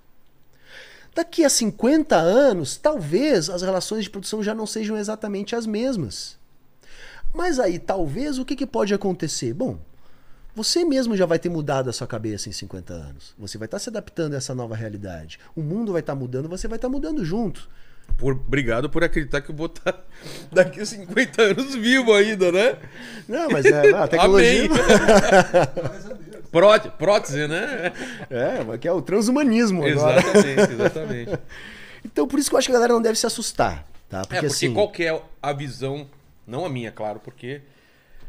[1.15, 6.39] Daqui a 50 anos, talvez as relações de produção já não sejam exatamente as mesmas.
[7.35, 9.53] Mas aí, talvez, o que, que pode acontecer?
[9.53, 9.79] Bom,
[10.55, 13.35] você mesmo já vai ter mudado a sua cabeça em 50 anos.
[13.39, 15.39] Você vai estar se adaptando a essa nova realidade.
[15.55, 17.69] O mundo vai estar mudando, você vai estar mudando junto.
[18.17, 19.95] Por, obrigado por acreditar que eu vou estar
[20.51, 22.77] daqui a 50 anos vivo ainda, né?
[23.29, 24.65] Não, mas é, a tecnologia.
[24.65, 26.19] Amém.
[26.51, 27.93] Pró- prótese, né?
[28.31, 30.19] É, que é o transhumanismo agora.
[30.19, 31.39] Exatamente, exatamente.
[32.05, 33.87] Então, por isso que eu acho que a galera não deve se assustar.
[34.09, 34.23] Tá?
[34.23, 34.73] Porque, é, porque assim.
[34.73, 36.07] qual que é a visão,
[36.47, 37.61] não a minha, claro, porque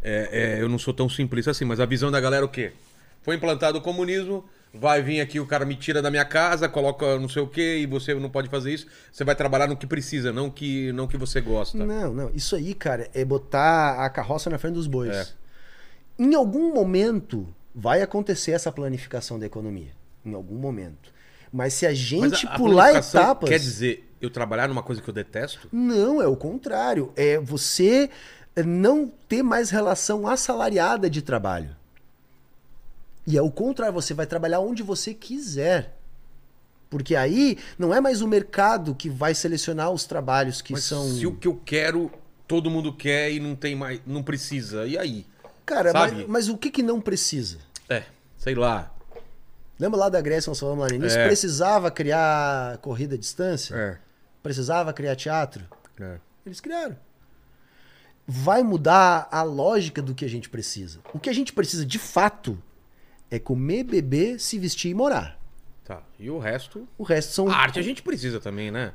[0.04, 2.50] é, é, eu não sou tão simplista assim, mas a visão da galera é o
[2.50, 2.74] quê?
[3.22, 4.44] Foi implantado o comunismo,
[4.74, 7.80] vai vir aqui, o cara me tira da minha casa, coloca não sei o quê,
[7.80, 8.88] e você não pode fazer isso.
[9.12, 11.78] Você vai trabalhar no que precisa, não que não que você gosta.
[11.84, 12.30] Não, não.
[12.34, 15.16] Isso aí, cara, é botar a carroça na frente dos bois.
[15.16, 15.28] É.
[16.18, 19.92] Em algum momento vai acontecer essa planificação da economia.
[20.26, 21.12] Em algum momento.
[21.52, 23.50] Mas se a gente a- a pular etapas.
[23.50, 25.68] Quer dizer, eu trabalhar numa coisa que eu detesto?
[25.72, 27.12] Não, é o contrário.
[27.16, 28.10] É você
[28.66, 31.76] não ter mais relação assalariada de trabalho.
[33.30, 35.96] E é o contrário, você vai trabalhar onde você quiser.
[36.90, 41.08] Porque aí não é mais o mercado que vai selecionar os trabalhos que Mas são.
[41.08, 42.12] se o que eu quero,
[42.48, 44.88] todo mundo quer e não tem mais, não precisa.
[44.88, 45.28] E aí?
[45.64, 47.60] Cara, mas, mas o que, que não precisa?
[47.88, 48.02] É,
[48.36, 48.92] sei lá.
[49.78, 51.20] Lembra lá da Grécia, nós falamos lá no início?
[51.20, 51.28] É.
[51.28, 53.76] Precisava criar corrida à distância?
[53.76, 53.98] É.
[54.42, 55.64] Precisava criar teatro?
[56.00, 56.18] é.
[56.44, 56.98] Eles criaram.
[58.26, 61.00] Vai mudar a lógica do que a gente precisa.
[61.14, 62.58] O que a gente precisa de fato
[63.32, 65.40] é comer, beber, se vestir e morar.
[65.84, 66.04] Tá.
[66.20, 66.88] E o resto?
[66.98, 67.50] O resto são.
[67.50, 68.94] A arte a gente precisa também, né?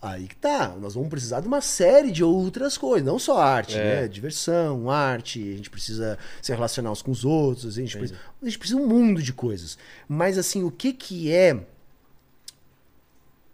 [0.00, 0.68] Aí que tá.
[0.80, 4.02] Nós vamos precisar de uma série de outras coisas, não só arte, É.
[4.02, 4.08] né?
[4.08, 8.44] Diversão, arte, a gente precisa se relacionar uns com os outros, a gente, precisa, a
[8.44, 9.76] gente precisa de um mundo de coisas.
[10.08, 11.66] Mas assim, o que que é,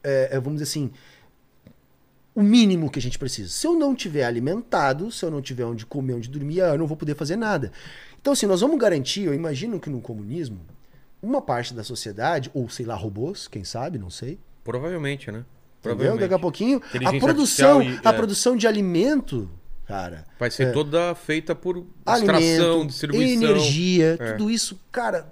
[0.03, 0.91] é, é, vamos dizer assim,
[2.35, 3.49] o mínimo que a gente precisa?
[3.49, 6.87] Se eu não tiver alimentado, se eu não tiver onde comer, onde dormir, eu não
[6.87, 7.73] vou poder fazer nada.
[8.25, 10.59] Então assim, nós vamos garantir, eu imagino que no comunismo,
[11.23, 15.41] uma parte da sociedade, ou sei lá, robôs, quem sabe, não sei, Provavelmente, né?
[15.41, 15.47] Entendeu?
[15.83, 16.21] Provavelmente.
[16.21, 18.13] Daqui a pouquinho, a produção, e- a é.
[18.15, 19.51] produção de alimento,
[19.87, 20.73] cara, Vai ser É.
[20.73, 23.43] toda feita por extração, distribuição.
[23.51, 24.33] energia, É.
[24.33, 25.31] tudo isso, cara,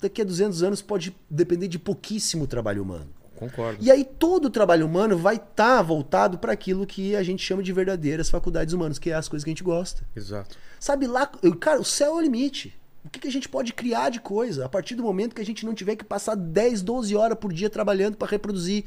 [0.00, 3.08] daqui a 200 anos pode depender de pouquíssimo trabalho humano.
[3.48, 3.78] Concordo.
[3.80, 7.62] E aí todo o trabalho humano vai estar voltado para aquilo que a gente chama
[7.62, 10.02] de verdadeiras faculdades humanas, que é as coisas que a gente gosta.
[10.14, 10.56] Exato.
[10.78, 12.74] Sabe lá, eu- cara, o céu é o limite.
[13.04, 15.44] O que, que a gente pode criar de coisa a partir do momento que a
[15.44, 18.84] gente não tiver que passar 10, 12 horas por dia trabalhando para reproduzir?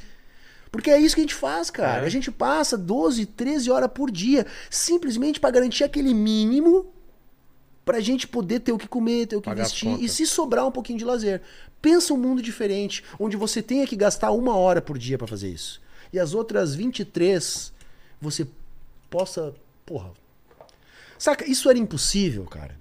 [0.72, 2.02] Porque é isso que a gente faz, cara.
[2.04, 2.06] É.
[2.06, 6.94] A gente passa 12, 13 horas por dia simplesmente para garantir aquele mínimo
[7.84, 10.66] pra gente poder ter o que comer, ter o que Pagar vestir e se sobrar
[10.66, 11.42] um pouquinho de lazer.
[11.86, 15.50] Pensa um mundo diferente, onde você tenha que gastar uma hora por dia pra fazer
[15.50, 15.80] isso.
[16.12, 17.72] E as outras 23
[18.20, 18.48] você
[19.08, 19.54] possa.
[19.86, 20.12] Porra.
[21.20, 22.76] Saca, isso era impossível, cara,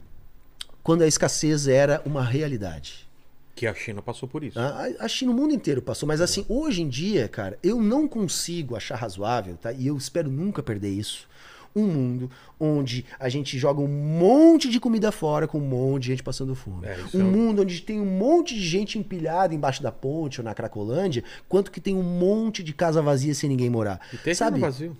[0.82, 3.06] quando a escassez era uma realidade.
[3.54, 4.58] Que a China passou por isso.
[4.58, 6.06] A, a China, o mundo inteiro passou.
[6.06, 9.70] Mas assim, hoje em dia, cara, eu não consigo achar razoável, tá?
[9.70, 11.28] E eu espero nunca perder isso.
[11.74, 16.08] Um mundo onde a gente joga um monte de comida fora com um monte de
[16.10, 16.86] gente passando fome.
[16.86, 20.44] É, um é mundo onde tem um monte de gente empilhada embaixo da ponte ou
[20.44, 24.00] na Cracolândia, quanto que tem um monte de casa vazia sem ninguém morar.
[24.12, 24.56] E tem Sabe?
[24.56, 24.96] no Brasil.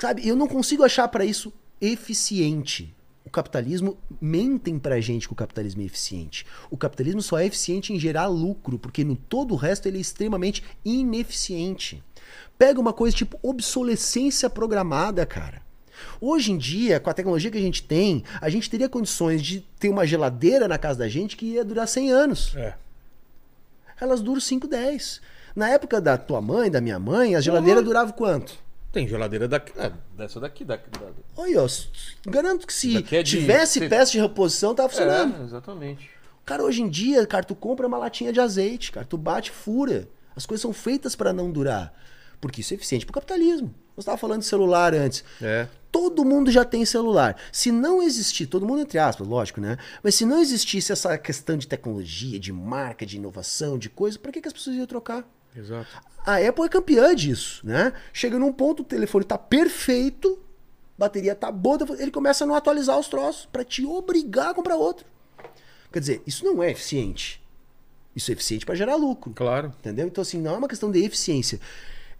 [0.00, 5.36] Sabe, eu não consigo achar pra isso eficiente O capitalismo mentem pra gente que o
[5.36, 6.46] capitalismo é eficiente.
[6.70, 10.00] O capitalismo só é eficiente em gerar lucro, porque no todo o resto ele é
[10.00, 12.02] extremamente ineficiente.
[12.56, 15.67] Pega uma coisa tipo obsolescência programada, cara.
[16.20, 19.60] Hoje em dia, com a tecnologia que a gente tem, a gente teria condições de
[19.78, 22.54] ter uma geladeira na casa da gente que ia durar 100 anos.
[22.56, 22.74] É.
[24.00, 25.20] Elas duram 5, 10.
[25.56, 27.86] Na época da tua mãe, da minha mãe, a geladeira Uhum.
[27.86, 28.54] durava quanto?
[28.92, 30.88] Tem geladeira daqui, é, dessa daqui, daqui.
[30.90, 31.66] Da, Olha,
[32.26, 35.42] garanto que se é de- tivesse se- peça de reposição, tava funcionando.
[35.42, 36.08] é, exatamente.
[36.44, 40.08] Cara, hoje em dia, cara, tu compra uma latinha de azeite, cara, tu bate, fura.
[40.34, 41.92] As coisas são feitas para não durar.
[42.40, 43.74] Porque isso é eficiente pro capitalismo.
[43.94, 45.24] Você estava falando de celular antes.
[45.42, 45.66] É.
[45.90, 47.36] Todo mundo já tem celular.
[47.50, 49.76] Se não existir, todo mundo entre aspas, lógico, né?
[50.02, 54.30] Mas se não existisse essa questão de tecnologia, de marca, de inovação, de coisa, para
[54.30, 55.28] que, que as pessoas iam trocar?
[55.56, 55.88] Exato.
[56.24, 57.92] A Apple é campeã disso, né?
[58.12, 60.38] Chega num ponto, o telefone tá perfeito,
[60.96, 64.76] bateria tá boa, ele começa a não atualizar os troços para te obrigar a comprar
[64.76, 65.06] outro.
[65.90, 67.42] Quer dizer, isso não é eficiente.
[68.14, 69.32] Isso é eficiente para gerar lucro.
[69.34, 69.72] Claro.
[69.78, 70.06] Entendeu?
[70.06, 71.60] Então, assim, não é uma questão de eficiência.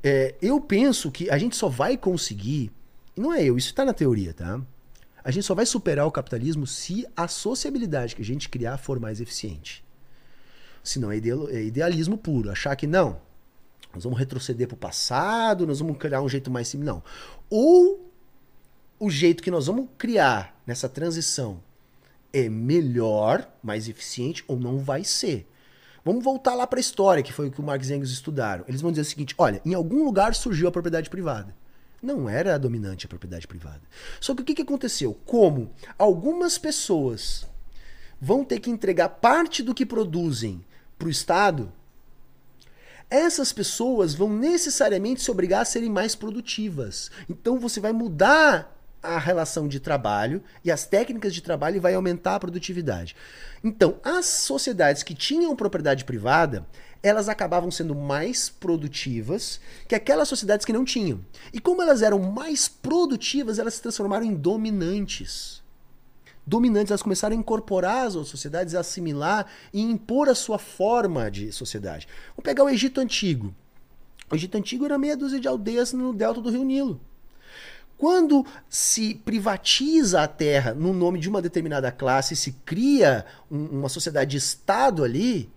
[0.03, 2.71] É, eu penso que a gente só vai conseguir,
[3.17, 4.61] não é eu, isso está na teoria, tá?
[5.25, 8.99] A gente só vai superar o capitalismo se a sociabilidade que a gente criar for
[8.99, 9.85] mais eficiente.
[10.83, 12.51] Senão é, é idealismo puro.
[12.51, 13.21] Achar que não,
[13.93, 16.87] nós vamos retroceder para o passado, nós vamos criar um jeito mais simples.
[16.87, 17.03] Não.
[17.51, 18.11] Ou
[18.99, 21.63] o jeito que nós vamos criar nessa transição
[22.33, 25.47] é melhor, mais eficiente, ou não vai ser.
[26.09, 28.65] Vamos voltar lá para a história, que foi o que o Marx e Engels estudaram.
[28.67, 31.55] Eles vão dizer o seguinte: olha, em algum lugar surgiu a propriedade privada.
[32.03, 33.83] Não era a dominante a propriedade privada.
[34.19, 35.13] Só que o que, que aconteceu?
[35.27, 37.47] Como algumas pessoas
[38.19, 40.65] vão ter que entregar parte do que produzem
[40.99, 41.71] para o Estado,
[43.11, 47.11] essas pessoas vão necessariamente se obrigar a serem mais produtivas.
[47.29, 51.95] Então você vai mudar a relação de trabalho e as técnicas de trabalho e vai
[51.95, 53.15] aumentar a produtividade.
[53.63, 56.67] Então, as sociedades que tinham propriedade privada,
[57.03, 61.25] elas acabavam sendo mais produtivas que aquelas sociedades que não tinham.
[61.53, 65.63] E como elas eram mais produtivas, elas se transformaram em dominantes
[66.49, 71.31] dominantes, elas começaram a incorporar as outras sociedades, a assimilar e impor a sua forma
[71.31, 72.09] de sociedade.
[72.29, 73.55] Vamos pegar o Egito Antigo.
[74.31, 77.01] O Egito Antigo era meia dúzia de aldeias no delta do Rio Nilo.
[77.99, 83.89] Quando se privatiza a terra no nome de uma determinada classe, se cria um- uma
[83.89, 85.51] sociedade de Estado ali,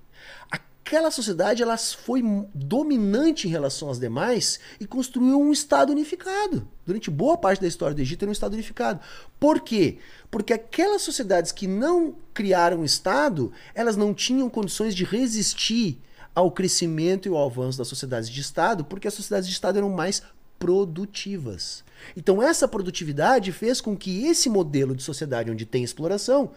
[0.50, 6.68] aquela sociedade ela foi dominante em relação às demais e construiu um Estado unificado.
[6.84, 9.00] Durante boa parte da história do Egito era um Estado unificado.
[9.40, 10.00] Por quê?
[10.32, 16.02] Porque aquelas sociedades que não criaram um Estado, elas não tinham condições de resistir
[16.34, 19.90] ao crescimento e ao avanço das sociedades de Estado, porque as sociedades de Estado eram
[19.90, 20.24] mais
[20.62, 21.84] produtivas.
[22.16, 26.52] Então essa produtividade fez com que esse modelo de sociedade onde tem exploração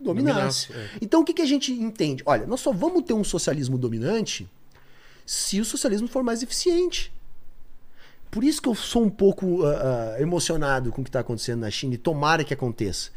[0.00, 0.68] dominasse.
[0.68, 0.98] Dominasse, é.
[1.02, 2.22] Então o que, que a gente entende?
[2.24, 4.48] Olha, nós só vamos ter um socialismo dominante
[5.26, 7.12] se o socialismo for mais eficiente.
[8.30, 11.60] Por isso que eu sou um pouco ah, ah, emocionado com o que está acontecendo
[11.60, 13.10] na China e tomara que aconteça.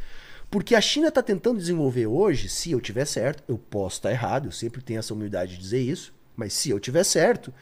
[0.51, 4.47] Porque a China está tentando desenvolver hoje, se eu tiver certo, eu posso estar errado,
[4.47, 7.53] eu sempre tenho essa humildade de dizer isso, mas se eu tiver certo,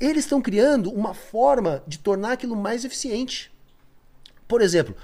[0.00, 3.50] eles estão criando uma forma de tornar aquilo mais eficiente.
[4.46, 4.94] Por exemplo,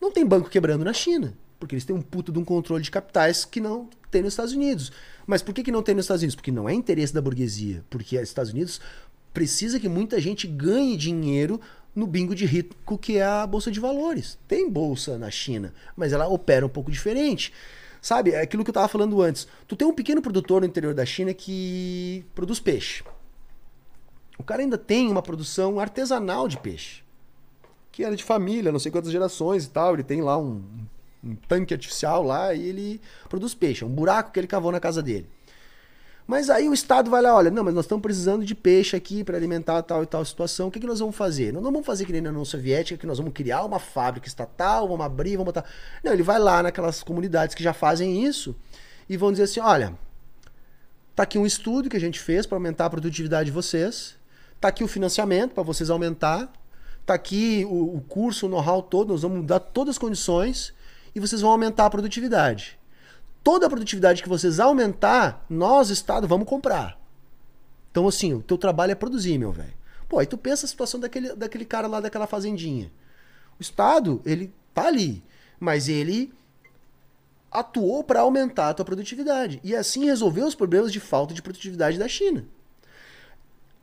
[0.00, 2.90] não tem banco quebrando na China, porque eles têm um puto de um controle de
[2.90, 4.92] capitais que não tem nos Estados Unidos.
[5.26, 6.36] Mas por que, que não tem nos Estados Unidos?
[6.36, 8.80] Porque não é interesse da burguesia, porque os Estados Unidos
[9.34, 11.60] precisa que muita gente ganhe dinheiro
[11.94, 14.38] no bingo de rico que é a bolsa de valores.
[14.46, 17.52] Tem bolsa na China, mas ela opera um pouco diferente.
[18.00, 19.48] Sabe, é aquilo que eu estava falando antes.
[19.66, 23.02] Tu tem um pequeno produtor no interior da China que produz peixe.
[24.38, 27.02] O cara ainda tem uma produção artesanal de peixe.
[27.90, 29.94] Que era de família, não sei quantas gerações e tal.
[29.94, 30.62] Ele tem lá um,
[31.24, 33.84] um tanque artificial lá e ele produz peixe.
[33.84, 35.26] É um buraco que ele cavou na casa dele.
[36.26, 39.22] Mas aí o Estado vai lá, olha, não, mas nós estamos precisando de peixe aqui
[39.22, 40.66] para alimentar tal e tal situação.
[40.66, 41.52] O que, que nós vamos fazer?
[41.52, 44.26] Nós não vamos fazer que nem na União Soviética, que nós vamos criar uma fábrica
[44.26, 45.64] estatal, vamos abrir, vamos botar.
[46.02, 48.56] Não, ele vai lá naquelas comunidades que já fazem isso
[49.08, 49.94] e vão dizer assim: olha,
[51.14, 54.15] tá aqui um estudo que a gente fez para aumentar a produtividade de vocês,
[54.60, 56.52] tá aqui o financiamento para vocês aumentar,
[57.04, 60.72] tá aqui o, o curso, o know-how todo, nós vamos dar todas as condições
[61.14, 62.78] e vocês vão aumentar a produtividade
[63.46, 67.00] toda a produtividade que vocês aumentar, nós, Estado, vamos comprar.
[67.92, 69.72] Então, assim, o teu trabalho é produzir, meu velho.
[70.08, 72.90] Pô, aí tu pensa a situação daquele, daquele cara lá daquela fazendinha.
[73.56, 75.22] O Estado, ele tá ali,
[75.60, 76.34] mas ele
[77.48, 79.60] atuou para aumentar a tua produtividade.
[79.62, 82.44] E assim resolveu os problemas de falta de produtividade da China.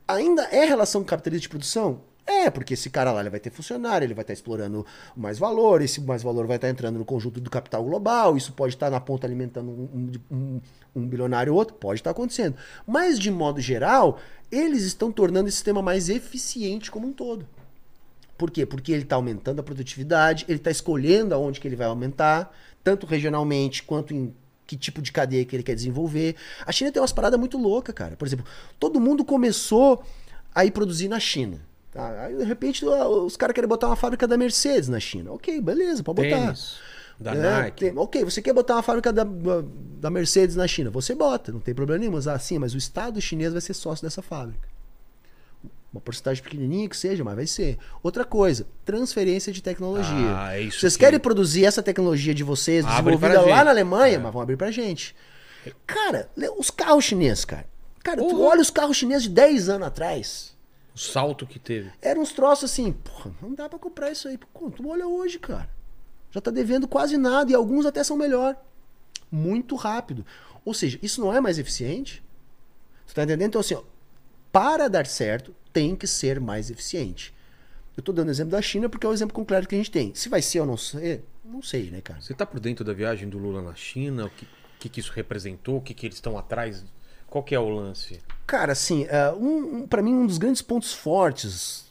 [0.06, 2.00] Ainda é relação capitalista de produção?
[2.26, 5.82] É, porque esse cara lá ele vai ter funcionário, ele vai estar explorando mais valor,
[5.82, 8.98] esse mais valor vai estar entrando no conjunto do capital global, isso pode estar na
[8.98, 10.60] ponta alimentando um, um, um,
[10.96, 12.56] um bilionário ou outro, pode estar acontecendo.
[12.86, 14.18] Mas, de modo geral,
[14.50, 17.46] eles estão tornando esse sistema mais eficiente como um todo.
[18.38, 18.64] Por quê?
[18.64, 23.06] Porque ele está aumentando a produtividade, ele está escolhendo aonde que ele vai aumentar, tanto
[23.06, 24.34] regionalmente quanto em
[24.66, 26.36] que tipo de cadeia que ele quer desenvolver.
[26.66, 28.16] A China tem umas paradas muito loucas, cara.
[28.16, 28.44] Por exemplo,
[28.78, 30.02] todo mundo começou
[30.54, 31.60] a ir produzir na China.
[31.92, 32.24] Tá?
[32.24, 35.32] Aí, de repente, os caras querem botar uma fábrica da Mercedes na China.
[35.32, 36.40] Ok, beleza, pode botar.
[36.46, 36.76] Tênis,
[37.20, 37.76] da É, Nike.
[37.90, 39.24] tem- ok, você quer botar uma fábrica da,
[40.00, 40.90] da Mercedes na China?
[40.90, 42.12] Você bota, não tem problema nenhum.
[42.12, 44.68] Mas assim, mas o Estado chinês vai ser sócio dessa fábrica.
[45.94, 47.78] Uma porcentagem pequenininha que seja, mas vai ser.
[48.02, 50.36] Outra coisa, transferência de tecnologia.
[50.36, 53.64] Ah, é isso Vocês que- querem produzir essa tecnologia de vocês, Abre desenvolvida lá gente.
[53.66, 54.18] na Alemanha, É.
[54.18, 55.14] mas vão abrir pra gente.
[55.86, 57.64] Cara, os carros chineses, cara.
[58.02, 58.42] Cara, tu Porra.
[58.50, 60.52] olha os carros chineses de 10 anos atrás.
[60.94, 61.92] O salto que teve.
[62.02, 64.36] Eram uns troços assim, porra, não dá pra comprar isso aí.
[64.36, 65.68] Pô, tu olha hoje, cara.
[66.32, 68.56] Já tá devendo quase nada e alguns até são melhor.
[69.30, 70.26] Muito rápido.
[70.64, 72.20] Ou seja, isso não é mais eficiente?
[73.06, 73.48] Tu tá entendendo?
[73.48, 73.82] Então, assim, ó,
[74.52, 77.34] para dar certo, tem que ser mais eficiente.
[77.96, 80.14] Eu tô dando exemplo da China porque é o exemplo concreto que a gente tem.
[80.14, 82.20] Se vai ser ou não ser, não sei, né, cara?
[82.20, 84.26] Você tá por dentro da viagem do Lula na China?
[84.26, 85.76] O que, que, que isso representou?
[85.76, 86.84] O que, que eles estão atrás?
[87.26, 88.20] Qual que é o lance?
[88.46, 91.83] Cara, assim, é, um, um, para mim, um dos grandes pontos fortes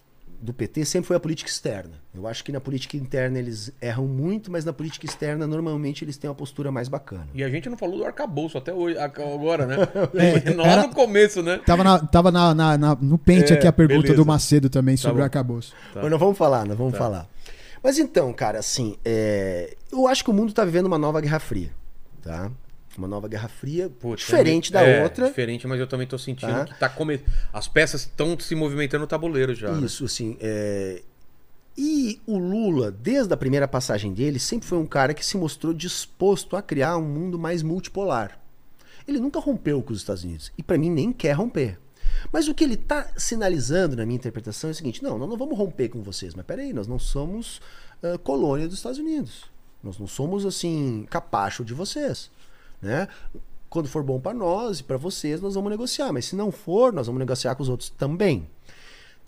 [0.43, 1.93] do PT sempre foi a política externa.
[2.13, 6.17] Eu acho que na política interna eles erram muito, mas na política externa, normalmente, eles
[6.17, 7.29] têm uma postura mais bacana.
[7.33, 9.77] E a gente não falou do arcabouço até hoje, agora, né?
[10.13, 11.61] É, Lá era- no começo, né?
[11.65, 14.17] Tava, na- tava na- na- na- no pente É, aqui a pergunta beleza.
[14.21, 15.21] do Macedo também sobre bom.
[15.21, 15.73] o arcabouço.
[15.93, 16.01] Tá.
[16.01, 17.25] Mas nós vamos falar, nós vamos falar.
[17.81, 21.39] Mas então, cara, assim, é, eu acho que o mundo tá vivendo uma nova Guerra
[21.39, 21.69] Fria,
[22.21, 22.51] tá?
[22.97, 25.27] Uma nova Guerra Fria, Putz, diferente é, da é, outra.
[25.27, 26.65] Diferente, mas eu também tô sentindo Tá.
[26.65, 27.19] que tá come...
[27.51, 29.71] as peças estão se movimentando no tabuleiro já.
[29.71, 29.85] né?
[29.85, 30.37] Isso, assim.
[30.39, 31.01] é,
[31.75, 35.73] E o Lula, desde a primeira passagem dele, sempre foi um cara que se mostrou
[35.73, 38.39] disposto a criar um mundo mais multipolar.
[39.07, 40.51] Ele nunca rompeu com os Estados Unidos.
[40.57, 41.79] E para mim nem quer romper.
[42.31, 45.35] Mas o que ele está sinalizando na minha interpretação é o seguinte: não, nós não
[45.37, 47.59] vamos romper com vocês, mas peraí, nós não somos
[48.03, 49.45] ah, colônia dos Estados Unidos.
[49.81, 52.29] Nós não somos assim, capacho de vocês.
[52.83, 53.07] Né?
[53.69, 56.11] Quando for bom para nós e para vocês, nós vamos negociar.
[56.11, 58.47] Mas se não for, nós vamos negociar com os outros também.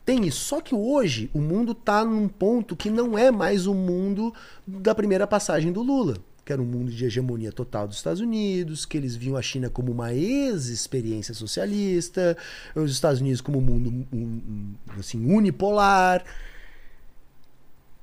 [0.05, 0.41] Tem isso.
[0.41, 4.33] Só que hoje o mundo está num ponto que não é mais o mundo
[4.67, 6.17] da primeira passagem do Lula.
[6.45, 9.67] Que era um mundo de hegemonia total dos Estados Unidos, que eles viam a China
[9.67, 12.37] como uma ex-experiência socialista,
[12.75, 16.23] os Estados Unidos como um mundo um, assim, unipolar.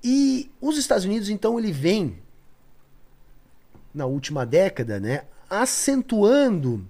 [0.03, 2.17] E os Estados Unidos, então, ele vem,
[3.95, 5.23] na última década, né,
[5.53, 6.89] acentuando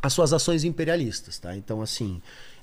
[0.00, 1.54] as suas ações imperialistas, tá?
[1.54, 2.22] Então, assim,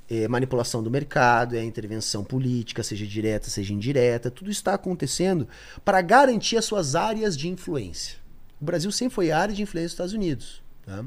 [0.09, 5.48] é manipulação do mercado, é intervenção política, seja direta, seja indireta, tudo está acontecendo
[5.85, 8.17] para garantir as suas áreas de influência.
[8.59, 11.06] O Brasil sempre foi área de influência dos Estados Unidos, tá?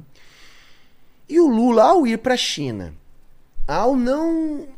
[1.29, 2.95] E o Lula, ao ir para a China,
[3.67, 4.69] ao não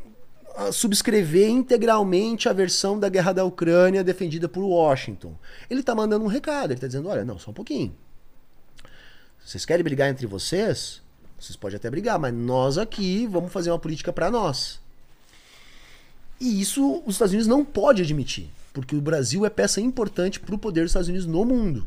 [0.71, 5.35] subscrever integralmente a versão da guerra da Ucrânia defendida por Washington,
[5.69, 7.95] ele está mandando um recado, ele está dizendo, olha, não, só um pouquinho.
[9.45, 11.03] Vocês querem brigar entre vocês?
[11.39, 14.79] Vocês podem até brigar, mas nós aqui vamos fazer uma política para nós.
[16.41, 20.55] E isso os Estados Unidos não pode admitir, porque o Brasil é peça importante para
[20.55, 21.85] o poder dos Estados Unidos no mundo.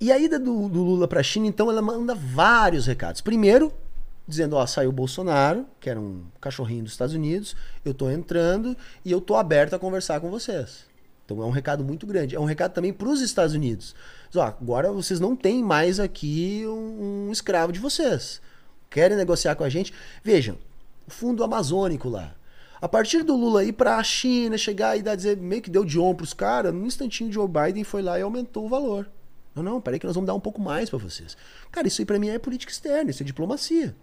[0.00, 3.20] E a ida do, do Lula para a China, então, ela manda vários recados.
[3.20, 3.72] Primeiro,
[4.26, 8.76] dizendo, ó, saiu o Bolsonaro, que era um cachorrinho dos Estados Unidos, eu tô entrando
[9.04, 10.84] e eu tô aberto a conversar com vocês.
[11.24, 12.34] Então é um recado muito grande.
[12.34, 13.94] É um recado também para os Estados Unidos.
[14.40, 18.40] Agora vocês não têm mais aqui um, escravo de vocês.
[18.90, 19.92] Querem negociar com a gente?
[20.22, 20.56] Vejam,
[21.06, 22.34] o fundo amazônico lá.
[22.80, 25.84] A partir do Lula ir para a China, chegar e dar, dizer, meio que deu
[25.84, 29.08] de ombro pros caras, num instantinho Joe Biden foi lá e aumentou o valor.
[29.54, 31.36] Não, não, peraí que nós vamos dar um pouco mais para vocês.
[31.72, 33.96] Cara, isso aí para mim é política externa, isso é diplomacia.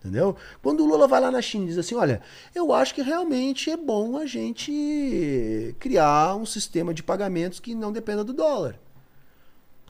[0.00, 0.36] Entendeu?
[0.62, 2.20] Quando o Lula vai lá na China e diz assim: olha,
[2.54, 7.92] eu acho que realmente é bom a gente criar um sistema de pagamentos que não
[7.92, 8.78] dependa do dólar.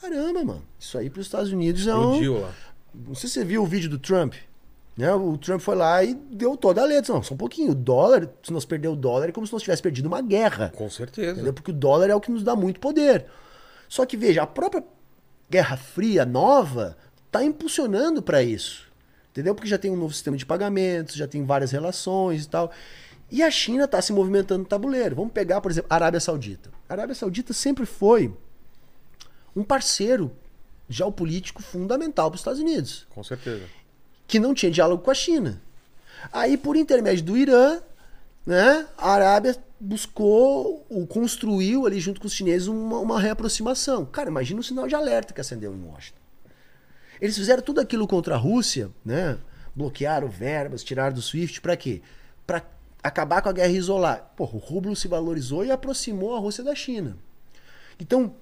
[0.01, 0.63] Caramba, mano.
[0.79, 2.41] Isso aí para os Estados Unidos é um.
[2.41, 2.53] Lá.
[2.95, 4.35] Não sei se você viu o vídeo do Trump.
[4.97, 5.13] Né?
[5.13, 7.13] O Trump foi lá e deu toda a letra.
[7.13, 7.73] Não, só um pouquinho.
[7.73, 10.73] O dólar, se nós perder o dólar, é como se nós tivéssemos perdido uma guerra.
[10.75, 11.33] Com certeza.
[11.33, 11.53] Entendeu?
[11.53, 13.27] Porque o dólar é o que nos dá muito poder.
[13.89, 14.83] Só que veja, a própria
[15.51, 18.87] Guerra Fria nova está impulsionando para isso.
[19.31, 19.55] Entendeu?
[19.55, 22.71] Porque já tem um novo sistema de pagamentos, já tem várias relações e tal.
[23.31, 25.15] E a China está se movimentando no tabuleiro.
[25.15, 26.71] Vamos pegar, por exemplo, a Arábia Saudita.
[26.89, 28.35] A Arábia Saudita sempre foi
[29.57, 30.31] um parceiro
[30.89, 33.65] geopolítico fundamental para os Estados Unidos Com certeza.
[34.29, 35.61] que não tinha diálogo com a China.
[36.33, 37.81] Aí, por intermédio do Irã,
[38.45, 38.87] né?
[38.97, 44.05] A Arábia buscou, ou construiu ali junto com os chineses uma, uma reaproximação.
[44.07, 46.19] Cara, imagina o sinal de alerta que acendeu em Washington.
[47.21, 49.39] Eles fizeram tudo aquilo contra a Rússia, né?
[49.75, 52.03] Bloquearam verbas, tiraram do SWIFT, para quê?
[52.47, 52.63] Para
[53.03, 54.33] acabar com a guerra e isolar.
[54.37, 57.17] Porra, o rublo se valorizou e aproximou a Rússia da China.
[57.99, 58.35] Então,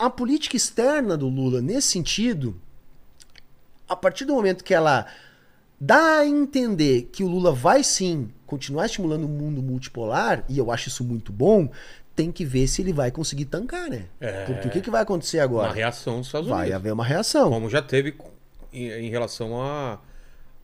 [0.00, 2.56] a política externa do Lula, nesse sentido,
[3.88, 5.06] a partir do momento que ela
[5.78, 10.70] dá a entender que o Lula vai sim continuar estimulando o mundo multipolar, e eu
[10.70, 11.68] acho isso muito bom,
[12.16, 14.06] tem que ver se ele vai conseguir tancar, né?
[14.20, 14.44] É.
[14.46, 15.68] Porque o que, que vai acontecer agora?
[15.68, 16.66] Uma reação dos Estados Unidos.
[16.68, 17.48] Vai haver uma reação.
[17.50, 18.14] Como já teve
[18.72, 19.98] em, em relação a,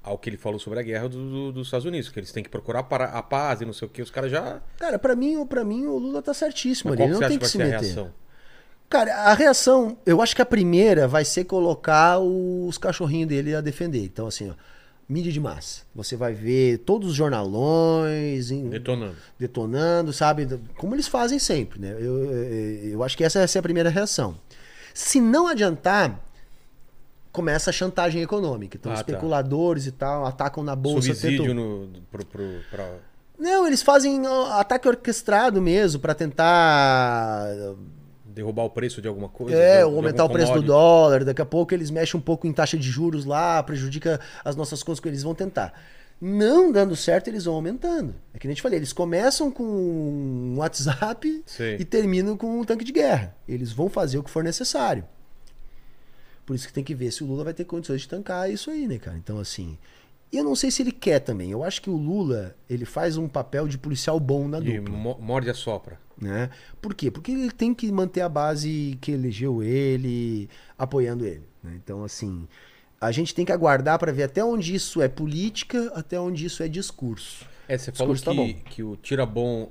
[0.02, 2.42] ao que ele falou sobre a guerra do- do- dos Estados Unidos, que eles têm
[2.42, 4.60] que procurar para a paz e não sei o que, os caras já.
[4.78, 7.44] Cara, pra mim, para mim o Lula tá certíssimo Mas ali, ele não tem que
[7.44, 7.70] que se meter.
[7.80, 8.10] reação?
[8.88, 13.60] Cara, a reação, eu acho que a primeira vai ser colocar os cachorrinhos dele a
[13.60, 14.04] defender.
[14.04, 14.54] Então, assim, ó,
[15.08, 15.82] mídia de massa.
[15.94, 19.16] Você vai ver todos os jornalões em- Detonando.
[19.38, 20.46] detonando, sabe?
[20.76, 21.92] Como eles fazem sempre, né?
[21.98, 24.36] Eu, eu, eu acho que essa vai ser a primeira reação.
[24.94, 26.20] Se não adiantar,
[27.32, 28.76] começa a chantagem econômica.
[28.76, 29.00] Então, Ah, tá.
[29.00, 31.08] especuladores e tal atacam na bolsa.
[31.08, 32.88] Subsídio tentam- no, pro, pro, pra...
[33.38, 37.46] Não, eles fazem ataque orquestrado mesmo pra tentar
[38.36, 39.56] derrubar o preço de alguma coisa.
[39.56, 42.52] É, ou aumentar o preço do dólar, daqui a pouco eles mexem um pouco em
[42.52, 45.72] taxa de juros lá, prejudica as nossas contas que eles vão tentar.
[46.20, 48.14] Não dando certo, eles vão aumentando.
[48.34, 51.76] É que nem te falei, eles começam com um WhatsApp Sei.
[51.80, 53.34] e terminam com um tanque de guerra.
[53.48, 55.04] Eles vão fazer o que for necessário.
[56.44, 58.70] Por isso que tem que ver se o Lula vai ter condições de tancar isso
[58.70, 59.16] aí, né, cara?
[59.16, 59.78] Então, assim.
[60.32, 61.50] E eu não sei se ele quer também.
[61.50, 64.96] Eu acho que o Lula, ele faz um papel de policial bom na De dupla
[64.96, 65.98] mo- morde a sopra.
[66.20, 66.50] né?
[66.80, 67.10] Por quê?
[67.10, 70.48] Porque ele tem que manter a base que elegeu ele,
[70.78, 71.44] apoiando ele.
[71.62, 71.72] né?
[71.76, 72.46] Então, assim,
[73.00, 76.62] a gente tem que aguardar para ver até onde isso é política, até onde isso
[76.62, 77.46] é discurso.
[77.68, 78.70] É, você falou Discurso tá que, bom.
[78.70, 79.70] que o tira bom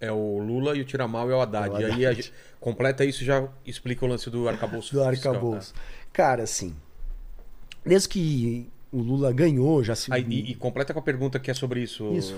[0.00, 1.68] é o Lula e o tira mal é o Haddad.
[1.68, 2.06] É o E aí Haddad.
[2.06, 4.94] a gente completa isso e já explica o lance do arcabouço.
[4.94, 5.74] Do fiscal, arcabouço.
[6.12, 6.74] Cara, assim,
[7.84, 10.12] desde que o Lula ganhou, já se.
[10.12, 12.10] Aí, e, e completa com a pergunta que é sobre isso.
[12.14, 12.34] Isso.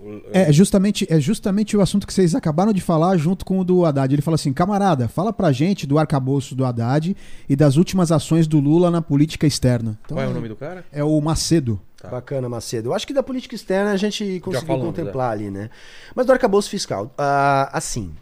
[0.00, 3.58] o- o- É justamente, é justamente o assunto que vocês acabaram de falar junto com
[3.60, 4.12] o do Haddad.
[4.14, 7.16] Ele fala assim: camarada, fala pra gente do arcabouço do Haddad
[7.48, 9.98] e das últimas ações do Lula na política externa.
[10.04, 10.84] Então, Qual é o nome do cara?
[10.92, 11.80] É o Macedo.
[12.00, 12.08] Tá.
[12.10, 12.90] Bacana, Macedo.
[12.90, 15.70] Eu acho que da política externa a gente conseguiu falamos, contemplar ali, né?
[16.14, 18.12] Mas do arcabouço fiscal, ah, assim.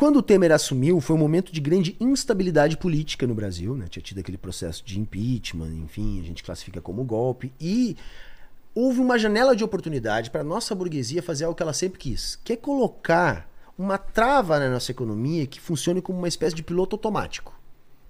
[0.00, 3.84] Quando o Temer assumiu, foi um momento de grande instabilidade política no Brasil, né?
[3.86, 7.52] Tinha tido aquele processo de impeachment, enfim, a gente classifica como golpe.
[7.60, 7.98] E
[8.74, 12.40] houve uma janela de oportunidade para a nossa burguesia fazer algo que ela sempre quis,
[12.42, 13.46] que é colocar
[13.76, 17.60] uma trava na nossa economia que funcione como uma espécie de piloto automático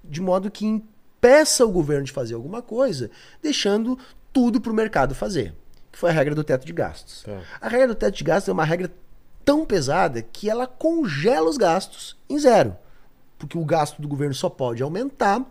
[0.05, 3.11] de modo que impeça o governo de fazer alguma coisa,
[3.43, 3.99] deixando
[4.33, 5.55] tudo para o mercado fazer.
[5.91, 7.25] Que foi a regra do teto de gastos.
[7.25, 7.41] Tá.
[7.61, 8.93] A regra do teto de gastos é uma regra
[9.45, 12.77] tão pesada que ela congela os gastos em zero.
[13.39, 15.45] Porque o gasto do governo só pode aumentar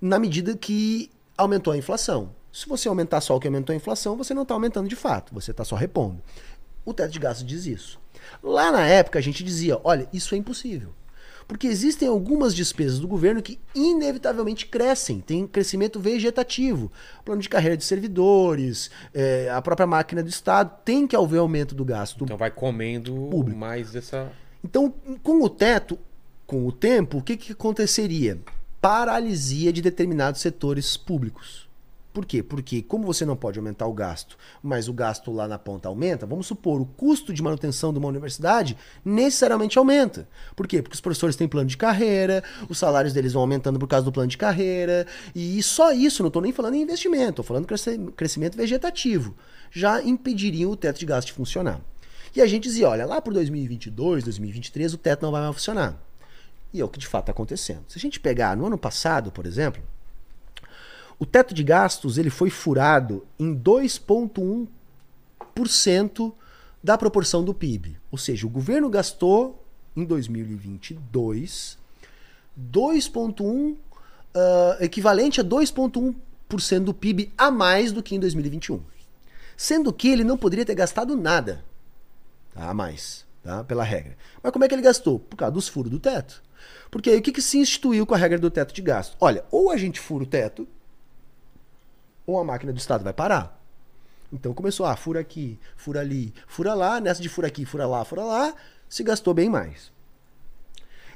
[0.00, 2.30] na medida que aumentou a inflação.
[2.52, 5.34] Se você aumentar só o que aumentou a inflação, você não está aumentando de fato,
[5.34, 6.22] você está só repondo.
[6.84, 7.98] O teto de gastos diz isso.
[8.42, 10.94] Lá na época a gente dizia: olha, isso é impossível.
[11.46, 16.90] Porque existem algumas despesas do governo que inevitavelmente crescem, tem crescimento vegetativo.
[17.24, 21.74] Plano de carreira de servidores, eh, a própria máquina do Estado tem que haver aumento
[21.74, 22.24] do gasto.
[22.24, 23.58] Então vai comendo Público.
[23.58, 24.32] mais dessa.
[24.62, 25.98] Então, com o teto,
[26.46, 28.38] com o tempo, o que, que aconteceria?
[28.80, 31.63] Paralisia de determinados setores públicos.
[32.14, 32.44] Por quê?
[32.44, 36.24] Porque, como você não pode aumentar o gasto, mas o gasto lá na ponta aumenta,
[36.24, 40.28] vamos supor, o custo de manutenção de uma universidade necessariamente aumenta.
[40.54, 40.80] Por quê?
[40.80, 44.12] Porque os professores têm plano de carreira, os salários deles vão aumentando por causa do
[44.12, 47.66] plano de carreira, e só isso, não estou nem falando em investimento, estou falando
[48.14, 49.36] crescimento vegetativo,
[49.68, 51.80] já impediriam o teto de gasto de funcionar.
[52.32, 56.00] E a gente dizia, olha, lá por 2022, 2023, o teto não vai mais funcionar.
[56.72, 57.82] E é o que de fato está acontecendo.
[57.88, 59.82] Se a gente pegar no ano passado, por exemplo,
[61.18, 66.32] o teto de gastos ele foi furado em 2,1%
[66.82, 67.96] da proporção do PIB.
[68.10, 69.64] Ou seja, o governo gastou
[69.96, 71.78] em 2022
[72.58, 73.76] 2,1
[74.34, 78.80] ah, equivalente a 2,1% do PIB a mais do que em 2021.
[79.56, 81.64] Sendo que ele não poderia ter gastado nada
[82.52, 82.68] tá?
[82.68, 83.62] a mais, tá?
[83.64, 84.16] pela regra.
[84.42, 85.18] Mas como é que ele gastou?
[85.18, 86.42] Por causa dos furos do teto.
[86.90, 89.16] Porque aí o que, que se instituiu com a regra do teto de gasto?
[89.20, 90.66] Olha, ou a gente fura o teto,
[92.26, 93.60] ou a máquina do Estado vai parar.
[94.32, 98.04] Então começou, ah, fura aqui, fura ali, fura lá, nessa de fura aqui, fura lá,
[98.04, 98.54] fura lá,
[98.88, 99.92] se gastou bem mais.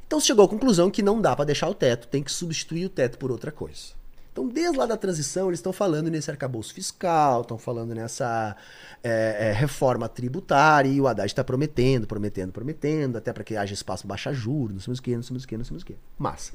[0.06, 2.90] Então chegou à conclusão que não dá para deixar o teto, tem que substituir o
[2.90, 3.98] teto por outra coisa.
[4.38, 8.56] Então, desde lá da transição, eles estão falando nesse arcabouço fiscal, estão falando nessa
[9.02, 13.74] é, é, reforma tributária, e o Haddad está prometendo, prometendo, prometendo, até para que haja
[13.74, 15.84] espaço para baixar juros, não sei o que, não sei o que, não sei o
[15.84, 15.96] que.
[16.16, 16.52] Massa.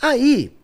[0.00, 0.56] Aí,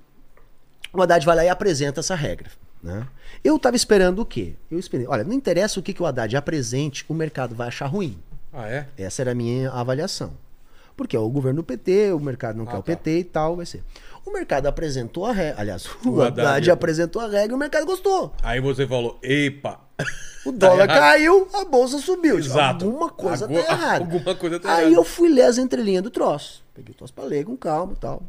[0.95, 2.51] o Haddad vai lá e apresenta essa regra.
[2.87, 3.07] Né?
[3.43, 4.55] Eu estava esperando o quê?
[4.71, 7.87] Eu esperei, olha, não interessa o que, que o Haddad apresente, o mercado vai achar
[7.87, 8.17] ruim.
[8.53, 8.87] Ah, é?
[8.97, 10.33] Essa era a minha avaliação.
[10.97, 12.83] Porque é o governo do PT, o mercado não Ah, quer o tá.
[12.85, 13.83] PT e tal, vai ser.
[14.25, 15.61] O mercado apresentou a regra.
[15.61, 18.33] Aliás, o, O Haddad, Haddad- apresentou a regra e o mercado gostou.
[18.43, 19.81] Aí você falou, epa.
[20.47, 20.99] O dólar errado.
[21.01, 22.39] caiu, a bolsa subiu.
[22.39, 22.85] Exato.
[22.87, 24.05] Alguma coisa tá errada.
[24.05, 24.97] alguma coisa tá Aí errada.
[24.97, 26.65] eu fui ler as entrelinhas do troço.
[26.75, 28.23] Peguei o troço pra ler com calma e tal.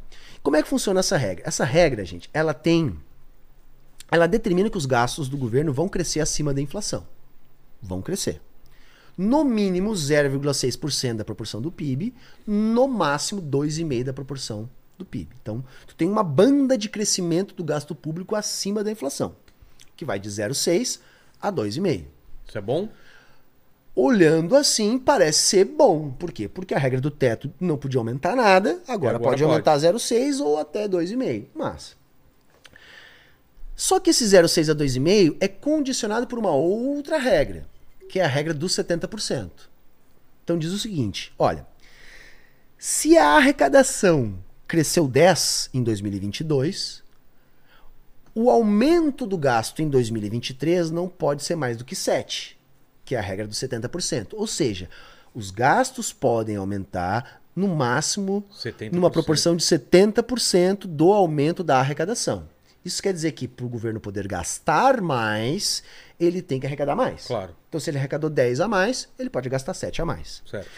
[0.43, 1.43] Como é que funciona essa regra?
[1.47, 2.97] Essa regra, gente, ela tem.
[4.09, 7.05] Ela determina que os gastos do governo vão crescer acima da inflação.
[7.81, 8.41] Vão crescer.
[9.17, 12.13] No mínimo 0,6% da proporção do PIB,
[12.45, 15.29] no máximo 2,5% da proporção do PIB.
[15.41, 19.35] Então, tu tem uma banda de crescimento do gasto público acima da inflação,
[19.95, 20.99] que vai de 0,6
[21.41, 22.05] a 2,5.
[22.47, 22.89] Isso é bom?
[23.95, 26.11] Olhando assim, parece ser bom.
[26.11, 26.47] Por quê?
[26.47, 29.43] Porque a regra do teto não podia aumentar nada, agora, agora pode pode.
[29.43, 31.47] aumentar 0,6 ou até 2,5.
[31.55, 31.95] Massa.
[33.77, 37.63] Só que esse 0,6 a 2,5 é condicionado por uma outra regra,
[38.09, 39.51] que é a regra dos 70%.
[40.43, 41.63] Então diz o seguinte, olha,
[42.75, 44.35] se a arrecadação
[44.67, 47.03] cresceu 10 em 2022,
[48.33, 52.57] o aumento do gasto em 2023 não pode ser mais do que 7,
[53.05, 54.29] que é a regra dos 70%.
[54.33, 54.89] Ou seja,
[55.35, 58.91] os gastos podem aumentar no máximo 70%.
[58.91, 62.56] numa proporção de 70% do aumento da arrecadação.
[62.87, 65.83] Isso quer dizer que para o governo poder gastar mais,
[66.17, 67.27] ele tem que arrecadar mais.
[67.27, 67.53] Claro.
[67.67, 70.41] Então, se ele arrecadou 10 a mais, ele pode gastar 7 a mais.
[70.49, 70.69] Certo.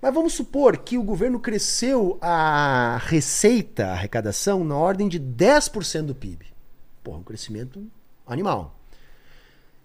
[0.00, 6.02] Mas vamos supor que o governo cresceu a receita, a arrecadação, na ordem de 10%
[6.02, 6.46] do PIB.
[7.02, 7.84] Porra, um crescimento
[8.24, 8.78] animal.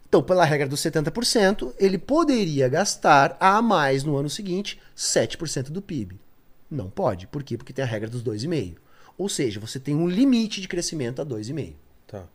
[0.08, 5.82] Então, pela regra dos 70%, ele poderia gastar a mais no ano seguinte 7% do
[5.82, 6.20] PIB.
[6.70, 7.26] Não pode.
[7.26, 7.58] Por quê?
[7.58, 8.76] Porque tem a regra dos 2,5%.
[9.18, 11.74] Ou seja, você tem um limite de crescimento a 2,5%.
[12.08, 12.26] Tá.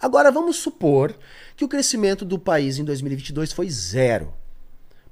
[0.00, 1.16] Agora vamos supor
[1.56, 4.32] que o crescimento do país em 2022 foi zero.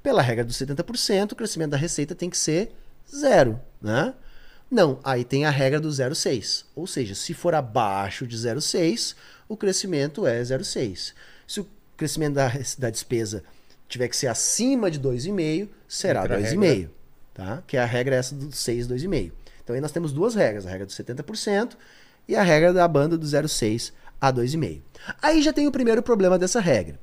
[0.03, 2.73] Pela regra dos 70%, o crescimento da receita tem que ser
[3.15, 4.15] zero, né?
[4.71, 6.65] Não, aí tem a regra do 0,6.
[6.77, 9.17] Ou seja, se for abaixo de 0,6,
[9.49, 11.13] o crescimento é 0,6.
[11.47, 13.43] Se o crescimento da, da despesa
[13.89, 16.89] tiver que ser acima de 2,5, será Entra a 2,5,
[17.35, 17.63] tá?
[17.67, 19.33] Que é a regra essa do 6, 2,5.
[19.71, 21.77] Então aí nós temos duas regras, a regra do 70%
[22.27, 24.83] e a regra da banda do 0,6 a 2,5.
[25.23, 26.99] Aí já tem o primeiro problema dessa regra,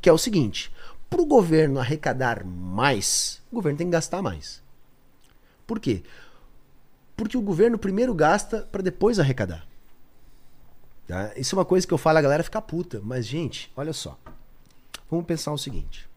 [0.00, 0.72] que é o seguinte:
[1.10, 4.62] para o governo arrecadar mais, o governo tem que gastar mais.
[5.66, 6.04] Por quê?
[7.16, 9.66] Porque o governo primeiro gasta para depois arrecadar.
[11.08, 11.32] Tá?
[11.36, 13.00] Isso é uma coisa que eu falo, a galera fica puta.
[13.02, 14.16] Mas, gente, olha só.
[15.10, 16.08] Vamos pensar o seguinte: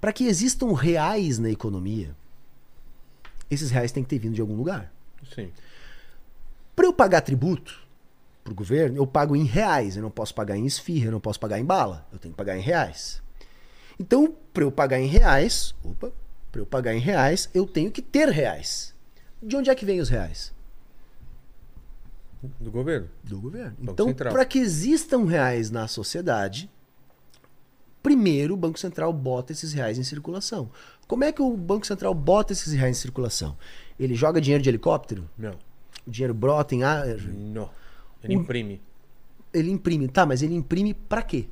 [0.00, 2.16] para que existam reais na economia,
[3.50, 4.93] esses reais têm que ter vindo de algum lugar.
[5.32, 5.52] Sim.
[6.74, 7.80] Para eu pagar tributo
[8.42, 9.96] pro governo, eu pago em reais.
[9.96, 12.06] Eu não posso pagar em esfirra, eu não posso pagar em bala.
[12.12, 13.22] Eu tenho que pagar em reais.
[13.98, 16.12] Então, para eu pagar em reais, opa,
[16.50, 18.94] para eu pagar em reais, eu tenho que ter reais.
[19.42, 20.52] De onde é que vem os reais?
[22.60, 23.08] Do governo.
[23.22, 23.76] Do governo.
[23.78, 26.70] Banco então, para que existam reais na sociedade,
[28.02, 30.70] primeiro o Banco Central bota esses reais em circulação.
[31.06, 33.56] Como é que o Banco Central bota esses reais em circulação?
[33.98, 35.28] Ele joga dinheiro de helicóptero?
[35.36, 35.54] Não.
[36.06, 37.06] O dinheiro brota em ar?
[37.06, 37.70] Não.
[38.22, 38.80] Ele Um- imprime.
[39.52, 40.08] Ele imprime.
[40.08, 41.46] Tá, mas ele imprime pra quê?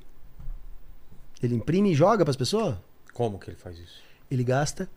[1.42, 2.76] Ele imprime e joga pras pessoas?
[3.12, 4.00] Como que ele faz isso?
[4.30, 4.88] Ele gasta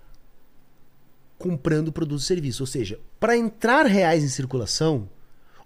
[1.38, 2.62] comprando produtos e serviços.
[2.62, 5.10] Ou seja, para entrar reais em circulação,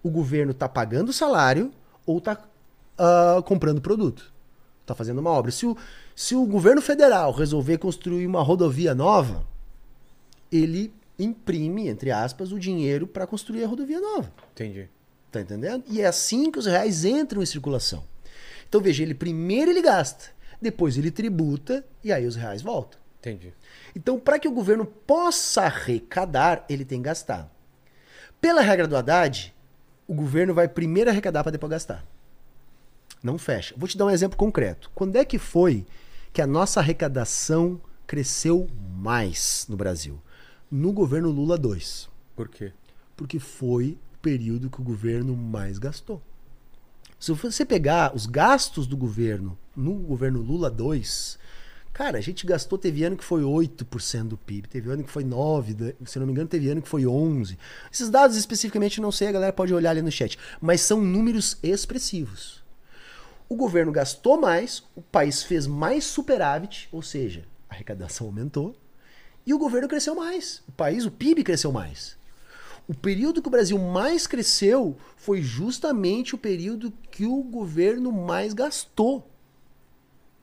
[0.01, 1.71] o governo tá pagando salário
[2.05, 2.41] ou tá
[2.97, 4.33] ah, comprando produto.
[4.85, 5.51] Tá fazendo uma obra.
[5.51, 5.77] Se o,
[6.19, 9.47] se o governo federal resolver construir uma rodovia nova,
[10.51, 14.29] ele imprime, entre aspas, o dinheiro para construir a rodovia nova.
[14.51, 14.89] Entendi.
[15.31, 15.85] Tá entendendo?
[15.87, 18.03] E é assim que os reais entram em circulação.
[18.67, 20.25] Então veja, ele primeiro ele gasta,
[20.61, 22.99] depois ele tributa e aí os reais voltam.
[23.19, 23.53] Entendi.
[23.95, 27.49] Então, para que o governo possa arrecadar, ele tem que gastar.
[28.41, 29.55] Pela regra do Haddad,
[30.05, 32.05] o governo vai primeiro arrecadar para depois gastar.
[33.23, 33.73] Não fecha.
[33.77, 34.91] Vou te dar um exemplo concreto.
[34.93, 35.85] Quando é que foi
[36.31, 38.67] que a nossa arrecadação cresceu
[38.97, 40.21] mais no Brasil?
[40.71, 42.71] No governo Lula 2 Por quê?
[43.15, 46.21] porque foi o período que o governo mais gastou.
[47.19, 51.37] Se você pegar os gastos do governo no governo Lula 2,
[51.91, 55.23] Cara, a gente gastou, teve ano que foi 8% do PIB, teve ano que foi
[55.23, 57.57] 9%, se não me engano, teve ano que foi 11%.
[57.91, 61.57] Esses dados especificamente não sei, a galera pode olhar ali no chat, mas são números
[61.61, 62.58] expressivos.
[63.49, 68.75] O governo gastou mais, o país fez mais superávit, ou seja, a arrecadação aumentou,
[69.43, 70.61] e o governo cresceu mais.
[70.67, 72.15] O país, o PIB cresceu mais.
[72.87, 78.53] O período que o Brasil mais cresceu foi justamente o período que o governo mais
[78.53, 79.27] gastou.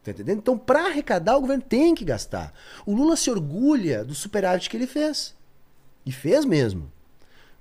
[0.02, 0.38] Tá entendendo?
[0.38, 2.52] Então, para arrecadar, o governo tem que gastar.
[2.84, 5.34] O Lula se orgulha do superávit que ele fez.
[6.04, 6.90] E fez mesmo.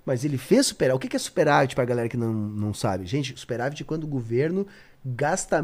[0.06, 1.06] Mas ele fez superávit.
[1.06, 3.08] O que é superávit para a galera que não, não sabe?
[3.08, 4.68] Gente, superávit é quando o governo
[5.06, 5.64] gasta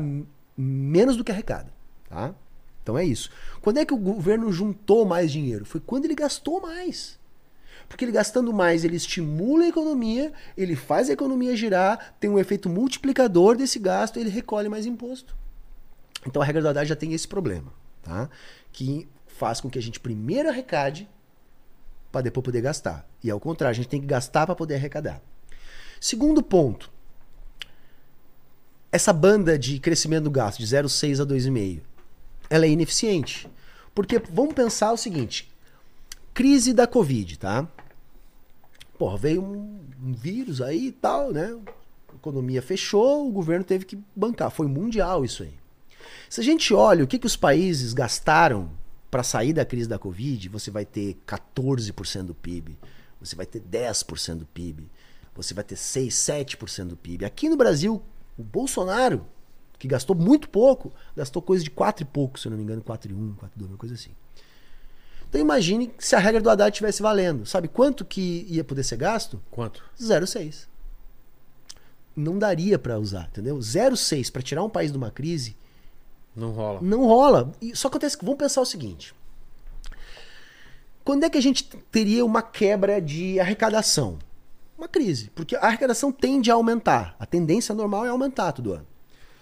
[0.55, 1.71] menos do que arrecada.
[2.07, 2.35] Tá?
[2.83, 3.29] Então é isso.
[3.61, 5.65] Quando é que o governo juntou mais dinheiro?
[5.65, 7.19] Foi quando ele gastou mais.
[7.87, 12.39] Porque ele gastando mais, ele estimula a economia, ele faz a economia girar, tem um
[12.39, 15.35] efeito multiplicador desse gasto, ele recolhe mais imposto.
[16.25, 18.29] Então a regra do Haddad já tem esse problema, tá?
[18.71, 21.09] Que faz com que a gente primeiro arrecade
[22.11, 23.07] para depois poder gastar.
[23.23, 25.21] E ao contrário, a gente tem que gastar para poder arrecadar.
[25.99, 26.91] Segundo ponto.
[28.91, 31.81] Essa banda de crescimento do gasto de 0,6 a 2,5,
[32.49, 33.47] ela é ineficiente.
[33.95, 35.49] Porque vamos pensar o seguinte,
[36.33, 37.67] crise da Covid, tá?
[38.97, 41.57] Porra, veio um, um vírus aí e tal, né?
[42.09, 44.51] A economia fechou, o governo teve que bancar.
[44.51, 45.53] Foi mundial isso aí.
[46.29, 48.69] Se a gente olha o que, que os países gastaram
[49.09, 52.77] para sair da crise da Covid, você vai ter 14% do PIB,
[53.19, 54.89] você vai ter 10% do PIB,
[55.35, 57.25] você vai ter 6, 7% do PIB.
[57.25, 58.01] Aqui no Brasil,
[58.37, 59.25] o Bolsonaro,
[59.77, 62.81] que gastou muito pouco, gastou coisa de 4 e pouco, se eu não me engano,
[62.81, 64.11] 4 e 1, 4 e 2, uma coisa assim.
[65.29, 67.45] Então imagine se a regra do Haddad estivesse valendo.
[67.45, 69.41] Sabe quanto que ia poder ser gasto?
[69.49, 69.81] Quanto?
[69.99, 70.67] 0,6.
[72.15, 73.57] Não daria para usar, entendeu?
[73.57, 75.55] 0,6 para tirar um país de uma crise
[76.35, 76.79] Não rola.
[76.81, 77.51] não rola.
[77.61, 79.15] E só acontece que vamos pensar o seguinte:
[81.03, 84.19] quando é que a gente teria uma quebra de arrecadação?
[84.81, 87.15] Uma crise, porque a arrecadação tende a aumentar.
[87.19, 88.87] A tendência normal é aumentar todo ano.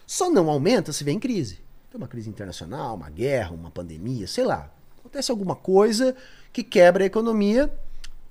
[0.06, 1.62] Só não aumenta se vem crise.
[1.90, 4.70] Tem uma crise internacional, uma guerra, uma pandemia, sei lá.
[5.00, 6.14] Acontece alguma coisa
[6.52, 7.74] que quebra a economia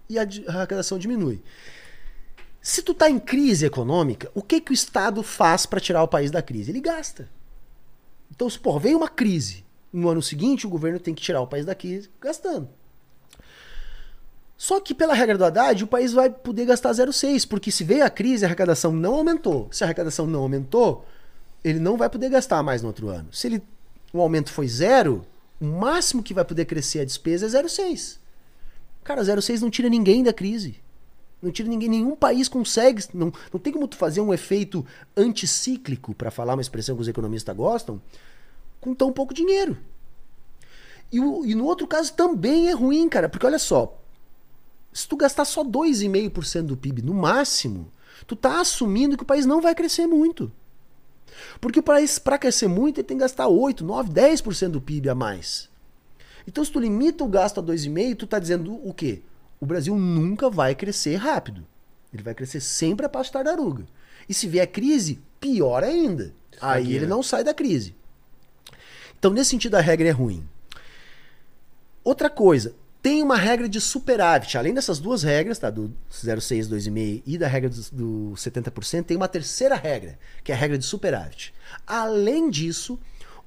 [0.06, 1.42] e a arrecadação diminui.
[2.60, 6.08] Se tu tá em crise econômica, o que que o Estado faz para tirar o
[6.08, 6.72] país da crise?
[6.72, 7.26] Ele gasta.
[8.30, 11.46] Então, se pô, veio uma crise, no ano seguinte o governo tem que tirar o
[11.46, 12.68] país da crise gastando.
[14.60, 18.04] Só que pela regra do Haddad, o país vai poder gastar 0,6, porque se veio
[18.04, 19.68] a crise, a arrecadação não aumentou.
[19.70, 21.06] Se a arrecadação não aumentou,
[21.62, 23.32] ele não vai poder gastar mais no outro ano.
[23.32, 23.62] Se ele,
[24.12, 25.24] o aumento foi zero,
[25.60, 28.18] o máximo que vai poder crescer a despesa é 0,6.
[29.04, 30.80] Cara, 0,6 não tira ninguém da crise.
[31.40, 34.84] Não tira ninguém, nenhum país consegue, não, não tem como tu fazer um efeito
[35.16, 38.02] anticíclico, para falar uma expressão que os economistas gostam,
[38.80, 39.78] com tão pouco dinheiro.
[41.12, 43.96] E, o- e no outro caso também é ruim, cara, porque olha só,
[44.92, 47.92] se tu gastar só 2,5% do PIB no máximo,
[48.26, 50.50] tu tá assumindo que o país não vai crescer muito.
[51.60, 55.08] Porque o país, para crescer muito, ele tem que gastar 8, 9, 10% do PIB
[55.08, 55.68] a mais.
[56.46, 59.22] Então, se tu limita o gasto a 2,5%, tu tá dizendo o quê?
[59.60, 61.66] O Brasil nunca vai crescer rápido.
[62.12, 63.84] Ele vai crescer sempre a passo de tartaruga.
[64.28, 66.34] E se vier crise, pior ainda.
[66.60, 66.96] Aí Estagna.
[66.96, 67.94] ele não sai da crise.
[69.18, 70.48] Então, nesse sentido, a regra é ruim.
[72.02, 74.58] Outra coisa, tem uma regra de superávit.
[74.58, 75.70] Além dessas duas regras, tá?
[75.70, 80.54] Do 0,6, 2,5 e da regra do, do 70%, tem uma terceira regra, que é
[80.54, 81.54] a regra de superávit.
[81.86, 82.98] Além disso,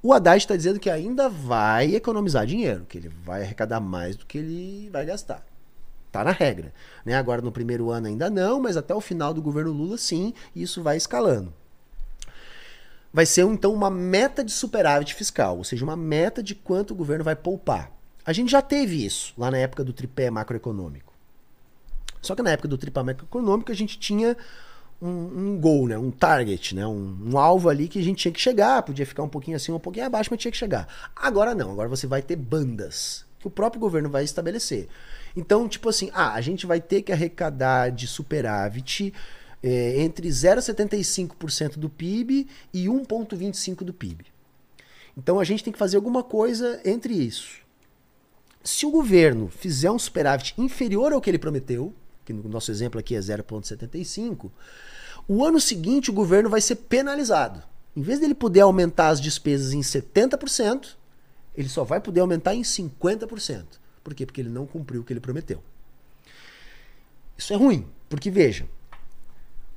[0.02, 4.26] o Haddad está dizendo que ainda vai economizar dinheiro, que ele vai arrecadar mais do
[4.26, 5.44] que ele vai gastar.
[6.10, 6.72] Tá na regra.
[7.04, 7.14] Né?
[7.14, 10.82] Agora, no primeiro ano ainda não, mas até o final do governo Lula, sim, isso
[10.82, 11.52] vai escalando
[13.12, 16.94] vai ser então uma meta de superávit fiscal, ou seja, uma meta de quanto o
[16.94, 17.92] governo vai poupar.
[18.24, 21.12] A gente já teve isso lá na época do tripé macroeconômico.
[22.20, 24.36] Só que na época do tripé macroeconômico a gente tinha
[25.00, 25.98] um, um goal, né?
[25.98, 26.86] um target, né?
[26.86, 29.76] Um, um alvo ali que a gente tinha que chegar, podia ficar um pouquinho acima,
[29.76, 30.86] um pouquinho abaixo, mas tinha que chegar.
[31.16, 34.88] Agora não, agora você vai ter bandas que o próprio governo vai estabelecer.
[35.36, 39.12] Então, tipo assim, ah, a gente vai ter que arrecadar de superávit
[39.60, 44.26] é, entre 0,75% do PIB e 1,25% do PIB.
[45.16, 47.61] Então a gente tem que fazer alguma coisa entre isso.
[48.64, 51.92] Se o governo fizer um superávit inferior ao que ele prometeu,
[52.24, 54.50] que no nosso exemplo aqui é 0,75,
[55.26, 57.62] o ano seguinte o governo vai ser penalizado.
[57.96, 60.96] Em vez dele poder aumentar as despesas em 70%,
[61.54, 63.64] ele só vai poder aumentar em 50%.
[64.02, 64.24] Por quê?
[64.24, 65.62] Porque ele não cumpriu o que ele prometeu.
[67.36, 68.66] Isso é ruim, porque veja,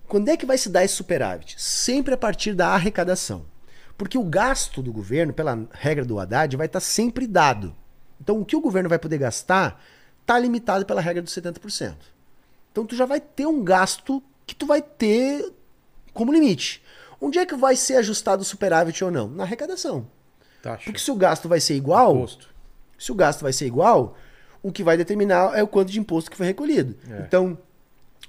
[0.08, 1.60] quando é que vai se dar esse superávit?
[1.62, 3.46] Sempre a partir da arrecadação.
[3.98, 7.76] Porque o gasto do governo, pela regra do Haddad, vai estar sempre dado.
[8.22, 9.84] Então, o que o governo vai poder gastar
[10.22, 11.96] está limitado pela regra dos 70%.
[12.72, 15.52] Então, tu já vai ter um gasto que tu vai ter
[16.14, 16.82] como limite.
[17.22, 19.28] Onde é que vai ser ajustado o superávit ou não?
[19.28, 20.08] Na arrecadação.
[20.62, 20.84] Taxa.
[20.86, 22.50] Porque se o gasto vai ser igual, Imposto.
[22.98, 24.18] se o gasto vai ser igual,
[24.62, 26.96] o que vai determinar é o quanto de imposto que foi recolhido.
[27.10, 27.22] É.
[27.22, 27.58] Então,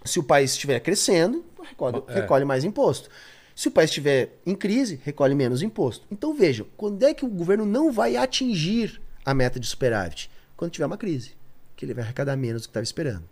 [0.04, 2.14] se o país estiver crescendo, recolhe, É.
[2.14, 3.08] recolhe mais imposto.
[3.54, 6.06] Se o país estiver em crise, recolhe menos imposto.
[6.10, 10.30] Então vejam, quando é que o governo não vai atingir a meta de superávit?
[10.56, 11.32] Quando tiver uma crise,
[11.76, 13.28] que ele vai arrecadar menos do que estava esperando.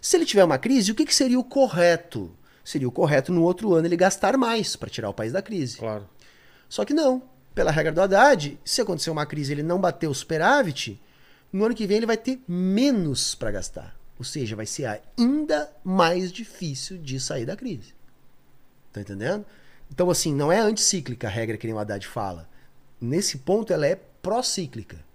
[0.00, 2.34] Se ele tiver uma crise, o que, que seria o correto?
[2.64, 5.78] Seria o correto no outro ano ele gastar mais para tirar o país da crise.
[5.78, 6.08] Claro.
[6.68, 7.22] Só que não.
[7.54, 11.00] Pela regra do Haddad, se acontecer uma crise e ele não bater o superávit,
[11.52, 13.96] no ano que vem ele vai ter menos para gastar.
[14.18, 17.94] Ou seja, vai ser ainda mais difícil de sair da crise.
[18.92, 19.44] Tá entendendo?
[19.90, 22.48] Então, assim, não é anticíclica a regra que nem o Haddad fala.
[23.00, 25.05] Nesse ponto, ela é procíclica.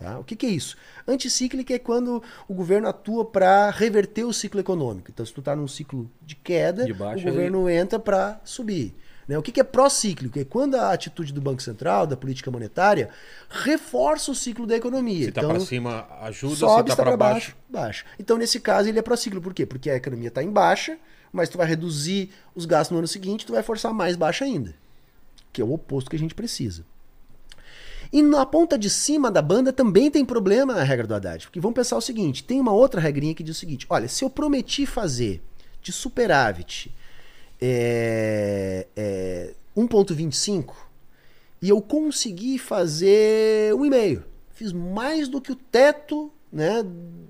[0.00, 0.18] Tá?
[0.18, 0.78] O que, que é isso?
[1.06, 5.10] Anticíclica é quando o governo atua para reverter o ciclo econômico.
[5.12, 8.94] Então, se tu está num ciclo de queda, De o governo entra para subir.
[9.28, 9.36] Né?
[9.36, 10.38] O que, que é procíclico?
[10.38, 13.10] É quando a atitude do Banco Central, da política monetária,
[13.50, 15.26] reforça o ciclo da economia.
[15.26, 16.56] Se tá então, pra cima, ajuda.
[16.56, 17.56] sobe, se tá está pra para baixo.
[17.68, 18.06] baixo.
[18.18, 19.44] Então, nesse caso, ele é procíclico.
[19.44, 19.66] Por quê?
[19.66, 20.96] Porque a economia está em baixa,
[21.30, 24.74] mas tu vai reduzir os gastos no ano seguinte, tu vai forçar mais baixa ainda.
[25.52, 26.86] Que é o oposto que a gente precisa.
[28.12, 31.46] E na ponta de cima da banda também tem problema a regra do Haddad.
[31.46, 34.24] Porque vamos pensar o seguinte: tem uma outra regrinha que diz o seguinte: olha, se
[34.24, 35.42] eu prometi fazer
[35.80, 36.92] de superávit
[37.60, 40.74] é, é, 1,25
[41.62, 44.24] e eu consegui fazer um e meio,
[44.54, 46.84] fiz mais do que o teto né,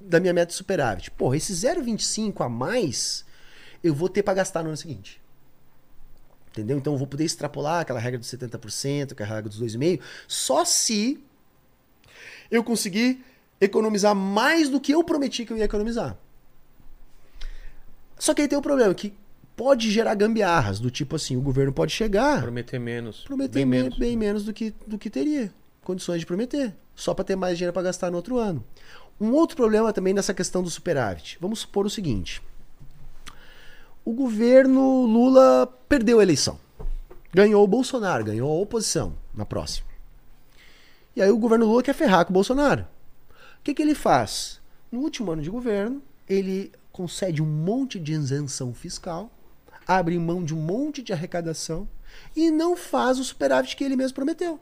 [0.07, 1.11] da minha meta de superávit.
[1.11, 3.25] Porra, esse 0,25 a mais
[3.83, 5.20] eu vou ter para gastar no ano seguinte.
[6.51, 6.77] Entendeu?
[6.79, 11.23] Então eu vou poder extrapolar aquela regra dos 70%, aquela regra dos 2,5%, só se
[12.51, 13.25] eu conseguir
[13.61, 16.17] economizar mais do que eu prometi que eu ia economizar.
[18.19, 19.15] Só que aí tem o problema que
[19.57, 23.21] pode gerar gambiarras, do tipo assim, o governo pode chegar, Prometer menos.
[23.23, 23.99] prometer bem me- menos.
[23.99, 27.73] bem menos do que, do que teria condições de prometer, só para ter mais dinheiro
[27.73, 28.65] para gastar no outro ano.
[29.21, 31.37] Um outro problema também nessa questão do superávit.
[31.41, 32.41] Vamos supor o seguinte:
[34.05, 36.59] o governo Lula perdeu a eleição.
[37.33, 39.89] Ganhou o Bolsonaro, ganhou a oposição na próxima.
[41.15, 42.83] E aí o governo Lula quer ferrar com o Bolsonaro.
[43.59, 44.61] O que, que ele faz?
[44.91, 49.31] No último ano de governo, ele concede um monte de isenção fiscal,
[49.87, 51.87] abre mão de um monte de arrecadação
[52.35, 54.59] e não faz o superávit que ele mesmo prometeu.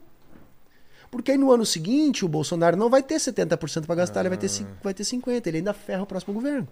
[1.09, 4.37] Porque aí no ano seguinte o Bolsonaro não vai ter 70% para gastar, ele vai
[4.37, 5.47] ter, cin- vai ter 50%.
[5.47, 6.67] Ele ainda ferra o próximo governo.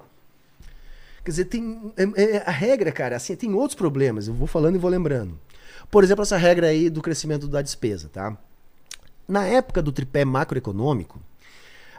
[1.28, 1.92] Quer dizer, tem.
[1.98, 4.30] é- é- a regra, cara, assim, tem outros problemas.
[4.30, 5.38] Eu vou falando e vou lembrando.
[5.92, 8.38] Por exemplo, essa regra aí do crescimento da despesa, tá?
[9.28, 11.20] Na época do tripé macroeconômico,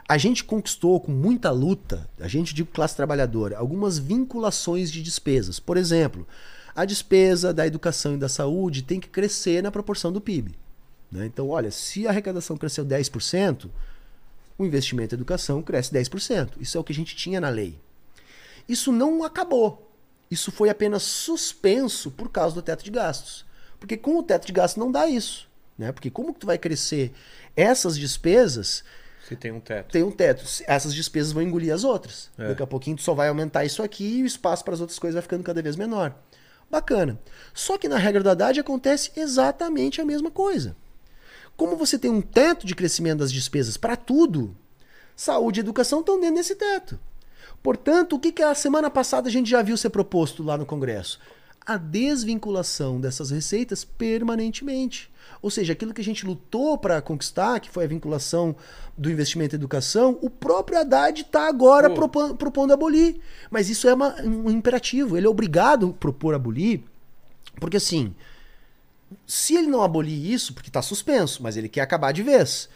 [0.07, 5.59] a gente conquistou com muita luta, a gente digo classe trabalhadora, algumas vinculações de despesas.
[5.59, 6.27] Por exemplo,
[6.75, 10.55] a despesa da educação e da saúde tem que crescer na proporção do PIB.
[11.11, 11.27] né?
[11.27, 13.69] Então, olha, se a arrecadação cresceu 10%,
[14.57, 16.53] o investimento em educação cresce 10%.
[16.59, 17.77] Isso é o que a gente tinha na lei.
[18.69, 19.91] Isso não acabou.
[20.29, 23.45] Isso foi apenas suspenso por causa do teto de gastos.
[23.79, 25.49] Porque com o teto de gastos não dá isso.
[25.77, 25.91] Né?
[25.91, 27.11] Porque como que tu vai crescer
[27.55, 28.83] essas despesas
[29.27, 29.91] Se tem um teto.
[29.91, 30.43] tem um teto.
[30.67, 32.29] Essas despesas vão engolir as outras.
[32.37, 32.49] É.
[32.49, 34.99] Daqui a pouquinho tu só vai aumentar isso aqui e o espaço para as outras
[34.99, 36.13] coisas vai ficando cada vez menor.
[36.69, 37.19] Bacana.
[37.53, 40.75] Só que na regra do Haddad acontece exatamente a mesma coisa.
[41.57, 44.55] Como você tem um teto de crescimento das despesas para tudo,
[45.15, 46.99] saúde e educação estão dentro desse teto.
[47.61, 50.65] Portanto, o que, que a semana passada a gente já viu ser proposto lá no
[50.65, 51.19] Congresso?
[51.65, 55.11] A desvinculação dessas receitas permanentemente.
[55.41, 58.55] Ou seja, aquilo que a gente lutou para conquistar, que foi a vinculação
[58.97, 63.17] do investimento em educação, o próprio Haddad está agora propo- propondo abolir.
[63.51, 65.15] Mas isso é uma- um imperativo.
[65.15, 66.81] Ele é obrigado a propor abolir,
[67.59, 68.15] porque assim,
[69.27, 72.67] se ele não abolir isso, porque está suspenso, mas ele quer acabar de vez.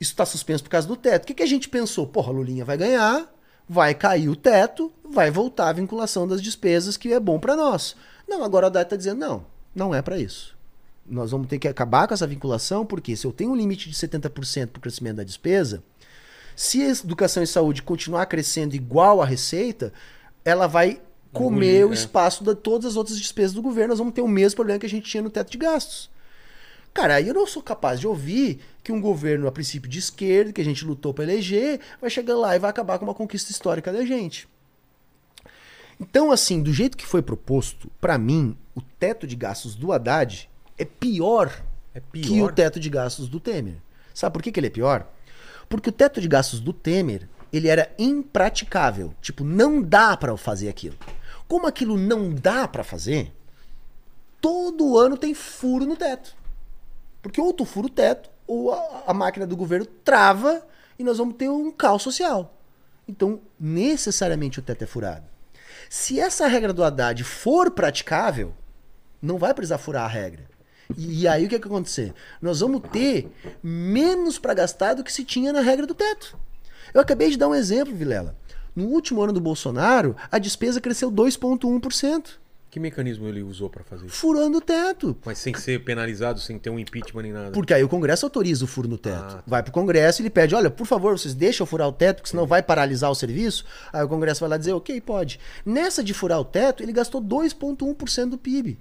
[0.00, 1.24] Isso está suspenso por causa do teto.
[1.24, 2.06] O que, que a gente pensou?
[2.06, 3.32] Porra, Lulinha vai ganhar,
[3.68, 7.96] vai cair o teto, vai voltar a vinculação das despesas, que é bom para nós.
[8.28, 10.56] Não, agora a Haddad está dizendo, não, não é para isso.
[11.06, 13.96] Nós vamos ter que acabar com essa vinculação, porque se eu tenho um limite de
[13.96, 15.82] 70% para o crescimento da despesa,
[16.54, 19.92] se a educação e saúde continuar crescendo igual à receita,
[20.44, 21.00] ela vai
[21.32, 21.94] comer o é.
[21.94, 23.88] espaço de todas as outras despesas do governo.
[23.88, 26.10] Nós vamos ter o mesmo problema que a gente tinha no teto de gastos.
[26.94, 30.52] Cara, aí eu não sou capaz de ouvir que um governo, a princípio de esquerda,
[30.52, 33.50] que a gente lutou para eleger, vai chegar lá e vai acabar com uma conquista
[33.50, 34.46] histórica da gente.
[35.98, 40.50] Então, assim, do jeito que foi proposto, para mim, o teto de gastos do Haddad
[40.76, 41.62] é pior
[41.94, 42.52] É que o pior.
[42.54, 43.76] teto de gastos do Temer.
[44.12, 45.06] Sabe por que, que ele é pior?
[45.68, 49.14] Porque o teto de gastos do Temer, ele era impraticável.
[49.22, 50.96] Tipo, não dá pra fazer aquilo.
[51.48, 53.32] Como aquilo não dá pra fazer,
[54.40, 56.34] todo ano tem furo no teto.
[57.22, 60.66] Porque ou tu fura o teto, ou a, a máquina do governo trava
[60.98, 62.58] e nós vamos ter um caos social.
[63.06, 65.24] Então, necessariamente o teto é furado.
[65.88, 68.54] Se essa regra do Haddad for praticável,
[69.20, 70.44] não vai precisar furar a regra.
[70.96, 72.12] E, e aí o que, que vai acontecer?
[72.40, 73.30] Nós vamos ter
[73.62, 76.36] menos para gastar do que se tinha na regra do teto.
[76.92, 78.36] Eu acabei de dar um exemplo, Vilela.
[78.74, 82.38] No último ano do Bolsonaro, a despesa cresceu 2,1%,
[82.72, 84.16] Que mecanismo ele usou pra fazer isso?
[84.16, 85.14] furando o teto.
[85.26, 87.50] Mas sem ser penalizado, sem ter um impeachment nem nada.
[87.50, 89.22] Porque aí o Congresso autoriza o furo no teto.
[89.22, 89.42] Ah, tá.
[89.46, 92.16] Vai pro Congresso e ele pede: olha, por favor, vocês deixam eu furar o teto,
[92.16, 93.66] porque senão vai paralisar o serviço.
[93.92, 95.38] Aí o Congresso vai lá dizer: ok, pode.
[95.66, 98.78] Nessa de furar o teto, ele gastou 2,1% do PIB.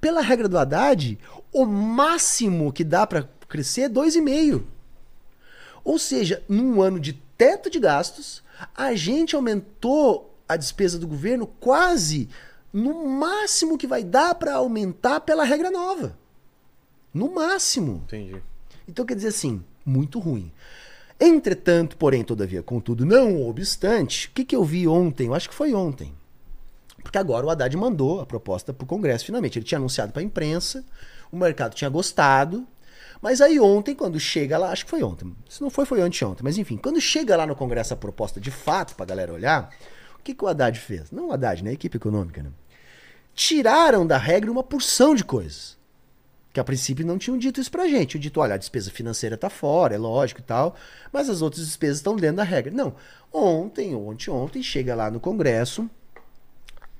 [0.00, 1.18] Pela regra do Haddad,
[1.52, 4.62] o máximo que dá para crescer é 2,5%.
[5.82, 8.44] Ou seja, num ano de teto de gastos,
[8.76, 12.28] a gente aumentou a despesa do governo quase
[12.72, 16.16] no máximo que vai dar para aumentar pela regra nova.
[17.12, 18.02] No máximo.
[18.06, 18.42] Entendi.
[18.86, 20.50] Então quer dizer assim, muito ruim.
[21.20, 25.26] Entretanto, porém, todavia, contudo, não obstante, o que, que eu vi ontem?
[25.26, 26.14] Eu acho que foi ontem.
[27.02, 29.58] Porque agora o Haddad mandou a proposta para o Congresso, finalmente.
[29.58, 30.84] Ele tinha anunciado para a imprensa,
[31.32, 32.66] o mercado tinha gostado.
[33.20, 35.34] Mas aí ontem, quando chega lá, acho que foi ontem.
[35.48, 36.44] Se não foi, foi anteontem.
[36.44, 39.70] Mas enfim, quando chega lá no Congresso a proposta de fato, para a galera olhar,
[40.20, 41.10] o que, que o Haddad fez?
[41.10, 41.70] Não o Haddad, né?
[41.70, 42.50] A equipe econômica, né?
[43.34, 45.76] Tiraram da regra uma porção de coisas.
[46.52, 48.10] Que a princípio não tinham dito isso pra gente.
[48.10, 50.74] Tinham dito, olha, a despesa financeira tá fora, é lógico e tal,
[51.12, 52.72] mas as outras despesas estão dentro da regra.
[52.72, 52.94] Não.
[53.32, 55.88] Ontem, ou anteontem, chega lá no Congresso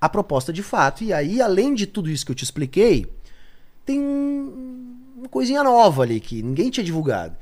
[0.00, 1.02] a proposta de fato.
[1.02, 3.06] E aí, além de tudo isso que eu te expliquei,
[3.84, 7.36] tem um- uma coisinha nova ali que ninguém tinha divulgado.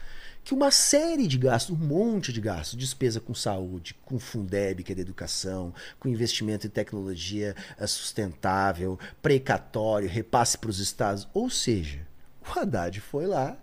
[0.46, 4.92] Que uma série de gastos, um monte de gastos, despesa com saúde, com Fundeb, que
[4.92, 11.26] é da educação, com investimento em tecnologia eh, sustentável, precatório, repasse para os estados.
[11.34, 12.06] Ou seja,
[12.40, 13.58] o Haddad foi lá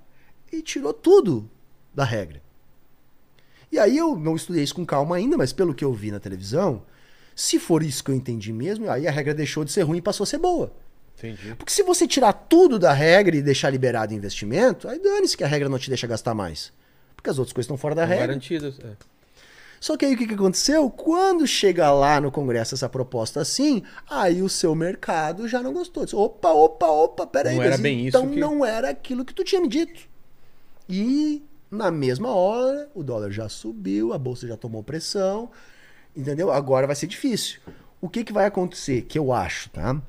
[0.51, 1.49] e tirou tudo
[1.95, 2.43] da regra.
[3.71, 6.19] E aí eu não estudei isso com calma ainda, mas pelo que eu vi na
[6.19, 6.83] televisão,
[7.33, 10.01] se for isso que eu entendi mesmo, aí a regra deixou de ser ruim e
[10.01, 10.82] passou a ser boa.
[11.23, 11.55] Entendi.
[11.55, 15.47] Porque se você tirar tudo da regra e deixar liberado investimento, aí dane-se que a
[15.47, 16.71] regra não te deixa gastar mais.
[17.15, 18.27] Porque as outras coisas estão fora da Estão regra.
[18.27, 18.79] Garantidas.
[18.79, 18.91] é.
[19.79, 20.89] Só que aí o que, que aconteceu?
[20.89, 26.05] Quando chega lá no Congresso essa proposta assim, aí o seu mercado já não gostou.
[26.13, 27.55] Opa, opa, opa, peraí.
[27.57, 30.01] Não era bem isso então que- não era aquilo que tu tinha me dito.
[30.87, 35.49] E na mesma hora, o dólar já subiu, a bolsa já tomou pressão,
[36.15, 36.51] entendeu?
[36.51, 37.59] Agora vai ser difícil.
[37.99, 39.01] O que, que vai acontecer?
[39.03, 40.01] Que eu acho, tá?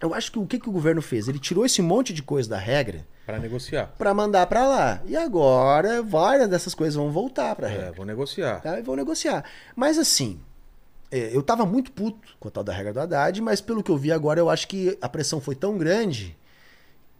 [0.00, 1.26] Eu acho que o que, que o governo fez?
[1.28, 3.86] Ele tirou esse monte de coisa da regra Pra negociar.
[3.98, 5.02] para mandar para lá.
[5.06, 7.92] E agora várias dessas coisas vão voltar para É, regra.
[7.92, 8.60] vou negociar.
[8.60, 8.78] Tá?
[8.78, 9.44] E vão negociar.
[9.74, 10.38] Mas assim,
[11.10, 13.90] é, eu tava muito puto com a tal da regra do Haddad, mas pelo que
[13.90, 16.36] eu vi agora, eu acho que a pressão foi tão grande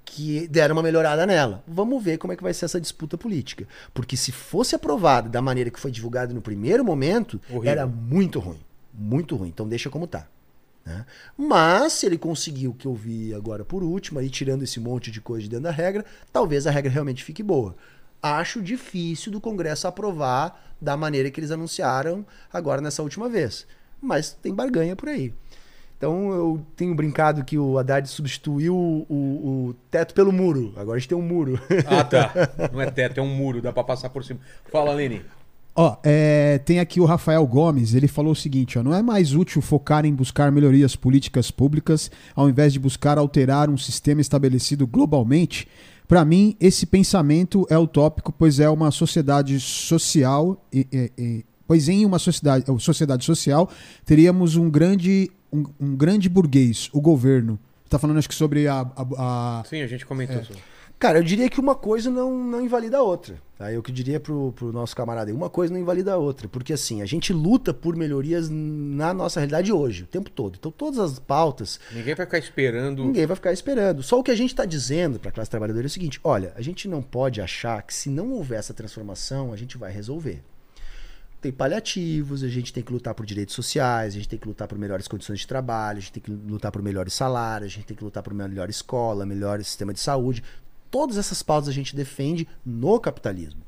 [0.04, 1.64] que deram uma melhorada nela.
[1.66, 3.66] Vamos ver como é que vai ser essa disputa política.
[3.92, 7.70] Porque se fosse aprovado da maneira que foi divulgado no primeiro momento, Horrível.
[7.70, 8.60] era muito ruim.
[8.94, 9.48] Muito ruim.
[9.48, 10.28] Então deixa como tá.
[10.86, 11.04] Né?
[11.36, 15.10] Mas se ele conseguiu o que eu vi agora por último, aí tirando esse monte
[15.10, 17.74] de coisa de dentro da regra, talvez a regra realmente fique boa.
[18.22, 23.66] Acho difícil do Congresso aprovar da maneira que eles anunciaram agora nessa última vez.
[24.00, 25.34] Mas tem barganha por aí.
[25.98, 30.72] Então eu tenho brincado que o Haddad substituiu o, o- o teto pelo muro.
[30.76, 31.58] Agora a gente tem um muro.
[31.86, 32.32] Ah, tá.
[32.70, 34.38] Não é teto, é um muro, dá pra passar por cima.
[34.70, 35.24] Fala, Lene.
[35.78, 39.34] Ó, é, tem aqui o Rafael Gomes, ele falou o seguinte, ó, não é mais
[39.34, 44.86] útil focar em buscar melhorias políticas públicas ao invés de buscar alterar um sistema estabelecido
[44.86, 45.68] globalmente?
[46.08, 51.88] Para mim, esse pensamento é utópico, pois é uma sociedade social e- e- e- pois
[51.90, 53.68] em uma sociedade, ou sociedade social
[54.04, 57.58] teríamos um grande um, um grande burguês, o governo.
[57.88, 59.06] Tá falando acho que sobre a, a-
[59.60, 60.62] a- Sim, a gente comentou sobre.
[60.98, 63.36] Cara, eu diria que uma coisa não, não invalida a outra.
[63.58, 63.70] Tá?
[63.70, 66.48] Eu que diria pro, pro nosso camarada aí, uma coisa não invalida a outra.
[66.48, 70.56] Porque assim, a gente luta por melhorias na nossa realidade hoje, o tempo todo.
[70.58, 73.04] Então todas as pautas, Ninguém vai ficar esperando.
[73.04, 74.02] ninguém vai ficar esperando.
[74.02, 76.52] Só o que a gente está dizendo para a classe trabalhadora é o seguinte: olha,
[76.56, 80.42] a gente não pode achar que se não houver essa transformação, a gente vai resolver.
[81.42, 84.66] Tem paliativos, a gente tem que lutar por direitos sociais, a gente tem que lutar
[84.66, 87.84] por melhores condições de trabalho, a gente tem que lutar por melhores salários, a gente
[87.86, 90.42] tem que lutar por melhor escola, melhor sistema de saúde.
[90.90, 93.60] Todas essas pautas a gente defende no capitalismo.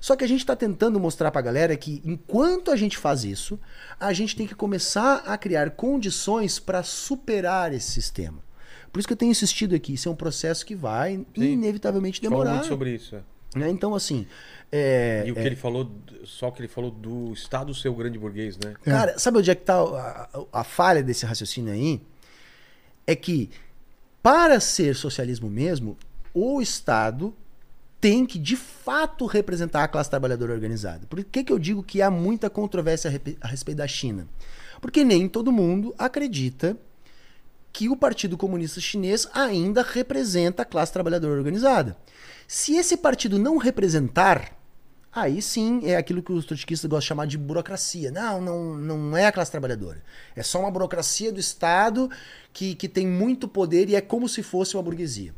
[0.00, 3.22] Só que a gente está tentando mostrar para a galera que enquanto a gente faz
[3.24, 3.58] isso,
[4.00, 8.38] a gente tem que começar a criar condições para superar esse sistema.
[8.92, 11.52] Por isso que eu tenho insistido aqui, isso é um processo que vai Sim.
[11.52, 12.54] inevitavelmente demorar.
[12.54, 13.14] muito sobre isso.
[13.16, 13.58] é.
[13.58, 13.70] né?
[13.70, 14.26] Então, assim,
[14.72, 15.88] é, E o que é, ele falou,
[16.24, 18.74] só o que ele falou do Estado ser o grande burguês, né?
[18.82, 22.00] Cara, sabe onde é que tá a, a- a falha desse raciocínio aí?
[23.06, 23.50] É que,
[24.22, 25.96] para ser socialismo mesmo,
[26.34, 27.34] o Estado
[28.00, 31.06] tem que, de fato, representar a classe trabalhadora organizada.
[31.06, 33.08] Por que, que eu digo que há muita controvérsia
[33.40, 34.26] a respeito da China?
[34.80, 36.76] Porque nem todo mundo acredita
[37.72, 41.96] que o Partido Comunista Chinês ainda representa a classe trabalhadora organizada.
[42.48, 44.58] Se esse partido não representar,
[45.12, 48.10] aí sim é aquilo que os trotskistas gostam de chamar de burocracia.
[48.10, 50.02] Não, não, não é a classe trabalhadora.
[50.34, 52.10] É só uma burocracia do Estado
[52.52, 55.32] que, que tem muito poder e é como se fosse uma burguesia.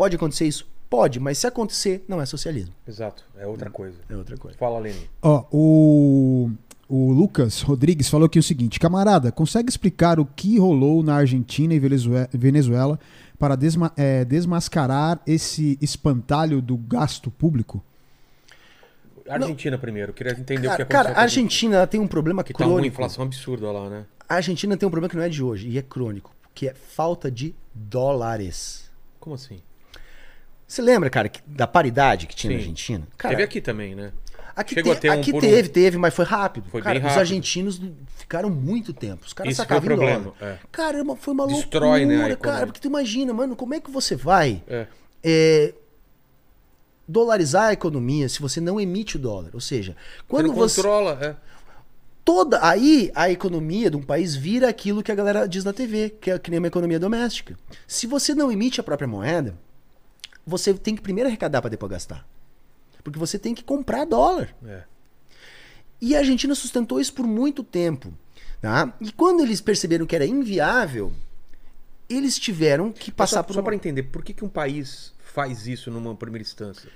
[0.00, 0.66] Pode acontecer isso?
[0.88, 2.74] Pode, mas se acontecer, não é socialismo.
[2.88, 3.98] Exato, é outra coisa.
[4.08, 4.56] É outra coisa.
[4.56, 5.08] Fala, Lene.
[5.22, 6.50] Ó, o,
[6.88, 11.74] o Lucas Rodrigues falou aqui o seguinte: camarada, consegue explicar o que rolou na Argentina
[11.74, 12.98] e Venezuela,
[13.38, 17.84] para desma- é, desmascarar esse espantalho do gasto público?
[19.28, 21.04] Argentina primeiro, queria entender o que Cara, aconteceu.
[21.04, 22.94] cara, a Argentina ela tem um problema Que tá uma crônico.
[22.94, 24.04] inflação absurda lá, né?
[24.28, 26.74] A Argentina tem um problema que não é de hoje e é crônico, que é
[26.74, 28.90] falta de dólares.
[29.20, 29.60] Como assim?
[30.70, 32.62] Você lembra, cara, que- da paridade que tinha na Sim.
[32.62, 33.08] Argentina?
[33.18, 34.12] Cara, Teve aqui também, né?
[34.54, 35.40] Aqui, Chegou te- a ter um aqui por um.
[35.40, 36.68] teve, teve, mas foi rápido.
[36.70, 37.18] Foi Cara, bem Os rápido.
[37.20, 37.80] argentinos
[38.18, 39.24] ficaram muito tempo.
[39.26, 40.52] Os caras Isso foi o sacavam em problema, dólar.
[40.52, 40.58] é.
[40.70, 42.36] Caramba, foi uma Destrói, né, loucura, economia.
[42.54, 42.66] cara.
[42.66, 44.86] Porque tu imagina, mano, como é que você vai É.
[45.24, 45.74] é,
[47.08, 49.50] dolarizar a economia se você não emite o dólar?
[49.54, 50.76] Ou seja, Você quando não você...
[50.80, 51.36] controla, é.
[52.24, 56.10] toda aí a economia de um país vira aquilo que a galera diz na TV,
[56.20, 57.56] que é que nem uma economia doméstica.
[57.88, 59.56] Se você não emite a própria moeda,
[60.50, 62.26] você tem que primeiro arrecadar para depois gastar.
[63.04, 64.54] Porque você tem que comprar dólar.
[64.66, 64.82] é.
[66.02, 68.10] E a Argentina sustentou isso por muito tempo.
[68.62, 68.90] Tá?
[69.02, 71.12] E quando eles perceberam que era inviável,
[72.08, 75.66] eles tiveram que passar só, por Só para entender, por que, que um país faz
[75.66, 76.90] isso numa primeira instância?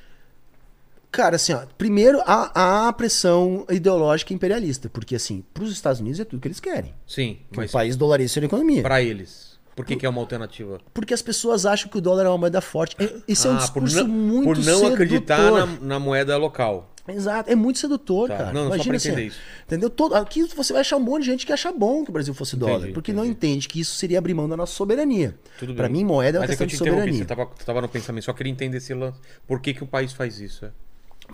[1.11, 6.01] Cara, assim, ó, primeiro há, há a pressão ideológica imperialista, porque assim, para os Estados
[6.01, 6.95] Unidos é tudo que eles querem.
[7.07, 8.83] Sim, Que mas o país dolarize sua economia.
[8.83, 10.81] para eles, por que, que é uma alternativa?
[10.93, 12.97] Porque as pessoas acham que o dólar é uma moeda forte.
[12.99, 14.93] É- Esse é um Ah, por discurso não, muito Por não sedutor.
[14.93, 16.91] acreditar na, na moeda local.
[17.07, 18.53] Exato, é muito sedutor, Tá, cara.
[18.53, 19.39] não, não, só Imagina pra assim, isso.
[19.67, 19.91] entendeu?
[19.91, 22.33] Todo, aqui você vai achar um monte de gente que acha bom que o Brasil
[22.33, 23.37] fosse dólar, Entendi, porque não entendi.
[23.57, 25.35] entende que isso seria abrir mão da nossa soberania.
[25.61, 25.91] Bem.
[25.91, 27.19] mim, moeda é uma Mas é que questão eu de te interrompi, soberania.
[27.19, 29.19] você tava, você tava no pensamento, só queria entender esse lance.
[29.47, 30.65] Por que, que o país faz isso?
[30.65, 30.71] É?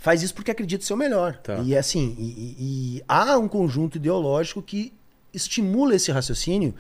[0.01, 1.37] Faz isso porque acredita ser o melhor.
[1.37, 1.59] Tá.
[1.59, 4.93] E assim, e, e- e há um conjunto ideológico que
[5.33, 6.75] estimula esse raciocínio,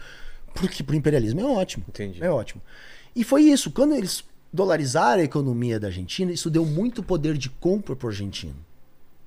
[0.54, 1.84] porque pro imperialismo é ótimo.
[1.88, 2.22] Entendi.
[2.22, 2.60] É ótimo.
[3.14, 3.70] E foi isso.
[3.70, 8.54] Quando eles dolarizaram a economia da Argentina, isso deu muito poder de compra pro argentino.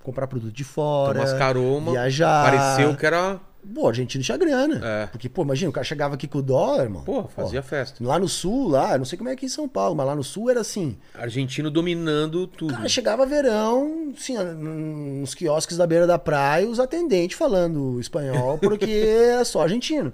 [0.03, 1.91] Comprar produto de fora, Então, mascarou uma.
[1.93, 2.43] viajar.
[2.43, 3.39] Pareceu que era.
[3.73, 4.81] Pô, o argentino tinha grana.
[4.85, 5.05] É.
[5.07, 7.01] Porque, pô, imagina, o cara chegava aqui com o dólar, irmão.
[7.05, 8.03] Pô, fazia festa.
[8.05, 10.13] Lá no sul, lá, eu não sei como é aqui em São Paulo, mas lá
[10.13, 10.97] no sul era assim.
[11.17, 12.73] Argentino dominando tudo.
[12.73, 18.91] Cara, chegava verão, assim, nos quiosques da beira da praia, os atendentes falando espanhol, porque
[19.39, 20.11] é só argentino.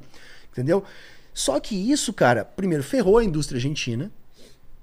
[0.51, 0.83] Entendeu?
[1.33, 4.11] Só que isso, cara, primeiro ferrou a indústria argentina,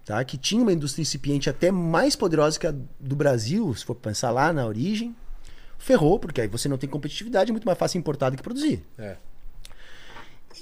[0.05, 0.25] tá?
[0.25, 4.31] Que tinha uma indústria incipiente até mais poderosa que a do Brasil, se for pensar
[4.31, 5.15] lá na origem.
[5.79, 8.83] Ferrou, porque aí você não tem competitividade, é muito mais fácil importar do que produzir.
[8.97, 9.17] É.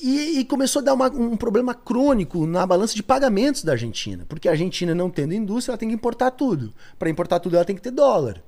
[0.02, 4.24] E, e começou a dar uma- um problema crônico na balança de pagamentos da Argentina.
[4.28, 6.74] Porque a Argentina, não tendo indústria, ela tem que importar tudo.
[6.99, 8.42] Para importar tudo, ela tem que ter dólar.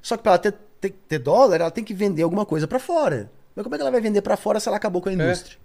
[0.00, 2.78] Só que para ela ter, ter- ter dólar, ela tem que vender alguma coisa para
[2.78, 3.30] fora.
[3.56, 5.58] Mas como é que ela vai vender para fora se ela acabou com a indústria?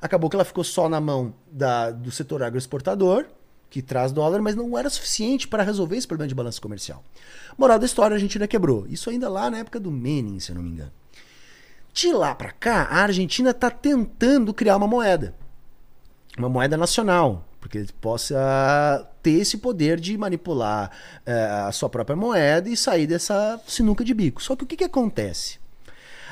[0.00, 3.26] Acabou que ela ficou só na mão da- do setor agroexportador,
[3.70, 7.02] que traz dólar, mas não era suficiente para resolver esse problema de balança comercial.
[7.56, 8.86] Moral da história, a Argentina quebrou.
[8.86, 10.92] Isso ainda lá na época do Menem, se eu não me engano.
[11.92, 15.34] De lá para cá, a Argentina está tentando criar uma moeda.
[16.36, 17.46] Uma moeda nacional.
[17.60, 20.90] Porque ele possa ter esse poder de manipular
[21.24, 24.42] eh, a sua própria moeda e sair dessa sinuca de bico.
[24.42, 25.60] Só que o que, que acontece?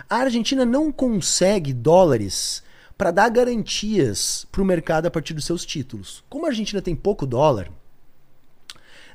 [0.08, 2.64] A Argentina não consegue dólares
[3.00, 6.22] para dar garantias para o mercado a partir dos seus títulos.
[6.28, 7.72] Como a Argentina tem pouco dólar,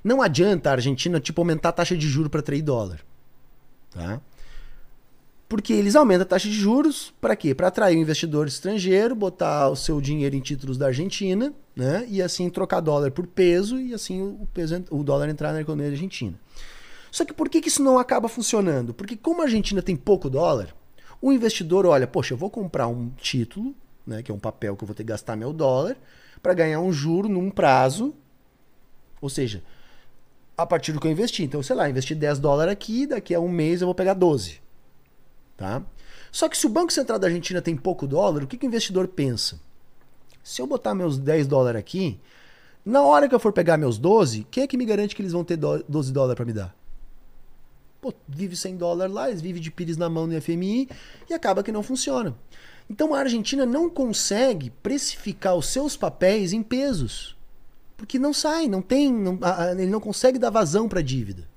[0.04, 3.06] não adianta a Argentina tipo aumentar a taxa de juro para 3 dólar,
[3.92, 4.20] tá?
[5.48, 7.54] Porque eles aumentam a taxa de juros para quê?
[7.54, 12.08] Para atrair o investidor estrangeiro, botar o seu dinheiro em títulos da Argentina, né?
[12.10, 15.92] E assim trocar dólar por peso e assim o peso o dólar entrar na economia
[15.92, 16.34] Argentina.
[17.12, 18.96] Só que por que, que isso não acaba funcionando?
[18.96, 20.74] Porque como a Argentina tem pouco dólar,
[21.28, 23.74] o investidor olha, poxa, eu vou comprar um título,
[24.06, 25.98] né, que é um papel que eu vou ter que gastar meu dólar,
[26.40, 28.14] para ganhar um juro num prazo,
[29.20, 29.64] ou seja,
[30.56, 31.42] a partir do que eu investi.
[31.42, 34.62] Então, sei lá, investi 10 dólares aqui, daqui a um mês eu vou pegar 12.
[35.58, 35.82] Tá?
[36.32, 38.68] Só que se o Banco Central da Argentina tem pouco dólar, o que, que o
[38.68, 39.60] investidor pensa?
[40.44, 42.20] Se eu botar meus 10 dólares aqui,
[42.86, 45.32] na hora que eu for pegar meus 12, quem é que me garante que eles
[45.32, 46.76] vão ter dó- 12 dólares para me dar?
[48.06, 50.88] Pô, vive 100 dólares lá, eles vivem de pires na mão no FMI
[51.28, 52.36] e acaba que não funciona.
[52.88, 57.36] Então a Argentina não consegue precificar os seus papéis em pesos.
[57.98, 61.48] Porque não sai, não tem, não- a- a- ele não consegue dar vazão para dívida.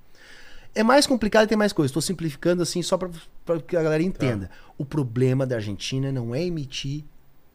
[0.74, 1.90] É mais complicado e tem mais coisa.
[1.90, 4.50] Estou simplificando assim só para que a galera entenda.
[4.78, 7.04] O problema da Argentina não é emitir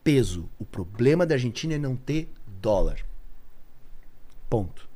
[0.03, 0.47] peso.
[0.59, 2.30] O problema da Argentina é não ter
[2.61, 2.99] dólar.
[4.47, 4.88] Ponto.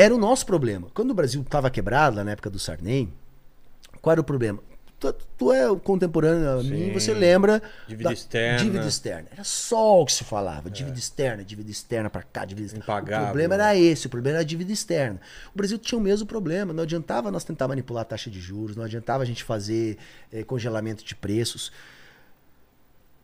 [0.00, 0.88] Era o nosso problema.
[0.94, 3.12] Quando o Brasil estava quebrado, lá na época do Sarney,
[4.00, 4.58] qual era o problema?
[4.98, 8.58] Tu, tu é contemporâneo a mim, você lembra Dívida externa.
[8.58, 9.28] dívida externa.
[9.30, 10.70] Era só o que se falava.
[10.70, 12.84] Dívida externa, dívida externa pra cá, dívida externa.
[12.84, 13.24] Impagável.
[13.24, 15.20] O problema era esse, o problema era a dívida externa.
[15.54, 16.72] O Brasil tinha o mesmo problema.
[16.72, 19.98] Não adiantava nós tentar manipular a taxa de juros, não adiantava a gente fazer
[20.32, 21.70] eh, congelamento de preços.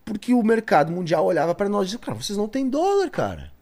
[0.05, 3.56] Porque o mercado mundial olhava para nós e dizia, cara, vocês não têm dólar, cara.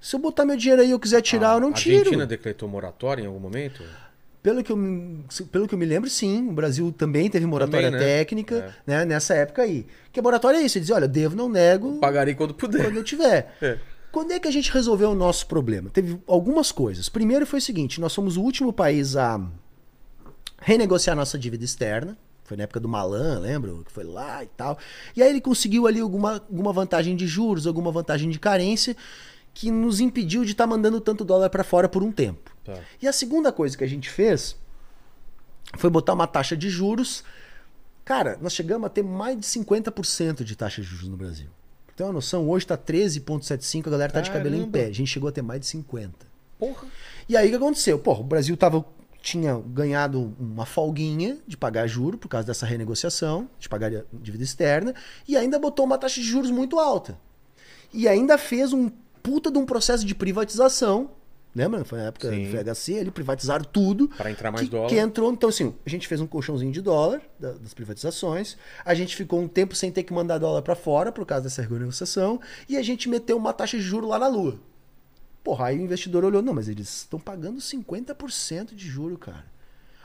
[0.00, 1.98] Se eu botar meu dinheiro aí e eu quiser tirar, eu não a tiro.
[1.98, 3.82] Argentina decretou moratória em algum momento?
[4.40, 6.48] Pelo que, eu, me- pelo que eu me lembro, sim.
[6.48, 8.14] O Brasil também teve moratória Também, né?
[8.18, 9.84] técnica né, nessa época aí.
[10.12, 10.78] Que a moratória é isso.
[10.78, 12.84] Ele dizia, olha, devo, não nego, Pagarei quando puder.
[12.84, 13.54] quando eu tiver.
[13.60, 13.78] É.
[14.10, 15.90] Quando é que a gente resolveu o nosso problema?
[15.90, 17.10] Teve algumas coisas.
[17.10, 19.38] Primeiro foi o seguinte: nós fomos o último país a
[20.60, 22.16] renegociar nossa dívida externa.
[22.44, 23.70] Foi na época do Malan, lembra?
[23.84, 24.78] Que foi lá e tal.
[25.14, 28.96] E aí ele conseguiu ali alguma, alguma vantagem de juros, alguma vantagem de carência,
[29.54, 32.54] que nos impediu de estar mandando tanto dólar para fora por um tempo.
[32.64, 32.78] Tá.
[33.00, 34.56] E a segunda coisa que a gente fez
[35.76, 37.24] foi botar uma taxa de juros.
[38.04, 41.48] Cara, nós chegamos a ter mais de 50% de taxa de juros no Brasil.
[41.96, 44.86] Ter uma noção, hoje tá 13,75, a galera tá de cabelo em pé.
[44.86, 46.10] A gente chegou a ter mais de 50%.
[46.58, 46.86] Porra.
[47.28, 47.98] E aí o que aconteceu?
[47.98, 48.84] Pô, o Brasil tava,
[49.20, 54.44] tinha ganhado uma folguinha de pagar juro por causa dessa renegociação, de pagar a dívida
[54.44, 54.94] externa,
[55.26, 57.18] e ainda botou uma taxa de juros muito alta.
[57.92, 58.90] E ainda fez um
[59.22, 61.10] puta de um processo de privatização.
[61.54, 61.84] Lembra?
[61.84, 62.50] Foi na época Sim.
[62.50, 64.06] do FHC, eles privatizaram tudo.
[64.08, 64.88] Pra entrar mais que, dólar.
[64.88, 68.94] Que entrou, então assim, a gente fez um colchãozinho de dólar da- das privatizações, a
[68.94, 72.38] gente ficou um tempo sem ter que mandar dólar pra fora por causa dessa renegociação,
[72.68, 74.60] e a gente meteu uma taxa de juro lá na lua.
[75.42, 79.44] Porra, aí o investidor olhou, não, mas eles estão pagando 50% de juro, cara.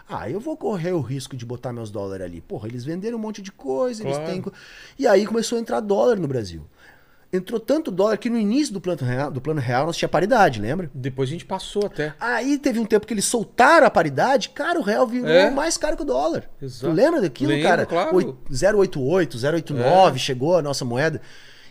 [0.08, 2.42] Ah, eu vou correr o risco de botar meus dólares ali.
[2.42, 4.22] Porra, eles venderam um monte de coisa, Claro.
[4.24, 4.54] eles têm.
[4.98, 6.66] E aí começou a entrar dólar no Brasil.
[7.36, 10.62] Entrou tanto dólar que no início do plano real, do plano real nós tinha paridade,
[10.62, 10.92] lembra?
[10.94, 12.14] Depois a gente passou até.
[12.20, 15.50] Aí teve um tempo que eles soltaram a paridade, cara, o real virou É.
[15.50, 16.48] mais caro que o dólar.
[16.62, 16.86] Exato.
[16.94, 17.86] Tu lembra daquilo, Lembro, cara?
[17.88, 18.16] claro.
[18.16, 20.20] Oi- 088, 089 É.
[20.20, 21.20] chegou a nossa moeda.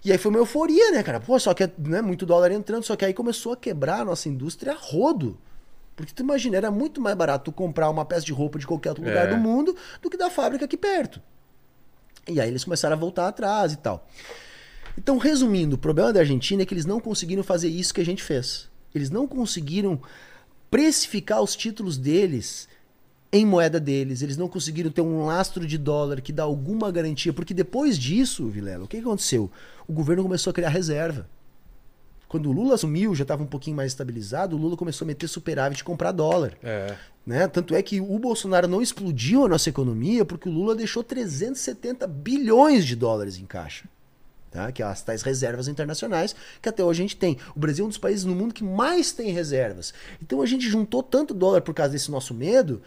[0.04, 1.20] E aí foi uma euforia, né, cara?
[1.20, 4.28] Pô, só que né, muito dólar entrando, só que aí começou a quebrar a nossa
[4.28, 5.38] indústria a rodo.
[5.94, 8.88] Porque tu imagina, era muito mais barato tu comprar uma peça de roupa de qualquer
[8.88, 9.30] outro lugar É.
[9.30, 11.22] do mundo do que da fábrica aqui perto.
[12.28, 14.04] E aí eles começaram a voltar atrás e tal.
[14.96, 18.04] Então, resumindo, o problema da Argentina é que eles não conseguiram fazer isso que a
[18.04, 18.68] gente fez.
[18.94, 20.00] Eles não conseguiram
[20.70, 22.68] precificar os títulos deles
[23.32, 24.20] em moeda deles.
[24.20, 27.32] Eles não conseguiram ter um lastro de dólar que dá alguma garantia.
[27.32, 29.50] Porque depois disso, Vilela, o que aconteceu?
[29.88, 31.26] O governo começou a criar reserva.
[32.28, 35.28] Quando o Lula assumiu, já estava um pouquinho mais estabilizado, o Lula começou a meter
[35.28, 36.54] superávit e comprar dólar.
[36.62, 36.96] É.
[37.26, 37.46] Né?
[37.46, 42.06] Tanto é que o Bolsonaro não explodiu a nossa economia porque o Lula deixou 370
[42.06, 43.84] bilhões de dólares em caixa.
[44.52, 44.70] Tá?
[44.70, 47.38] Que é as tais reservas internacionais que até hoje a gente tem.
[47.56, 49.94] O Brasil é um dos países no mundo que mais tem reservas.
[50.22, 52.82] Então a gente juntou tanto dólar por causa desse nosso medo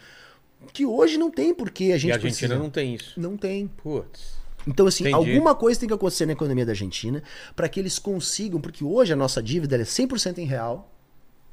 [0.72, 2.56] que hoje não tem por que a gente E a Argentina precisa.
[2.62, 3.20] não tem isso.
[3.20, 3.66] não tem.
[3.66, 4.36] Putz.
[4.66, 5.14] Então, assim, Entendi.
[5.30, 7.22] alguma coisa tem que acontecer na economia da Argentina
[7.54, 10.90] para que eles consigam, porque hoje a nossa dívida é 100% em real,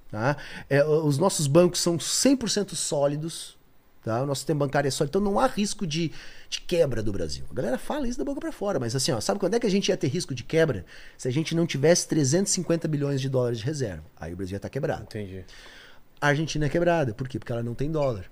[0.09, 0.35] tá?
[0.69, 3.56] É, os nossos bancos são 100% sólidos,
[4.03, 4.22] tá?
[4.22, 6.11] O nosso sistema bancário é sólido, então não há risco de,
[6.49, 7.45] de quebra do Brasil.
[7.49, 9.67] A galera fala isso da boca para fora, mas assim, ó, sabe quando é que
[9.67, 10.85] a gente ia ter risco de quebra?
[11.17, 14.03] Se a gente não tivesse 350 bilhões de dólares de reserva.
[14.19, 15.03] Aí o Brasil ia estar quebrado.
[15.03, 15.45] Entendi.
[16.19, 17.14] A Argentina é quebrada.
[17.14, 17.40] Por quê?
[17.40, 18.30] Porque ela não tem dólar.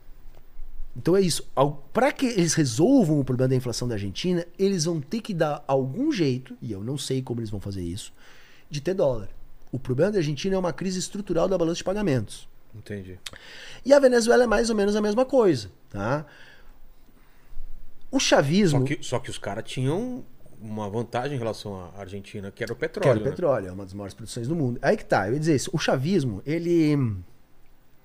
[0.96, 1.50] Então é isso.
[1.94, 5.64] Para que eles resolvam o problema da inflação da Argentina, eles vão ter que dar
[5.68, 8.14] algum jeito, e eu não sei como eles vão fazer isso,
[8.70, 9.30] de ter dólar.
[9.72, 12.48] O problema da Argentina é uma crise estrutural da balança de pagamentos.
[12.76, 13.20] Entendi.
[13.86, 16.26] E a Venezuela é mais ou menos a mesma coisa, tá?
[18.10, 20.24] O chavismo, Só que, só que os caras tinham
[20.62, 23.10] uma vantagem em relação à Argentina, que era o que petróleo.
[23.10, 23.30] era o né?
[23.30, 24.80] petróleo, é uma das maiores produções do mundo.
[24.82, 25.70] Aí que tá, eu ia dizer isso.
[25.74, 26.94] O chavismo, ele.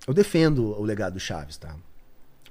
[0.07, 1.75] Eu defendo o legado do Chaves, tá?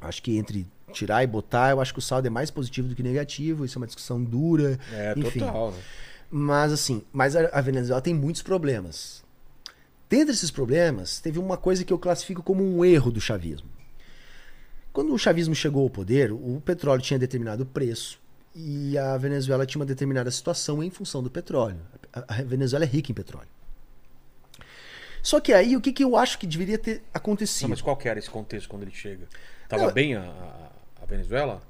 [0.00, 2.94] Acho que entre tirar e botar, eu acho que o saldo é mais positivo do
[2.94, 3.64] que negativo.
[3.64, 4.78] Isso é uma discussão dura.
[4.92, 5.40] É, enfim.
[5.40, 5.72] total.
[5.72, 5.78] Né?
[6.30, 9.24] Mas assim, mas a Venezuela tem muitos problemas.
[10.08, 13.68] Dentre esses problemas, teve uma coisa que eu classifico como um erro do chavismo.
[14.92, 18.18] Quando o chavismo chegou ao poder, o petróleo tinha determinado preço
[18.54, 21.80] e a Venezuela tinha uma determinada situação em função do petróleo.
[22.12, 23.48] A Venezuela é rica em petróleo.
[25.22, 27.62] Só que aí, o que, que eu acho que deveria ter acontecido?
[27.64, 29.26] Não, mas qual que era esse contexto quando ele chega?
[29.68, 30.70] Tava Não, bem a-
[31.02, 31.60] a Venezuela?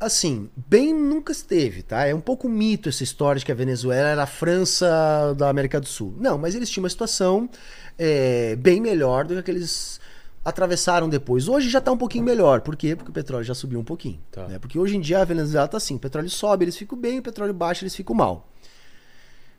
[0.00, 2.06] Assim, bem nunca esteve, tá?
[2.06, 5.78] É um pouco mito essa história de que a Venezuela era a França da América
[5.78, 6.14] do Sul.
[6.18, 7.50] Não, mas eles tinham uma situação
[7.98, 10.00] é, bem melhor do que a que eles
[10.42, 11.48] atravessaram depois.
[11.48, 12.62] Hoje já tá um pouquinho melhor.
[12.62, 12.96] Por quê?
[12.96, 14.18] Porque o petróleo já subiu um pouquinho.
[14.30, 14.48] Tá.
[14.48, 14.58] né?
[14.58, 17.22] Porque hoje em dia a Venezuela tá assim: o petróleo sobe, eles ficam bem, o
[17.22, 18.48] petróleo baixa, eles ficam mal.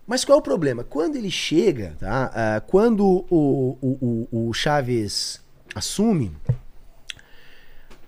[0.07, 0.83] Mas qual é o problema?
[0.83, 2.31] Quando ele chega, tá?
[2.33, 5.39] Ah, quando o, o, o, o Chaves
[5.75, 6.35] assume,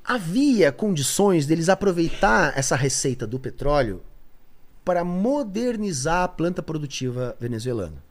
[0.03, 4.01] havia condições deles aproveitar essa receita do petróleo
[4.83, 8.03] para modernizar a planta produtiva venezuelana.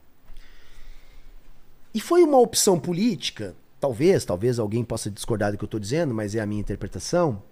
[1.93, 6.13] E foi uma opção política, talvez, talvez alguém possa discordar do que eu estou dizendo,
[6.13, 7.43] mas é a minha interpretação,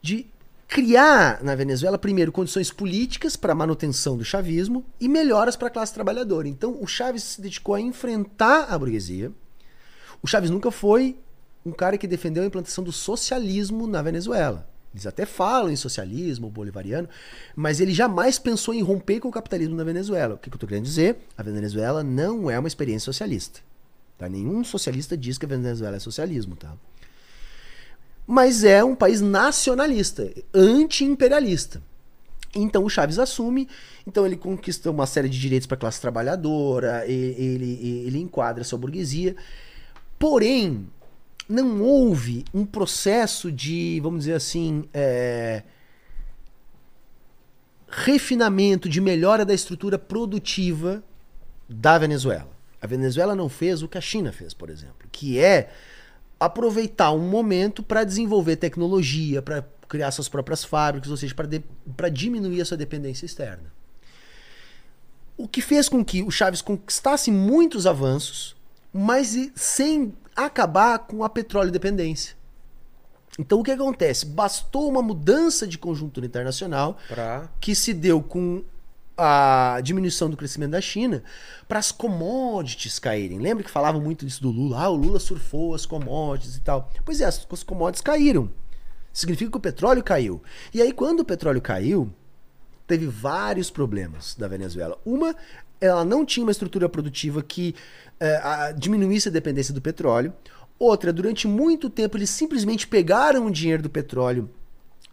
[0.00, 0.26] de
[0.68, 5.70] criar na Venezuela, primeiro, condições políticas para a manutenção do chavismo e melhoras para a
[5.70, 6.46] classe trabalhadora.
[6.46, 9.32] Então, o Chaves se dedicou a enfrentar a burguesia.
[10.22, 11.16] O Chaves nunca foi
[11.68, 14.68] um cara que defendeu a implantação do socialismo na Venezuela.
[14.92, 17.08] Eles até falam em socialismo bolivariano,
[17.54, 20.34] mas ele jamais pensou em romper com o capitalismo na Venezuela.
[20.34, 21.18] O que que eu estou querendo dizer?
[21.36, 23.60] A Venezuela não é uma experiência socialista.
[24.16, 24.28] Tá?
[24.28, 26.56] Nenhum socialista diz que a Venezuela é socialismo.
[26.56, 26.74] Tá?
[28.26, 31.82] Mas é um país nacionalista, anti-imperialista.
[32.54, 33.68] Então o Chaves assume,
[34.06, 38.62] então ele conquista uma série de direitos para a classe trabalhadora, e- ele, ele enquadra
[38.62, 39.36] a sua burguesia.
[40.18, 40.88] Porém,
[41.48, 45.62] não houve um processo de, vamos dizer assim, é,
[47.88, 51.02] refinamento, de melhora da estrutura produtiva
[51.68, 52.50] da Venezuela.
[52.80, 55.70] A Venezuela não fez o que a China fez, por exemplo, que é
[56.38, 61.34] aproveitar um momento para desenvolver tecnologia, para criar suas próprias fábricas, ou seja,
[61.96, 63.72] para diminuir a sua dependência externa.
[65.36, 68.54] O que fez com que o Chaves conquistasse muitos avanços,
[68.92, 70.12] mas sem
[70.46, 72.36] acabar com a petróleo dependência.
[73.38, 74.26] Então o que acontece?
[74.26, 77.48] Bastou uma mudança de conjuntura internacional Pra...
[77.60, 78.64] que se deu com
[79.16, 81.24] a diminuição do crescimento da China
[81.66, 83.38] para as commodities caírem.
[83.38, 84.80] Lembra que falavam muito disso do Lula?
[84.80, 86.90] Ah, o Lula surfou as commodities e tal.
[87.04, 88.48] Pois é, as, as commodities caíram.
[89.12, 90.40] Significa que o petróleo caiu.
[90.72, 92.12] E aí, quando o petróleo caiu,
[92.86, 94.96] teve vários problemas da Venezuela.
[95.04, 95.34] Uma,
[95.80, 97.74] ela não tinha uma estrutura produtiva que
[98.68, 100.32] a- diminuísse a dependência do petróleo.
[100.78, 104.48] Outra, durante muito tempo eles simplesmente pegaram o dinheiro do petróleo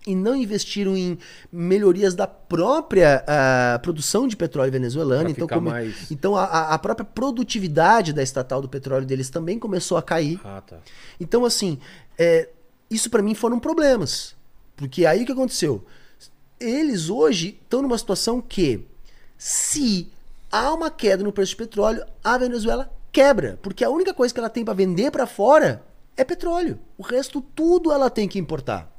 [0.08, 1.18] e não investiram em
[1.52, 5.24] melhorias da própria ah, produção de petróleo venezuelana.
[5.32, 9.98] Então, come- mais- então a, a- própria produtividade da estatal do petróleo deles também começou
[9.98, 10.40] a cair.
[10.44, 10.78] Ah, tá.
[11.20, 11.80] Então, assim,
[12.20, 12.50] é,
[12.90, 14.36] isso pra mim foram problemas.
[14.76, 15.84] Porque aí o que aconteceu?
[16.60, 18.86] Eles hoje estão numa situação que,
[19.38, 20.12] se
[20.56, 23.60] há uma queda no preço de petróleo, a Venezuela quebra.
[23.62, 25.84] Porque a única coisa que ela tem pra vender pra fora
[26.16, 26.80] é petróleo.
[26.98, 28.92] O resto, tudo ela tem que importar.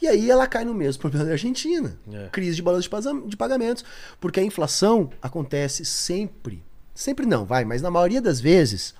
[0.00, 1.98] E aí ela cai no mesmo problema da Argentina.
[2.10, 2.28] É.
[2.28, 2.88] Crise de balanço
[3.26, 3.84] de pagamentos.
[4.18, 6.64] Porque a inflação acontece sempre.
[6.94, 8.94] Sempre não, vai, mas na maioria das vezes,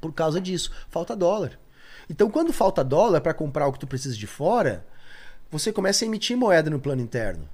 [0.00, 1.58] por causa disso, falta dólar.
[2.08, 4.86] Então, quando falta dólar para comprar o que tu precisa de fora,
[5.50, 7.48] você começa a emitir moeda no plano interno.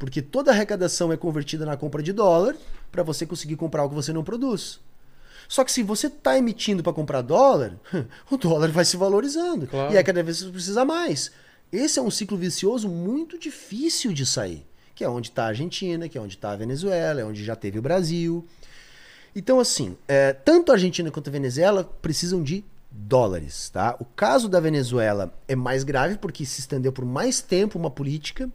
[0.00, 2.56] Porque toda arrecadação é convertida na compra de dólar
[2.90, 4.80] para você conseguir comprar o que você não produz.
[5.46, 7.78] Só que se você está emitindo para comprar dólar,
[8.30, 9.66] o dólar vai se valorizando.
[9.66, 9.92] Claro.
[9.92, 11.30] E aí cada vez você precisa mais.
[11.70, 14.66] Esse é um ciclo vicioso muito difícil de sair.
[14.94, 17.54] Que é onde está a Argentina, que é onde está a Venezuela, é onde já
[17.54, 18.46] teve o Brasil.
[19.36, 23.96] Então, assim, é, tanto a Argentina quanto a Venezuela precisam de dólares, tá?
[24.00, 28.50] O caso da Venezuela é mais grave porque se estendeu por mais tempo uma política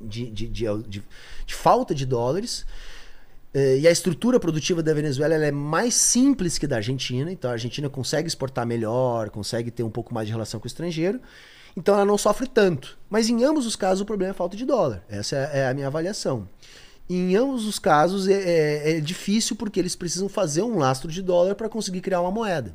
[0.00, 2.66] de, de, de, de- falta de dólares.
[3.52, 7.50] Eh, E a estrutura produtiva da Venezuela ela é mais simples que da Argentina, então
[7.50, 11.20] a Argentina consegue exportar melhor, consegue ter um pouco mais de relação com o estrangeiro,
[11.76, 12.98] então ela não sofre tanto.
[13.10, 15.02] Mas em ambos os casos o problema é falta de dólar.
[15.08, 16.48] Essa é é a minha avaliação.
[17.08, 21.20] Em ambos os casos é, é- é difícil porque eles precisam fazer um lastro de
[21.22, 22.74] dólar para conseguir criar uma moeda.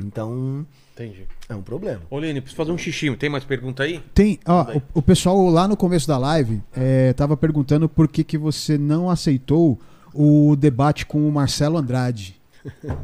[0.00, 1.26] Então Entendi.
[1.48, 2.02] é um problema.
[2.10, 3.14] Ô, Lene, preciso fazer um xixi.
[3.16, 4.02] Tem mais pergunta aí?
[4.14, 8.22] Tem, ó, o, o pessoal lá no começo da live é, tava perguntando por que,
[8.22, 9.80] que você não aceitou
[10.14, 12.38] o debate com o Marcelo Andrade.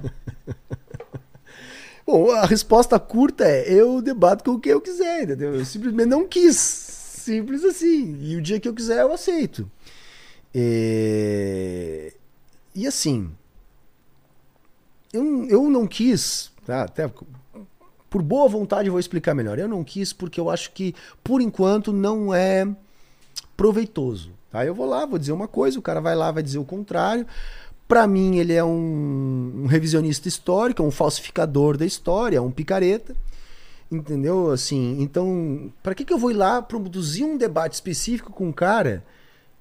[2.06, 5.54] Bom, a resposta curta é: eu debato com o que eu quiser, entendeu?
[5.54, 6.56] Eu simplesmente não quis.
[6.56, 8.16] Simples assim.
[8.22, 9.70] E o dia que eu quiser, eu aceito.
[10.54, 12.14] É,
[12.74, 13.30] E assim,
[15.12, 16.84] eu, eu não quis, tá?
[16.84, 17.10] Até
[18.10, 19.58] por boa vontade vou explicar melhor.
[19.58, 22.66] Eu não quis porque eu acho que, por enquanto, não é
[23.56, 24.64] proveitoso Tá?
[24.64, 27.26] Eu vou lá, vou dizer uma coisa, o cara vai lá, vai dizer o contrário.
[27.86, 33.14] Para mim, ele é um, um, revisionista histórico, um falsificador da história, um picareta.
[33.90, 34.50] Entendeu?
[34.50, 38.52] Assim, então, para que, que eu vou ir lá produzir um debate específico com um
[38.52, 39.02] cara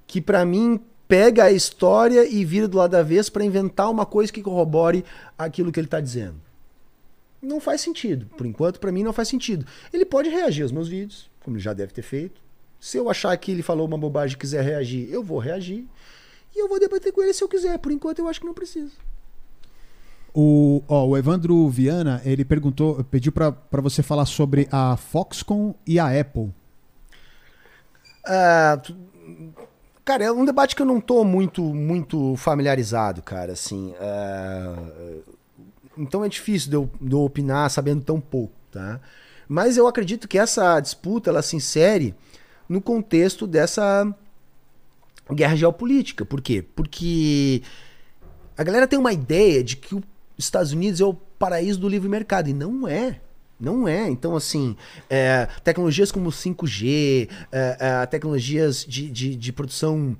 [0.05, 4.05] que, para mim, pega a história e vira do lado da vez para inventar uma
[4.05, 5.05] coisa que corrobore
[5.37, 6.46] aquilo que ele está dizendo?
[7.41, 8.25] Não faz sentido.
[8.37, 9.65] Por enquanto, para mim, não faz sentido.
[9.93, 12.41] Ele pode reagir aos meus vídeos, como ele já deve ter feito.
[12.79, 15.85] Se eu achar que ele falou uma bobagem e quiser reagir, eu vou reagir.
[16.55, 17.77] E eu vou debater com ele se eu quiser.
[17.79, 18.93] Por enquanto, eu acho que não preciso.
[20.33, 25.99] O, ó, o Evandro Viana, ele perguntou, pediu para você falar sobre a Foxconn e
[25.99, 26.53] a Apple.
[28.23, 28.79] Ah,
[30.05, 33.93] cara, é um debate que eu não tô muito, muito familiarizado, cara, assim.
[33.93, 35.36] Uh,
[35.97, 38.99] então é difícil de eu, de eu opinar sabendo tão pouco, tá?
[39.47, 42.13] Mas eu acredito que essa disputa, ela se insere
[42.67, 44.13] no contexto dessa
[45.31, 46.25] guerra geopolítica.
[46.25, 46.63] Por quê?
[46.75, 47.61] Porque
[48.57, 50.03] a galera tem uma ideia de que os
[50.37, 53.21] Estados Unidos é o paraíso do livre mercado, e não é.
[53.59, 54.07] Não é.
[54.07, 54.75] Então, assim,
[55.09, 60.15] é, tecnologias como 5G, é, é, tecnologias de, de, de produção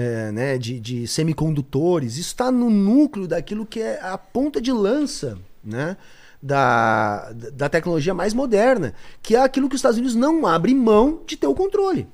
[0.00, 4.72] é, né, de, de, semicondutores, isso está no núcleo daquilo que é a ponta de
[4.72, 5.94] lança né,
[6.42, 11.20] da, da tecnologia mais moderna, que é aquilo que os Estados Unidos não abrem mão
[11.26, 12.08] de ter o controle.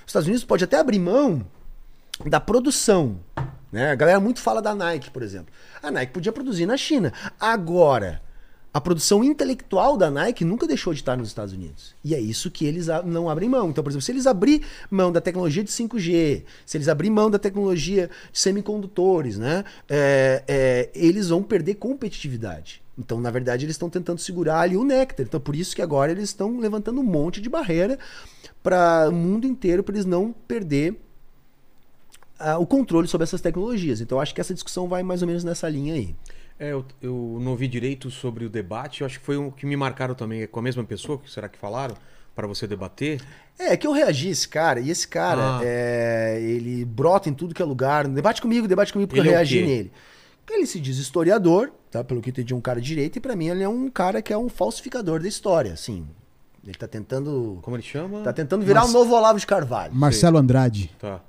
[0.00, 1.46] Os Estados Unidos pode até abrir mão
[2.26, 3.20] da produção.
[3.70, 3.92] Né?
[3.92, 5.54] A galera muito fala da Nike, por exemplo.
[5.80, 7.12] A Nike podia produzir na China.
[7.38, 8.20] Agora,
[8.72, 11.94] a produção intelectual da Nike nunca deixou de estar nos Estados Unidos.
[12.04, 13.70] E é isso que eles não abrem mão.
[13.70, 17.28] Então, por exemplo, se eles abrir mão da tecnologia de 5G, se eles abrir mão
[17.28, 22.80] da tecnologia de semicondutores, né, é, é, eles vão perder competitividade.
[22.96, 25.26] Então, na verdade, eles estão tentando segurar ali o néctar.
[25.26, 27.98] Então, por isso que agora eles estão levantando um monte de barreira
[28.62, 30.92] para o mundo inteiro, para eles não perder
[32.38, 34.00] uh, o controle sobre essas tecnologias.
[34.00, 36.14] Então, acho que essa discussão vai mais ou menos nessa linha aí.
[36.60, 39.00] É, eu, eu não ouvi direito sobre o debate.
[39.00, 40.42] Eu acho que foi um que me marcaram também.
[40.42, 41.18] É com a mesma pessoa?
[41.18, 41.96] que Será que falaram?
[42.34, 43.20] para você debater?
[43.58, 45.60] É, que eu reagi esse cara, e esse cara, ah.
[45.62, 48.08] é, ele brota em tudo que é lugar.
[48.08, 49.92] Debate comigo, debate comigo, porque ele eu é reagi é nele.
[50.48, 52.02] Ele se diz historiador, tá?
[52.02, 54.20] Pelo que eu entendi, um cara de direito, e para mim ele é um cara
[54.22, 56.06] que é um falsificador da história, assim.
[56.64, 57.58] Ele tá tentando.
[57.62, 58.22] Como ele chama?
[58.22, 58.88] Tá tentando virar Mar...
[58.88, 59.94] um novo Olavo de Carvalho.
[59.94, 60.38] Marcelo.
[60.38, 60.90] Andrade.
[60.98, 61.20] Tá.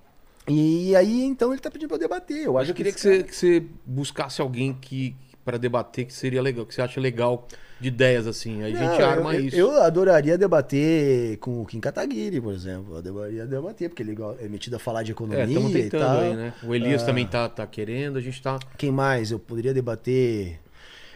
[0.51, 2.45] E aí, então, ele tá pedindo pra eu debater.
[2.45, 6.13] Eu, acho eu queria que, que, você, que você buscasse alguém que para debater que
[6.13, 7.47] seria legal, que você acha legal
[7.79, 8.61] de ideias assim.
[8.61, 9.57] Aí a gente arma eu, isso.
[9.57, 12.93] Eu adoraria debater com o Kim Kataguiri, por exemplo.
[12.93, 15.43] Eu adoraria debater, porque ele é metido a falar de economia.
[15.43, 16.53] É, tentando aí, né?
[16.63, 18.59] O Elias ah, também tá, tá querendo, a gente tá.
[18.77, 19.31] Quem mais?
[19.31, 20.59] Eu poderia debater.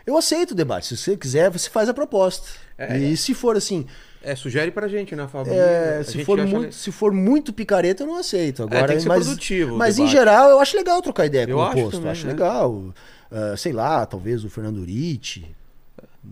[0.06, 0.88] Eu aceito o debate.
[0.88, 2.48] Se você quiser, você faz a proposta.
[2.78, 3.86] É, e se for assim.
[4.26, 5.54] É, sugere pra gente, né, Fábio?
[5.54, 8.64] É, se, for muito, se for muito picareta, eu não aceito.
[8.64, 9.78] Agora, é, que ser mas, produtivo.
[9.78, 11.92] Mas em geral, eu acho legal trocar ideia eu com o posto.
[11.98, 12.34] Também, acho né?
[12.34, 12.72] legal.
[12.74, 15.46] Uh, sei lá, talvez o Fernando Ricci.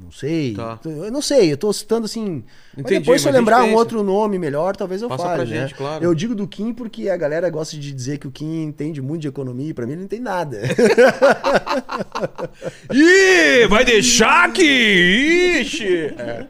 [0.02, 0.54] Não sei.
[0.54, 0.80] Tá.
[0.86, 2.44] Eu não sei, eu tô citando assim.
[2.78, 5.44] Entendi, depois, se eu lembrar um outro nome melhor, talvez eu Passa fale.
[5.44, 5.62] Pra né?
[5.62, 6.04] gente, claro.
[6.04, 9.22] Eu digo do Kim porque a galera gosta de dizer que o Kim entende muito
[9.22, 10.62] de economia e pra mim ele não tem nada.
[12.92, 15.60] Ih, vai deixar que.
[15.62, 16.16] Ixi!
[16.18, 16.48] É.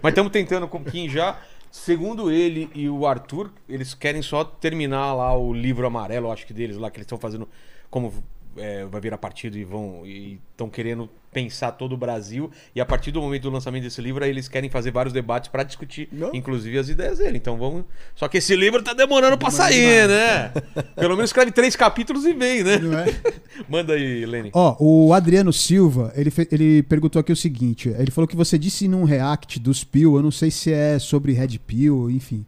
[0.00, 1.38] Mas estamos tentando com o Kim já.
[1.70, 6.54] Segundo ele e o Arthur, eles querem só terminar lá o livro amarelo, acho que
[6.54, 7.46] deles lá, que eles estão fazendo
[7.90, 8.12] como
[8.58, 12.86] é, vai virar partido e vão e estão querendo pensar todo o Brasil e a
[12.86, 16.30] partir do momento do lançamento desse livro eles querem fazer vários debates para discutir, Não.
[16.32, 17.36] inclusive as ideias dele.
[17.36, 17.84] Então vamos.
[18.14, 20.52] Só que esse livro tá demorando para sair, né?
[20.96, 22.78] Pelo menos escreve três capítulos e vem, né?
[22.78, 23.06] Não é?
[23.68, 24.50] Manda aí, Lenny.
[24.54, 28.88] Ó, o Adriano Silva ele, ele perguntou aqui o seguinte: ele falou que você disse
[28.88, 32.46] num react dos Pill, eu não sei se é sobre Red Pill, enfim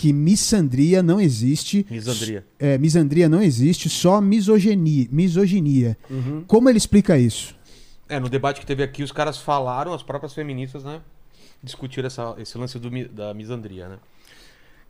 [0.00, 1.86] que missandria não existe.
[1.90, 2.42] Misandria.
[2.58, 5.06] É, misandria não existe, só misoginia.
[5.12, 5.94] misoginia.
[6.08, 6.42] Uhum.
[6.46, 7.54] Como ele explica isso?
[8.08, 11.02] É, no debate que teve aqui, os caras falaram, as próprias feministas, né?
[11.62, 13.98] Discutiram essa, esse lance do, da misandria, né?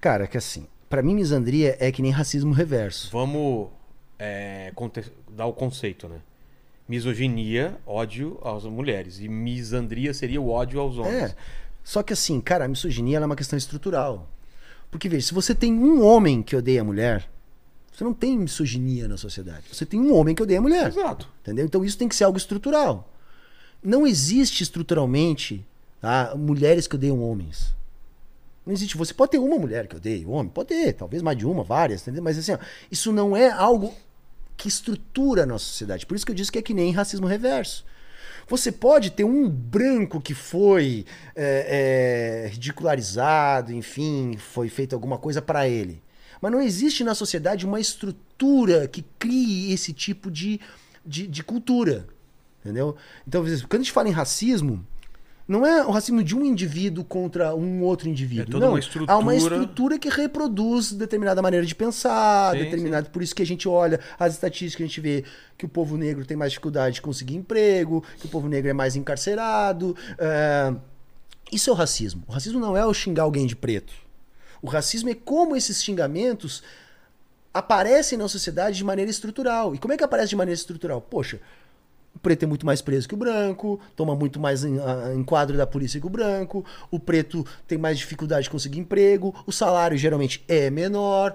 [0.00, 3.10] Cara, que assim, para mim misandria é que nem racismo reverso.
[3.10, 3.68] Vamos
[4.16, 4.72] é,
[5.28, 6.20] dar o conceito, né?
[6.88, 9.18] Misoginia, ódio às mulheres.
[9.18, 11.32] E misandria seria o ódio aos homens.
[11.32, 11.36] É.
[11.82, 14.28] Só que assim, cara, a misoginia é uma questão estrutural.
[14.90, 17.28] Porque, veja, se você tem um homem que odeia a mulher,
[17.92, 19.64] você não tem misoginia na sociedade.
[19.72, 20.88] Você tem um homem que odeia a mulher.
[20.88, 21.28] Exato.
[21.42, 21.64] Entendeu?
[21.64, 23.12] Então isso tem que ser algo estrutural.
[23.82, 25.64] Não existe estruturalmente
[26.00, 27.74] tá, mulheres que odeiam homens.
[28.64, 28.96] Não existe.
[28.96, 31.62] Você pode ter uma mulher que odeia o homem, pode ter, talvez mais de uma,
[31.62, 32.22] várias, entendeu?
[32.22, 32.58] Mas assim, ó,
[32.90, 33.94] isso não é algo
[34.56, 36.06] que estrutura a nossa sociedade.
[36.06, 37.84] Por isso que eu disse que é que nem racismo reverso.
[38.50, 41.06] Você pode ter um branco que foi
[41.36, 46.02] é, é, ridicularizado, enfim, foi feita alguma coisa para ele.
[46.42, 50.60] Mas não existe na sociedade uma estrutura que crie esse tipo de,
[51.06, 52.08] de, de cultura.
[52.58, 52.96] Entendeu?
[53.24, 54.84] Então, quando a gente fala em racismo,
[55.50, 58.44] não é o racismo de um indivíduo contra um outro indivíduo.
[58.44, 58.74] É toda não.
[58.74, 59.12] uma estrutura.
[59.12, 63.10] Há uma estrutura que reproduz determinada maneira de pensar, Sim, determinado.
[63.10, 65.24] Por isso que a gente olha as estatísticas, a gente vê
[65.58, 68.72] que o povo negro tem mais dificuldade de conseguir emprego, que o povo negro é
[68.72, 69.96] mais encarcerado.
[70.16, 70.72] é,
[71.50, 72.22] Isso é o racismo.
[72.28, 73.92] O racismo não é o xingar alguém de preto.
[74.62, 76.62] O racismo é como esses xingamentos
[77.52, 79.74] aparecem na sociedade de maneira estrutural.
[79.74, 81.00] E como é que aparece de maneira estrutural?
[81.00, 81.40] Poxa,
[82.22, 85.66] preto é muito mais preso que o branco, toma muito mais em- a- enquadro da
[85.66, 90.44] polícia que o branco, o preto tem mais dificuldade de conseguir emprego, o salário geralmente
[90.48, 91.34] é menor.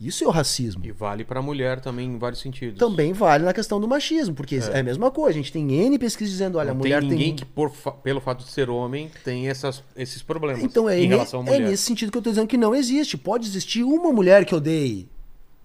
[0.00, 0.82] Isso é o racismo.
[0.86, 2.78] E vale pra mulher também em vários sentidos.
[2.78, 5.30] Também vale na questão do machismo, porque é, a mesma coisa.
[5.38, 7.36] A gente tem N pesquisas dizendo, olha, não a mulher tem ninguém tem.
[7.36, 7.70] que, por
[8.02, 11.46] pelo fato de ser homem, tem essas, esses problemas Então é, em relação à é
[11.52, 11.68] mulher.
[11.68, 13.18] nesse sentido que eu tô dizendo que não existe.
[13.18, 15.06] Pode existir uma mulher que odeie.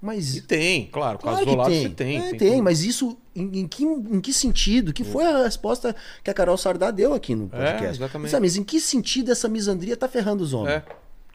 [0.06, 1.18] Mas E tem, claro.
[1.18, 1.82] Claro caso isolado tem.
[1.82, 2.18] você tem.
[2.18, 4.94] É, tem tem, mas isso em, em que, em que sentido?
[4.94, 7.86] Que foi a resposta que a Carol Sardá deu aqui no podcast.
[7.86, 8.30] É, exatamente.
[8.30, 10.76] Sabe, mas em que sentido essa misandria tá ferrando os homens?
[10.76, 10.84] É.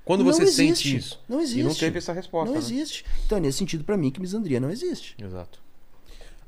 [0.05, 0.85] Quando Não você existe.
[0.85, 1.21] sente isso.
[1.29, 1.61] Não existe.
[1.61, 2.47] E não teve essa resposta.
[2.47, 2.59] Não né?
[2.59, 3.05] existe.
[3.27, 5.15] Então, é nesse sentido, pra mim, que misandria não existe.
[5.23, 5.61] Exato.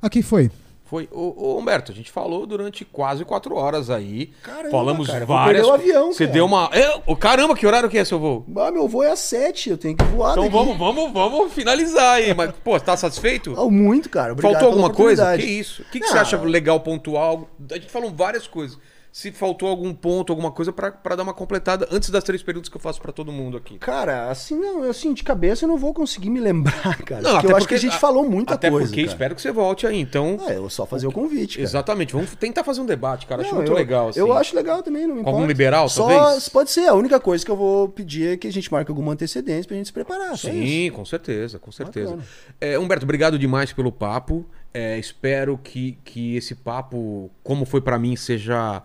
[0.01, 0.49] Aqui foi.
[0.85, 1.07] Foi.
[1.11, 4.27] Ô, ô, Humberto, a gente falou durante quase quatro horas aí.
[4.43, 5.65] Caramba, Falamos cara, vou várias.
[5.65, 6.33] perder o avião, Você cara.
[6.33, 6.69] deu uma.
[7.05, 8.45] Ô, caramba, que horário que é seu voo?
[8.57, 10.55] Ah, meu voo é às sete, eu tenho que voar Então daqui.
[10.55, 12.33] vamos, vamos, vamos finalizar aí.
[12.33, 13.55] Mas, pô, tá satisfeito?
[13.57, 14.33] Ah, muito, cara.
[14.33, 15.35] Obrigado Faltou alguma coisa?
[15.37, 15.81] Que isso?
[15.81, 17.37] O que, que você acha legal pontuar?
[17.71, 18.77] A gente falou várias coisas.
[19.15, 22.67] Se faltou algum ponto, alguma coisa pra pra dar uma completada antes das três perguntas
[22.67, 23.77] que eu faço pra todo mundo aqui.
[23.77, 27.21] Cara, assim, não, assim, de cabeça eu não vou conseguir me lembrar, cara.
[27.21, 28.87] Não, porque até eu acho que a gente falou muita Até coisa.
[28.87, 29.13] porque cara.
[29.13, 29.99] espero que você volte aí.
[30.01, 31.63] Então, É, eu só fazer o convite, cara.
[31.63, 32.11] exatamente.
[32.13, 33.41] Vamos tentar fazer um debate, cara.
[33.43, 34.09] Acho Não, muito eu, legal.
[34.09, 34.19] Assim.
[34.19, 35.35] Eu acho legal também, não me Com importa.
[35.37, 36.49] algum liberal, Só, talvez?
[36.49, 36.87] Pode ser.
[36.87, 39.77] A única coisa que eu vou pedir é que a gente marque alguma antecedência pra
[39.77, 40.35] gente se preparar.
[40.35, 42.17] Sim, com certeza, com certeza.
[42.59, 44.43] É, Humberto, obrigado demais pelo papo.
[44.73, 48.81] É, espero que, que esse papo, como foi pra mim, seja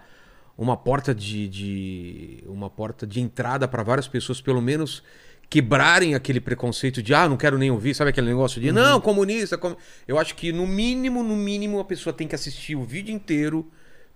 [0.58, 5.02] uma porta de, de- uma porta de entrada para várias pessoas, pelo menos
[5.48, 9.56] quebrarem aquele preconceito de ah, não quero nem ouvir, sabe aquele negócio de não, comunista.
[9.56, 9.76] com-".
[10.06, 13.70] Eu acho que no mínimo, no mínimo, a pessoa tem que assistir o vídeo inteiro,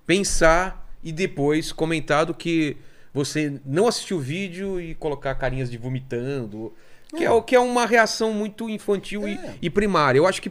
[0.04, 2.76] pensar e depois comentar do que
[3.14, 6.72] você não assistiu o vídeo e colocar carinhas de vomitando.
[7.16, 9.54] Que é, o que é uma reação muito infantil e- É.
[9.62, 10.18] e, primária.
[10.18, 10.50] Eu acho que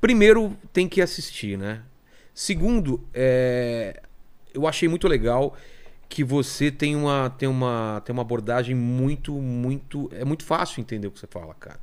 [0.00, 1.80] primeiro tem que assistir, né?
[2.34, 4.02] Segundo, é,
[4.54, 5.56] eu achei muito legal
[6.08, 10.08] que você tem uma, tem uma, tem uma abordagem muito, muito.
[10.12, 11.80] É muito fácil entender o que você fala, cara.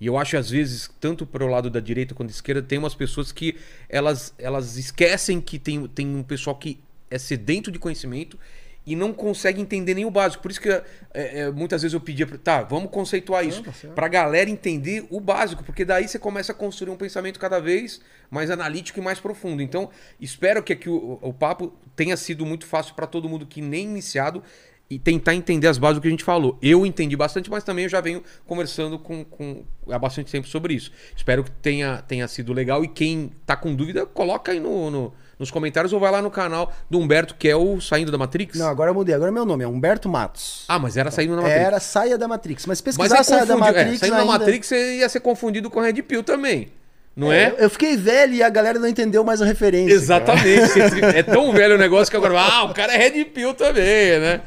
[0.00, 2.78] E eu acho, às vezes, tanto para o lado da direita quanto da esquerda, tem
[2.78, 3.56] umas pessoas que
[3.88, 6.78] elas, elas esquecem que tem, tem um pessoal que
[7.10, 8.38] é sedento de conhecimento
[8.86, 10.40] e não consegue entender nem o básico.
[10.42, 13.72] Por isso que é, é, muitas vezes eu pedia, pra- tá, vamos conceituar isso, tá
[13.72, 13.94] certo.
[13.94, 18.00] pra galera entender o básico, porque daí você começa a construir um pensamento cada vez
[18.30, 19.60] mais analítico e mais profundo.
[19.60, 19.90] Então,
[20.20, 23.84] espero que aqui o, o papo tenha sido muito fácil para todo mundo que nem
[23.84, 24.42] iniciado
[24.88, 26.56] e tentar entender as bases do que a gente falou.
[26.62, 30.74] Eu entendi bastante, mas também eu já venho conversando com, com há bastante tempo sobre
[30.74, 30.92] isso.
[31.16, 35.12] Espero que tenha, tenha sido legal e quem tá com dúvida, coloca aí no, no-
[35.38, 38.58] nos comentários ou vai lá no canal do Humberto, que é o Saindo da Matrix.
[38.58, 39.14] Não, agora eu mudei.
[39.14, 40.64] Agora meu nome é Humberto Matos.
[40.68, 41.64] Ah, mas era Saindo da Matrix.
[41.66, 42.66] Era Saia da Matrix.
[42.66, 43.74] Mas mas pesquisar aí Saia da confundiu.
[43.74, 46.68] Matrix é, Saindo da ainda- Matrix você ia ser confundido com Red Pill também.
[47.14, 47.48] Não é?
[47.50, 49.92] Eu, eu fiquei velho e a galera não entendeu mais a referência.
[49.94, 50.68] Exatamente.
[50.68, 54.18] Você- é tão velho o negócio que agora, ah, o cara é Red Pill também,
[54.20, 54.40] né?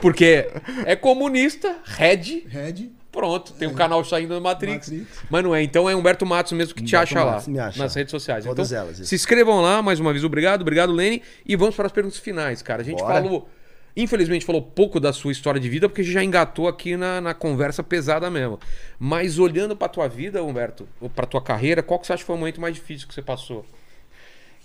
[0.00, 0.48] Porque
[0.84, 2.90] é comunista, Red, Red.
[3.14, 5.18] Pronto, tem um canal saindo da Matrix, Matrix.
[5.30, 7.58] Mas não é, então é Humberto Matos mesmo que te Humberto acha Matos, lá, me
[7.60, 7.78] acha.
[7.78, 8.44] nas redes sociais.
[8.44, 9.08] Todas então, elas, isso.
[9.08, 12.60] se inscrevam lá, mais uma vez, obrigado, obrigado, Lene, e vamos para as perguntas finais,
[12.60, 12.82] cara.
[12.82, 13.22] A gente Bora.
[13.22, 13.48] falou,
[13.96, 17.20] infelizmente falou pouco da sua história de vida, porque a gente já engatou aqui na,
[17.20, 18.58] na conversa pesada mesmo.
[18.98, 22.26] Mas olhando para tua vida, Humberto, ou para tua carreira, qual que você acha que
[22.26, 23.64] foi o momento mais difícil que você passou?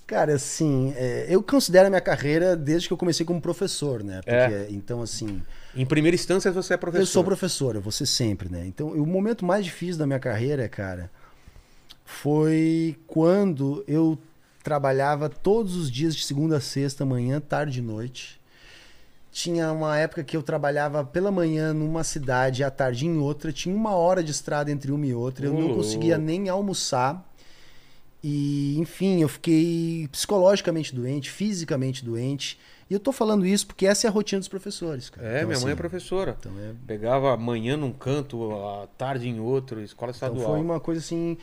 [0.07, 4.21] Cara, assim, é, eu considero a minha carreira desde que eu comecei como professor, né?
[4.25, 4.67] Porque, É.
[4.71, 5.39] Então, assim,
[5.75, 7.01] Em primeira instância, você é professor.
[7.01, 8.65] eu sou professor, eu vou ser sempre, né?
[8.65, 11.11] Então, o momento mais difícil da minha carreira, cara,
[12.03, 14.17] foi quando eu
[14.64, 18.39] trabalhava todos os dias de segunda a sexta, manhã, tarde e noite.
[19.31, 23.53] Tinha uma época que eu trabalhava pela manhã numa cidade e à tarde em outra.
[23.53, 25.45] Tinha uma hora de estrada entre uma e outra.
[25.45, 27.25] Eu Ô, não conseguia nem almoçar.
[28.23, 32.59] E, enfim, eu fiquei psicologicamente doente, fisicamente doente.
[32.89, 35.09] E eu tô falando isso porque essa é a rotina dos professores.
[35.09, 35.27] Cara.
[35.27, 36.35] É, Então, minha mãe é assim, professora.
[36.39, 40.53] Então, é, Pegava manhã num canto, a tarde em outro, escola então estadual.
[40.55, 41.37] foi uma coisa assim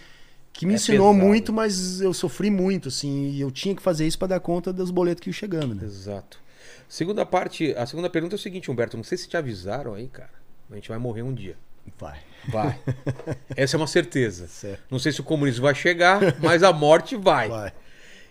[0.52, 1.26] que me É ensinou pesado.
[1.28, 4.72] muito, mas eu sofri muito, assim, e eu tinha que fazer isso para dar conta
[4.72, 5.84] dos boletos que iam chegando, né?
[5.84, 6.40] Exato.
[6.88, 10.08] Segunda parte, a segunda pergunta é o seguinte, Humberto, não sei se te avisaram aí,
[10.08, 10.30] cara.
[10.70, 11.56] A gente vai morrer um dia.
[11.98, 12.18] Vai.
[12.48, 12.78] Vai.
[13.54, 14.48] Essa é uma certeza.
[14.48, 14.82] Certo.
[14.90, 17.48] Não sei se o comunismo vai chegar, mas a morte vai.
[17.48, 17.72] Vai.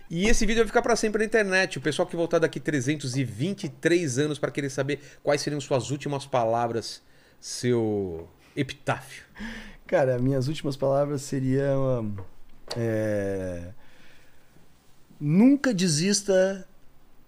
[0.10, 1.78] E esse vídeo vai ficar para sempre na internet.
[1.78, 7.02] O pessoal que voltar daqui 323 anos para querer saber quais seriam suas últimas palavras,
[7.40, 9.24] seu epitáfio.
[9.88, 12.16] Cara, minhas últimas palavras seriam.
[12.76, 13.72] é,
[15.20, 16.68] Nunca desista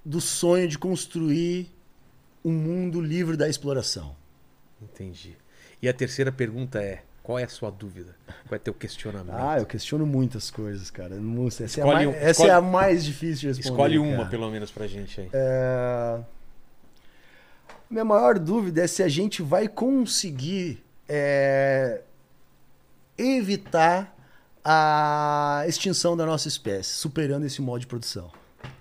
[0.03, 1.71] do sonho de construir
[2.43, 4.15] um mundo livre da exploração.
[4.81, 5.35] Entendi.
[5.81, 8.15] E a terceira pergunta é: qual é a sua dúvida?
[8.47, 9.35] Qual é teu questionamento?
[9.37, 11.15] Ah, eu questiono muitas coisas, cara.
[11.15, 13.69] Essa, é, a Escolhe mais, essa escolhe- é a mais difícil de responder.
[13.69, 14.29] Escolhe uma, cara.
[14.29, 15.29] pelo menos, pra gente aí.
[15.33, 16.19] É,
[17.89, 22.01] Minha maior dúvida é se a gente vai conseguir é,
[23.17, 24.15] evitar
[24.63, 28.31] a extinção da nossa espécie, superando esse modo de produção.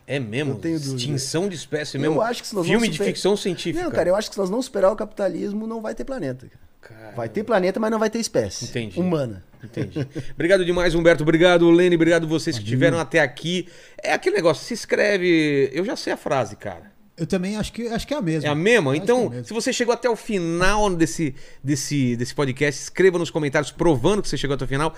[0.07, 0.53] É mesmo?
[0.53, 0.97] eu tenho dúvida.
[0.97, 2.21] Extinção de espécie Eu mesmo?
[2.21, 3.85] acho que se nós Filme vamos de super- ficção científica.
[3.85, 6.47] Não, cara, eu acho que se nós não superar o capitalismo, não vai ter planeta.
[6.47, 6.66] cara.
[6.89, 9.01] Cara, Vai ter planeta, mas não vai ter espécie Entendi.
[9.01, 9.43] humana.
[9.63, 10.07] Entendi.
[10.35, 11.23] Obrigado demais, Humberto.
[11.23, 11.97] Obrigado, Lene.
[11.97, 13.67] Obrigado vocês que estiveram até aqui.
[14.03, 15.71] É aquele negócio, se inscreve.
[15.73, 16.93] Eu já sei a frase, cara.
[17.17, 18.49] Eu também acho que, acho que é a mesma.
[18.49, 18.93] É a mesma?
[18.93, 19.45] Acho Então, é a mesma.
[19.45, 21.35] se você chegou até o final desse,
[21.65, 24.95] desse, desse podcast, escreva nos comentários provando que você chegou até o final.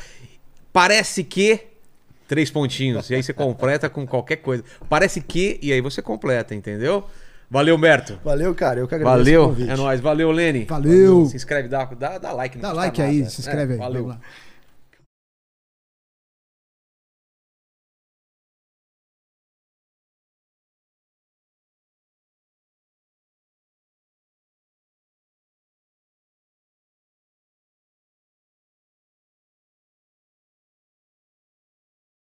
[0.73, 1.61] Parece que.
[2.27, 3.09] Três pontinhos.
[3.09, 4.65] E aí você completa com qualquer coisa.
[4.89, 5.59] Parece que.
[5.63, 7.07] E aí você completa, entendeu?
[7.51, 8.19] Valeu, Humberto.
[8.23, 8.81] Valeu, cara.
[8.81, 9.49] Eu que agradeço o Valeu.
[9.49, 9.71] convite.
[9.71, 10.01] É nóis.
[10.01, 10.65] Valeu, Lene.
[10.67, 11.27] Valeu.
[11.27, 12.59] Se inscreve, dá, dá, dá like.
[12.59, 13.11] Dá like nada.
[13.11, 13.79] aí, se inscreve É, aí.
[13.79, 14.15] Valeu.